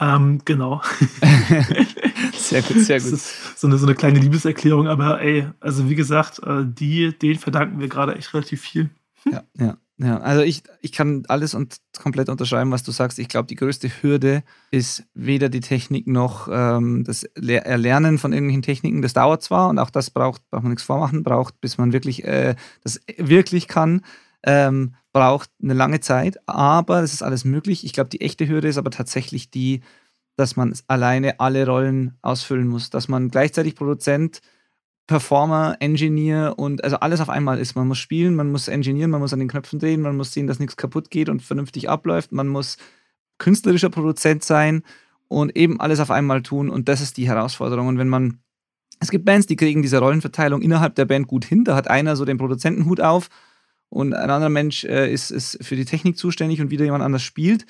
Ähm, 0.00 0.40
genau. 0.44 0.82
sehr 2.34 2.62
gut, 2.62 2.78
sehr 2.80 2.98
gut. 2.98 3.12
Das 3.12 3.20
ist 3.20 3.58
so 3.58 3.66
eine, 3.68 3.78
so 3.78 3.86
eine 3.86 3.94
kleine 3.94 4.18
Liebeserklärung, 4.18 4.88
aber 4.88 5.20
ey, 5.20 5.46
also 5.60 5.88
wie 5.88 5.94
gesagt, 5.94 6.40
äh, 6.40 6.64
die, 6.64 7.16
denen 7.16 7.38
verdanken 7.38 7.80
wir 7.80 7.88
gerade 7.88 8.16
echt 8.16 8.34
relativ 8.34 8.60
viel. 8.60 8.90
Ja, 9.30 9.44
ja. 9.58 9.76
Ja, 9.98 10.18
also 10.18 10.42
ich, 10.42 10.62
ich 10.82 10.92
kann 10.92 11.24
alles 11.28 11.54
und 11.54 11.78
komplett 11.98 12.28
unterschreiben, 12.28 12.70
was 12.70 12.82
du 12.82 12.90
sagst. 12.92 13.18
Ich 13.18 13.28
glaube, 13.28 13.46
die 13.46 13.54
größte 13.54 13.88
Hürde 14.02 14.42
ist 14.70 15.04
weder 15.14 15.48
die 15.48 15.60
Technik 15.60 16.06
noch 16.06 16.48
ähm, 16.52 17.02
das 17.04 17.22
Erlernen 17.22 18.18
von 18.18 18.34
irgendwelchen 18.34 18.60
Techniken. 18.60 19.00
Das 19.00 19.14
dauert 19.14 19.42
zwar 19.42 19.70
und 19.70 19.78
auch 19.78 19.88
das 19.88 20.10
braucht, 20.10 20.42
braucht 20.50 20.64
man 20.64 20.72
nichts 20.72 20.84
vormachen, 20.84 21.22
braucht, 21.22 21.60
bis 21.62 21.78
man 21.78 21.94
wirklich 21.94 22.24
äh, 22.24 22.56
das 22.82 23.00
wirklich 23.16 23.68
kann. 23.68 24.02
ähm, 24.44 24.94
braucht 25.14 25.48
eine 25.62 25.72
lange 25.72 26.00
Zeit, 26.00 26.36
aber 26.46 27.02
es 27.02 27.14
ist 27.14 27.22
alles 27.22 27.46
möglich. 27.46 27.84
Ich 27.86 27.94
glaube, 27.94 28.10
die 28.10 28.20
echte 28.20 28.46
Hürde 28.48 28.68
ist 28.68 28.76
aber 28.76 28.90
tatsächlich 28.90 29.50
die, 29.50 29.80
dass 30.36 30.56
man 30.56 30.74
alleine 30.88 31.40
alle 31.40 31.66
Rollen 31.66 32.18
ausfüllen 32.22 32.68
muss, 32.68 32.90
dass 32.90 33.08
man 33.08 33.30
gleichzeitig 33.30 33.74
Produzent, 33.76 34.40
Performer, 35.06 35.76
Engineer 35.80 36.54
und 36.56 36.82
also 36.82 36.96
alles 36.96 37.20
auf 37.20 37.30
einmal 37.30 37.58
ist. 37.58 37.76
Man 37.76 37.86
muss 37.86 37.98
spielen, 37.98 38.34
man 38.34 38.50
muss 38.50 38.68
engineeren, 38.68 39.10
man 39.10 39.20
muss 39.20 39.32
an 39.32 39.38
den 39.38 39.48
Knöpfen 39.48 39.78
drehen, 39.78 40.02
man 40.02 40.16
muss 40.16 40.32
sehen, 40.32 40.46
dass 40.46 40.58
nichts 40.58 40.76
kaputt 40.76 41.10
geht 41.10 41.28
und 41.28 41.42
vernünftig 41.42 41.88
abläuft, 41.88 42.32
man 42.32 42.48
muss 42.48 42.76
künstlerischer 43.38 43.90
Produzent 43.90 44.42
sein 44.42 44.82
und 45.28 45.56
eben 45.56 45.80
alles 45.80 46.00
auf 46.00 46.10
einmal 46.10 46.42
tun 46.42 46.70
und 46.70 46.88
das 46.88 47.00
ist 47.00 47.16
die 47.16 47.28
Herausforderung. 47.28 47.86
Und 47.86 47.98
wenn 47.98 48.08
man, 48.08 48.40
es 48.98 49.10
gibt 49.10 49.24
Bands, 49.24 49.46
die 49.46 49.56
kriegen 49.56 49.82
diese 49.82 49.98
Rollenverteilung 49.98 50.60
innerhalb 50.60 50.96
der 50.96 51.04
Band 51.04 51.28
gut 51.28 51.44
hin, 51.44 51.64
da 51.64 51.76
hat 51.76 51.88
einer 51.88 52.16
so 52.16 52.24
den 52.24 52.38
Produzentenhut 52.38 53.00
auf 53.00 53.28
und 53.88 54.12
ein 54.12 54.30
anderer 54.30 54.50
Mensch 54.50 54.84
äh, 54.84 55.12
ist, 55.12 55.30
ist 55.30 55.64
für 55.64 55.76
die 55.76 55.84
Technik 55.84 56.18
zuständig 56.18 56.60
und 56.60 56.70
wieder 56.70 56.84
jemand 56.84 57.04
anders 57.04 57.22
spielt 57.22 57.64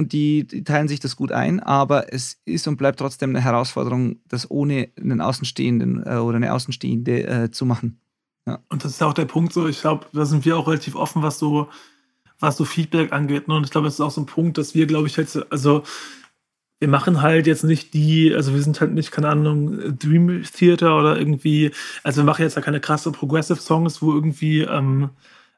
und 0.00 0.14
die, 0.14 0.46
die, 0.46 0.64
teilen 0.64 0.88
sich 0.88 0.98
das 0.98 1.14
gut 1.14 1.30
ein, 1.30 1.60
aber 1.60 2.10
es 2.10 2.40
ist 2.46 2.66
und 2.66 2.78
bleibt 2.78 2.98
trotzdem 2.98 3.30
eine 3.30 3.42
Herausforderung, 3.42 4.16
das 4.26 4.50
ohne 4.50 4.88
einen 4.98 5.20
Außenstehenden 5.20 6.02
äh, 6.06 6.16
oder 6.16 6.36
eine 6.36 6.54
Außenstehende 6.54 7.26
äh, 7.26 7.50
zu 7.50 7.66
machen. 7.66 8.00
Ja. 8.46 8.60
Und 8.70 8.82
das 8.82 8.92
ist 8.92 9.02
auch 9.02 9.12
der 9.12 9.26
Punkt, 9.26 9.52
so 9.52 9.68
ich 9.68 9.82
glaube, 9.82 10.06
da 10.14 10.24
sind 10.24 10.46
wir 10.46 10.56
auch 10.56 10.66
relativ 10.66 10.96
offen, 10.96 11.22
was 11.22 11.38
so, 11.38 11.68
was 12.38 12.56
so 12.56 12.64
Feedback 12.64 13.12
angeht. 13.12 13.46
Ne? 13.46 13.54
Und 13.56 13.64
ich 13.64 13.70
glaube, 13.70 13.88
es 13.88 13.94
ist 13.94 14.00
auch 14.00 14.10
so 14.10 14.22
ein 14.22 14.26
Punkt, 14.26 14.56
dass 14.56 14.74
wir, 14.74 14.86
glaube 14.86 15.06
ich, 15.06 15.16
jetzt, 15.18 15.38
also 15.52 15.82
wir 16.78 16.88
machen 16.88 17.20
halt 17.20 17.46
jetzt 17.46 17.64
nicht 17.64 17.92
die, 17.92 18.34
also 18.34 18.54
wir 18.54 18.62
sind 18.62 18.80
halt 18.80 18.92
nicht, 18.92 19.12
keine 19.12 19.28
Ahnung, 19.28 19.98
Dream 19.98 20.42
Theater 20.44 20.98
oder 20.98 21.18
irgendwie, 21.18 21.72
also 22.02 22.22
wir 22.22 22.24
machen 22.24 22.40
jetzt 22.40 22.56
ja 22.56 22.62
keine 22.62 22.80
krasse 22.80 23.12
Progressive 23.12 23.60
Songs, 23.60 24.00
wo 24.00 24.14
irgendwie, 24.14 24.62
ähm, 24.62 25.10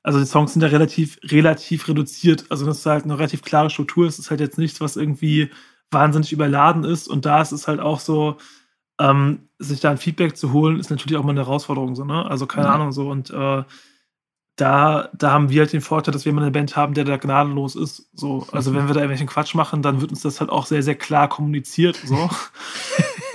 also 0.03 0.18
die 0.18 0.26
Songs 0.26 0.53
sind 0.53 0.62
ja 0.62 0.68
relativ, 0.68 1.18
relativ 1.24 1.88
reduziert. 1.88 2.46
Also 2.48 2.66
das 2.66 2.78
ist 2.78 2.86
halt 2.86 3.05
eine 3.05 3.18
relativ 3.18 3.42
klare 3.42 3.70
Struktur. 3.70 4.07
Es 4.07 4.18
ist 4.18 4.30
halt 4.30 4.40
jetzt 4.40 4.59
nichts, 4.59 4.80
was 4.80 4.96
irgendwie 4.96 5.50
wahnsinnig 5.90 6.32
überladen 6.32 6.84
ist. 6.84 7.09
Und 7.09 7.24
da 7.24 7.40
ist 7.40 7.53
es 7.53 7.68
halt 7.68 7.80
auch 7.80 8.00
so, 8.00 8.36
ähm, 8.98 9.48
sich 9.59 9.80
da 9.80 9.90
ein 9.90 9.98
Feedback 9.98 10.36
zu 10.36 10.53
holen, 10.53 10.78
ist 10.78 10.90
natürlich 10.90 11.16
auch 11.16 11.24
mal 11.24 11.30
eine 11.30 11.44
Herausforderung, 11.44 11.94
so, 11.94 12.05
ne? 12.05 12.26
Also 12.26 12.46
keine 12.46 12.68
mhm. 12.68 12.74
Ahnung, 12.74 12.92
so. 12.92 13.09
Und 13.11 13.30
äh, 13.30 13.62
da, 14.57 15.09
da 15.14 15.30
haben 15.30 15.50
wir 15.50 15.62
halt 15.62 15.72
den 15.72 15.80
Vorteil, 15.80 16.12
dass 16.12 16.24
wir 16.24 16.30
immer 16.30 16.42
eine 16.42 16.50
Band 16.50 16.76
haben, 16.76 16.94
der 16.94 17.05
da 17.05 17.16
gnadenlos 17.16 17.74
ist. 17.74 18.11
So. 18.12 18.46
Also 18.53 18.70
mhm. 18.70 18.76
wenn 18.76 18.86
wir 18.88 18.94
da 18.94 19.00
irgendwelchen 19.00 19.28
Quatsch 19.28 19.55
machen, 19.55 19.82
dann 19.82 20.00
wird 20.00 20.11
uns 20.11 20.22
das 20.22 20.40
halt 20.40 20.50
auch 20.50 20.66
sehr, 20.66 20.82
sehr 20.82 20.94
klar 20.96 21.28
kommuniziert. 21.28 21.96
So. 22.05 22.28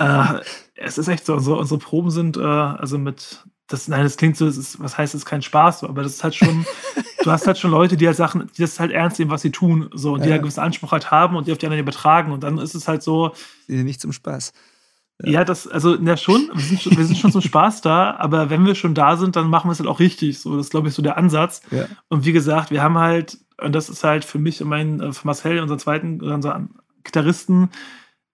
äh, 0.00 0.40
es 0.74 0.98
ist 0.98 1.08
echt 1.08 1.26
so, 1.26 1.34
unsere, 1.34 1.56
unsere 1.56 1.80
Proben 1.80 2.10
sind, 2.10 2.36
äh, 2.36 2.40
also 2.40 2.98
mit 2.98 3.44
das, 3.68 3.86
nein, 3.86 4.02
das 4.02 4.16
klingt 4.16 4.36
so, 4.36 4.46
das 4.46 4.56
ist, 4.56 4.80
was 4.80 4.96
heißt, 4.96 5.14
es 5.14 5.20
ist 5.20 5.26
kein 5.26 5.42
Spaß, 5.42 5.80
so, 5.80 5.88
aber 5.88 6.02
das 6.02 6.14
ist 6.14 6.24
halt 6.24 6.34
schon, 6.34 6.64
du 7.22 7.30
hast 7.30 7.46
halt 7.46 7.58
schon 7.58 7.70
Leute, 7.70 7.96
die 7.96 8.06
halt 8.06 8.16
Sachen, 8.16 8.50
die 8.56 8.62
das 8.62 8.80
halt 8.80 8.90
ernst 8.90 9.18
nehmen, 9.18 9.30
was 9.30 9.42
sie 9.42 9.52
tun, 9.52 9.90
so, 9.92 10.14
und 10.14 10.20
ja. 10.20 10.26
die 10.26 10.30
halt 10.30 10.40
einen 10.40 10.42
gewissen 10.44 10.60
Anspruch 10.60 10.92
halt 10.92 11.10
haben 11.10 11.36
und 11.36 11.46
die 11.46 11.52
auf 11.52 11.58
die 11.58 11.66
anderen 11.66 11.82
übertragen 11.82 12.32
und 12.32 12.42
dann 12.42 12.58
ist 12.58 12.74
es 12.74 12.88
halt 12.88 13.02
so. 13.02 13.32
Nicht 13.68 14.00
zum 14.00 14.12
Spaß. 14.12 14.54
Ja, 15.22 15.30
ja 15.30 15.44
das, 15.44 15.68
also, 15.68 15.96
ja, 15.96 16.16
schon, 16.16 16.50
wir 16.54 16.62
sind 16.62 16.80
schon, 16.80 16.96
wir 16.96 17.04
sind 17.04 17.18
schon 17.18 17.32
zum 17.32 17.42
Spaß 17.42 17.82
da, 17.82 18.16
aber 18.16 18.48
wenn 18.48 18.64
wir 18.64 18.74
schon 18.74 18.94
da 18.94 19.16
sind, 19.16 19.36
dann 19.36 19.50
machen 19.50 19.68
wir 19.68 19.72
es 19.72 19.80
halt 19.80 19.88
auch 19.88 20.00
richtig, 20.00 20.40
so, 20.40 20.56
das 20.56 20.66
ist, 20.66 20.70
glaube 20.70 20.88
ich, 20.88 20.94
so 20.94 21.02
der 21.02 21.18
Ansatz. 21.18 21.60
Ja. 21.70 21.86
Und 22.08 22.24
wie 22.24 22.32
gesagt, 22.32 22.70
wir 22.70 22.82
haben 22.82 22.96
halt, 22.96 23.38
und 23.60 23.74
das 23.74 23.90
ist 23.90 24.02
halt 24.02 24.24
für 24.24 24.38
mich 24.38 24.62
und 24.62 24.68
meinen, 24.68 25.00
äh, 25.00 25.12
für 25.12 25.26
Marcel, 25.26 25.60
unseren 25.60 25.78
zweiten, 25.78 26.22
unseren 26.22 26.70
Gitarristen, 27.04 27.70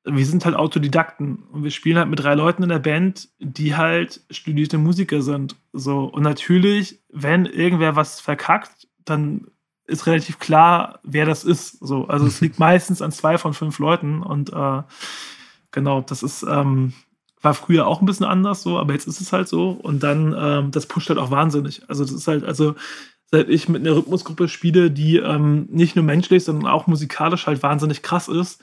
wir 0.04 0.26
sind 0.26 0.44
halt 0.44 0.54
Autodidakten 0.54 1.44
und 1.50 1.64
wir 1.64 1.70
spielen 1.70 1.96
halt 1.96 2.10
mit 2.10 2.20
drei 2.20 2.34
Leuten 2.34 2.62
in 2.62 2.68
der 2.68 2.78
Band, 2.78 3.28
die 3.38 3.74
halt 3.74 4.20
studierte 4.30 4.76
Musiker 4.76 5.22
sind. 5.22 5.56
So. 5.72 6.04
Und 6.04 6.22
natürlich, 6.22 7.00
wenn 7.10 7.46
irgendwer 7.46 7.96
was 7.96 8.20
verkackt, 8.20 8.86
dann 9.04 9.46
ist 9.86 10.06
relativ 10.06 10.38
klar, 10.38 11.00
wer 11.02 11.24
das 11.24 11.44
ist. 11.44 11.78
So. 11.80 12.06
Also 12.06 12.26
es 12.26 12.40
liegt 12.40 12.58
meistens 12.58 13.00
an 13.00 13.12
zwei 13.12 13.38
von 13.38 13.54
fünf 13.54 13.78
Leuten 13.78 14.22
und 14.22 14.52
äh, 14.52 14.82
genau, 15.70 16.02
das 16.02 16.22
ist, 16.22 16.42
ähm, 16.42 16.92
war 17.40 17.54
früher 17.54 17.86
auch 17.86 18.00
ein 18.00 18.06
bisschen 18.06 18.26
anders 18.26 18.62
so, 18.62 18.78
aber 18.78 18.92
jetzt 18.92 19.06
ist 19.06 19.20
es 19.20 19.32
halt 19.32 19.48
so. 19.48 19.70
Und 19.70 20.02
dann, 20.02 20.34
ähm, 20.38 20.70
das 20.70 20.86
pusht 20.86 21.08
halt 21.08 21.18
auch 21.18 21.30
wahnsinnig. 21.30 21.82
Also 21.88 22.04
das 22.04 22.12
ist 22.12 22.28
halt, 22.28 22.44
also 22.44 22.74
seit 23.30 23.48
ich 23.48 23.68
mit 23.68 23.82
einer 23.82 23.96
Rhythmusgruppe 23.96 24.48
spiele, 24.48 24.90
die 24.90 25.16
ähm, 25.16 25.66
nicht 25.70 25.96
nur 25.96 26.04
menschlich, 26.04 26.44
sondern 26.44 26.70
auch 26.70 26.86
musikalisch 26.86 27.46
halt 27.46 27.62
wahnsinnig 27.62 28.02
krass 28.02 28.28
ist, 28.28 28.62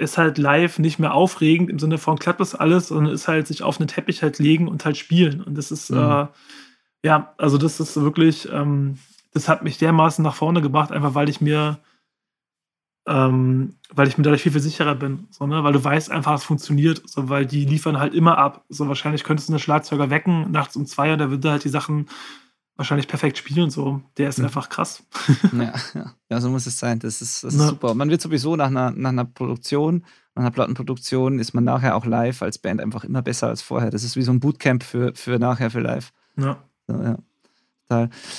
ist 0.00 0.16
halt 0.16 0.38
live 0.38 0.78
nicht 0.78 0.98
mehr 0.98 1.12
aufregend 1.12 1.68
im 1.68 1.78
Sinne 1.78 1.98
von 1.98 2.18
klappt 2.18 2.40
das 2.40 2.54
alles, 2.54 2.88
sondern 2.88 3.12
ist 3.12 3.28
halt 3.28 3.46
sich 3.46 3.62
auf 3.62 3.78
einen 3.78 3.88
Teppich 3.88 4.22
halt 4.22 4.38
legen 4.38 4.66
und 4.66 4.84
halt 4.84 4.96
spielen. 4.96 5.42
Und 5.42 5.58
das 5.58 5.70
ist, 5.70 5.90
mhm. 5.90 5.98
äh, 5.98 6.26
ja, 7.04 7.34
also 7.36 7.58
das 7.58 7.80
ist 7.80 8.00
wirklich, 8.00 8.50
ähm, 8.50 8.98
das 9.32 9.48
hat 9.48 9.62
mich 9.62 9.76
dermaßen 9.76 10.22
nach 10.24 10.34
vorne 10.34 10.62
gebracht, 10.62 10.90
einfach 10.90 11.14
weil 11.14 11.28
ich 11.28 11.42
mir, 11.42 11.78
ähm, 13.06 13.74
weil 13.92 14.08
ich 14.08 14.16
mir 14.16 14.24
dadurch 14.24 14.42
viel, 14.42 14.52
viel 14.52 14.62
sicherer 14.62 14.94
bin. 14.94 15.28
So, 15.30 15.46
ne? 15.46 15.62
Weil 15.64 15.74
du 15.74 15.84
weißt 15.84 16.10
einfach, 16.10 16.34
es 16.34 16.44
funktioniert, 16.44 17.02
so, 17.04 17.28
weil 17.28 17.44
die 17.44 17.66
liefern 17.66 17.98
halt 17.98 18.14
immer 18.14 18.38
ab. 18.38 18.64
So 18.70 18.88
wahrscheinlich 18.88 19.22
könntest 19.22 19.50
du 19.50 19.52
einen 19.52 19.60
Schlagzeuger 19.60 20.08
wecken, 20.08 20.50
nachts 20.50 20.76
um 20.76 20.86
zwei 20.86 21.12
und 21.12 21.18
der 21.18 21.30
würde 21.30 21.50
halt 21.50 21.64
die 21.64 21.68
Sachen 21.68 22.08
wahrscheinlich 22.80 23.08
perfekt 23.08 23.36
spielen. 23.36 23.68
So, 23.68 24.00
der 24.16 24.30
ist 24.30 24.38
mhm. 24.38 24.46
einfach 24.46 24.70
krass. 24.70 25.04
ja, 25.52 25.74
ja, 25.94 26.14
ja, 26.30 26.40
so 26.40 26.48
muss 26.48 26.66
es 26.66 26.78
sein. 26.78 26.98
Das 26.98 27.20
ist, 27.20 27.44
das 27.44 27.54
ist 27.54 27.68
super. 27.68 27.94
Man 27.94 28.08
wird 28.08 28.22
sowieso 28.22 28.56
nach 28.56 28.68
einer, 28.68 28.90
nach 28.90 29.10
einer 29.10 29.26
Produktion, 29.26 30.04
nach 30.34 30.42
einer 30.42 30.50
Plattenproduktion, 30.50 31.38
ist 31.38 31.52
man 31.52 31.64
nachher 31.64 31.94
auch 31.94 32.06
live 32.06 32.40
als 32.40 32.58
Band 32.58 32.80
einfach 32.80 33.04
immer 33.04 33.20
besser 33.20 33.48
als 33.48 33.60
vorher. 33.60 33.90
Das 33.90 34.02
ist 34.02 34.16
wie 34.16 34.22
so 34.22 34.32
ein 34.32 34.40
Bootcamp 34.40 34.82
für, 34.82 35.12
für 35.14 35.38
nachher 35.38 35.70
für 35.70 35.80
live. 35.80 36.10
Ja. 36.36 36.56
So, 36.88 36.94
ja. 36.94 37.18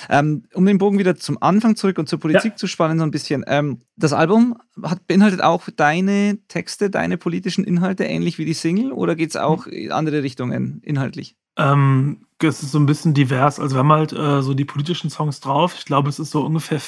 Ähm, 0.09 0.43
um 0.53 0.65
den 0.65 0.77
Bogen 0.77 0.97
wieder 0.97 1.17
zum 1.17 1.37
Anfang 1.41 1.75
zurück 1.75 1.99
und 1.99 2.07
zur 2.07 2.21
Politik 2.21 2.53
ja. 2.53 2.55
zu 2.55 2.67
spannen, 2.67 2.99
so 2.99 3.03
ein 3.03 3.11
bisschen. 3.11 3.43
Ähm, 3.47 3.79
das 3.97 4.13
Album 4.13 4.57
hat, 4.81 5.05
beinhaltet 5.07 5.41
auch 5.41 5.67
deine 5.75 6.39
Texte, 6.47 6.89
deine 6.89 7.17
politischen 7.17 7.65
Inhalte, 7.65 8.05
ähnlich 8.05 8.37
wie 8.37 8.45
die 8.45 8.53
Single, 8.53 8.93
oder 8.93 9.15
geht 9.15 9.31
es 9.31 9.35
auch 9.35 9.67
in 9.67 9.91
andere 9.91 10.23
Richtungen 10.23 10.79
inhaltlich? 10.83 11.35
Ähm, 11.57 12.25
es 12.39 12.63
ist 12.63 12.71
so 12.71 12.79
ein 12.79 12.85
bisschen 12.85 13.13
divers. 13.13 13.59
Also 13.59 13.75
wir 13.75 13.79
haben 13.79 13.91
halt 13.91 14.13
äh, 14.13 14.41
so 14.41 14.53
die 14.53 14.65
politischen 14.65 15.09
Songs 15.09 15.39
drauf. 15.39 15.75
Ich 15.77 15.85
glaube, 15.85 16.09
es 16.09 16.19
ist 16.19 16.31
so 16.31 16.41
ungefähr 16.41 16.79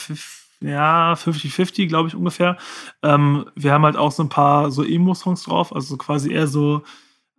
ja, 0.63 1.13
50-50, 1.13 1.87
glaube 1.87 2.07
ich, 2.07 2.15
ungefähr. 2.15 2.57
Ähm, 3.01 3.45
wir 3.55 3.73
haben 3.73 3.83
halt 3.83 3.97
auch 3.97 4.11
so 4.11 4.23
ein 4.23 4.29
paar 4.29 4.71
so 4.71 4.83
Emo-Songs 4.83 5.43
drauf, 5.43 5.75
also 5.75 5.97
quasi 5.97 6.31
eher 6.31 6.47
so, 6.47 6.83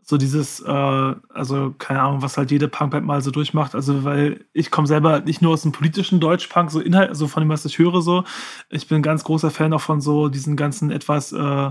so 0.03 0.19
dieses, 0.19 0.61
äh, 0.61 0.71
also 0.71 1.75
keine 1.79 2.03
Ahnung, 2.03 2.23
was 2.23 2.37
halt 2.37 2.51
jede 2.51 2.69
Punkband 2.69 3.07
mal 3.07 3.23
so 3.23 3.31
durchmacht. 3.31 3.75
Also, 3.75 4.05
weil 4.05 4.45
ich 4.53 4.71
komme 4.71 4.87
selber 4.87 5.21
nicht 5.21 5.41
nur 5.41 5.55
aus 5.55 5.63
dem 5.63 5.73
politischen 5.73 6.21
Deutschpunk, 6.21 6.71
so 6.71 6.81
Inhalt, 6.81 7.09
also 7.09 7.27
von 7.27 7.43
dem, 7.43 7.49
was 7.49 7.65
ich 7.65 7.79
höre, 7.79 8.03
so. 8.03 8.25
Ich 8.69 8.89
bin 8.89 8.99
ein 8.99 9.03
ganz 9.03 9.25
großer 9.25 9.51
Fan 9.51 9.73
auch 9.73 9.81
von 9.81 10.01
so 10.03 10.29
diesen 10.29 10.57
ganzen 10.57 10.91
etwas, 10.91 11.33
äh, 11.33 11.71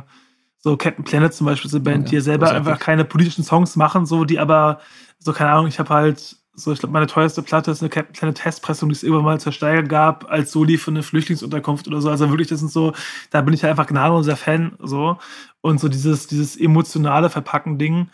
so 0.64 0.78
Captain 0.78 1.03
Planet 1.03 1.34
zum 1.34 1.45
Beispiel, 1.45 1.70
so 1.70 1.82
Band, 1.82 2.05
ja, 2.05 2.09
die 2.09 2.16
ja 2.16 2.22
selber 2.22 2.49
einfach 2.51 2.80
keine 2.80 3.03
politischen 3.03 3.43
Songs 3.43 3.76
machen, 3.76 4.05
so, 4.05 4.24
die 4.24 4.39
aber 4.39 4.80
so, 5.20 5.34
keine 5.34 5.51
Ahnung, 5.51 5.68
ich 5.68 5.78
habe 5.78 5.89
halt, 5.89 6.38
so, 6.53 6.72
ich 6.72 6.80
glaube, 6.80 6.93
meine 6.93 7.07
teuerste 7.07 7.41
Platte 7.41 7.72
ist 7.72 7.82
eine 7.82 7.89
kleine 7.89 8.34
Testpressung, 8.34 8.88
die 8.88 8.93
es 8.93 9.03
irgendwann 9.03 9.26
mal 9.26 9.39
zur 9.41 9.51
Steiger 9.51 9.84
gab, 9.84 10.32
als 10.32 10.51
Soli 10.51 10.78
für 10.78 10.91
eine 10.91 11.03
Flüchtlingsunterkunft 11.03 11.88
oder 11.88 11.99
so. 11.99 12.09
Also 12.09 12.30
wirklich, 12.30 12.47
das 12.47 12.59
sind 12.59 12.72
so, 12.72 12.93
da 13.32 13.41
bin 13.41 13.53
ich 13.53 13.64
halt 13.64 13.72
einfach 13.72 13.88
gnadenloser 13.88 14.38
Fan, 14.38 14.74
so. 14.80 15.18
Und 15.61 15.80
so 15.80 15.89
dieses, 15.89 16.28
dieses 16.28 16.55
emotionale 16.55 17.30
Verpacken-Ding. 17.30 18.09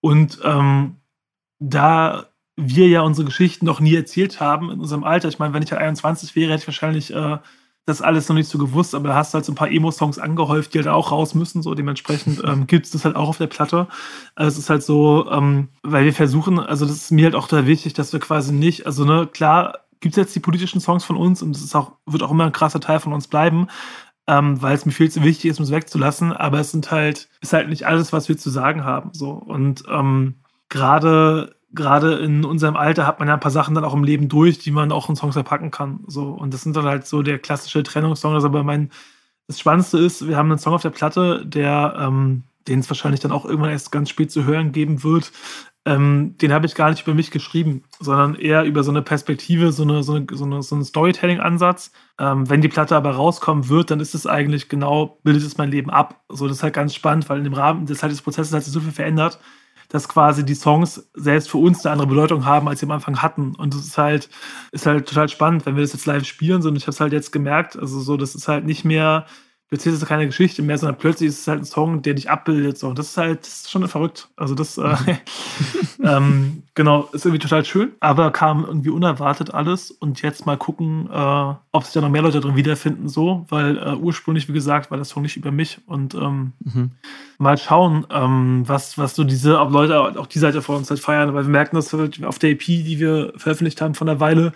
Und 0.00 0.40
ähm, 0.42 0.96
da 1.58 2.26
wir 2.56 2.88
ja 2.88 3.02
unsere 3.02 3.26
Geschichten 3.26 3.66
noch 3.66 3.80
nie 3.80 3.94
erzählt 3.94 4.40
haben 4.40 4.70
in 4.70 4.80
unserem 4.80 5.04
Alter, 5.04 5.28
ich 5.28 5.38
meine, 5.38 5.54
wenn 5.54 5.62
ich 5.62 5.70
halt 5.70 5.82
21 5.82 6.34
wäre, 6.34 6.52
hätte 6.52 6.62
ich 6.62 6.68
wahrscheinlich 6.68 7.14
äh, 7.14 7.38
das 7.84 8.00
alles 8.00 8.28
noch 8.28 8.36
nicht 8.36 8.48
so 8.48 8.58
gewusst, 8.58 8.94
aber 8.94 9.08
da 9.08 9.14
hast 9.14 9.32
du 9.32 9.36
halt 9.36 9.44
so 9.44 9.52
ein 9.52 9.56
paar 9.56 9.70
Emo-Songs 9.70 10.18
angehäuft, 10.18 10.72
die 10.72 10.78
halt 10.78 10.88
auch 10.88 11.10
raus 11.10 11.34
müssen. 11.34 11.62
So 11.62 11.74
dementsprechend 11.74 12.42
ähm, 12.44 12.66
gibt 12.66 12.86
es 12.86 12.92
das 12.92 13.04
halt 13.04 13.16
auch 13.16 13.28
auf 13.28 13.38
der 13.38 13.48
Platte. 13.48 13.88
Also 14.36 14.48
es 14.50 14.58
ist 14.58 14.70
halt 14.70 14.84
so, 14.84 15.28
ähm, 15.30 15.68
weil 15.82 16.04
wir 16.04 16.12
versuchen, 16.12 16.60
also 16.60 16.86
das 16.86 16.96
ist 16.96 17.10
mir 17.10 17.24
halt 17.24 17.34
auch 17.34 17.48
da 17.48 17.66
wichtig, 17.66 17.94
dass 17.94 18.12
wir 18.12 18.20
quasi 18.20 18.52
nicht, 18.52 18.86
also 18.86 19.04
ne, 19.04 19.26
klar 19.26 19.80
gibt 20.00 20.14
es 20.14 20.16
jetzt 20.16 20.34
die 20.34 20.40
politischen 20.40 20.80
Songs 20.80 21.04
von 21.04 21.16
uns 21.16 21.42
und 21.42 21.54
das 21.54 21.62
ist 21.62 21.74
auch, 21.74 21.92
wird 22.06 22.22
auch 22.22 22.30
immer 22.30 22.44
ein 22.44 22.52
krasser 22.52 22.80
Teil 22.80 23.00
von 23.00 23.12
uns 23.12 23.28
bleiben. 23.28 23.68
Ähm, 24.28 24.62
weil 24.62 24.76
es 24.76 24.86
mir 24.86 24.92
viel 24.92 25.10
zu 25.10 25.24
wichtig 25.24 25.50
ist, 25.50 25.58
es 25.58 25.72
wegzulassen, 25.72 26.32
aber 26.32 26.60
es 26.60 26.70
sind 26.70 26.92
halt, 26.92 27.28
ist 27.40 27.52
halt 27.52 27.68
nicht 27.68 27.88
alles, 27.88 28.12
was 28.12 28.28
wir 28.28 28.38
zu 28.38 28.50
sagen 28.50 28.84
haben. 28.84 29.10
So. 29.12 29.30
Und 29.32 29.82
ähm, 29.90 30.36
gerade 30.68 31.56
gerade 31.74 32.14
in 32.16 32.44
unserem 32.44 32.76
Alter 32.76 33.06
hat 33.06 33.18
man 33.18 33.28
ja 33.28 33.34
ein 33.34 33.40
paar 33.40 33.50
Sachen 33.50 33.74
dann 33.74 33.84
auch 33.84 33.94
im 33.94 34.04
Leben 34.04 34.28
durch, 34.28 34.58
die 34.58 34.70
man 34.70 34.92
auch 34.92 35.08
in 35.08 35.16
Songs 35.16 35.34
verpacken 35.34 35.70
kann. 35.70 36.00
So. 36.06 36.28
Und 36.28 36.52
das 36.52 36.62
sind 36.62 36.76
dann 36.76 36.84
halt 36.84 37.06
so 37.06 37.22
der 37.22 37.38
klassische 37.38 37.82
Trennungssong. 37.82 38.34
Also 38.34 38.48
aber 38.48 38.62
mein, 38.62 38.90
das 39.46 39.58
Spannendste 39.58 39.98
ist, 39.98 40.26
wir 40.26 40.36
haben 40.36 40.50
einen 40.50 40.58
Song 40.58 40.74
auf 40.74 40.82
der 40.82 40.90
Platte, 40.90 41.44
der, 41.46 41.94
ähm, 41.98 42.44
den 42.68 42.80
es 42.80 42.90
wahrscheinlich 42.90 43.20
dann 43.20 43.32
auch 43.32 43.44
irgendwann 43.44 43.70
erst 43.70 43.90
ganz 43.90 44.10
spät 44.10 44.30
zu 44.30 44.44
hören 44.44 44.72
geben 44.72 45.02
wird. 45.02 45.32
Ähm, 45.84 46.36
den 46.40 46.52
habe 46.52 46.66
ich 46.66 46.76
gar 46.76 46.90
nicht 46.90 47.02
über 47.02 47.14
mich 47.14 47.32
geschrieben, 47.32 47.82
sondern 47.98 48.36
eher 48.36 48.62
über 48.64 48.84
so 48.84 48.92
eine 48.92 49.02
Perspektive, 49.02 49.72
so, 49.72 49.82
eine, 49.82 50.04
so, 50.04 50.14
eine, 50.14 50.26
so, 50.30 50.44
eine, 50.44 50.62
so 50.62 50.76
einen 50.76 50.84
Storytelling-Ansatz. 50.84 51.90
Ähm, 52.20 52.48
wenn 52.48 52.60
die 52.60 52.68
Platte 52.68 52.94
aber 52.94 53.12
rauskommen 53.12 53.68
wird, 53.68 53.90
dann 53.90 53.98
ist 53.98 54.14
es 54.14 54.26
eigentlich 54.26 54.68
genau, 54.68 55.18
bildet 55.24 55.42
es 55.42 55.58
mein 55.58 55.70
Leben 55.70 55.90
ab. 55.90 56.22
So, 56.28 56.46
das 56.46 56.58
ist 56.58 56.62
halt 56.62 56.74
ganz 56.74 56.94
spannend, 56.94 57.28
weil 57.28 57.38
in 57.38 57.44
dem 57.44 57.54
Rahmen 57.54 57.86
des, 57.86 58.02
halt 58.02 58.12
des 58.12 58.22
Prozesses 58.22 58.52
hat 58.52 58.62
sich 58.62 58.72
so 58.72 58.80
viel 58.80 58.92
verändert 58.92 59.40
dass 59.92 60.08
quasi 60.08 60.42
die 60.42 60.54
Songs 60.54 61.06
selbst 61.12 61.50
für 61.50 61.58
uns 61.58 61.84
eine 61.84 61.92
andere 61.92 62.08
Bedeutung 62.08 62.46
haben, 62.46 62.66
als 62.66 62.80
sie 62.80 62.86
am 62.86 62.92
Anfang 62.92 63.20
hatten. 63.20 63.54
Und 63.54 63.74
das 63.74 63.82
ist 63.82 63.98
halt, 63.98 64.30
ist 64.72 64.86
halt 64.86 65.06
total 65.06 65.28
spannend, 65.28 65.66
wenn 65.66 65.76
wir 65.76 65.82
das 65.82 65.92
jetzt 65.92 66.06
live 66.06 66.24
spielen. 66.24 66.66
Und 66.66 66.76
ich 66.76 66.84
habe 66.84 66.92
es 66.92 67.00
halt 67.00 67.12
jetzt 67.12 67.30
gemerkt, 67.30 67.78
also 67.78 68.00
so, 68.00 68.16
das 68.16 68.34
ist 68.34 68.48
halt 68.48 68.64
nicht 68.64 68.86
mehr 68.86 69.26
erzählst 69.72 70.04
keine 70.06 70.26
Geschichte 70.26 70.62
mehr, 70.62 70.76
sondern 70.76 70.98
plötzlich 70.98 71.30
ist 71.30 71.40
es 71.40 71.48
halt 71.48 71.60
ein 71.60 71.64
Song, 71.64 72.02
der 72.02 72.14
dich 72.14 72.30
abbildet. 72.30 72.78
So. 72.78 72.88
Und 72.88 72.98
das 72.98 73.08
ist 73.08 73.16
halt 73.16 73.40
das 73.40 73.48
ist 73.48 73.70
schon 73.70 73.86
verrückt. 73.88 74.28
Also 74.36 74.54
das, 74.54 74.76
äh, 74.76 74.94
ähm, 76.04 76.62
genau, 76.74 77.08
ist 77.12 77.24
irgendwie 77.24 77.40
total 77.40 77.64
schön, 77.64 77.92
aber 78.00 78.30
kam 78.30 78.64
irgendwie 78.64 78.90
unerwartet 78.90 79.54
alles. 79.54 79.90
Und 79.90 80.20
jetzt 80.22 80.44
mal 80.44 80.58
gucken, 80.58 81.08
äh, 81.10 81.54
ob 81.72 81.84
sich 81.84 81.94
da 81.94 82.02
noch 82.02 82.10
mehr 82.10 82.22
Leute 82.22 82.40
drin 82.40 82.54
wiederfinden, 82.54 83.08
so, 83.08 83.46
weil 83.48 83.78
äh, 83.78 83.94
ursprünglich, 83.94 84.48
wie 84.48 84.52
gesagt, 84.52 84.90
war 84.90 84.98
das 84.98 85.08
Song 85.08 85.22
nicht 85.22 85.36
über 85.36 85.50
mich. 85.50 85.80
Und 85.86 86.14
ähm, 86.14 86.52
mhm. 86.60 86.90
mal 87.38 87.56
schauen, 87.56 88.06
ähm, 88.10 88.64
was, 88.66 88.98
was 88.98 89.14
so 89.14 89.24
diese, 89.24 89.58
ob 89.58 89.72
Leute 89.72 89.98
auch 90.20 90.26
die 90.26 90.38
Seite 90.38 90.60
vor 90.60 90.76
uns 90.76 90.90
halt 90.90 91.00
feiern, 91.00 91.34
weil 91.34 91.44
wir 91.44 91.50
merken, 91.50 91.76
dass 91.76 91.94
auf 91.94 92.38
der 92.38 92.50
EP, 92.50 92.64
die 92.64 92.98
wir 92.98 93.32
veröffentlicht 93.36 93.80
haben 93.80 93.94
von 93.94 94.06
der 94.06 94.20
Weile, 94.20 94.52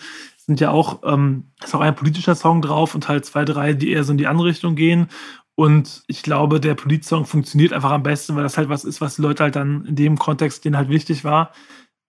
sind 0.46 0.60
ja 0.60 0.70
auch, 0.70 1.00
ähm, 1.04 1.50
ist 1.62 1.74
auch 1.74 1.80
ein 1.80 1.96
politischer 1.96 2.34
Song 2.34 2.62
drauf 2.62 2.94
und 2.94 3.08
halt 3.08 3.24
zwei, 3.24 3.44
drei, 3.44 3.72
die 3.72 3.90
eher 3.90 4.04
so 4.04 4.12
in 4.12 4.18
die 4.18 4.26
andere 4.26 4.48
Richtung 4.48 4.76
gehen. 4.76 5.08
Und 5.56 6.02
ich 6.06 6.22
glaube, 6.22 6.60
der 6.60 6.74
Polit-Song 6.74 7.24
funktioniert 7.24 7.72
einfach 7.72 7.90
am 7.90 8.02
besten, 8.02 8.36
weil 8.36 8.42
das 8.42 8.58
halt 8.58 8.68
was 8.68 8.84
ist, 8.84 9.00
was 9.00 9.16
die 9.16 9.22
Leute 9.22 9.42
halt 9.42 9.56
dann 9.56 9.86
in 9.86 9.96
dem 9.96 10.18
Kontext 10.18 10.64
denen 10.64 10.76
halt 10.76 10.90
wichtig 10.90 11.24
war. 11.24 11.52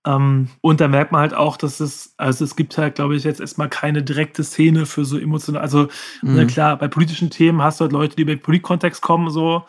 Ähm, 0.05 0.49
und 0.61 0.81
da 0.81 0.87
merkt 0.87 1.11
man 1.11 1.21
halt 1.21 1.33
auch, 1.33 1.57
dass 1.57 1.79
es, 1.79 2.13
also 2.17 2.45
es 2.45 2.55
gibt 2.55 2.77
halt, 2.77 2.95
glaube 2.95 3.15
ich, 3.15 3.23
jetzt 3.23 3.39
erstmal 3.39 3.69
keine 3.69 4.03
direkte 4.03 4.43
Szene 4.43 4.85
für 4.85 5.05
so 5.05 5.17
emotional, 5.17 5.61
also 5.61 5.83
mhm. 6.21 6.35
na 6.35 6.45
klar, 6.45 6.77
bei 6.77 6.87
politischen 6.87 7.29
Themen 7.29 7.61
hast 7.61 7.79
du 7.79 7.83
halt 7.83 7.91
Leute, 7.91 8.15
die 8.15 8.21
über 8.21 8.35
den 8.35 8.41
Polit-Kontext 8.41 9.01
kommen, 9.01 9.29
so, 9.29 9.65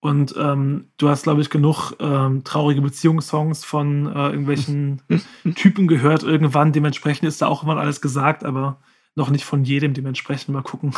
und 0.00 0.34
ähm, 0.38 0.88
du 0.98 1.08
hast, 1.08 1.24
glaube 1.24 1.40
ich, 1.40 1.50
genug 1.50 1.92
ähm, 2.00 2.44
traurige 2.44 2.80
Beziehungssongs 2.80 3.64
von 3.64 4.06
äh, 4.06 4.28
irgendwelchen 4.28 5.02
Typen 5.54 5.88
gehört 5.88 6.22
irgendwann. 6.22 6.72
Dementsprechend 6.72 7.28
ist 7.28 7.42
da 7.42 7.46
auch 7.46 7.62
immer 7.62 7.76
alles 7.76 8.00
gesagt, 8.00 8.44
aber 8.44 8.78
noch 9.14 9.30
nicht 9.30 9.44
von 9.44 9.64
jedem. 9.64 9.94
Dementsprechend 9.94 10.50
mal 10.50 10.62
gucken. 10.62 10.94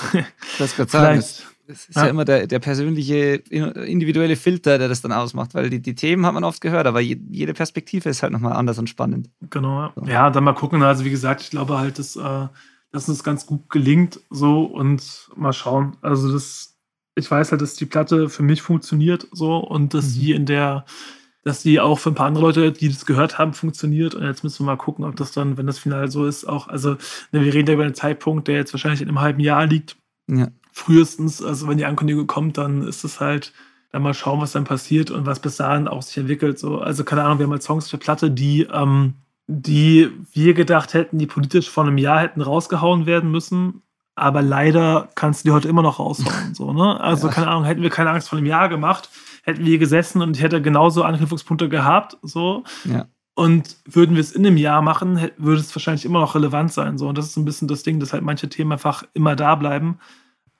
Das 0.58 0.76
kann 0.76 0.88
sagen. 0.88 1.22
Es 1.70 1.86
ist 1.86 1.96
ja, 1.96 2.04
ja 2.04 2.08
immer 2.08 2.24
der, 2.24 2.46
der, 2.46 2.60
persönliche, 2.60 3.34
individuelle 3.34 4.36
Filter, 4.36 4.78
der 4.78 4.88
das 4.88 5.02
dann 5.02 5.12
ausmacht, 5.12 5.54
weil 5.54 5.68
die, 5.68 5.82
die 5.82 5.94
Themen 5.94 6.24
hat 6.24 6.32
man 6.32 6.42
oft 6.42 6.62
gehört, 6.62 6.86
aber 6.86 7.00
jede 7.00 7.52
Perspektive 7.52 8.08
ist 8.08 8.22
halt 8.22 8.32
nochmal 8.32 8.54
anders 8.54 8.78
und 8.78 8.88
spannend. 8.88 9.28
Genau, 9.50 9.92
so. 9.94 10.06
ja, 10.06 10.30
dann 10.30 10.44
mal 10.44 10.54
gucken. 10.54 10.82
Also, 10.82 11.04
wie 11.04 11.10
gesagt, 11.10 11.42
ich 11.42 11.50
glaube 11.50 11.78
halt, 11.78 11.98
dass, 11.98 12.16
äh, 12.16 12.48
dass 12.90 13.08
uns 13.10 13.22
ganz 13.22 13.44
gut 13.44 13.68
gelingt 13.68 14.18
so 14.30 14.64
und 14.64 15.28
mal 15.36 15.52
schauen. 15.52 15.98
Also, 16.00 16.32
das 16.32 16.77
ich 17.18 17.30
weiß 17.30 17.50
halt, 17.50 17.60
dass 17.60 17.74
die 17.74 17.86
Platte 17.86 18.28
für 18.28 18.42
mich 18.42 18.62
funktioniert 18.62 19.26
so 19.32 19.56
und 19.56 19.94
dass 19.94 20.14
mhm. 20.14 20.20
die 20.20 20.32
in 20.32 20.46
der, 20.46 20.84
dass 21.44 21.62
die 21.62 21.80
auch 21.80 21.98
für 21.98 22.10
ein 22.10 22.14
paar 22.14 22.26
andere 22.26 22.44
Leute, 22.44 22.72
die 22.72 22.88
das 22.88 23.06
gehört 23.06 23.38
haben, 23.38 23.54
funktioniert. 23.54 24.14
Und 24.14 24.24
jetzt 24.24 24.44
müssen 24.44 24.64
wir 24.64 24.72
mal 24.72 24.76
gucken, 24.76 25.04
ob 25.04 25.16
das 25.16 25.32
dann, 25.32 25.56
wenn 25.56 25.66
das 25.66 25.78
Final 25.78 26.10
so 26.10 26.26
ist, 26.26 26.44
auch, 26.44 26.68
also 26.68 26.90
ne, 27.32 27.44
wir 27.44 27.52
reden 27.52 27.68
ja 27.68 27.74
über 27.74 27.84
einen 27.84 27.94
Zeitpunkt, 27.94 28.48
der 28.48 28.56
jetzt 28.56 28.72
wahrscheinlich 28.72 29.02
in 29.02 29.08
einem 29.08 29.20
halben 29.20 29.40
Jahr 29.40 29.66
liegt. 29.66 29.96
Ja. 30.28 30.48
Frühestens, 30.72 31.42
also 31.42 31.66
wenn 31.68 31.78
die 31.78 31.86
Ankündigung 31.86 32.26
kommt, 32.26 32.56
dann 32.56 32.86
ist 32.86 33.02
es 33.02 33.18
halt, 33.18 33.52
dann 33.90 34.02
mal 34.02 34.14
schauen, 34.14 34.40
was 34.40 34.52
dann 34.52 34.64
passiert 34.64 35.10
und 35.10 35.26
was 35.26 35.40
bis 35.40 35.56
dahin 35.56 35.88
auch 35.88 36.02
sich 36.02 36.18
entwickelt. 36.18 36.58
So, 36.58 36.78
also 36.78 37.04
keine 37.04 37.24
Ahnung, 37.24 37.38
wir 37.38 37.46
haben 37.46 37.52
halt 37.52 37.62
Songs 37.62 37.88
der 37.88 37.98
Platte, 37.98 38.30
die, 38.30 38.68
ähm, 38.70 39.14
die 39.46 40.10
wir 40.32 40.54
gedacht 40.54 40.92
hätten, 40.94 41.18
die 41.18 41.26
politisch 41.26 41.70
vor 41.70 41.84
einem 41.84 41.98
Jahr 41.98 42.20
hätten 42.20 42.42
rausgehauen 42.42 43.06
werden 43.06 43.30
müssen 43.30 43.82
aber 44.18 44.42
leider 44.42 45.08
kannst 45.14 45.44
du 45.44 45.48
die 45.48 45.52
heute 45.52 45.68
immer 45.68 45.82
noch 45.82 45.98
raushauen. 45.98 46.54
So, 46.54 46.72
ne? 46.72 47.00
Also, 47.00 47.28
ja. 47.28 47.32
keine 47.32 47.48
Ahnung, 47.48 47.64
hätten 47.64 47.82
wir 47.82 47.90
keine 47.90 48.10
Angst 48.10 48.28
vor 48.28 48.38
einem 48.38 48.46
Jahr 48.46 48.68
gemacht, 48.68 49.08
hätten 49.42 49.64
wir 49.64 49.78
gesessen 49.78 50.22
und 50.22 50.36
ich 50.36 50.42
hätte 50.42 50.60
genauso 50.60 51.02
Anknüpfungspunkte 51.02 51.68
gehabt. 51.68 52.18
So. 52.22 52.64
Ja. 52.84 53.06
Und 53.34 53.76
würden 53.84 54.16
wir 54.16 54.20
es 54.20 54.32
in 54.32 54.44
einem 54.44 54.56
Jahr 54.56 54.82
machen, 54.82 55.30
würde 55.36 55.60
es 55.60 55.74
wahrscheinlich 55.74 56.04
immer 56.04 56.20
noch 56.20 56.34
relevant 56.34 56.72
sein. 56.72 56.98
So. 56.98 57.08
Und 57.08 57.16
das 57.16 57.26
ist 57.26 57.36
ein 57.36 57.44
bisschen 57.44 57.68
das 57.68 57.84
Ding, 57.84 58.00
dass 58.00 58.12
halt 58.12 58.24
manche 58.24 58.48
Themen 58.48 58.72
einfach 58.72 59.04
immer 59.14 59.36
da 59.36 59.54
bleiben. 59.54 59.98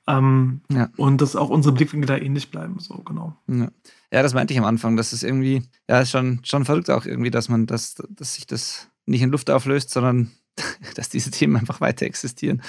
Ähm, 0.07 0.61
ja. 0.71 0.89
Und 0.97 1.21
dass 1.21 1.35
auch 1.35 1.49
unsere 1.49 1.75
Blickwinkel 1.75 2.07
da 2.07 2.17
ähnlich 2.17 2.49
bleiben. 2.49 2.79
So, 2.79 2.95
genau. 3.03 3.35
Ja. 3.47 3.67
ja. 4.11 4.23
das 4.23 4.33
meinte 4.33 4.53
ich 4.53 4.59
am 4.59 4.65
Anfang. 4.65 4.95
Das 4.95 5.13
ist 5.13 5.23
irgendwie, 5.23 5.63
ja, 5.87 5.99
ist 5.99 6.11
schon, 6.11 6.39
schon 6.43 6.65
verrückt 6.65 6.89
auch 6.89 7.05
irgendwie, 7.05 7.31
dass 7.31 7.49
man 7.49 7.67
das, 7.67 7.95
dass 8.09 8.35
sich 8.35 8.47
das 8.47 8.87
nicht 9.05 9.21
in 9.21 9.29
Luft 9.29 9.51
auflöst, 9.51 9.89
sondern 9.91 10.31
dass 10.95 11.09
diese 11.09 11.31
Themen 11.31 11.57
einfach 11.57 11.81
weiter 11.81 12.05
existieren. 12.05 12.61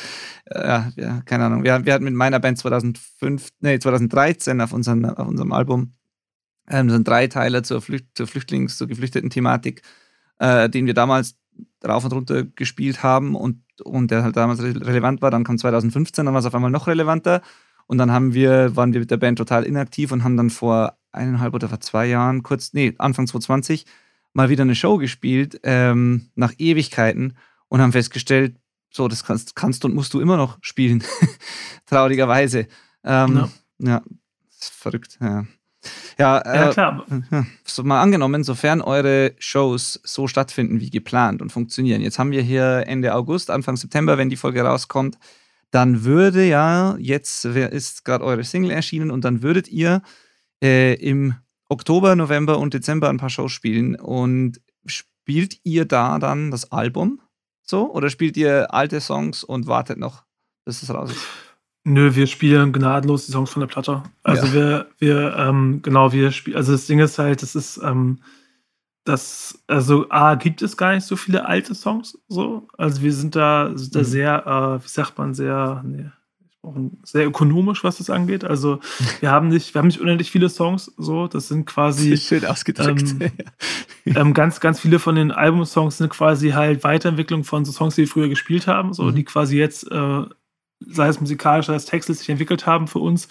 Äh, 0.46 0.82
ja, 0.96 1.22
keine 1.24 1.44
Ahnung. 1.44 1.64
Wir, 1.64 1.84
wir, 1.84 1.94
hatten 1.94 2.04
mit 2.04 2.14
meiner 2.14 2.40
Band 2.40 2.58
2005, 2.58 3.48
nee, 3.60 3.78
2013 3.78 4.60
auf, 4.60 4.72
unseren, 4.72 5.04
auf 5.04 5.28
unserem 5.28 5.52
Album 5.52 5.94
ähm, 6.68 6.88
so 6.88 6.94
einen 6.94 7.04
Dreiteiler 7.04 7.62
zur, 7.62 7.82
Flücht, 7.82 8.06
zur 8.14 8.26
Flüchtlings-, 8.26 8.76
zur 8.76 8.86
geflüchteten 8.86 9.30
Thematik, 9.30 9.82
äh, 10.38 10.68
den 10.68 10.86
wir 10.86 10.94
damals 10.94 11.36
rauf 11.86 12.04
und 12.04 12.12
runter 12.12 12.44
gespielt 12.44 13.02
haben 13.02 13.34
und, 13.34 13.62
und 13.82 14.10
der 14.10 14.22
halt 14.22 14.36
damals 14.36 14.62
re 14.62 14.74
relevant 14.74 15.22
war. 15.22 15.30
Dann 15.30 15.44
kam 15.44 15.58
2015, 15.58 16.24
dann 16.24 16.34
war 16.34 16.40
es 16.40 16.46
auf 16.46 16.54
einmal 16.54 16.70
noch 16.70 16.86
relevanter. 16.86 17.42
Und 17.86 17.98
dann 17.98 18.12
haben 18.12 18.34
wir, 18.34 18.76
waren 18.76 18.92
wir 18.92 19.00
mit 19.00 19.10
der 19.10 19.16
Band 19.16 19.38
total 19.38 19.64
inaktiv 19.64 20.12
und 20.12 20.22
haben 20.22 20.36
dann 20.36 20.50
vor 20.50 20.96
eineinhalb 21.10 21.54
oder 21.54 21.68
vor 21.68 21.80
zwei 21.80 22.06
Jahren, 22.06 22.44
kurz, 22.44 22.72
nee, 22.72 22.94
Anfang 22.98 23.26
2020, 23.26 23.84
mal 24.32 24.48
wieder 24.48 24.62
eine 24.62 24.76
Show 24.76 24.96
gespielt, 24.98 25.60
ähm, 25.64 26.30
nach 26.36 26.52
Ewigkeiten 26.58 27.36
und 27.70 27.80
haben 27.80 27.92
festgestellt, 27.92 28.56
so, 28.92 29.08
das 29.08 29.24
kannst, 29.24 29.56
kannst 29.56 29.84
und 29.86 29.94
musst 29.94 30.12
du 30.12 30.20
immer 30.20 30.36
noch 30.36 30.58
spielen. 30.60 31.02
Traurigerweise. 31.86 32.66
Ähm, 33.02 33.36
ja. 33.36 33.50
ja, 33.78 34.02
das 34.48 34.58
ist 34.60 34.70
verrückt. 34.74 35.16
Ja, 35.22 35.46
ja, 36.18 36.40
äh, 36.40 36.72
klar. 36.72 37.06
so 37.64 37.82
mal 37.82 38.02
angenommen, 38.02 38.44
sofern 38.44 38.82
eure 38.82 39.34
Shows 39.38 39.98
so 40.04 40.28
stattfinden 40.28 40.80
wie 40.80 40.90
geplant 40.90 41.40
und 41.40 41.50
funktionieren. 41.50 42.02
Jetzt 42.02 42.18
haben 42.18 42.32
wir 42.32 42.42
hier 42.42 42.84
Ende 42.86 43.14
August, 43.14 43.50
Anfang 43.50 43.76
September, 43.76 44.18
wenn 44.18 44.28
die 44.28 44.36
Folge 44.36 44.60
rauskommt, 44.60 45.16
dann 45.70 46.04
würde 46.04 46.44
ja, 46.44 46.96
jetzt 46.98 47.46
ist 47.46 48.04
gerade 48.04 48.24
eure 48.24 48.44
Single 48.44 48.72
erschienen 48.72 49.10
und 49.10 49.24
dann 49.24 49.42
würdet 49.42 49.68
ihr 49.68 50.02
äh, 50.62 50.94
im 50.94 51.36
Oktober, 51.68 52.16
November 52.16 52.58
und 52.58 52.74
Dezember 52.74 53.08
ein 53.08 53.18
paar 53.18 53.30
Shows 53.30 53.52
spielen. 53.52 53.94
Und 53.94 54.60
spielt 54.84 55.58
ihr 55.62 55.84
da 55.84 56.18
dann 56.18 56.50
das 56.50 56.72
Album? 56.72 57.20
So? 57.70 57.88
Oder 57.92 58.10
spielt 58.10 58.36
ihr 58.36 58.74
alte 58.74 59.00
Songs 59.00 59.44
und 59.44 59.68
wartet 59.68 59.96
noch, 59.96 60.24
bis 60.64 60.82
es 60.82 60.92
raus 60.92 61.12
ist? 61.12 61.24
Nö, 61.84 62.16
wir 62.16 62.26
spielen 62.26 62.72
gnadenlos 62.72 63.26
die 63.26 63.32
Songs 63.32 63.50
von 63.50 63.60
der 63.60 63.68
Platte. 63.68 64.02
Also 64.24 64.46
ja. 64.48 64.52
wir, 64.52 64.86
wir, 64.98 65.36
ähm, 65.36 65.80
genau, 65.80 66.12
wir 66.12 66.32
spielen, 66.32 66.56
also 66.56 66.72
das 66.72 66.86
Ding 66.86 66.98
ist 66.98 67.20
halt, 67.20 67.42
das 67.42 67.54
ist, 67.54 67.80
ähm, 67.82 68.18
das, 69.04 69.62
also 69.68 70.10
A, 70.10 70.34
gibt 70.34 70.62
es 70.62 70.76
gar 70.76 70.94
nicht 70.94 71.06
so 71.06 71.14
viele 71.14 71.46
alte 71.46 71.76
Songs, 71.76 72.18
so. 72.28 72.66
Also 72.76 73.02
wir 73.02 73.12
sind 73.12 73.36
da, 73.36 73.70
sind 73.74 73.94
da 73.94 74.00
mhm. 74.00 74.04
sehr, 74.04 74.46
äh, 74.46 74.84
wie 74.84 74.88
sagt 74.88 75.16
man, 75.16 75.32
sehr, 75.32 75.82
nee, 75.86 76.10
sehr 77.04 77.26
ökonomisch, 77.26 77.84
was 77.84 77.98
das 77.98 78.10
angeht. 78.10 78.44
Also 78.44 78.80
wir 79.20 79.30
haben 79.30 79.48
nicht, 79.48 79.74
wir 79.74 79.78
haben 79.78 79.86
nicht 79.86 80.00
unendlich 80.00 80.30
viele 80.30 80.48
Songs, 80.48 80.92
so. 80.96 81.26
Das 81.26 81.48
sind 81.48 81.64
quasi 81.64 82.10
das 82.10 82.22
schön 82.22 82.44
ausgedrückt. 82.44 83.14
Ähm, 83.18 83.32
ähm, 84.16 84.34
ganz, 84.34 84.60
ganz 84.60 84.80
viele 84.80 84.98
von 84.98 85.14
den 85.14 85.30
Albumsongs 85.32 85.98
sind 85.98 86.10
quasi 86.10 86.50
halt 86.50 86.84
Weiterentwicklung 86.84 87.44
von 87.44 87.64
so 87.64 87.72
Songs, 87.72 87.94
die 87.94 88.02
wir 88.02 88.08
früher 88.08 88.28
gespielt 88.28 88.66
haben, 88.66 88.92
so, 88.92 89.04
mhm. 89.04 89.14
die 89.14 89.24
quasi 89.24 89.58
jetzt, 89.58 89.90
äh, 89.90 90.22
sei 90.80 91.08
es 91.08 91.20
musikalisch, 91.20 91.66
sei 91.66 91.74
es 91.74 91.86
textlich, 91.86 92.18
sich 92.18 92.28
entwickelt 92.28 92.66
haben 92.66 92.88
für 92.88 92.98
uns. 92.98 93.28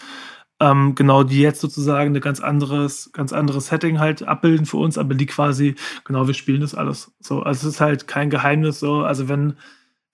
Ähm, 0.61 0.95
genau, 0.95 1.23
die 1.23 1.39
jetzt 1.39 1.61
sozusagen 1.61 2.13
ein 2.13 2.21
ganz 2.21 2.41
anderes, 2.41 3.11
ganz 3.13 3.31
anderes 3.31 3.67
Setting 3.67 3.99
halt 3.99 4.23
abbilden 4.23 4.65
für 4.65 4.77
uns, 4.77 4.97
aber 4.97 5.13
die 5.13 5.25
quasi, 5.25 5.75
genau, 6.03 6.27
wir 6.27 6.33
spielen 6.33 6.61
das 6.61 6.75
alles. 6.75 7.11
So, 7.21 7.41
also 7.43 7.67
es 7.67 7.75
ist 7.75 7.81
halt 7.81 8.07
kein 8.07 8.29
Geheimnis 8.29 8.79
so. 8.79 9.03
Also 9.03 9.29
wenn 9.29 9.53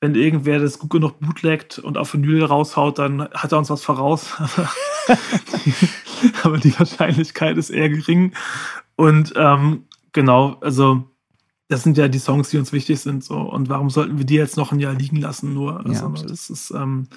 wenn 0.06 0.14
irgendwer 0.14 0.60
das 0.60 0.78
gut 0.78 0.92
genug 0.92 1.20
bootlegt 1.20 1.80
und 1.80 1.98
auf 1.98 2.14
Vinyl 2.14 2.46
raushaut, 2.46 3.00
dann 3.00 3.28
hat 3.34 3.52
er 3.52 3.58
uns 3.58 3.72
was 3.72 3.82
voraus. 3.82 4.36
Aber 6.44 6.60
die 6.60 6.78
Wahrscheinlichkeit 6.78 7.58
ist 7.58 7.72
eher 7.72 7.90
gering. 7.90 8.34
Und 8.96 9.34
ähm, 9.36 9.86
genau, 10.14 10.58
also 10.62 11.06
das 11.70 11.82
sind 11.82 11.98
ja 11.98 12.08
die 12.08 12.20
Songs, 12.20 12.50
die 12.50 12.60
uns 12.60 12.72
wichtig 12.72 13.00
sind. 13.00 13.24
So. 13.24 13.36
Und 13.36 13.68
warum 13.68 13.90
sollten 13.90 14.20
wir 14.20 14.26
die 14.26 14.36
jetzt 14.36 14.58
noch 14.58 14.72
ein 14.72 14.80
Jahr 14.80 14.94
liegen 14.94 15.18
lassen? 15.18 15.56
Nur. 15.56 15.84
Also, 15.84 16.06
ja, 16.06 16.24
das 16.28 16.52
ist, 16.52 16.70
ähm, 16.70 17.08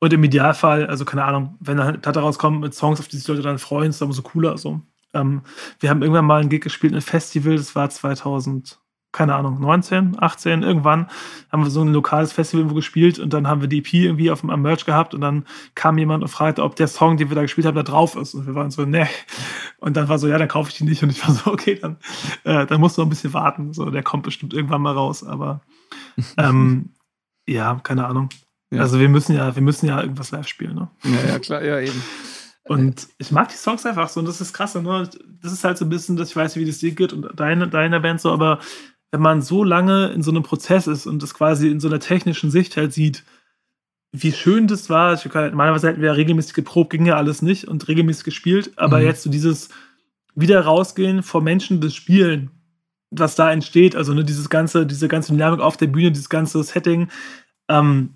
und 0.00 0.12
im 0.12 0.24
Idealfall, 0.24 0.86
also 0.86 1.04
keine 1.04 1.22
Ahnung, 1.22 1.56
wenn 1.60 1.78
eine 1.78 1.98
Platte 1.98 2.18
rauskommt 2.18 2.60
mit 2.60 2.74
Songs, 2.74 2.98
auf 2.98 3.06
die 3.06 3.18
sich 3.18 3.28
Leute 3.28 3.42
dann 3.42 3.60
freuen, 3.60 3.90
ist 3.90 4.00
das 4.00 4.06
umso 4.06 4.22
cooler. 4.22 4.58
So. 4.58 4.80
Ähm, 5.14 5.42
wir 5.78 5.90
haben 5.90 6.02
irgendwann 6.02 6.26
mal 6.26 6.40
ein 6.40 6.48
Gig 6.48 6.62
gespielt, 6.62 6.92
ein 6.92 7.02
Festival, 7.02 7.54
das 7.54 7.76
war 7.76 7.88
2000 7.88 8.80
keine 9.12 9.34
Ahnung, 9.34 9.60
19, 9.60 10.16
18, 10.18 10.62
irgendwann 10.62 11.08
haben 11.50 11.62
wir 11.62 11.70
so 11.70 11.82
ein 11.82 11.92
lokales 11.92 12.32
Festival 12.32 12.60
irgendwo 12.60 12.76
gespielt 12.76 13.18
und 13.18 13.32
dann 13.34 13.46
haben 13.46 13.60
wir 13.60 13.68
die 13.68 13.78
EP 13.78 13.92
irgendwie 13.92 14.30
auf 14.30 14.40
dem 14.40 14.48
am 14.50 14.62
Merch 14.62 14.86
gehabt 14.86 15.14
und 15.14 15.20
dann 15.20 15.44
kam 15.74 15.98
jemand 15.98 16.22
und 16.22 16.28
fragte, 16.28 16.62
ob 16.62 16.76
der 16.76 16.88
Song, 16.88 17.18
den 17.18 17.28
wir 17.28 17.34
da 17.34 17.42
gespielt 17.42 17.66
haben, 17.66 17.74
da 17.74 17.82
drauf 17.82 18.16
ist. 18.16 18.34
Und 18.34 18.46
wir 18.46 18.54
waren 18.54 18.70
so, 18.70 18.86
ne. 18.86 19.06
Und 19.78 19.96
dann 19.96 20.08
war 20.08 20.18
so, 20.18 20.28
ja, 20.28 20.38
dann 20.38 20.48
kaufe 20.48 20.70
ich 20.70 20.78
die 20.78 20.84
nicht. 20.84 21.02
Und 21.02 21.10
ich 21.10 21.26
war 21.26 21.34
so, 21.34 21.52
okay, 21.52 21.78
dann, 21.80 21.98
äh, 22.44 22.66
dann 22.66 22.80
musst 22.80 22.96
du 22.96 23.02
noch 23.02 23.06
ein 23.06 23.10
bisschen 23.10 23.34
warten. 23.34 23.74
So, 23.74 23.90
der 23.90 24.02
kommt 24.02 24.22
bestimmt 24.22 24.54
irgendwann 24.54 24.80
mal 24.80 24.94
raus. 24.94 25.22
Aber 25.22 25.60
ähm, 26.38 26.90
ja, 27.46 27.78
keine 27.82 28.06
Ahnung. 28.06 28.30
Ja. 28.70 28.80
Also 28.80 28.98
wir 28.98 29.10
müssen 29.10 29.36
ja, 29.36 29.54
wir 29.54 29.62
müssen 29.62 29.86
ja 29.86 30.00
irgendwas 30.00 30.30
live 30.30 30.48
spielen, 30.48 30.74
ne? 30.74 30.88
Ja, 31.04 31.32
ja, 31.32 31.38
klar, 31.38 31.62
ja, 31.62 31.78
eben. 31.78 32.02
Und 32.64 33.08
ich 33.18 33.32
mag 33.32 33.48
die 33.48 33.56
Songs 33.56 33.84
einfach 33.84 34.08
so 34.08 34.20
und 34.20 34.26
das 34.26 34.40
ist 34.40 34.52
krass. 34.52 34.74
Ne? 34.74 35.10
Das 35.42 35.52
ist 35.52 35.64
halt 35.64 35.76
so 35.76 35.84
ein 35.84 35.88
bisschen, 35.88 36.16
dass 36.16 36.30
ich 36.30 36.36
weiß, 36.36 36.56
wie 36.56 36.64
das 36.64 36.78
dir 36.78 36.92
geht 36.92 37.12
und 37.12 37.28
deine, 37.38 37.68
deiner 37.68 38.00
Band 38.00 38.20
so, 38.20 38.32
aber 38.32 38.60
wenn 39.12 39.20
man 39.20 39.42
so 39.42 39.62
lange 39.62 40.08
in 40.08 40.22
so 40.22 40.30
einem 40.30 40.42
Prozess 40.42 40.86
ist 40.86 41.06
und 41.06 41.22
das 41.22 41.34
quasi 41.34 41.68
in 41.68 41.80
so 41.80 41.88
einer 41.88 42.00
technischen 42.00 42.50
Sicht 42.50 42.76
halt 42.76 42.94
sieht, 42.94 43.24
wie 44.10 44.32
schön 44.32 44.66
das 44.66 44.90
war. 44.90 45.14
Ich, 45.14 45.24
normalerweise 45.24 45.88
hätten 45.88 46.00
wir 46.00 46.08
ja 46.08 46.14
regelmäßig 46.14 46.54
geprobt, 46.54 46.90
ging 46.90 47.06
ja 47.06 47.16
alles 47.16 47.42
nicht 47.42 47.68
und 47.68 47.86
regelmäßig 47.88 48.24
gespielt, 48.24 48.72
aber 48.76 48.98
mhm. 48.98 49.04
jetzt 49.04 49.22
so 49.22 49.30
dieses 49.30 49.68
wieder 50.34 50.62
rausgehen 50.62 51.22
vor 51.22 51.42
Menschen, 51.42 51.82
das 51.82 51.94
Spielen, 51.94 52.50
was 53.10 53.34
da 53.34 53.52
entsteht, 53.52 53.94
also 53.94 54.14
ne, 54.14 54.24
dieses 54.24 54.48
ganze, 54.48 54.86
diese 54.86 55.08
ganze 55.08 55.32
Dynamik 55.32 55.60
auf 55.60 55.76
der 55.76 55.88
Bühne, 55.88 56.10
dieses 56.10 56.30
ganze 56.30 56.62
Setting, 56.62 57.08
ähm, 57.68 58.14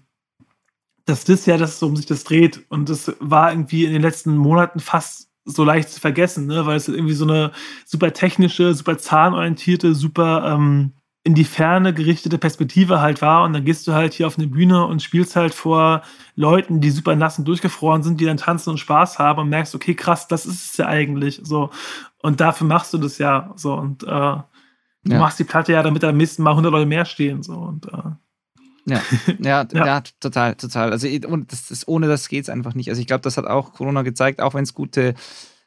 dass 1.04 1.24
das 1.24 1.44
ja 1.44 1.58
das, 1.58 1.82
um 1.82 1.94
sich 1.94 2.06
das 2.06 2.24
dreht. 2.24 2.64
Und 2.70 2.88
das 2.88 3.14
war 3.20 3.52
irgendwie 3.52 3.84
in 3.84 3.92
den 3.92 4.02
letzten 4.02 4.36
Monaten 4.36 4.80
fast 4.80 5.25
so 5.46 5.64
leicht 5.64 5.88
zu 5.88 6.00
vergessen, 6.00 6.46
ne? 6.46 6.66
weil 6.66 6.76
es 6.76 6.88
irgendwie 6.88 7.14
so 7.14 7.24
eine 7.24 7.52
super 7.84 8.12
technische, 8.12 8.74
super 8.74 8.98
zahnorientierte, 8.98 9.94
super 9.94 10.52
ähm, 10.52 10.92
in 11.22 11.34
die 11.34 11.44
Ferne 11.44 11.92
gerichtete 11.92 12.38
Perspektive 12.38 13.00
halt 13.00 13.22
war. 13.22 13.44
Und 13.44 13.52
dann 13.52 13.64
gehst 13.64 13.86
du 13.86 13.92
halt 13.94 14.12
hier 14.12 14.26
auf 14.26 14.38
eine 14.38 14.46
Bühne 14.46 14.86
und 14.86 15.02
spielst 15.02 15.34
halt 15.34 15.54
vor 15.54 16.02
Leuten, 16.36 16.80
die 16.80 16.90
super 16.90 17.16
nass 17.16 17.38
und 17.38 17.46
durchgefroren 17.46 18.02
sind, 18.02 18.20
die 18.20 18.24
dann 18.24 18.36
tanzen 18.36 18.70
und 18.70 18.78
Spaß 18.78 19.18
haben 19.18 19.40
und 19.40 19.48
merkst, 19.48 19.74
okay, 19.74 19.94
krass, 19.94 20.28
das 20.28 20.46
ist 20.46 20.70
es 20.72 20.76
ja 20.76 20.86
eigentlich. 20.86 21.40
So. 21.42 21.70
Und 22.22 22.40
dafür 22.40 22.66
machst 22.66 22.92
du 22.94 22.98
das 22.98 23.18
ja. 23.18 23.52
So. 23.56 23.74
Und 23.74 24.04
äh, 24.04 24.06
du 24.06 24.44
ja. 25.04 25.18
machst 25.18 25.38
die 25.38 25.44
Platte 25.44 25.72
ja, 25.72 25.82
damit 25.82 26.04
am 26.04 26.16
nächsten 26.16 26.44
Mal 26.44 26.50
100 26.50 26.70
Leute 26.70 26.86
mehr 26.86 27.04
stehen. 27.04 27.42
So. 27.42 27.54
Und 27.54 27.86
äh, 27.86 28.12
ja, 28.86 29.02
ja, 29.40 29.66
ja, 29.72 29.86
ja. 29.86 30.02
total, 30.20 30.54
total. 30.54 30.92
Also 30.92 31.08
und 31.28 31.52
das, 31.52 31.68
das, 31.68 31.86
ohne 31.88 32.06
das 32.06 32.28
geht 32.28 32.44
es 32.44 32.48
einfach 32.48 32.74
nicht. 32.74 32.88
Also 32.88 33.00
ich 33.00 33.06
glaube, 33.06 33.22
das 33.22 33.36
hat 33.36 33.46
auch 33.46 33.72
Corona 33.72 34.02
gezeigt, 34.02 34.40
auch 34.40 34.54
wenn 34.54 34.64
es 34.64 34.74
gute, 34.74 35.14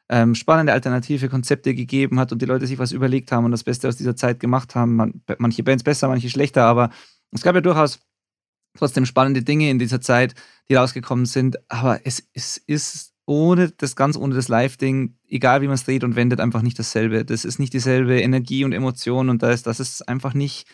ähm, 0.10 0.34
spannende 0.36 0.74
alternative 0.74 1.30
Konzepte 1.30 1.76
gegeben 1.76 2.20
hat 2.20 2.32
und 2.32 2.42
die 2.42 2.46
Leute 2.46 2.66
sich 2.66 2.80
was 2.80 2.92
überlegt 2.92 3.32
haben 3.32 3.46
und 3.46 3.52
das 3.52 3.64
Beste 3.64 3.88
aus 3.88 3.98
dieser 3.98 4.16
Zeit 4.16 4.40
gemacht 4.40 4.74
haben. 4.74 4.96
Man, 4.96 5.22
manche 5.38 5.64
Bands 5.64 5.84
besser, 5.84 6.08
manche 6.08 6.30
schlechter, 6.30 6.64
aber 6.64 6.90
es 7.32 7.44
gab 7.44 7.56
ja 7.56 7.62
durchaus 7.62 8.00
trotzdem 8.78 9.06
spannende 9.06 9.44
Dinge 9.44 9.70
in 9.70 9.80
dieser 9.80 10.02
Zeit, 10.02 10.34
die 10.70 10.76
rausgekommen 10.76 11.26
sind. 11.26 11.60
Aber 11.70 12.00
es, 12.06 12.28
es 12.34 12.58
ist 12.58 13.14
ohne 13.26 13.70
das 13.70 13.96
ganz 13.96 14.18
ohne 14.18 14.34
das 14.34 14.48
Live-Ding, 14.48 15.16
egal 15.28 15.62
wie 15.62 15.68
man 15.68 15.76
es 15.76 15.86
dreht 15.86 16.04
und 16.04 16.16
wendet, 16.16 16.40
einfach 16.40 16.64
nicht 16.64 16.80
dasselbe. 16.80 17.24
Das 17.24 17.46
ist 17.46 17.60
nicht 17.60 17.74
dieselbe 17.74 18.20
Energie 18.20 18.66
und 18.66 18.72
Emotion 18.72 19.30
und 19.30 19.44
das, 19.44 19.62
das 19.62 19.80
ist 19.80 20.08
einfach 20.10 20.34
nicht 20.34 20.68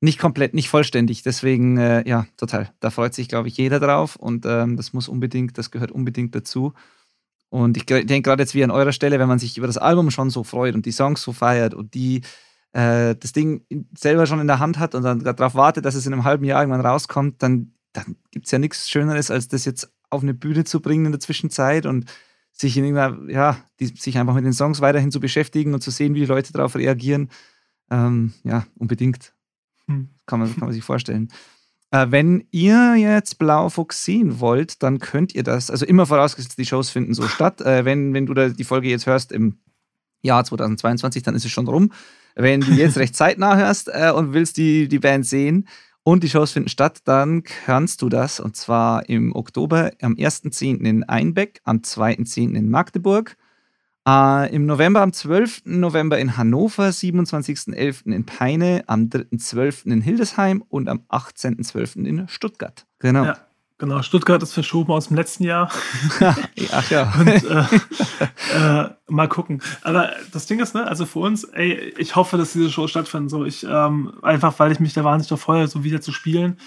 nicht 0.00 0.18
komplett, 0.18 0.54
nicht 0.54 0.68
vollständig. 0.68 1.22
Deswegen, 1.22 1.76
äh, 1.76 2.08
ja, 2.08 2.26
total. 2.36 2.72
Da 2.80 2.90
freut 2.90 3.14
sich, 3.14 3.28
glaube 3.28 3.48
ich, 3.48 3.56
jeder 3.56 3.80
drauf 3.80 4.16
und 4.16 4.46
ähm, 4.46 4.76
das 4.76 4.92
muss 4.92 5.08
unbedingt, 5.08 5.58
das 5.58 5.70
gehört 5.70 5.90
unbedingt 5.90 6.34
dazu. 6.34 6.72
Und 7.50 7.76
ich 7.76 7.86
denke 7.86 8.22
gerade 8.22 8.42
jetzt 8.42 8.54
wie 8.54 8.62
an 8.62 8.70
eurer 8.70 8.92
Stelle, 8.92 9.18
wenn 9.18 9.28
man 9.28 9.38
sich 9.38 9.56
über 9.56 9.66
das 9.66 9.78
Album 9.78 10.10
schon 10.10 10.30
so 10.30 10.44
freut 10.44 10.74
und 10.74 10.84
die 10.86 10.92
Songs 10.92 11.22
so 11.22 11.32
feiert 11.32 11.74
und 11.74 11.94
die 11.94 12.20
äh, 12.72 13.16
das 13.16 13.32
Ding 13.32 13.64
selber 13.96 14.26
schon 14.26 14.40
in 14.40 14.46
der 14.46 14.58
Hand 14.58 14.78
hat 14.78 14.94
und 14.94 15.02
dann 15.02 15.20
darauf 15.20 15.54
wartet, 15.54 15.84
dass 15.84 15.94
es 15.94 16.06
in 16.06 16.12
einem 16.12 16.24
halben 16.24 16.44
Jahr 16.44 16.60
irgendwann 16.60 16.84
rauskommt, 16.84 17.42
dann, 17.42 17.72
dann 17.92 18.16
gibt 18.30 18.46
es 18.46 18.52
ja 18.52 18.58
nichts 18.58 18.90
Schöneres, 18.90 19.30
als 19.30 19.48
das 19.48 19.64
jetzt 19.64 19.90
auf 20.10 20.22
eine 20.22 20.34
Bühne 20.34 20.64
zu 20.64 20.80
bringen 20.80 21.06
in 21.06 21.12
der 21.12 21.20
Zwischenzeit 21.20 21.86
und 21.86 22.04
sich 22.52 22.76
in 22.76 22.94
ja, 23.28 23.56
die, 23.80 23.86
sich 23.86 24.18
einfach 24.18 24.34
mit 24.34 24.44
den 24.44 24.52
Songs 24.52 24.80
weiterhin 24.80 25.12
zu 25.12 25.20
beschäftigen 25.20 25.74
und 25.74 25.82
zu 25.82 25.90
sehen, 25.90 26.14
wie 26.14 26.20
die 26.20 26.26
Leute 26.26 26.52
darauf 26.52 26.76
reagieren. 26.76 27.30
Ähm, 27.90 28.34
ja, 28.42 28.66
unbedingt. 28.76 29.32
Hm. 29.88 30.08
Kann, 30.26 30.40
man, 30.40 30.50
kann 30.52 30.68
man 30.68 30.72
sich 30.72 30.84
vorstellen. 30.84 31.28
Äh, 31.90 32.06
wenn 32.10 32.46
ihr 32.50 32.96
jetzt 32.96 33.38
Blaufuchs 33.38 34.04
sehen 34.04 34.40
wollt, 34.40 34.82
dann 34.82 34.98
könnt 34.98 35.34
ihr 35.34 35.42
das, 35.42 35.70
also 35.70 35.86
immer 35.86 36.06
vorausgesetzt, 36.06 36.58
die 36.58 36.66
Shows 36.66 36.90
finden 36.90 37.14
so 37.14 37.26
statt. 37.26 37.60
Äh, 37.62 37.84
wenn, 37.84 38.12
wenn 38.12 38.26
du 38.26 38.34
da 38.34 38.48
die 38.48 38.64
Folge 38.64 38.88
jetzt 38.88 39.06
hörst 39.06 39.32
im 39.32 39.58
Jahr 40.22 40.44
2022, 40.44 41.22
dann 41.22 41.34
ist 41.34 41.44
es 41.44 41.50
schon 41.50 41.68
rum. 41.68 41.92
Wenn 42.34 42.60
du 42.60 42.72
jetzt 42.72 42.98
recht 42.98 43.16
zeitnah 43.16 43.56
hörst 43.56 43.88
äh, 43.92 44.12
und 44.14 44.32
willst 44.34 44.58
die, 44.58 44.88
die 44.88 44.98
Band 44.98 45.26
sehen 45.26 45.66
und 46.02 46.22
die 46.22 46.28
Shows 46.28 46.52
finden 46.52 46.68
statt, 46.68 47.00
dann 47.04 47.42
kannst 47.42 48.02
du 48.02 48.08
das 48.08 48.38
und 48.38 48.54
zwar 48.54 49.08
im 49.08 49.34
Oktober 49.34 49.90
am 50.02 50.14
1.10. 50.14 50.84
in 50.84 51.04
Einbeck, 51.04 51.60
am 51.64 51.78
2.10. 51.78 52.54
in 52.54 52.70
Magdeburg, 52.70 53.36
äh, 54.08 54.54
Im 54.54 54.66
November, 54.66 55.02
am 55.02 55.12
12. 55.12 55.62
November 55.66 56.18
in 56.18 56.36
Hannover, 56.36 56.88
27.11. 56.88 58.12
in 58.12 58.24
Peine, 58.24 58.84
am 58.86 59.04
3.12. 59.04 59.86
in 59.86 60.00
Hildesheim 60.00 60.64
und 60.68 60.88
am 60.88 61.00
18.12. 61.10 62.04
in 62.04 62.28
Stuttgart. 62.28 62.86
Genau. 62.98 63.24
Ja. 63.24 63.36
Genau, 63.80 64.02
Stuttgart 64.02 64.42
ist 64.42 64.54
verschoben 64.54 64.92
aus 64.92 65.06
dem 65.06 65.16
letzten 65.16 65.44
Jahr. 65.44 65.70
Ach 66.72 66.90
ja. 66.90 67.14
Und, 67.18 67.28
äh, 67.28 67.64
äh, 68.56 68.90
mal 69.06 69.28
gucken. 69.28 69.62
Aber 69.82 70.10
das 70.32 70.46
Ding 70.46 70.58
ist, 70.58 70.74
ne, 70.74 70.84
also 70.84 71.06
für 71.06 71.20
uns, 71.20 71.44
ey, 71.44 71.94
ich 71.96 72.16
hoffe, 72.16 72.36
dass 72.36 72.54
diese 72.54 72.72
Show 72.72 72.88
stattfinden. 72.88 73.28
So, 73.28 73.44
ich, 73.44 73.64
ähm, 73.70 74.14
einfach 74.22 74.58
weil 74.58 74.72
ich 74.72 74.80
mich 74.80 74.94
da 74.94 75.04
wahnsinnig 75.04 75.28
darauf 75.28 75.42
freue, 75.42 75.68
so 75.68 75.84
wieder 75.84 76.00
zu 76.00 76.10
spielen. 76.10 76.58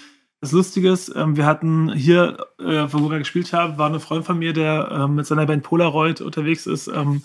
Das 0.42 0.50
Lustige 0.50 0.90
ist, 0.90 1.14
ähm, 1.14 1.36
wir 1.36 1.46
hatten 1.46 1.92
hier, 1.92 2.36
äh, 2.58 2.86
wo 2.90 3.08
wir 3.08 3.20
gespielt 3.20 3.52
haben, 3.52 3.78
war 3.78 3.86
eine 3.86 4.00
Freund 4.00 4.24
von 4.24 4.40
mir, 4.40 4.52
der 4.52 4.90
ähm, 4.90 5.14
mit 5.14 5.24
seiner 5.24 5.46
Band 5.46 5.62
Polaroid 5.62 6.20
unterwegs 6.20 6.66
ist. 6.66 6.88
Ähm, 6.88 7.22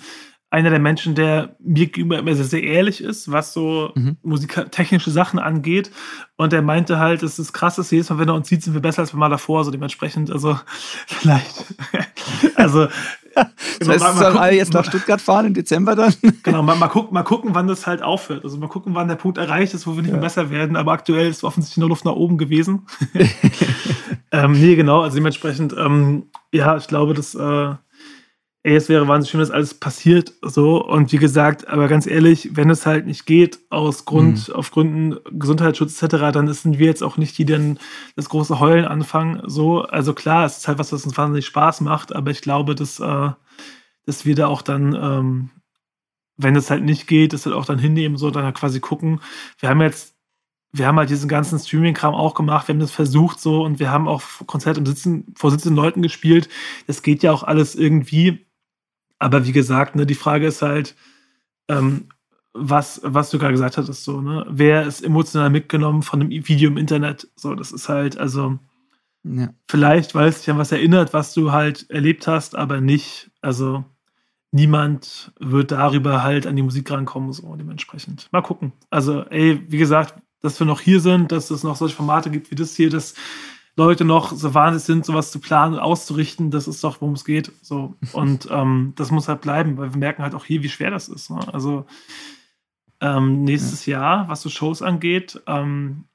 einer 0.49 0.69
der 0.69 0.79
Menschen, 0.79 1.13
der 1.13 1.55
mir 1.59 1.87
gegenüber 1.87 2.19
immer 2.19 2.33
sehr, 2.33 2.45
sehr 2.45 2.63
ehrlich 2.63 3.03
ist, 3.03 3.31
was 3.31 3.51
so 3.51 3.91
mhm. 3.95 4.17
musiktechnische 4.23 5.11
Sachen 5.11 5.39
angeht. 5.39 5.91
Und 6.37 6.53
er 6.53 6.61
meinte 6.61 6.99
halt, 6.99 7.21
es 7.21 7.37
ist 7.37 7.51
krass, 7.51 7.75
dass 7.75 7.91
jedes 7.91 8.09
Mal, 8.09 8.19
wenn 8.19 8.29
er 8.29 8.35
uns 8.35 8.47
sieht, 8.47 8.63
sind 8.63 8.73
wir 8.73 8.81
besser 8.81 9.01
als 9.01 9.13
wir 9.13 9.19
mal 9.19 9.29
davor. 9.29 9.65
So 9.65 9.71
dementsprechend, 9.71 10.31
also 10.31 10.57
vielleicht. 11.07 11.65
also 12.55 12.87
das 13.79 13.87
heißt, 13.87 14.03
mal, 14.03 14.15
sollen 14.15 14.37
alle 14.37 14.55
jetzt 14.55 14.73
nach 14.73 14.85
Stuttgart 14.85 15.21
fahren 15.21 15.47
im 15.47 15.53
Dezember 15.53 15.95
dann? 15.95 16.13
Genau, 16.43 16.63
mal, 16.63 16.75
mal, 16.75 16.87
gucken, 16.87 17.13
mal 17.13 17.23
gucken, 17.23 17.49
wann 17.53 17.67
das 17.67 17.85
halt 17.85 18.01
aufhört. 18.01 18.45
Also 18.45 18.57
mal 18.57 18.69
gucken, 18.69 18.95
wann 18.95 19.09
der 19.09 19.15
Punkt 19.15 19.37
erreicht 19.37 19.73
ist, 19.73 19.85
wo 19.85 19.95
wir 19.95 20.01
nicht 20.01 20.07
ja. 20.07 20.13
mehr 20.13 20.21
besser 20.21 20.49
werden. 20.49 20.77
Aber 20.77 20.93
aktuell 20.93 21.29
ist 21.29 21.43
offensichtlich 21.43 21.77
nur 21.77 21.89
Luft 21.89 22.05
nach 22.05 22.13
oben 22.13 22.37
gewesen. 22.37 22.87
ähm, 24.31 24.53
nee, 24.53 24.75
genau. 24.75 25.01
Also 25.01 25.17
dementsprechend, 25.17 25.75
ähm, 25.77 26.27
ja, 26.53 26.77
ich 26.77 26.87
glaube, 26.87 27.13
dass 27.13 27.35
äh, 27.35 27.73
ey, 28.67 28.75
es 28.75 28.89
wäre 28.89 29.07
wahnsinnig 29.07 29.31
schön, 29.31 29.39
dass 29.39 29.51
alles 29.51 29.73
passiert. 29.73 30.33
So. 30.41 30.83
Und 30.83 31.13
wie 31.13 31.17
gesagt, 31.17 31.67
aber 31.69 31.87
ganz 31.87 32.05
ehrlich, 32.05 32.49
wenn 32.57 32.69
es 32.69 32.85
halt 32.85 33.05
nicht 33.05 33.25
geht, 33.25 33.59
aus 33.69 34.03
Grund, 34.03 34.49
mhm. 34.49 34.55
auf 34.55 34.71
Gründen 34.71 35.15
Gesundheitsschutz 35.39 36.01
etc., 36.03 36.33
dann 36.33 36.51
sind 36.51 36.77
wir 36.77 36.87
jetzt 36.87 37.01
auch 37.01 37.15
nicht 37.15 37.37
die, 37.37 37.45
die 37.45 37.53
dann 37.53 37.79
das 38.17 38.27
große 38.27 38.59
Heulen 38.59 38.83
anfangen. 38.83 39.41
So, 39.45 39.83
also 39.83 40.13
klar, 40.13 40.45
es 40.45 40.57
ist 40.57 40.67
halt 40.67 40.79
was, 40.79 40.91
was 40.91 41.05
uns 41.05 41.17
wahnsinnig 41.17 41.45
Spaß 41.45 41.79
macht, 41.79 42.13
aber 42.13 42.31
ich 42.31 42.41
glaube, 42.41 42.75
dass, 42.75 42.99
äh, 42.99 43.29
dass 44.05 44.25
wir 44.25 44.35
da 44.35 44.47
auch 44.47 44.61
dann, 44.61 44.93
ähm, 44.93 45.49
wenn 46.35 46.57
es 46.57 46.69
halt 46.69 46.83
nicht 46.83 47.07
geht, 47.07 47.31
das 47.31 47.45
halt 47.45 47.55
auch 47.55 47.65
dann 47.65 47.79
hinnehmen, 47.79 48.17
so 48.17 48.31
dann 48.31 48.43
halt 48.43 48.55
quasi 48.55 48.81
gucken. 48.81 49.21
Wir 49.59 49.69
haben 49.69 49.81
jetzt 49.81 50.17
wir 50.73 50.85
haben 50.85 50.97
halt 50.97 51.09
diesen 51.09 51.29
ganzen 51.29 51.57
Streaming-Kram 51.57 52.13
auch 52.13 52.33
gemacht, 52.33 52.67
wir 52.67 52.73
haben 52.73 52.81
das 52.81 52.91
versucht 52.91 53.39
so 53.39 53.63
und 53.63 53.79
wir 53.79 53.89
haben 53.89 54.07
auch 54.07 54.21
Konzerte 54.45 54.81
im 54.81 54.85
Sitzen, 54.85 55.33
vor 55.35 55.49
sitzenden 55.49 55.81
Leuten 55.81 56.01
gespielt. 56.01 56.49
Das 56.87 57.01
geht 57.01 57.23
ja 57.23 57.31
auch 57.31 57.43
alles 57.43 57.73
irgendwie. 57.73 58.46
Aber 59.19 59.45
wie 59.45 59.51
gesagt, 59.51 59.95
ne, 59.95 60.05
die 60.05 60.15
Frage 60.15 60.47
ist 60.47 60.61
halt, 60.61 60.95
ähm, 61.67 62.07
was, 62.53 63.01
was 63.03 63.29
du 63.29 63.37
gerade 63.37 63.53
gesagt 63.53 63.77
hattest, 63.77 64.03
so, 64.03 64.21
ne? 64.21 64.45
Wer 64.49 64.83
ist 64.85 65.03
emotional 65.03 65.49
mitgenommen 65.49 66.01
von 66.01 66.21
einem 66.21 66.31
Video 66.31 66.69
im 66.69 66.77
Internet? 66.77 67.27
So, 67.35 67.53
das 67.53 67.71
ist 67.71 67.87
halt, 67.87 68.17
also 68.17 68.57
ja. 69.23 69.49
vielleicht, 69.67 70.15
weil 70.15 70.29
es 70.29 70.39
dich 70.39 70.49
an 70.49 70.57
was 70.57 70.71
erinnert, 70.71 71.13
was 71.13 71.33
du 71.33 71.51
halt 71.51 71.89
erlebt 71.89 72.27
hast, 72.27 72.55
aber 72.55 72.81
nicht, 72.81 73.29
also 73.41 73.85
niemand 74.51 75.31
wird 75.39 75.71
darüber 75.71 76.23
halt 76.23 76.47
an 76.47 76.55
die 76.55 76.63
Musik 76.63 76.89
rankommen, 76.89 77.31
so 77.33 77.55
dementsprechend. 77.55 78.27
Mal 78.31 78.41
gucken. 78.41 78.71
Also, 78.89 79.23
ey, 79.25 79.61
wie 79.67 79.77
gesagt, 79.77 80.15
dass 80.41 80.59
wir 80.59 80.67
noch 80.67 80.81
hier 80.81 80.99
sind, 80.99 81.31
dass 81.31 81.51
es 81.51 81.63
noch 81.63 81.75
solche 81.75 81.95
Formate 81.95 82.29
gibt 82.29 82.51
wie 82.51 82.55
das 82.55 82.75
hier, 82.75 82.89
das 82.89 83.13
Leute 83.77 84.05
noch 84.05 84.31
so 84.31 84.55
wahnsinnig 84.55 84.83
sind, 84.83 85.05
sowas 85.05 85.31
zu 85.31 85.39
planen 85.39 85.75
und 85.75 85.79
auszurichten, 85.79 86.49
das 86.49 86.67
ist 86.67 86.83
doch, 86.83 86.99
worum 86.99 87.13
es 87.13 87.23
geht. 87.23 87.51
So. 87.61 87.95
Und 88.11 88.47
ähm, 88.51 88.93
das 88.95 89.11
muss 89.11 89.27
halt 89.27 89.41
bleiben, 89.41 89.77
weil 89.77 89.93
wir 89.93 89.99
merken 89.99 90.23
halt 90.23 90.33
auch 90.33 90.45
hier, 90.45 90.63
wie 90.63 90.69
schwer 90.69 90.89
das 90.89 91.07
ist. 91.07 91.29
Ne? 91.29 91.39
Also 91.53 91.85
ähm, 92.99 93.43
nächstes 93.43 93.85
ja. 93.85 93.99
Jahr, 94.01 94.29
was 94.29 94.41
so 94.41 94.49
Shows 94.49 94.81
angeht, 94.81 95.39
ähm, 95.45 96.05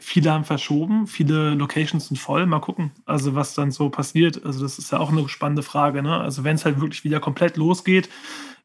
viele 0.00 0.32
haben 0.32 0.42
verschoben, 0.42 1.06
viele 1.06 1.54
Locations 1.54 2.08
sind 2.08 2.16
voll. 2.16 2.44
Mal 2.44 2.58
gucken, 2.58 2.90
also 3.06 3.36
was 3.36 3.54
dann 3.54 3.70
so 3.70 3.88
passiert. 3.88 4.44
Also 4.44 4.60
das 4.60 4.80
ist 4.80 4.90
ja 4.90 4.98
auch 4.98 5.12
eine 5.12 5.28
spannende 5.28 5.62
Frage. 5.62 6.02
Ne? 6.02 6.18
Also 6.18 6.42
wenn 6.42 6.56
es 6.56 6.64
halt 6.64 6.80
wirklich 6.80 7.04
wieder 7.04 7.20
komplett 7.20 7.56
losgeht, 7.56 8.08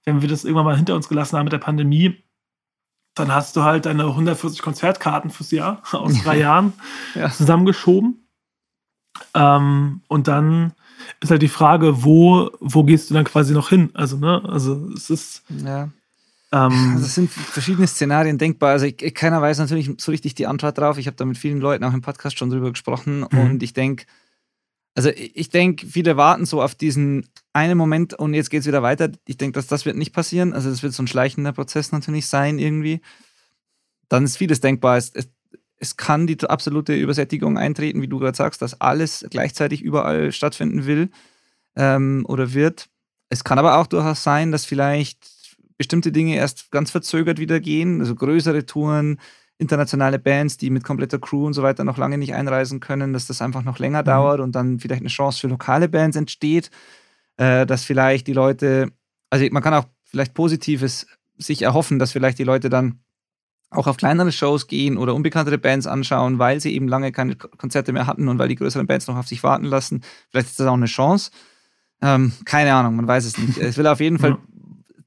wenn 0.04 0.24
wir 0.24 0.30
das 0.30 0.46
irgendwann 0.46 0.66
mal 0.66 0.76
hinter 0.76 0.96
uns 0.96 1.10
gelassen 1.10 1.38
haben 1.38 1.46
mit 1.46 1.54
der 1.54 1.60
Pandemie, 1.60 2.24
dann 3.14 3.32
hast 3.32 3.56
du 3.56 3.64
halt 3.64 3.86
deine 3.86 4.06
140 4.06 4.64
Konzertkarten 4.64 5.30
fürs 5.30 5.52
Jahr 5.52 5.84
aus 5.92 6.24
drei 6.24 6.40
Jahren 6.40 6.74
ja. 7.14 7.30
zusammengeschoben 7.30 8.27
ähm, 9.34 10.02
und 10.08 10.28
dann 10.28 10.74
ist 11.22 11.32
halt 11.32 11.42
die 11.42 11.48
Frage, 11.48 12.04
wo, 12.04 12.52
wo 12.60 12.84
gehst 12.84 13.10
du 13.10 13.14
dann 13.14 13.24
quasi 13.24 13.54
noch 13.54 13.70
hin? 13.70 13.90
Also, 13.94 14.18
ne, 14.18 14.42
also 14.48 14.90
es 14.96 15.10
ist. 15.10 15.44
Ja. 15.64 15.90
Ähm, 16.52 16.92
also 16.94 17.06
es 17.06 17.16
sind 17.16 17.30
verschiedene 17.30 17.88
Szenarien 17.88 18.38
denkbar. 18.38 18.72
Also 18.72 18.86
ich, 18.86 18.98
keiner 19.14 19.42
weiß 19.42 19.60
natürlich 19.60 19.90
so 19.98 20.12
richtig 20.12 20.36
die 20.36 20.48
Antwort 20.48 20.78
drauf. 20.78 20.98
Ich 20.98 21.08
habe 21.08 21.18
da 21.18 21.26
mit 21.26 21.38
vielen 21.38 21.60
Leuten 21.60 21.84
auch 21.84 21.94
im 21.94 22.02
Podcast 22.02 22.38
schon 22.38 22.50
drüber 22.50 22.72
gesprochen 22.72 23.26
mhm. 23.30 23.40
und 23.40 23.64
ich 23.64 23.74
denke, 23.74 24.06
also 24.96 25.12
ich 25.16 25.50
denke, 25.50 25.86
viele 25.86 26.18
warten 26.18 26.48
so 26.48 26.60
auf 26.62 26.74
diesen 26.74 27.30
einen 27.54 27.78
Moment 27.78 28.16
und 28.16 28.34
jetzt 28.34 28.50
geht 28.50 28.62
es 28.62 28.68
wieder 28.68 28.82
weiter. 28.82 29.12
Ich 29.28 29.38
denke, 29.38 29.54
dass 29.54 29.68
das 29.68 29.86
wird 29.86 29.96
nicht 29.96 30.12
passieren. 30.12 30.54
Also 30.54 30.72
das 30.72 30.82
wird 30.82 30.94
so 30.94 31.04
ein 31.04 31.08
schleichender 31.08 31.52
Prozess 31.52 31.92
natürlich 31.92 32.26
sein 32.26 32.58
irgendwie. 32.58 33.02
Dann 34.10 34.24
ist 34.24 34.38
vieles 34.38 34.60
denkbar. 34.60 34.98
Es, 34.98 35.12
es, 35.14 35.30
es 35.80 35.98
kann 35.98 36.28
die 36.28 36.38
absolute 36.44 36.96
Übersättigung 36.96 37.58
eintreten, 37.58 38.02
wie 38.02 38.08
du 38.08 38.20
gerade 38.20 38.36
sagst, 38.36 38.62
dass 38.62 38.82
alles 38.82 39.26
gleichzeitig 39.30 39.82
überall 39.82 40.32
stattfinden 40.32 40.86
will 40.86 41.10
ähm, 41.76 42.26
oder 42.28 42.54
wird. 42.54 42.90
Es 43.30 43.44
kann 43.44 43.60
aber 43.60 43.78
auch 43.78 43.88
durchaus 43.88 44.24
sein, 44.24 44.52
dass 44.52 44.66
vielleicht 44.66 45.20
bestimmte 45.78 46.12
Dinge 46.12 46.36
erst 46.36 46.72
ganz 46.72 46.90
verzögert 46.90 47.40
wieder 47.40 47.60
gehen, 47.60 48.00
also 48.02 48.16
größere 48.16 48.66
Touren, 48.66 49.20
internationale 49.60 50.20
Bands, 50.20 50.58
die 50.58 50.70
mit 50.70 50.84
kompletter 50.84 51.20
Crew 51.20 51.46
und 51.46 51.54
so 51.54 51.64
weiter 51.64 51.84
noch 51.84 51.98
lange 51.98 52.18
nicht 52.18 52.34
einreisen 52.34 52.80
können, 52.80 53.14
dass 53.14 53.28
das 53.28 53.42
einfach 53.42 53.64
noch 53.64 53.80
länger 53.80 54.02
mhm. 54.02 54.06
dauert 54.06 54.40
und 54.40 54.54
dann 54.54 54.80
vielleicht 54.80 55.02
eine 55.02 55.10
Chance 55.10 55.40
für 55.40 55.48
lokale 55.48 55.90
Bands 55.90 56.18
entsteht, 56.18 56.72
äh, 57.38 57.66
dass 57.66 57.84
vielleicht 57.84 58.28
die 58.28 58.34
Leute, 58.34 58.92
also 59.30 59.46
man 59.52 59.64
kann 59.64 59.74
auch 59.74 59.86
vielleicht 60.04 60.34
Positives 60.34 61.08
sich 61.38 61.62
erhoffen, 61.62 62.00
dass 62.00 62.12
vielleicht 62.12 62.40
die 62.40 62.44
Leute 62.44 62.70
dann 62.70 63.00
auch 63.70 63.88
auf 63.88 63.98
kleinere 63.98 64.32
Shows 64.32 64.68
gehen 64.68 64.98
oder 64.98 65.14
unbekanntere 65.14 65.58
Bands 65.58 65.88
anschauen, 65.88 66.40
weil 66.40 66.60
sie 66.62 66.74
eben 66.74 66.88
lange 66.88 67.12
keine 67.12 67.36
Konzerte 67.36 67.92
mehr 67.92 68.08
hatten 68.08 68.28
und 68.28 68.40
weil 68.40 68.48
die 68.48 68.56
größeren 68.56 68.88
Bands 68.88 69.08
noch 69.08 69.18
auf 69.18 69.28
sich 69.28 69.44
warten 69.44 69.66
lassen. 69.66 70.02
Vielleicht 70.30 70.48
ist 70.48 70.60
das 70.60 70.68
auch 70.68 70.74
eine 70.74 70.86
Chance. 70.86 71.32
Ähm, 72.02 72.32
keine 72.46 72.74
Ahnung, 72.74 72.96
man 72.96 73.08
weiß 73.08 73.26
es 73.26 73.38
nicht. 73.38 73.58
Es 73.58 73.78
will 73.78 73.88
auf 73.88 74.00
jeden 74.00 74.20
Fall 74.20 74.32
ja. 74.32 74.38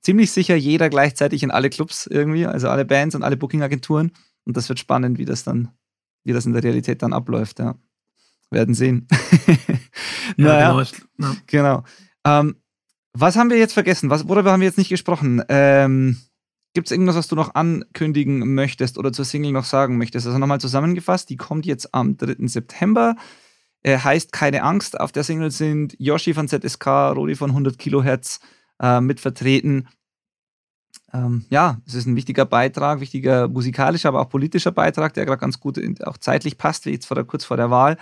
ziemlich 0.02 0.30
sicher 0.30 0.56
jeder 0.56 0.90
gleichzeitig 0.90 1.42
in 1.42 1.50
alle 1.50 1.70
Clubs 1.70 2.06
irgendwie, 2.06 2.46
also 2.46 2.68
alle 2.68 2.84
Bands 2.84 3.14
und 3.14 3.22
alle 3.22 3.36
Booking-Agenturen. 3.36 4.12
Und 4.44 4.56
das 4.56 4.68
wird 4.68 4.78
spannend, 4.78 5.18
wie 5.18 5.24
das 5.24 5.44
dann, 5.44 5.68
wie 6.24 6.32
das 6.32 6.44
in 6.44 6.52
der 6.52 6.62
Realität 6.62 7.02
dann 7.02 7.12
abläuft, 7.12 7.58
ja. 7.58 7.76
Werden 8.52 8.74
sehen. 8.74 9.06
naja, 10.36 10.72
genau. 10.72 10.82
Ja. 11.18 11.36
genau. 11.46 11.84
Ähm, 12.26 12.56
was 13.12 13.36
haben 13.36 13.48
wir 13.48 13.58
jetzt 13.58 13.74
vergessen? 13.74 14.10
Was, 14.10 14.26
worüber 14.28 14.50
haben 14.50 14.60
wir 14.60 14.66
jetzt 14.66 14.78
nicht 14.78 14.88
gesprochen? 14.88 15.40
Ähm, 15.48 16.18
Gibt 16.72 16.86
es 16.86 16.92
irgendwas, 16.92 17.16
was 17.16 17.28
du 17.28 17.34
noch 17.36 17.54
ankündigen 17.54 18.54
möchtest 18.54 18.96
oder 18.96 19.12
zur 19.12 19.24
Single 19.24 19.52
noch 19.52 19.64
sagen 19.64 19.98
möchtest? 19.98 20.26
Also 20.26 20.38
nochmal 20.38 20.60
zusammengefasst, 20.60 21.28
die 21.28 21.36
kommt 21.36 21.66
jetzt 21.66 21.94
am 21.94 22.16
3. 22.16 22.46
September. 22.46 23.16
Äh, 23.82 23.98
heißt 23.98 24.32
Keine 24.32 24.62
Angst. 24.62 25.00
Auf 25.00 25.10
der 25.12 25.24
Single 25.24 25.50
sind 25.50 25.96
Yoshi 25.98 26.34
von 26.34 26.48
ZSK, 26.48 26.86
Rodi 26.86 27.34
von 27.34 27.50
100 27.50 27.78
Kilohertz 27.78 28.40
äh, 28.80 29.00
mit 29.00 29.20
vertreten 29.20 29.88
ähm, 31.12 31.44
ja, 31.50 31.78
es 31.86 31.94
ist 31.94 32.06
ein 32.06 32.16
wichtiger 32.16 32.44
Beitrag, 32.44 33.00
wichtiger 33.00 33.48
musikalischer, 33.48 34.08
aber 34.08 34.20
auch 34.20 34.28
politischer 34.28 34.70
Beitrag, 34.70 35.14
der 35.14 35.26
gerade 35.26 35.40
ganz 35.40 35.58
gut 35.58 35.76
in, 35.76 36.00
auch 36.04 36.18
zeitlich 36.18 36.56
passt, 36.56 36.86
wie 36.86 36.90
jetzt 36.90 37.06
vor 37.06 37.16
der, 37.16 37.24
kurz 37.24 37.44
vor 37.44 37.56
der 37.56 37.70
Wahl. 37.70 37.96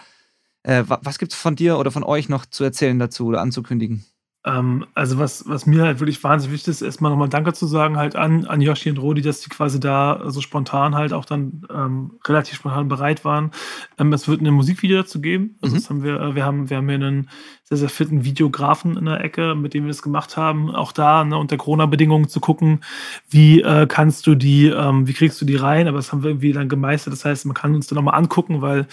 Äh, 0.63 0.85
was 0.87 1.19
gibt 1.19 1.33
es 1.33 1.39
von 1.39 1.57
dir 1.57 1.79
oder 1.79 1.91
von 1.91 2.05
euch 2.05 2.29
noch 2.29 2.45
zu 2.45 2.65
erzählen 2.65 2.99
dazu 2.99 3.27
oder 3.27 3.41
anzukündigen? 3.41 4.05
Ähm, 4.49 4.87
also 4.95 5.19
was, 5.19 5.47
was 5.47 5.67
mir 5.67 5.83
halt 5.83 6.01
wirklich 6.01 6.23
wahnsinnig 6.25 6.55
wichtig 6.55 6.71
ist, 6.71 6.83
erstmal 6.83 7.11
nochmal 7.11 7.29
Danke 7.29 7.53
zu 7.53 7.67
sagen 7.67 7.99
halt 7.99 8.17
an, 8.17 8.47
an 8.47 8.63
Yoshi 8.63 8.89
und 8.89 8.99
Rodi, 8.99 9.21
dass 9.21 9.41
die 9.41 9.51
quasi 9.51 9.79
da 9.79 10.23
so 10.27 10.41
spontan 10.41 10.95
halt 10.95 11.13
auch 11.13 11.27
dann 11.27 11.67
ähm, 11.71 12.13
relativ 12.27 12.55
spontan 12.57 12.89
bereit 12.89 13.25
waren. 13.27 13.51
Ähm, 13.99 14.13
es 14.13 14.27
wird 14.27 14.41
ein 14.41 14.53
Musikvideo 14.55 15.03
dazu 15.03 15.21
geben. 15.21 15.57
Also 15.61 15.75
mhm. 15.75 15.79
das 15.79 15.91
haben 15.91 16.03
wir, 16.03 16.21
äh, 16.21 16.35
wir 16.35 16.45
haben, 16.47 16.71
wir 16.71 16.79
haben 16.79 16.89
hier 16.89 16.97
einen 16.97 17.29
sehr, 17.65 17.77
sehr 17.77 17.91
fitten 17.91 18.25
Videografen 18.25 18.97
in 18.97 19.05
der 19.05 19.23
Ecke, 19.23 19.55
mit 19.55 19.75
dem 19.75 19.85
wir 19.85 19.89
das 19.89 20.01
gemacht 20.01 20.39
haben. 20.39 20.75
Auch 20.75 20.93
da 20.93 21.25
ne, 21.25 21.37
unter 21.37 21.59
Corona-Bedingungen 21.59 22.29
zu 22.29 22.41
gucken, 22.41 22.81
wie 23.29 23.61
äh, 23.61 23.87
kannst 23.87 24.27
du 24.27 24.35
die, 24.35 24.69
ähm, 24.69 25.07
wie 25.07 25.13
kriegst 25.13 25.39
du 25.43 25.45
die 25.45 25.57
rein, 25.57 25.89
aber 25.89 25.99
das 25.99 26.11
haben 26.11 26.23
wir 26.23 26.31
irgendwie 26.31 26.55
dann 26.55 26.71
gemeistert. 26.71 27.13
Das 27.13 27.27
heißt, 27.27 27.45
man 27.45 27.55
kann 27.55 27.75
uns 27.75 27.87
dann 27.87 27.97
nochmal 27.97 28.15
angucken, 28.15 28.63
weil 28.63 28.87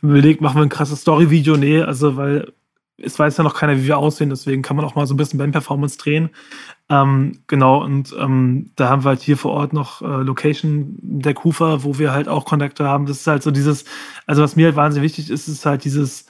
überlegt, 0.00 0.40
machen 0.40 0.56
wir 0.56 0.62
ein 0.62 0.70
krasses 0.70 1.02
Story-Video. 1.02 1.58
Nee, 1.58 1.82
also 1.82 2.16
weil 2.16 2.52
es 2.96 3.18
weiß 3.18 3.36
ja 3.36 3.44
noch 3.44 3.54
keiner, 3.54 3.76
wie 3.76 3.86
wir 3.86 3.98
aussehen, 3.98 4.30
deswegen 4.30 4.62
kann 4.62 4.76
man 4.76 4.84
auch 4.84 4.94
mal 4.94 5.06
so 5.06 5.14
ein 5.14 5.16
bisschen 5.16 5.38
Band-Performance 5.38 5.98
drehen. 5.98 6.30
Ähm, 6.88 7.40
genau, 7.46 7.82
und 7.82 8.14
ähm, 8.18 8.70
da 8.76 8.88
haben 8.88 9.04
wir 9.04 9.10
halt 9.10 9.22
hier 9.22 9.36
vor 9.36 9.52
Ort 9.52 9.72
noch 9.72 10.00
äh, 10.02 10.22
Location 10.22 10.96
der 11.00 11.34
Kufa, 11.34 11.82
wo 11.82 11.98
wir 11.98 12.12
halt 12.12 12.28
auch 12.28 12.44
Kontakte 12.44 12.84
haben. 12.84 13.06
Das 13.06 13.18
ist 13.18 13.26
halt 13.26 13.42
so 13.42 13.50
dieses, 13.50 13.84
also 14.26 14.42
was 14.42 14.56
mir 14.56 14.66
halt 14.66 14.76
wahnsinnig 14.76 15.04
wichtig 15.04 15.30
ist, 15.30 15.48
ist 15.48 15.66
halt 15.66 15.84
dieses, 15.84 16.26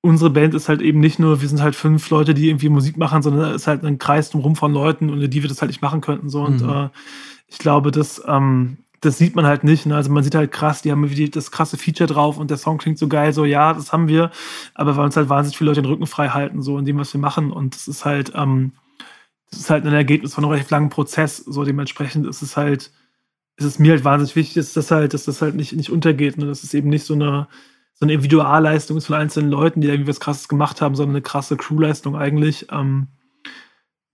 unsere 0.00 0.30
Band 0.30 0.54
ist 0.54 0.68
halt 0.68 0.80
eben 0.80 1.00
nicht 1.00 1.18
nur, 1.18 1.42
wir 1.42 1.48
sind 1.48 1.60
halt 1.60 1.74
fünf 1.74 2.08
Leute, 2.10 2.32
die 2.32 2.48
irgendwie 2.48 2.68
Musik 2.68 2.96
machen, 2.96 3.22
sondern 3.22 3.50
es 3.50 3.62
ist 3.62 3.66
halt 3.66 3.84
ein 3.84 3.98
Kreis 3.98 4.30
drumherum 4.30 4.56
von 4.56 4.72
Leuten, 4.72 5.10
ohne 5.10 5.28
die 5.28 5.42
wir 5.42 5.48
das 5.48 5.60
halt 5.60 5.70
nicht 5.70 5.82
machen 5.82 6.00
könnten. 6.00 6.28
So. 6.30 6.42
Und 6.42 6.62
mhm. 6.62 6.68
äh, 6.68 6.88
ich 7.48 7.58
glaube, 7.58 7.90
dass 7.90 8.22
ähm, 8.26 8.78
das 9.06 9.18
sieht 9.18 9.36
man 9.36 9.46
halt 9.46 9.64
nicht. 9.64 9.86
Ne? 9.86 9.94
Also 9.94 10.10
man 10.10 10.24
sieht 10.24 10.34
halt 10.34 10.50
krass, 10.50 10.82
die 10.82 10.90
haben 10.90 11.08
das 11.30 11.50
krasse 11.50 11.76
Feature 11.78 12.08
drauf 12.08 12.38
und 12.38 12.50
der 12.50 12.58
Song 12.58 12.78
klingt 12.78 12.98
so 12.98 13.08
geil, 13.08 13.32
so 13.32 13.44
ja, 13.44 13.72
das 13.72 13.92
haben 13.92 14.08
wir, 14.08 14.30
aber 14.74 14.96
weil 14.96 15.04
uns 15.04 15.16
halt 15.16 15.28
wahnsinnig 15.28 15.56
viele 15.56 15.70
Leute 15.70 15.82
den 15.82 15.90
Rücken 15.90 16.06
frei 16.06 16.28
halten, 16.28 16.60
so 16.60 16.78
in 16.78 16.84
dem, 16.84 16.98
was 16.98 17.12
wir 17.14 17.20
machen. 17.20 17.52
Und 17.52 17.74
das 17.74 17.88
ist 17.88 18.04
halt, 18.04 18.32
ähm, 18.34 18.72
das 19.50 19.60
ist 19.60 19.70
halt 19.70 19.86
ein 19.86 19.92
Ergebnis 19.92 20.34
von 20.34 20.44
einem 20.44 20.52
recht 20.52 20.70
langen 20.70 20.90
Prozess. 20.90 21.36
So 21.38 21.64
dementsprechend 21.64 22.26
ist 22.26 22.42
es 22.42 22.56
halt, 22.56 22.90
ist 23.56 23.64
es 23.64 23.78
mir 23.78 23.92
halt 23.92 24.04
wahnsinnig 24.04 24.36
wichtig, 24.36 24.54
dass 24.54 24.72
das 24.72 24.90
halt, 24.90 25.14
dass 25.14 25.24
das 25.24 25.40
halt 25.40 25.54
nicht, 25.54 25.72
nicht 25.72 25.90
untergeht. 25.90 26.36
Ne? 26.36 26.46
Dass 26.46 26.64
es 26.64 26.74
eben 26.74 26.90
nicht 26.90 27.04
so 27.04 27.14
eine, 27.14 27.46
so 27.94 28.04
eine 28.04 28.12
Individualleistung 28.14 28.96
ist 28.96 29.06
von 29.06 29.16
einzelnen 29.16 29.50
Leuten, 29.50 29.80
die 29.80 29.88
irgendwie 29.88 30.10
was 30.10 30.20
krasses 30.20 30.48
gemacht 30.48 30.80
haben, 30.80 30.96
sondern 30.96 31.16
eine 31.16 31.22
krasse 31.22 31.56
Crewleistung 31.56 32.16
eigentlich. 32.16 32.66
Ähm, 32.72 33.06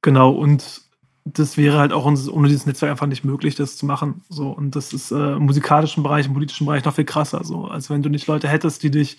genau, 0.03 0.33
und 0.33 0.83
das 1.25 1.57
wäre 1.57 1.79
halt 1.79 1.93
auch 1.93 2.05
ohne 2.05 2.49
dieses 2.49 2.67
Netzwerk 2.67 2.91
einfach 2.91 3.07
nicht 3.07 3.25
möglich, 3.25 3.55
das 3.55 3.77
zu 3.77 3.87
machen. 3.87 4.23
So, 4.29 4.51
und 4.51 4.75
das 4.75 4.93
ist 4.93 5.13
äh, 5.13 5.35
im 5.35 5.45
musikalischen 5.45 6.03
Bereich, 6.03 6.27
im 6.27 6.35
politischen 6.35 6.67
Bereich 6.67 6.85
noch 6.85 6.95
viel 6.95 7.05
krasser. 7.05 7.45
So, 7.45 7.67
als 7.67 7.91
wenn 7.91 8.03
du 8.03 8.09
nicht 8.09 8.27
Leute 8.27 8.49
hättest, 8.49 8.83
die 8.83 8.91
dich 8.91 9.19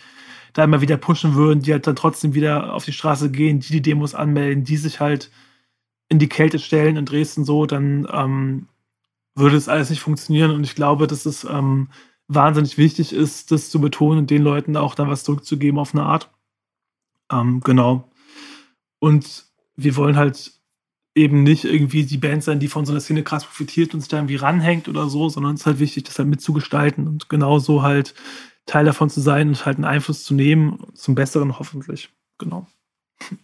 da 0.51 0.65
immer 0.65 0.81
wieder 0.81 0.97
pushen 0.97 1.33
würden, 1.35 1.61
die 1.61 1.71
halt 1.71 1.87
dann 1.87 1.95
trotzdem 1.95 2.33
wieder 2.33 2.73
auf 2.73 2.85
die 2.85 2.91
Straße 2.93 3.31
gehen, 3.31 3.59
die 3.59 3.71
die 3.71 3.81
Demos 3.81 4.15
anmelden, 4.15 4.63
die 4.65 4.77
sich 4.77 4.99
halt 4.99 5.31
in 6.09 6.19
die 6.19 6.29
Kälte 6.29 6.59
stellen 6.59 6.97
in 6.97 7.05
Dresden 7.05 7.45
so, 7.45 7.65
dann 7.65 8.07
ähm, 8.11 8.67
würde 9.35 9.55
es 9.55 9.69
alles 9.69 9.89
nicht 9.89 10.01
funktionieren. 10.01 10.51
Und 10.51 10.63
ich 10.63 10.75
glaube, 10.75 11.07
dass 11.07 11.25
es 11.25 11.45
ähm, 11.45 11.89
wahnsinnig 12.27 12.77
wichtig 12.77 13.13
ist, 13.13 13.51
das 13.51 13.69
zu 13.69 13.79
betonen 13.79 14.19
und 14.19 14.29
den 14.29 14.43
Leuten 14.43 14.77
auch 14.77 14.93
dann 14.95 15.09
was 15.09 15.23
zurückzugeben 15.23 15.79
auf 15.79 15.95
eine 15.95 16.03
Art. 16.03 16.29
Ähm, 17.31 17.61
genau. 17.61 18.11
Und 18.99 19.45
wir 19.75 19.95
wollen 19.95 20.17
halt 20.17 20.53
eben 21.15 21.43
nicht 21.43 21.65
irgendwie 21.65 22.03
die 22.05 22.17
Band 22.17 22.43
sein, 22.43 22.59
die 22.59 22.67
von 22.67 22.85
so 22.85 22.91
einer 22.91 23.01
Szene 23.01 23.23
krass 23.23 23.45
profitiert 23.45 23.93
und 23.93 24.01
sich 24.01 24.09
da 24.09 24.17
irgendwie 24.17 24.35
ranhängt 24.35 24.87
oder 24.87 25.09
so, 25.09 25.29
sondern 25.29 25.55
es 25.55 25.61
ist 25.61 25.65
halt 25.65 25.79
wichtig, 25.79 26.05
das 26.05 26.17
halt 26.17 26.27
mitzugestalten 26.27 27.07
und 27.07 27.29
genauso 27.29 27.83
halt 27.83 28.15
Teil 28.65 28.85
davon 28.85 29.09
zu 29.09 29.21
sein 29.21 29.49
und 29.49 29.65
halt 29.65 29.77
einen 29.77 29.85
Einfluss 29.85 30.23
zu 30.23 30.33
nehmen, 30.33 30.79
zum 30.93 31.15
Besseren 31.15 31.59
hoffentlich. 31.59 32.09
Genau. 32.37 32.65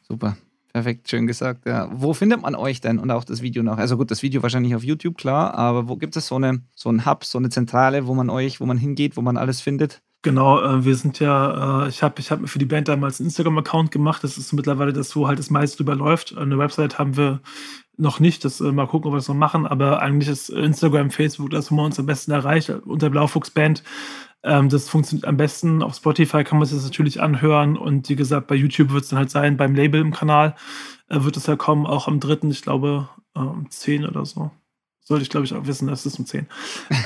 Super. 0.08 0.38
Perfekt, 0.72 1.10
schön 1.10 1.26
gesagt. 1.26 1.66
Ja. 1.66 1.90
Wo 1.92 2.14
findet 2.14 2.42
man 2.42 2.56
euch 2.56 2.80
denn 2.80 3.00
und 3.00 3.10
auch 3.10 3.24
das 3.24 3.42
Video 3.42 3.64
noch? 3.64 3.78
Also 3.78 3.98
gut, 3.98 4.12
das 4.12 4.22
Video 4.22 4.44
wahrscheinlich 4.44 4.76
auf 4.76 4.84
YouTube, 4.84 5.18
klar, 5.18 5.56
aber 5.56 5.88
wo 5.88 5.96
gibt 5.96 6.16
es 6.16 6.28
so 6.28 6.36
eine 6.36 6.62
so 6.76 6.90
einen 6.90 7.06
Hub, 7.06 7.26
so 7.26 7.40
eine 7.40 7.50
Zentrale, 7.50 8.06
wo 8.06 8.14
man 8.14 8.30
euch, 8.30 8.62
wo 8.62 8.66
man 8.66 8.78
hingeht, 8.78 9.18
wo 9.18 9.22
man 9.22 9.38
alles 9.38 9.62
findet? 9.62 10.02
Genau, 10.22 10.62
äh, 10.62 10.84
wir 10.84 10.96
sind 10.96 11.20
ja, 11.20 11.86
äh, 11.86 11.90
ich 11.90 12.04
habe 12.04 12.20
ich 12.20 12.30
hab 12.30 12.42
mir 12.42 12.48
für 12.48 12.60
die 12.60 12.66
Band 12.66 12.90
damals 12.90 13.20
einen 13.20 13.28
Instagram-Account 13.28 13.92
gemacht. 13.92 14.24
Das 14.24 14.38
ist 14.38 14.52
mittlerweile 14.52 14.92
das, 14.92 15.16
wo 15.16 15.28
halt 15.28 15.40
das 15.40 15.50
meiste 15.50 15.78
drüber 15.78 15.96
läuft. 15.96 16.38
Eine 16.38 16.58
Website 16.58 17.00
haben 17.00 17.16
wir 17.16 17.40
noch 17.96 18.20
nicht. 18.20 18.44
Das 18.44 18.60
äh, 18.60 18.72
mal 18.72 18.88
gucken, 18.88 19.08
ob 19.08 19.14
wir 19.14 19.20
das 19.20 19.30
noch 19.30 19.36
machen. 19.36 19.66
Aber 19.66 20.02
eigentlich 20.02 20.28
ist 20.30 20.50
Instagram, 20.50 21.12
Facebook 21.12 21.52
das, 21.52 21.72
wo 21.72 21.76
man 21.76 21.86
uns 21.86 22.00
am 22.00 22.06
besten 22.06 22.32
erreicht, 22.32 22.70
unter 22.70 23.10
Blaufuchs 23.10 23.52
Band. 23.52 23.84
Ähm, 24.44 24.68
das 24.68 24.90
funktioniert 24.90 25.26
am 25.26 25.38
besten. 25.38 25.82
Auf 25.82 25.96
Spotify 25.96 26.44
kann 26.44 26.60
man 26.60 26.68
sich 26.68 26.78
das 26.78 26.86
natürlich 26.86 27.22
anhören. 27.22 27.78
Und 27.78 28.10
wie 28.10 28.16
gesagt, 28.18 28.48
bei 28.48 28.56
YouTube 28.56 28.92
wird 28.92 29.04
es 29.04 29.10
dann 29.10 29.20
halt 29.20 29.32
sein, 29.32 29.56
beim 29.56 29.74
Label 29.74 30.02
im 30.02 30.12
Kanal 30.12 30.56
äh, 31.10 31.24
wird 31.24 31.38
es 31.38 31.48
ja 31.48 31.56
kommen, 31.56 31.86
auch 31.86 32.08
am 32.08 32.20
3., 32.20 32.50
ich 32.50 32.62
glaube, 32.62 33.10
äh, 33.36 33.40
um 33.40 33.70
10 33.70 34.06
oder 34.06 34.26
so. 34.26 34.52
Sollte 35.10 35.24
ich, 35.24 35.32
glaube 35.32 35.44
ich, 35.48 35.56
auch 35.56 35.66
wissen, 35.66 35.88
dass 35.88 36.06
es 36.06 36.20
um 36.20 36.28
10. 36.28 36.46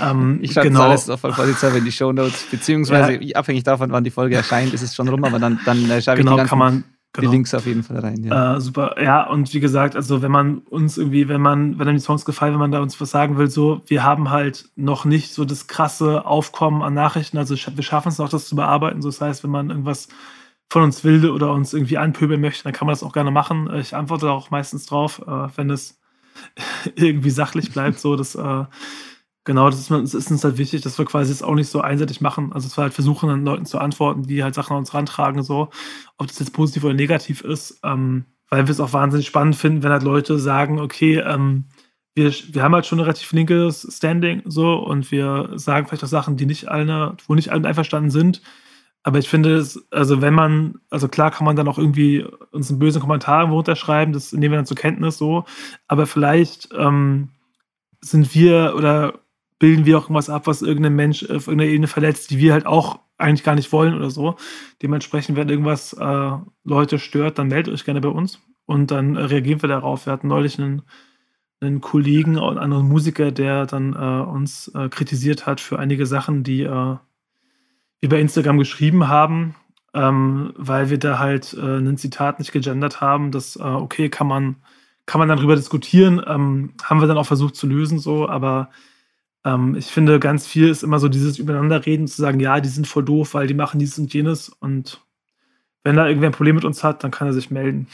Ähm, 0.01 0.39
ich 0.41 0.51
schreibe 0.51 0.67
genau. 0.67 0.89
das 0.89 1.07
alles 1.07 1.23
auf 1.23 1.35
vorsichtshalber 1.35 1.77
in 1.77 1.85
die 1.85 1.91
Show 1.93 2.11
Notes, 2.11 2.45
beziehungsweise 2.51 3.23
ja. 3.23 3.37
abhängig 3.37 3.63
davon, 3.63 3.93
wann 3.93 4.03
die 4.03 4.11
Folge 4.11 4.35
erscheint, 4.35 4.73
ist 4.73 4.81
es 4.81 4.93
schon 4.93 5.07
rum, 5.07 5.23
aber 5.23 5.39
dann, 5.39 5.57
dann 5.63 5.89
äh, 5.89 6.01
schreibe 6.01 6.17
genau, 6.17 6.31
ich 6.31 6.35
die, 6.35 6.39
ganzen, 6.41 6.57
man, 6.57 6.83
genau. 7.13 7.29
die 7.29 7.33
Links 7.33 7.53
auf 7.53 7.65
jeden 7.65 7.81
Fall 7.81 7.99
rein. 7.99 8.21
Ja. 8.21 8.57
Äh, 8.57 8.59
super. 8.59 9.01
Ja, 9.01 9.29
und 9.29 9.53
wie 9.53 9.61
gesagt, 9.61 9.95
also 9.95 10.21
wenn 10.21 10.33
man 10.33 10.57
uns 10.69 10.97
irgendwie, 10.97 11.29
wenn 11.29 11.39
man, 11.39 11.79
wenn 11.79 11.87
einem 11.87 11.95
die 11.95 12.03
Songs 12.03 12.25
gefallen, 12.25 12.51
wenn 12.51 12.59
man 12.59 12.73
da 12.73 12.81
uns 12.81 12.99
was 12.99 13.09
sagen 13.09 13.37
will, 13.37 13.49
so, 13.49 13.81
wir 13.87 14.03
haben 14.03 14.29
halt 14.29 14.65
noch 14.75 15.05
nicht 15.05 15.33
so 15.33 15.45
das 15.45 15.67
krasse 15.67 16.25
Aufkommen 16.25 16.81
an 16.81 16.93
Nachrichten, 16.93 17.37
also 17.37 17.55
wir 17.55 17.83
schaffen 17.83 18.09
es 18.09 18.17
noch, 18.17 18.27
das 18.27 18.49
zu 18.49 18.57
bearbeiten. 18.57 19.01
So, 19.01 19.07
das 19.07 19.21
heißt, 19.21 19.45
wenn 19.45 19.51
man 19.51 19.69
irgendwas 19.69 20.09
von 20.69 20.83
uns 20.83 21.05
will 21.05 21.29
oder 21.29 21.53
uns 21.53 21.73
irgendwie 21.73 21.97
anpöbeln 21.97 22.41
möchte, 22.41 22.65
dann 22.65 22.73
kann 22.73 22.85
man 22.85 22.91
das 22.91 23.03
auch 23.03 23.13
gerne 23.13 23.31
machen. 23.31 23.73
Ich 23.75 23.95
antworte 23.95 24.29
auch 24.29 24.51
meistens 24.51 24.87
drauf, 24.87 25.21
äh, 25.25 25.47
wenn 25.55 25.69
es 25.69 26.01
irgendwie 26.95 27.29
sachlich 27.29 27.71
bleibt. 27.71 27.99
So, 27.99 28.15
das, 28.15 28.35
äh, 28.35 28.65
genau, 29.43 29.69
das 29.69 29.79
ist, 29.79 29.91
das 29.91 30.13
ist, 30.13 30.31
uns 30.31 30.43
halt 30.43 30.57
wichtig, 30.57 30.81
dass 30.81 30.97
wir 30.97 31.05
quasi 31.05 31.31
das 31.31 31.43
auch 31.43 31.55
nicht 31.55 31.69
so 31.69 31.81
einseitig 31.81 32.21
machen. 32.21 32.53
Also, 32.53 32.67
dass 32.67 32.77
wir 32.77 32.83
halt 32.83 32.93
versuchen, 32.93 33.29
an 33.29 33.45
Leuten 33.45 33.65
zu 33.65 33.79
antworten, 33.79 34.23
die 34.23 34.43
halt 34.43 34.55
Sachen 34.55 34.73
an 34.73 34.79
uns 34.79 34.93
rantragen, 34.93 35.43
so, 35.43 35.69
ob 36.17 36.27
das 36.27 36.39
jetzt 36.39 36.53
positiv 36.53 36.83
oder 36.83 36.93
negativ 36.93 37.41
ist. 37.41 37.79
Ähm, 37.83 38.25
weil 38.49 38.67
wir 38.67 38.71
es 38.71 38.79
auch 38.79 38.93
wahnsinnig 38.93 39.25
spannend 39.25 39.55
finden, 39.55 39.81
wenn 39.81 39.91
halt 39.91 40.03
Leute 40.03 40.37
sagen, 40.37 40.79
okay, 40.79 41.17
ähm, 41.17 41.65
wir, 42.15 42.31
wir 42.31 42.61
haben 42.61 42.75
halt 42.75 42.85
schon 42.85 42.99
ein 42.99 43.03
relativ 43.03 43.31
linkes 43.31 43.87
Standing 43.89 44.43
so 44.45 44.75
und 44.75 45.11
wir 45.11 45.49
sagen 45.55 45.87
vielleicht 45.87 46.03
auch 46.03 46.07
Sachen, 46.09 46.37
die 46.37 46.45
nicht 46.45 46.67
alle, 46.67 47.17
wo 47.27 47.33
nicht 47.33 47.49
alle 47.49 47.67
einverstanden 47.67 48.11
sind. 48.11 48.41
Aber 49.03 49.19
ich 49.19 49.27
finde, 49.27 49.65
also 49.91 50.21
wenn 50.21 50.33
man, 50.33 50.75
also 50.89 51.09
klar 51.09 51.29
kann 51.29 51.45
man 51.45 51.57
dann 51.57 51.67
auch 51.67 51.77
irgendwie 51.77 52.25
uns 52.51 52.69
einen 52.69 52.79
bösen 52.79 53.01
Kommentar 53.01 53.49
runterschreiben, 53.49 54.13
das 54.13 54.31
nehmen 54.31 54.53
wir 54.53 54.57
dann 54.57 54.65
zur 54.65 54.77
Kenntnis 54.77 55.17
so. 55.17 55.43
Aber 55.87 56.07
vielleicht 56.07 56.69
ähm, 56.73 57.29
sind 58.01 58.33
wir 58.33 58.73
oder 58.77 59.19
bilden 59.59 59.85
wir 59.85 59.97
auch 59.97 60.03
irgendwas 60.03 60.29
ab, 60.29 60.47
was 60.47 60.61
irgendein 60.61 60.95
Mensch 60.95 61.23
auf 61.23 61.47
irgendeiner 61.47 61.71
Ebene 61.71 61.87
verletzt, 61.87 62.31
die 62.31 62.37
wir 62.39 62.53
halt 62.53 62.65
auch 62.65 62.99
eigentlich 63.17 63.43
gar 63.43 63.55
nicht 63.55 63.71
wollen 63.71 63.93
oder 63.93 64.09
so. 64.09 64.35
Dementsprechend, 64.81 65.37
wenn 65.37 65.49
irgendwas 65.49 65.93
äh, 65.93 66.31
Leute 66.63 66.97
stört, 66.97 67.39
dann 67.39 67.47
meldet 67.49 67.73
euch 67.73 67.85
gerne 67.85 68.01
bei 68.01 68.09
uns 68.09 68.39
und 68.65 68.91
dann 68.91 69.15
äh, 69.15 69.21
reagieren 69.21 69.61
wir 69.61 69.69
darauf. 69.69 70.05
Wir 70.05 70.13
hatten 70.13 70.27
neulich 70.27 70.59
einen, 70.59 70.81
einen 71.59 71.81
Kollegen, 71.81 72.37
einen 72.37 72.57
anderen 72.57 72.87
Musiker, 72.87 73.31
der 73.31 73.65
dann 73.65 73.93
äh, 73.93 74.29
uns 74.29 74.69
äh, 74.75 74.89
kritisiert 74.89 75.45
hat 75.45 75.61
für 75.61 75.79
einige 75.79 76.05
Sachen, 76.05 76.43
die 76.43 76.63
äh, 78.03 78.07
bei 78.07 78.19
Instagram 78.19 78.57
geschrieben 78.57 79.07
haben, 79.07 79.55
ähm, 79.93 80.53
weil 80.55 80.89
wir 80.89 80.99
da 80.99 81.19
halt 81.19 81.53
äh, 81.53 81.77
ein 81.77 81.97
Zitat 81.97 82.39
nicht 82.39 82.51
gegendert 82.51 83.01
haben. 83.01 83.31
Das, 83.31 83.57
okay, 83.57 84.09
kann 84.09 84.27
man, 84.27 84.57
kann 85.05 85.19
man 85.19 85.29
dann 85.29 85.39
drüber 85.39 85.55
diskutieren. 85.55 86.21
Ähm, 86.25 86.73
haben 86.83 87.01
wir 87.01 87.07
dann 87.07 87.17
auch 87.17 87.25
versucht 87.25 87.55
zu 87.55 87.67
lösen, 87.67 87.99
so, 87.99 88.27
aber 88.27 88.69
ähm, 89.45 89.75
ich 89.75 89.87
finde, 89.87 90.19
ganz 90.19 90.47
viel 90.47 90.69
ist 90.69 90.83
immer 90.83 90.99
so 90.99 91.09
dieses 91.09 91.37
Übereinanderreden, 91.37 92.07
zu 92.07 92.21
sagen, 92.21 92.39
ja, 92.39 92.59
die 92.59 92.69
sind 92.69 92.87
voll 92.87 93.03
doof, 93.03 93.33
weil 93.33 93.47
die 93.47 93.53
machen 93.53 93.79
dies 93.79 93.97
und 93.99 94.13
jenes. 94.13 94.49
Und 94.49 95.01
wenn 95.83 95.97
da 95.97 96.07
irgendwer 96.07 96.29
ein 96.29 96.33
Problem 96.33 96.55
mit 96.55 96.65
uns 96.65 96.83
hat, 96.83 97.03
dann 97.03 97.11
kann 97.11 97.27
er 97.27 97.33
sich 97.33 97.51
melden. 97.51 97.87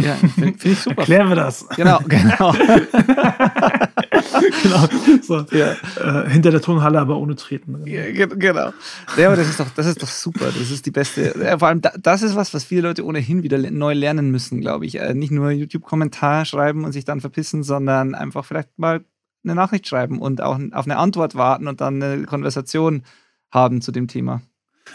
Ja, 0.00 0.14
finde 0.14 0.58
find 0.58 0.64
ich 0.64 0.80
super. 0.80 0.98
Erklären 0.98 1.28
wir 1.28 1.36
das. 1.36 1.68
Genau, 1.70 2.00
genau. 2.06 2.52
genau. 4.62 4.88
So. 5.22 5.44
Ja. 5.56 5.76
Äh, 5.96 6.30
hinter 6.30 6.50
der 6.50 6.60
Tonhalle, 6.60 7.00
aber 7.00 7.16
ohne 7.16 7.36
Treten. 7.36 7.86
Ja, 7.86 8.10
genau. 8.10 8.72
Ja, 9.16 9.26
aber 9.26 9.36
das 9.36 9.48
ist, 9.48 9.60
doch, 9.60 9.70
das 9.70 9.86
ist 9.86 10.02
doch 10.02 10.08
super. 10.08 10.46
Das 10.46 10.70
ist 10.70 10.86
die 10.86 10.90
beste. 10.90 11.34
Ja, 11.42 11.58
vor 11.58 11.68
allem, 11.68 11.80
das 11.80 12.22
ist 12.22 12.36
was, 12.36 12.54
was 12.54 12.64
viele 12.64 12.82
Leute 12.82 13.04
ohnehin 13.04 13.42
wieder 13.42 13.58
neu 13.58 13.94
lernen 13.94 14.30
müssen, 14.30 14.60
glaube 14.60 14.86
ich. 14.86 14.98
Äh, 14.98 15.14
nicht 15.14 15.30
nur 15.30 15.50
YouTube-Kommentar 15.50 16.44
schreiben 16.44 16.84
und 16.84 16.92
sich 16.92 17.04
dann 17.04 17.20
verpissen, 17.20 17.62
sondern 17.62 18.14
einfach 18.14 18.44
vielleicht 18.44 18.78
mal 18.78 19.04
eine 19.44 19.54
Nachricht 19.54 19.88
schreiben 19.88 20.20
und 20.20 20.40
auch 20.40 20.58
auf 20.72 20.84
eine 20.84 20.96
Antwort 20.96 21.34
warten 21.34 21.66
und 21.66 21.80
dann 21.80 22.02
eine 22.02 22.24
Konversation 22.24 23.02
haben 23.50 23.82
zu 23.82 23.92
dem 23.92 24.08
Thema. 24.08 24.42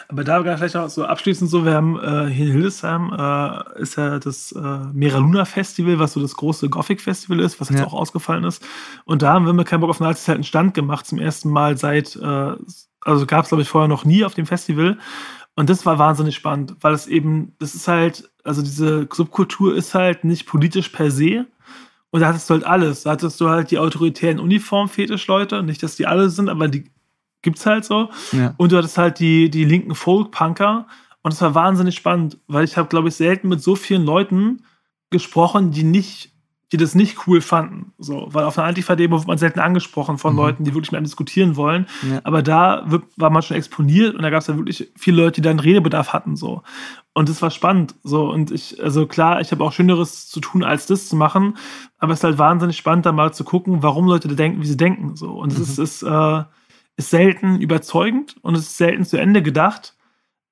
Aber 0.07 0.23
da 0.23 0.41
vielleicht 0.41 0.75
auch 0.75 0.89
so 0.89 1.05
abschließend 1.05 1.49
so, 1.49 1.65
wir 1.65 1.73
haben 1.73 1.97
äh, 1.99 2.27
hier 2.27 2.47
in 2.47 2.51
Hildesheim 2.53 3.13
äh, 3.17 3.81
ist 3.81 3.97
ja 3.97 4.19
das 4.19 4.51
äh, 4.51 4.79
Mera 4.93 5.45
Festival, 5.45 5.99
was 5.99 6.13
so 6.13 6.21
das 6.21 6.35
große 6.35 6.69
Gothic 6.69 7.01
Festival 7.01 7.39
ist, 7.39 7.59
was 7.59 7.69
jetzt 7.69 7.79
ja. 7.79 7.85
auch 7.85 7.93
ausgefallen 7.93 8.43
ist. 8.43 8.65
Und 9.05 9.21
da 9.21 9.33
haben 9.33 9.45
wir 9.45 9.53
mit 9.53 9.67
kein 9.67 9.79
Bock 9.79 9.89
auf 9.89 9.99
Nazis 9.99 10.27
halt 10.27 10.37
einen 10.37 10.43
Stand 10.43 10.73
gemacht, 10.73 11.05
zum 11.05 11.19
ersten 11.19 11.49
Mal 11.49 11.77
seit, 11.77 12.15
äh, 12.15 12.55
also 13.01 13.25
gab 13.25 13.43
es 13.43 13.49
glaube 13.49 13.61
ich 13.61 13.69
vorher 13.69 13.87
noch 13.87 14.05
nie 14.05 14.23
auf 14.23 14.33
dem 14.33 14.45
Festival. 14.45 14.97
Und 15.55 15.69
das 15.69 15.85
war 15.85 15.97
wahnsinnig 15.97 16.35
spannend, 16.35 16.75
weil 16.81 16.93
es 16.93 17.07
eben, 17.07 17.53
das 17.59 17.73
ist 17.73 17.87
halt, 17.87 18.29
also 18.43 18.61
diese 18.61 19.07
Subkultur 19.11 19.75
ist 19.75 19.93
halt 19.95 20.23
nicht 20.23 20.45
politisch 20.45 20.89
per 20.89 21.09
se, 21.11 21.47
und 22.09 22.21
da 22.21 22.27
hattest 22.27 22.49
du 22.49 22.53
halt 22.53 22.63
alles. 22.63 23.03
Da 23.03 23.11
hattest 23.11 23.39
du 23.41 23.49
halt 23.49 23.69
die 23.71 23.79
autoritären 23.79 24.39
Uniform-Fetischleute. 24.39 25.61
Nicht, 25.63 25.83
dass 25.83 25.97
die 25.97 26.07
alle 26.07 26.29
sind, 26.29 26.49
aber 26.49 26.67
die 26.67 26.89
gibt's 27.47 27.65
halt 27.65 27.85
so. 27.85 28.09
Ja. 28.33 28.53
Und 28.57 28.73
du 28.73 28.77
hattest 28.77 28.97
halt 28.97 29.19
die, 29.19 29.49
die 29.49 29.63
linken 29.63 29.95
Folk-Punker. 29.95 30.85
Und 31.21 31.33
es 31.33 31.41
war 31.41 31.55
wahnsinnig 31.55 31.95
spannend, 31.95 32.39
weil 32.47 32.65
ich 32.65 32.75
habe, 32.75 32.89
glaube 32.89 33.07
ich, 33.07 33.15
selten 33.15 33.47
mit 33.47 33.63
so 33.63 33.77
vielen 33.77 34.03
Leuten 34.03 34.63
gesprochen, 35.11 35.71
die 35.71 35.83
nicht, 35.83 36.33
die 36.73 36.77
das 36.77 36.93
nicht 36.93 37.25
cool 37.25 37.39
fanden. 37.39 37.93
So, 37.97 38.27
weil 38.31 38.43
auf 38.43 38.57
einer 38.57 38.67
Antifa-Demo 38.67 39.19
wird 39.19 39.29
man 39.29 39.37
selten 39.37 39.61
angesprochen 39.61 40.17
von 40.17 40.33
mhm. 40.33 40.39
Leuten, 40.39 40.63
die 40.65 40.73
wirklich 40.73 40.91
mit 40.91 40.97
einem 40.97 41.05
diskutieren 41.05 41.55
wollen. 41.55 41.87
Ja. 42.09 42.19
Aber 42.25 42.41
da 42.41 42.83
wird, 42.87 43.05
war 43.15 43.29
man 43.29 43.41
schon 43.41 43.55
exponiert 43.55 44.13
und 44.13 44.23
da 44.23 44.29
gab 44.29 44.41
es 44.41 44.47
ja 44.47 44.57
wirklich 44.57 44.91
viele 44.97 45.23
Leute, 45.23 45.39
die 45.39 45.47
dann 45.47 45.61
Redebedarf 45.61 46.11
hatten. 46.11 46.35
So. 46.35 46.63
Und 47.13 47.29
das 47.29 47.41
war 47.41 47.49
spannend. 47.49 47.95
So, 48.03 48.29
und 48.29 48.51
ich, 48.51 48.83
also 48.83 49.07
klar, 49.07 49.39
ich 49.39 49.51
habe 49.51 49.63
auch 49.63 49.71
Schöneres 49.71 50.27
zu 50.27 50.41
tun, 50.41 50.65
als 50.65 50.85
das 50.85 51.07
zu 51.07 51.15
machen. 51.15 51.55
Aber 51.97 52.11
es 52.11 52.19
ist 52.19 52.25
halt 52.25 52.39
wahnsinnig 52.39 52.75
spannend, 52.75 53.05
da 53.05 53.13
mal 53.13 53.33
zu 53.33 53.45
gucken, 53.45 53.83
warum 53.83 54.05
Leute 54.05 54.27
da 54.27 54.35
denken, 54.35 54.61
wie 54.61 54.67
sie 54.67 54.75
denken. 54.75 55.15
So. 55.15 55.31
Und 55.31 55.53
es 55.53 55.59
mhm. 55.59 55.63
ist, 55.63 55.79
ist, 55.79 56.03
äh, 56.03 56.43
ist 56.97 57.11
selten 57.11 57.61
überzeugend 57.61 58.35
und 58.41 58.55
es 58.55 58.63
ist 58.63 58.77
selten 58.77 59.05
zu 59.05 59.17
Ende 59.17 59.41
gedacht. 59.41 59.95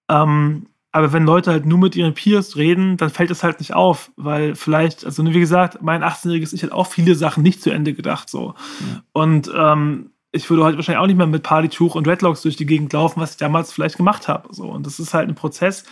Ähm, 0.09 0.67
aber 0.91 1.11
wenn 1.11 1.25
Leute 1.25 1.51
halt 1.51 1.65
nur 1.65 1.77
mit 1.77 1.97
ihren 1.97 2.13
Peers 2.13 2.55
reden, 2.55 2.95
dann 2.95 3.09
fällt 3.09 3.29
es 3.29 3.43
halt 3.43 3.59
nicht 3.59 3.73
auf, 3.73 4.11
weil 4.15 4.55
vielleicht, 4.55 5.03
also 5.03 5.25
wie 5.25 5.39
gesagt, 5.41 5.81
mein 5.81 6.03
18-jähriges 6.03 6.53
Ich 6.53 6.63
hat 6.63 6.71
auch 6.71 6.87
viele 6.87 7.15
Sachen 7.15 7.43
nicht 7.43 7.61
zu 7.61 7.69
Ende 7.69 7.93
gedacht. 7.93 8.29
So. 8.29 8.53
Ja. 8.79 9.03
Und 9.11 9.51
ähm, 9.53 10.11
ich 10.31 10.49
würde 10.49 10.63
heute 10.63 10.77
wahrscheinlich 10.77 11.01
auch 11.01 11.07
nicht 11.07 11.17
mehr 11.17 11.27
mit 11.27 11.43
Partytuch 11.43 11.95
und 11.95 12.07
Dreadlocks 12.07 12.43
durch 12.43 12.55
die 12.55 12.65
Gegend 12.65 12.93
laufen, 12.93 13.19
was 13.19 13.31
ich 13.31 13.37
damals 13.37 13.73
vielleicht 13.73 13.97
gemacht 13.97 14.27
habe. 14.27 14.53
So, 14.53 14.69
und 14.69 14.85
das 14.85 14.99
ist 14.99 15.13
halt 15.13 15.27
ein 15.27 15.35
Prozess. 15.35 15.83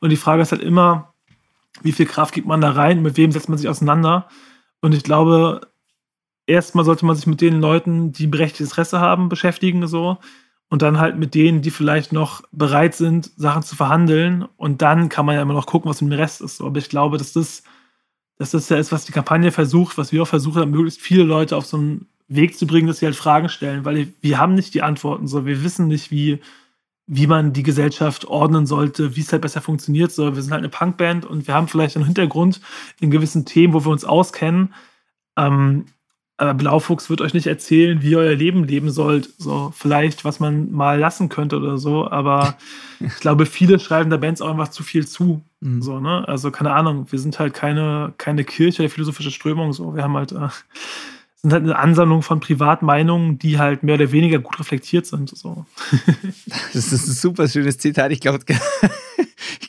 Und 0.00 0.10
die 0.10 0.16
Frage 0.16 0.42
ist 0.42 0.52
halt 0.52 0.62
immer, 0.62 1.12
wie 1.82 1.92
viel 1.92 2.06
Kraft 2.06 2.34
gibt 2.34 2.46
man 2.46 2.60
da 2.60 2.70
rein, 2.70 3.02
mit 3.02 3.16
wem 3.16 3.32
setzt 3.32 3.48
man 3.48 3.58
sich 3.58 3.68
auseinander? 3.68 4.28
Und 4.80 4.94
ich 4.94 5.02
glaube, 5.02 5.71
erstmal 6.46 6.84
sollte 6.84 7.06
man 7.06 7.16
sich 7.16 7.26
mit 7.26 7.40
den 7.40 7.60
Leuten, 7.60 8.12
die 8.12 8.26
berechtigtes 8.26 8.70
Interesse 8.70 9.00
haben, 9.00 9.28
beschäftigen, 9.28 9.86
so. 9.86 10.18
Und 10.68 10.80
dann 10.80 10.98
halt 10.98 11.18
mit 11.18 11.34
denen, 11.34 11.60
die 11.60 11.70
vielleicht 11.70 12.12
noch 12.12 12.42
bereit 12.50 12.94
sind, 12.94 13.30
Sachen 13.36 13.62
zu 13.62 13.76
verhandeln. 13.76 14.46
Und 14.56 14.80
dann 14.80 15.10
kann 15.10 15.26
man 15.26 15.34
ja 15.34 15.42
immer 15.42 15.52
noch 15.52 15.66
gucken, 15.66 15.90
was 15.90 16.00
mit 16.00 16.12
dem 16.12 16.18
Rest 16.18 16.40
ist. 16.40 16.62
Aber 16.62 16.78
ich 16.78 16.88
glaube, 16.88 17.18
dass 17.18 17.34
das, 17.34 17.62
dass 18.38 18.52
das 18.52 18.70
ja 18.70 18.78
ist, 18.78 18.90
was 18.90 19.04
die 19.04 19.12
Kampagne 19.12 19.52
versucht, 19.52 19.98
was 19.98 20.12
wir 20.12 20.22
auch 20.22 20.28
versuchen, 20.28 20.70
möglichst 20.70 21.02
viele 21.02 21.24
Leute 21.24 21.56
auf 21.58 21.66
so 21.66 21.76
ein 21.76 22.06
Weg 22.28 22.56
zu 22.56 22.66
bringen, 22.66 22.86
dass 22.86 22.98
sie 22.98 23.06
halt 23.06 23.16
Fragen 23.16 23.50
stellen, 23.50 23.84
weil 23.84 24.14
wir 24.22 24.38
haben 24.38 24.54
nicht 24.54 24.72
die 24.72 24.82
Antworten. 24.82 25.26
So, 25.26 25.44
wir 25.44 25.62
wissen 25.62 25.88
nicht, 25.88 26.10
wie, 26.10 26.40
wie 27.06 27.26
man 27.26 27.52
die 27.52 27.62
Gesellschaft 27.62 28.24
ordnen 28.24 28.64
sollte, 28.64 29.14
wie 29.14 29.20
es 29.20 29.30
halt 29.30 29.42
besser 29.42 29.60
funktioniert. 29.60 30.12
So, 30.12 30.34
wir 30.34 30.42
sind 30.42 30.52
halt 30.52 30.60
eine 30.60 30.70
Punkband 30.70 31.26
und 31.26 31.46
wir 31.46 31.52
haben 31.52 31.68
vielleicht 31.68 31.96
einen 31.96 32.06
Hintergrund 32.06 32.62
in 32.98 33.10
gewissen 33.10 33.44
Themen, 33.44 33.74
wo 33.74 33.84
wir 33.84 33.92
uns 33.92 34.06
auskennen. 34.06 34.72
Ähm, 35.36 35.84
aber 36.42 36.54
Blaufuchs 36.54 37.08
wird 37.08 37.20
euch 37.20 37.34
nicht 37.34 37.46
erzählen, 37.46 38.02
wie 38.02 38.10
ihr 38.10 38.18
euer 38.18 38.34
Leben 38.34 38.64
leben 38.64 38.90
sollt. 38.90 39.30
So, 39.38 39.72
vielleicht, 39.76 40.24
was 40.24 40.40
man 40.40 40.72
mal 40.72 40.98
lassen 40.98 41.28
könnte 41.28 41.56
oder 41.56 41.78
so. 41.78 42.10
Aber 42.10 42.56
ich 43.00 43.14
glaube, 43.20 43.46
viele 43.46 43.78
schreiben 43.78 44.10
der 44.10 44.18
Bands 44.18 44.42
auch 44.42 44.50
einfach 44.50 44.68
zu 44.68 44.82
viel 44.82 45.06
zu. 45.06 45.42
Mhm. 45.60 45.82
So, 45.82 46.00
ne? 46.00 46.26
Also, 46.26 46.50
keine 46.50 46.72
Ahnung, 46.72 47.06
wir 47.10 47.18
sind 47.18 47.38
halt 47.38 47.54
keine, 47.54 48.12
keine 48.18 48.44
Kirche 48.44 48.82
oder 48.82 48.90
philosophische 48.90 49.30
Strömung. 49.30 49.72
So, 49.72 49.94
wir 49.94 50.02
haben 50.02 50.16
halt 50.16 50.32
äh, 50.32 50.48
sind 51.42 51.52
halt 51.52 51.64
eine 51.64 51.76
Ansammlung 51.76 52.22
von 52.22 52.40
Privatmeinungen, 52.40 53.38
die 53.38 53.58
halt 53.58 53.82
mehr 53.82 53.96
oder 53.96 54.12
weniger 54.12 54.38
gut 54.38 54.58
reflektiert 54.60 55.06
sind. 55.06 55.36
So. 55.36 55.66
Das 56.72 56.92
ist 56.92 57.06
ein 57.06 57.14
super 57.14 57.48
schönes 57.48 57.78
Zitat. 57.78 58.12
Ich 58.12 58.20
glaube, 58.20 58.40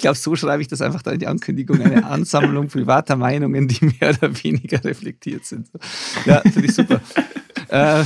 glaube, 0.03 0.17
so 0.17 0.35
schreibe 0.35 0.61
ich 0.61 0.67
das 0.67 0.81
einfach 0.81 1.01
da 1.01 1.11
in 1.11 1.19
die 1.19 1.27
Ankündigung. 1.27 1.81
Eine 1.81 2.05
Ansammlung 2.09 2.67
privater 2.67 3.15
Meinungen, 3.15 3.67
die 3.67 3.85
mehr 3.85 4.09
oder 4.09 4.43
weniger 4.43 4.83
reflektiert 4.83 5.45
sind. 5.45 5.69
Ja, 6.25 6.41
finde 6.41 6.65
ich 6.65 6.75
super. 6.75 7.01
Äh. 7.69 8.03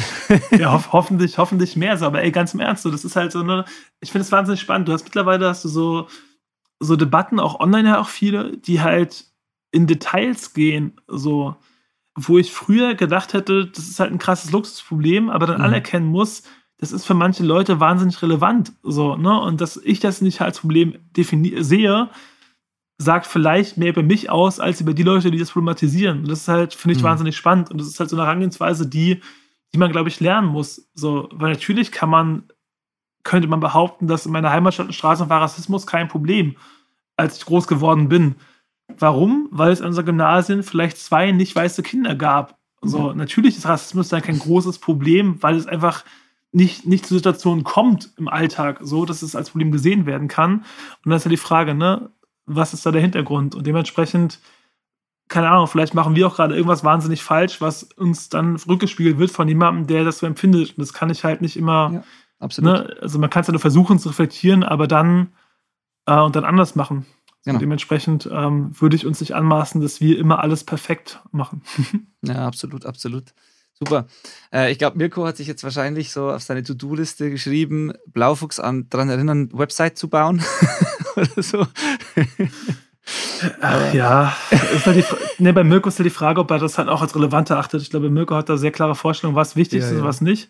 ja, 0.57 0.71
ho 0.71 0.81
hoffentlich, 0.93 1.37
hoffentlich 1.37 1.75
mehr 1.75 1.97
so. 1.97 2.05
Aber 2.05 2.21
ey, 2.21 2.31
ganz 2.31 2.53
im 2.53 2.61
Ernst, 2.61 2.83
so, 2.83 2.91
das 2.91 3.03
ist 3.03 3.17
halt 3.17 3.33
so 3.33 3.41
eine, 3.41 3.65
ich 3.99 4.11
finde 4.11 4.23
es 4.23 4.31
wahnsinnig 4.31 4.61
spannend. 4.61 4.87
Du 4.87 4.93
hast 4.93 5.03
mittlerweile 5.03 5.49
hast 5.49 5.65
du 5.65 5.67
so, 5.67 6.07
so 6.79 6.95
Debatten, 6.95 7.39
auch 7.39 7.59
online 7.59 7.89
ja 7.89 7.99
auch 7.99 8.07
viele, 8.07 8.55
die 8.57 8.79
halt 8.79 9.25
in 9.71 9.85
Details 9.85 10.53
gehen. 10.53 11.01
So, 11.07 11.57
wo 12.15 12.37
ich 12.37 12.53
früher 12.53 12.95
gedacht 12.95 13.33
hätte, 13.33 13.65
das 13.65 13.89
ist 13.89 13.99
halt 13.99 14.11
ein 14.11 14.19
krasses 14.19 14.51
Luxusproblem, 14.51 15.29
aber 15.29 15.47
dann 15.47 15.57
mhm. 15.57 15.65
anerkennen 15.65 16.07
muss, 16.07 16.43
das 16.77 16.91
ist 16.91 17.05
für 17.05 17.13
manche 17.13 17.43
Leute 17.43 17.79
wahnsinnig 17.79 18.21
relevant. 18.21 18.71
So, 18.83 19.15
ne? 19.15 19.39
Und 19.39 19.61
dass 19.61 19.77
ich 19.77 19.99
das 19.99 20.21
nicht 20.21 20.41
als 20.41 20.59
Problem 20.59 20.95
sehe, 21.11 22.09
sagt 22.99 23.27
vielleicht 23.27 23.77
mehr 23.77 23.89
über 23.89 24.03
mich 24.03 24.29
aus, 24.29 24.59
als 24.59 24.81
über 24.81 24.93
die 24.93 25.03
Leute, 25.03 25.31
die 25.31 25.37
das 25.37 25.51
problematisieren. 25.51 26.19
Und 26.19 26.29
das 26.29 26.41
ist 26.41 26.47
halt, 26.47 26.73
finde 26.73 26.95
ich, 26.95 27.01
mhm. 27.01 27.07
wahnsinnig 27.07 27.35
spannend. 27.35 27.71
Und 27.71 27.79
das 27.79 27.87
ist 27.87 27.99
halt 27.99 28.09
so 28.09 28.15
eine 28.15 28.25
Herangehensweise, 28.25 28.87
die, 28.87 29.21
die 29.73 29.77
man, 29.77 29.91
glaube 29.91 30.09
ich, 30.09 30.19
lernen 30.19 30.47
muss. 30.47 30.89
So, 30.93 31.29
weil 31.31 31.51
natürlich 31.51 31.91
kann 31.91 32.09
man, 32.09 32.43
könnte 33.23 33.47
man 33.47 33.59
behaupten, 33.59 34.07
dass 34.07 34.25
in 34.25 34.31
meiner 34.31 34.51
Heimatstadt 34.51 34.87
ein 34.87 34.93
Straßen 34.93 35.29
war 35.29 35.41
Rassismus 35.41 35.85
kein 35.85 36.07
Problem, 36.07 36.55
als 37.17 37.37
ich 37.37 37.45
groß 37.45 37.67
geworden 37.67 38.09
bin. 38.09 38.35
Warum? 38.97 39.47
Weil 39.51 39.71
es 39.71 39.81
an 39.81 39.87
unseren 39.87 40.05
Gymnasien 40.05 40.63
vielleicht 40.63 40.97
zwei 40.97 41.31
nicht 41.31 41.55
weiße 41.55 41.83
Kinder 41.83 42.15
gab. 42.15 42.57
Also 42.81 43.11
mhm. 43.11 43.17
natürlich 43.17 43.57
ist 43.57 43.67
Rassismus 43.67 44.09
dann 44.09 44.21
kein 44.21 44.39
großes 44.39 44.79
Problem, 44.79 45.41
weil 45.41 45.55
es 45.55 45.67
einfach 45.67 46.03
nicht, 46.51 46.85
nicht 46.85 47.05
zu 47.05 47.15
Situationen 47.15 47.63
kommt 47.63 48.11
im 48.17 48.27
Alltag, 48.27 48.79
so 48.81 49.05
dass 49.05 49.21
es 49.21 49.35
als 49.35 49.51
Problem 49.51 49.71
gesehen 49.71 50.05
werden 50.05 50.27
kann. 50.27 50.59
Und 51.03 51.09
dann 51.09 51.13
ist 51.13 51.25
ja 51.25 51.29
die 51.29 51.37
Frage, 51.37 51.73
ne, 51.73 52.09
was 52.45 52.73
ist 52.73 52.85
da 52.85 52.91
der 52.91 53.01
Hintergrund? 53.01 53.55
Und 53.55 53.67
dementsprechend, 53.67 54.39
keine 55.27 55.49
Ahnung, 55.49 55.67
vielleicht 55.67 55.93
machen 55.93 56.15
wir 56.15 56.27
auch 56.27 56.35
gerade 56.35 56.55
irgendwas 56.55 56.83
wahnsinnig 56.83 57.21
falsch, 57.21 57.59
was 57.59 57.83
uns 57.83 58.29
dann 58.29 58.55
rückgespiegelt 58.55 59.17
wird 59.17 59.31
von 59.31 59.47
jemandem, 59.47 59.87
der 59.87 60.05
das 60.05 60.19
so 60.19 60.25
empfindet. 60.25 60.71
Und 60.71 60.79
das 60.79 60.93
kann 60.93 61.09
ich 61.09 61.23
halt 61.23 61.41
nicht 61.41 61.57
immer. 61.57 61.91
Ja, 61.93 62.03
absolut. 62.39 62.71
Ne, 62.71 62.97
also 63.01 63.19
man 63.19 63.29
kann 63.29 63.41
es 63.41 63.47
ja 63.47 63.51
nur 63.51 63.61
versuchen 63.61 63.99
zu 63.99 64.09
reflektieren, 64.09 64.63
aber 64.63 64.87
dann 64.87 65.33
äh, 66.05 66.19
und 66.19 66.35
dann 66.35 66.45
anders 66.45 66.75
machen. 66.75 67.05
Genau. 67.43 67.59
Dementsprechend 67.59 68.27
ähm, 68.31 68.71
würde 68.79 68.95
ich 68.95 69.05
uns 69.05 69.21
nicht 69.21 69.35
anmaßen, 69.35 69.79
dass 69.79 70.01
wir 70.01 70.17
immer 70.17 70.39
alles 70.39 70.63
perfekt 70.63 71.21
machen. 71.31 71.61
ja, 72.21 72.45
absolut, 72.45 72.85
absolut. 72.85 73.33
Super. 73.79 74.07
Äh, 74.51 74.71
ich 74.71 74.79
glaube, 74.79 74.97
Mirko 74.97 75.25
hat 75.25 75.37
sich 75.37 75.47
jetzt 75.47 75.63
wahrscheinlich 75.63 76.11
so 76.11 76.31
auf 76.31 76.41
seine 76.41 76.63
To-Do-Liste 76.63 77.29
geschrieben, 77.29 77.93
Blaufuchs 78.07 78.59
an, 78.59 78.87
daran 78.89 79.09
erinnern, 79.09 79.49
Website 79.53 79.97
zu 79.97 80.09
bauen 80.09 80.43
oder 81.15 81.43
so. 81.43 81.67
Ach, 83.61 83.93
ja, 83.93 84.35
ist 84.75 84.85
halt 84.85 84.97
die, 84.97 85.03
nee, 85.37 85.51
bei 85.51 85.63
Mirko 85.63 85.89
ist 85.89 85.99
ja 85.99 86.03
die 86.03 86.09
Frage, 86.09 86.41
ob 86.41 86.51
er 86.51 86.59
das 86.59 86.77
halt 86.77 86.89
auch 86.89 87.01
als 87.01 87.15
relevant 87.15 87.49
erachtet. 87.49 87.81
Ich 87.81 87.89
glaube, 87.89 88.09
Mirko 88.09 88.35
hat 88.35 88.49
da 88.49 88.57
sehr 88.57 88.71
klare 88.71 88.95
Vorstellungen, 88.95 89.35
was 89.35 89.55
wichtig 89.55 89.81
ja, 89.81 89.85
ist 89.85 89.91
und 89.91 89.99
ja. 89.99 90.03
was 90.03 90.21
nicht. 90.21 90.49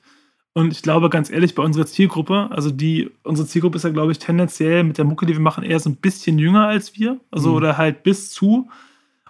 Und 0.53 0.71
ich 0.71 0.81
glaube, 0.81 1.09
ganz 1.09 1.29
ehrlich, 1.29 1.53
bei 1.53 1.61
unserer 1.61 1.85
Zielgruppe, 1.85 2.47
also 2.49 2.71
die, 2.71 3.11
unsere 3.23 3.47
Zielgruppe 3.47 3.77
ist 3.77 3.83
ja, 3.83 3.91
glaube 3.91 4.11
ich, 4.11 4.17
tendenziell 4.17 4.83
mit 4.83 4.97
der 4.97 5.05
Mucke, 5.05 5.27
die 5.27 5.33
wir 5.33 5.39
machen, 5.39 5.63
eher 5.63 5.79
so 5.79 5.89
ein 5.89 5.97
bisschen 5.97 6.39
jünger 6.39 6.67
als 6.67 6.97
wir. 6.97 7.19
Also, 7.29 7.49
mhm. 7.49 7.55
oder 7.57 7.77
halt 7.77 8.01
bis 8.01 8.31
zu. 8.31 8.69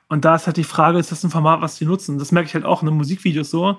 Und 0.10 0.26
da 0.26 0.36
ist 0.36 0.48
halt 0.48 0.58
die 0.58 0.64
Frage, 0.64 1.00
ist 1.00 1.12
das 1.12 1.24
ein 1.24 1.30
Format, 1.30 1.62
was 1.62 1.78
die 1.78 1.86
nutzen? 1.86 2.18
Das 2.18 2.32
merke 2.32 2.48
ich 2.48 2.54
halt 2.54 2.66
auch 2.66 2.82
in 2.82 2.88
den 2.88 2.98
Musikvideos 2.98 3.50
so. 3.50 3.78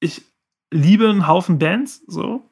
Ich 0.00 0.22
liebe 0.70 1.08
einen 1.08 1.26
Haufen 1.26 1.58
Bands, 1.58 2.02
so. 2.06 2.42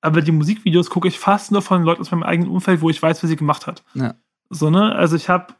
Aber 0.00 0.20
die 0.20 0.32
Musikvideos 0.32 0.90
gucke 0.90 1.08
ich 1.08 1.18
fast 1.18 1.52
nur 1.52 1.62
von 1.62 1.82
Leuten 1.82 2.00
aus 2.00 2.10
meinem 2.10 2.22
eigenen 2.22 2.50
Umfeld, 2.50 2.80
wo 2.80 2.90
ich 2.90 3.02
weiß, 3.02 3.22
wer 3.22 3.28
sie 3.28 3.36
gemacht 3.36 3.66
hat. 3.66 3.84
Ja. 3.94 4.14
So, 4.50 4.70
ne? 4.70 4.94
Also 4.94 5.16
ich 5.16 5.28
habe 5.28 5.54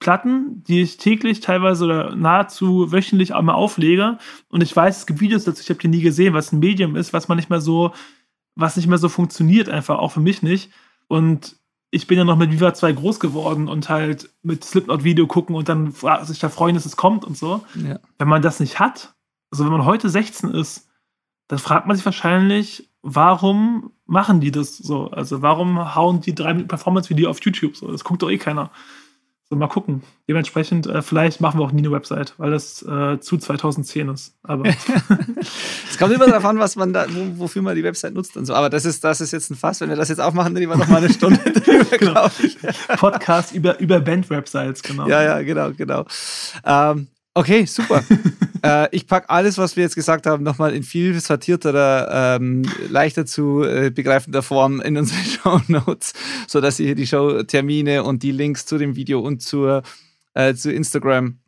Platten, 0.00 0.62
die 0.64 0.82
ich 0.82 0.96
täglich 0.98 1.40
teilweise 1.40 1.84
oder 1.84 2.14
nahezu 2.14 2.92
wöchentlich 2.92 3.34
einmal 3.34 3.54
auflege. 3.54 4.18
Und 4.48 4.62
ich 4.62 4.74
weiß, 4.74 4.98
es 4.98 5.06
gibt 5.06 5.20
Videos 5.20 5.44
dazu, 5.44 5.62
ich 5.62 5.70
habe 5.70 5.80
die 5.80 5.88
nie 5.88 6.00
gesehen, 6.00 6.34
was 6.34 6.52
ein 6.52 6.58
Medium 6.58 6.96
ist, 6.96 7.12
was 7.12 7.28
man 7.28 7.36
nicht 7.36 7.50
mehr 7.50 7.60
so, 7.60 7.92
was 8.54 8.76
nicht 8.76 8.86
mehr 8.86 8.98
so 8.98 9.08
funktioniert, 9.08 9.68
einfach 9.68 9.98
auch 9.98 10.12
für 10.12 10.20
mich 10.20 10.42
nicht. 10.42 10.70
Und 11.06 11.56
ich 11.94 12.08
bin 12.08 12.18
ja 12.18 12.24
noch 12.24 12.36
mit 12.36 12.50
Viva 12.50 12.74
2 12.74 12.92
groß 12.92 13.20
geworden 13.20 13.68
und 13.68 13.88
halt 13.88 14.28
mit 14.42 14.64
Slipknot-Video 14.64 15.26
gucken 15.26 15.54
und 15.54 15.68
dann 15.68 15.94
sich 16.22 16.40
da 16.40 16.48
freuen, 16.48 16.74
dass 16.74 16.86
es 16.86 16.96
kommt 16.96 17.24
und 17.24 17.36
so. 17.36 17.64
Ja. 17.74 18.00
Wenn 18.18 18.28
man 18.28 18.42
das 18.42 18.58
nicht 18.58 18.80
hat, 18.80 19.14
also 19.52 19.64
wenn 19.64 19.72
man 19.72 19.84
heute 19.84 20.08
16 20.08 20.50
ist, 20.50 20.88
dann 21.46 21.60
fragt 21.60 21.86
man 21.86 21.96
sich 21.96 22.04
wahrscheinlich, 22.04 22.90
warum 23.02 23.92
machen 24.06 24.40
die 24.40 24.50
das 24.50 24.76
so? 24.76 25.10
Also 25.10 25.40
warum 25.40 25.94
hauen 25.94 26.20
die 26.20 26.34
drei 26.34 26.54
Performance-Video 26.54 27.30
auf 27.30 27.40
YouTube 27.42 27.76
so? 27.76 27.90
Das 27.90 28.02
guckt 28.02 28.22
doch 28.22 28.30
eh 28.30 28.38
keiner. 28.38 28.70
So, 29.50 29.56
mal 29.56 29.68
gucken. 29.68 30.02
Dementsprechend, 30.26 30.86
äh, 30.86 31.02
vielleicht 31.02 31.40
machen 31.42 31.60
wir 31.60 31.64
auch 31.64 31.72
nie 31.72 31.82
eine 31.82 31.92
Website, 31.92 32.34
weil 32.38 32.50
das 32.50 32.82
äh, 32.82 33.20
zu 33.20 33.36
2010 33.36 34.08
ist. 34.08 34.34
Aber 34.42 34.64
es 35.90 35.98
kommt 35.98 36.14
immer 36.14 36.26
darauf 36.26 36.46
an, 36.46 36.58
was 36.58 36.76
man 36.76 36.94
da, 36.94 37.06
wo, 37.10 37.40
wofür 37.40 37.60
man 37.60 37.76
die 37.76 37.84
Website 37.84 38.14
nutzt 38.14 38.38
und 38.38 38.46
so. 38.46 38.54
Aber 38.54 38.70
das 38.70 38.86
ist, 38.86 39.04
das 39.04 39.20
ist 39.20 39.32
jetzt 39.32 39.50
ein 39.50 39.56
Fass. 39.56 39.82
Wenn 39.82 39.90
wir 39.90 39.96
das 39.96 40.08
jetzt 40.08 40.20
aufmachen, 40.20 40.54
dann 40.54 40.62
wir 40.62 40.76
noch 40.76 40.88
mal 40.88 40.96
eine 40.96 41.12
Stunde 41.12 41.38
drüber, 41.52 41.98
genau. 41.98 42.28
Podcast 42.96 43.54
über, 43.54 43.78
über 43.80 44.00
Band-Websites, 44.00 44.82
genau. 44.82 45.06
Ja, 45.08 45.22
ja, 45.22 45.42
genau, 45.42 45.72
genau. 45.72 46.06
Ähm, 46.64 47.08
Okay, 47.36 47.66
super. 47.66 48.04
äh, 48.62 48.88
ich 48.94 49.08
packe 49.08 49.28
alles, 49.28 49.58
was 49.58 49.74
wir 49.74 49.82
jetzt 49.82 49.96
gesagt 49.96 50.26
haben, 50.26 50.44
nochmal 50.44 50.72
in 50.72 50.84
viel 50.84 51.18
sortierterer, 51.20 52.36
ähm, 52.36 52.62
leichter 52.88 53.26
zu 53.26 53.64
äh, 53.64 53.90
begreifender 53.90 54.42
Form 54.42 54.80
in 54.80 54.96
unsere 54.96 55.18
Show 55.24 55.60
Notes, 55.66 56.12
sodass 56.46 56.78
ihr 56.78 56.86
hier 56.86 56.94
die 56.94 57.08
Showtermine 57.08 58.04
und 58.04 58.22
die 58.22 58.30
Links 58.30 58.66
zu 58.66 58.78
dem 58.78 58.94
Video 58.94 59.18
und 59.18 59.42
zur, 59.42 59.82
äh, 60.34 60.54
zu 60.54 60.72
Instagram 60.72 61.38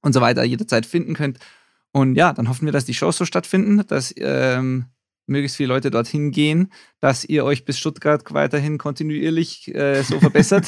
und 0.00 0.14
so 0.14 0.22
weiter 0.22 0.44
jederzeit 0.44 0.86
finden 0.86 1.14
könnt. 1.14 1.38
Und 1.92 2.14
ja, 2.14 2.32
dann 2.32 2.48
hoffen 2.48 2.64
wir, 2.64 2.72
dass 2.72 2.86
die 2.86 2.94
Shows 2.94 3.18
so 3.18 3.26
stattfinden, 3.26 3.86
dass 3.86 4.14
ähm, 4.16 4.86
möglichst 5.28 5.56
viele 5.56 5.68
Leute 5.68 5.90
dorthin 5.90 6.30
gehen, 6.30 6.72
dass 7.00 7.24
ihr 7.24 7.44
euch 7.44 7.64
bis 7.64 7.78
Stuttgart 7.78 8.22
weiterhin 8.32 8.78
kontinuierlich 8.78 9.74
äh, 9.74 10.02
so 10.02 10.18
verbessert. 10.20 10.66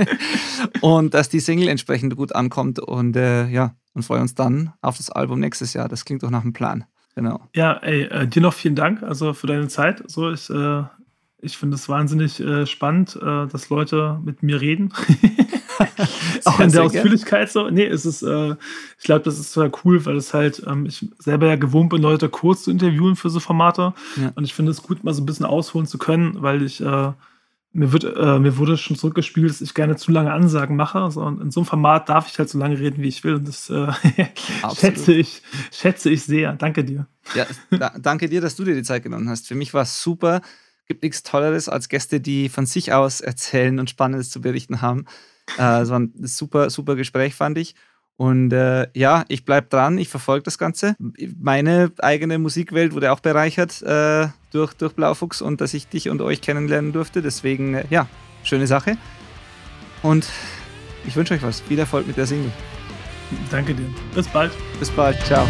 und 0.80 1.14
dass 1.14 1.28
die 1.28 1.40
Single 1.40 1.68
entsprechend 1.68 2.16
gut 2.16 2.34
ankommt 2.34 2.78
und 2.78 3.16
äh, 3.16 3.46
ja, 3.48 3.74
und 3.94 4.02
freuen 4.02 4.22
uns 4.22 4.34
dann 4.34 4.72
auf 4.82 4.96
das 4.96 5.10
Album 5.10 5.40
nächstes 5.40 5.72
Jahr. 5.72 5.88
Das 5.88 6.04
klingt 6.04 6.22
doch 6.22 6.30
nach 6.30 6.42
einem 6.42 6.52
Plan. 6.52 6.84
Genau. 7.14 7.40
Ja, 7.54 7.72
ey, 7.78 8.02
äh, 8.02 8.26
dir 8.26 8.42
noch 8.42 8.52
vielen 8.52 8.74
Dank 8.74 9.02
also 9.02 9.32
für 9.32 9.46
deine 9.46 9.68
Zeit. 9.68 10.02
So, 10.06 10.30
ich, 10.30 10.50
äh, 10.50 10.82
ich 11.38 11.56
finde 11.56 11.76
es 11.76 11.88
wahnsinnig 11.88 12.40
äh, 12.40 12.66
spannend, 12.66 13.16
äh, 13.16 13.46
dass 13.46 13.70
Leute 13.70 14.20
mit 14.22 14.42
mir 14.42 14.60
reden. 14.60 14.92
auch 16.44 16.60
in 16.60 16.72
der 16.72 16.84
Ausführlichkeit 16.84 17.50
so. 17.50 17.70
Nee, 17.70 17.86
es 17.86 18.06
ist, 18.06 18.22
äh, 18.22 18.56
ich 18.98 19.04
glaube, 19.04 19.24
das 19.24 19.38
ist 19.38 19.52
total 19.52 19.72
cool, 19.84 20.04
weil 20.06 20.16
es 20.16 20.34
halt, 20.34 20.62
ähm, 20.66 20.86
ich 20.86 21.06
selber 21.18 21.46
ja 21.46 21.56
gewohnt 21.56 21.90
bin, 21.90 22.02
Leute 22.02 22.28
kurz 22.28 22.64
zu 22.64 22.70
interviewen 22.70 23.16
für 23.16 23.30
so 23.30 23.40
Formate. 23.40 23.94
Ja. 24.16 24.32
Und 24.34 24.44
ich 24.44 24.54
finde 24.54 24.72
es 24.72 24.82
gut, 24.82 25.04
mal 25.04 25.14
so 25.14 25.22
ein 25.22 25.26
bisschen 25.26 25.46
ausholen 25.46 25.86
zu 25.86 25.98
können, 25.98 26.42
weil 26.42 26.62
ich 26.62 26.80
äh, 26.80 27.12
mir, 27.76 27.92
wird, 27.92 28.04
äh, 28.04 28.38
mir 28.38 28.56
wurde 28.56 28.76
schon 28.76 28.96
zurückgespielt, 28.96 29.50
dass 29.50 29.60
ich 29.60 29.74
gerne 29.74 29.96
zu 29.96 30.10
lange 30.10 30.32
Ansagen 30.32 30.76
mache. 30.76 30.98
Also 30.98 31.26
in 31.28 31.50
so 31.50 31.60
einem 31.60 31.66
Format 31.66 32.08
darf 32.08 32.28
ich 32.28 32.38
halt 32.38 32.48
so 32.48 32.58
lange 32.58 32.78
reden, 32.78 33.02
wie 33.02 33.08
ich 33.08 33.22
will. 33.22 33.34
Und 33.34 33.48
das 33.48 33.70
äh, 33.70 33.92
schätze, 34.76 35.12
ich, 35.12 35.42
schätze 35.70 36.10
ich 36.10 36.24
sehr. 36.24 36.54
Danke 36.54 36.84
dir. 36.84 37.06
Ja, 37.34 37.46
da, 37.70 37.92
danke 37.98 38.28
dir, 38.28 38.40
dass 38.40 38.56
du 38.56 38.64
dir 38.64 38.74
die 38.74 38.82
Zeit 38.82 39.02
genommen 39.02 39.28
hast. 39.28 39.46
Für 39.46 39.54
mich 39.54 39.74
war 39.74 39.82
es 39.82 40.02
super. 40.02 40.40
Gibt 40.86 41.02
nichts 41.02 41.22
Tolleres 41.22 41.68
als 41.68 41.88
Gäste, 41.88 42.20
die 42.20 42.48
von 42.48 42.64
sich 42.64 42.92
aus 42.92 43.20
erzählen 43.20 43.78
und 43.78 43.90
Spannendes 43.90 44.30
zu 44.30 44.40
berichten 44.40 44.80
haben. 44.80 45.04
Äh, 45.58 45.80
es 45.82 45.90
war 45.90 46.00
ein 46.00 46.12
super, 46.22 46.70
super 46.70 46.96
Gespräch, 46.96 47.34
fand 47.34 47.58
ich. 47.58 47.74
Und 48.16 48.52
äh, 48.52 48.88
ja, 48.94 49.24
ich 49.28 49.44
bleibe 49.44 49.68
dran, 49.68 49.98
ich 49.98 50.08
verfolge 50.08 50.44
das 50.44 50.56
Ganze. 50.56 50.96
Meine 51.38 51.92
eigene 51.98 52.38
Musikwelt 52.38 52.94
wurde 52.94 53.12
auch 53.12 53.20
bereichert 53.20 53.82
äh, 53.82 54.28
durch, 54.52 54.72
durch 54.74 54.94
Blaufuchs 54.94 55.42
und 55.42 55.60
dass 55.60 55.74
ich 55.74 55.88
dich 55.88 56.08
und 56.08 56.22
euch 56.22 56.40
kennenlernen 56.40 56.92
durfte. 56.92 57.20
Deswegen, 57.20 57.74
äh, 57.74 57.84
ja, 57.90 58.08
schöne 58.42 58.66
Sache. 58.66 58.96
Und 60.02 60.28
ich 61.06 61.14
wünsche 61.14 61.34
euch 61.34 61.42
was. 61.42 61.60
Viel 61.60 61.78
Erfolg 61.78 62.06
mit 62.06 62.16
der 62.16 62.26
Single. 62.26 62.52
Danke 63.50 63.74
dir. 63.74 63.86
Bis 64.14 64.28
bald. 64.28 64.52
Bis 64.78 64.90
bald. 64.90 65.18
Ciao. 65.26 65.46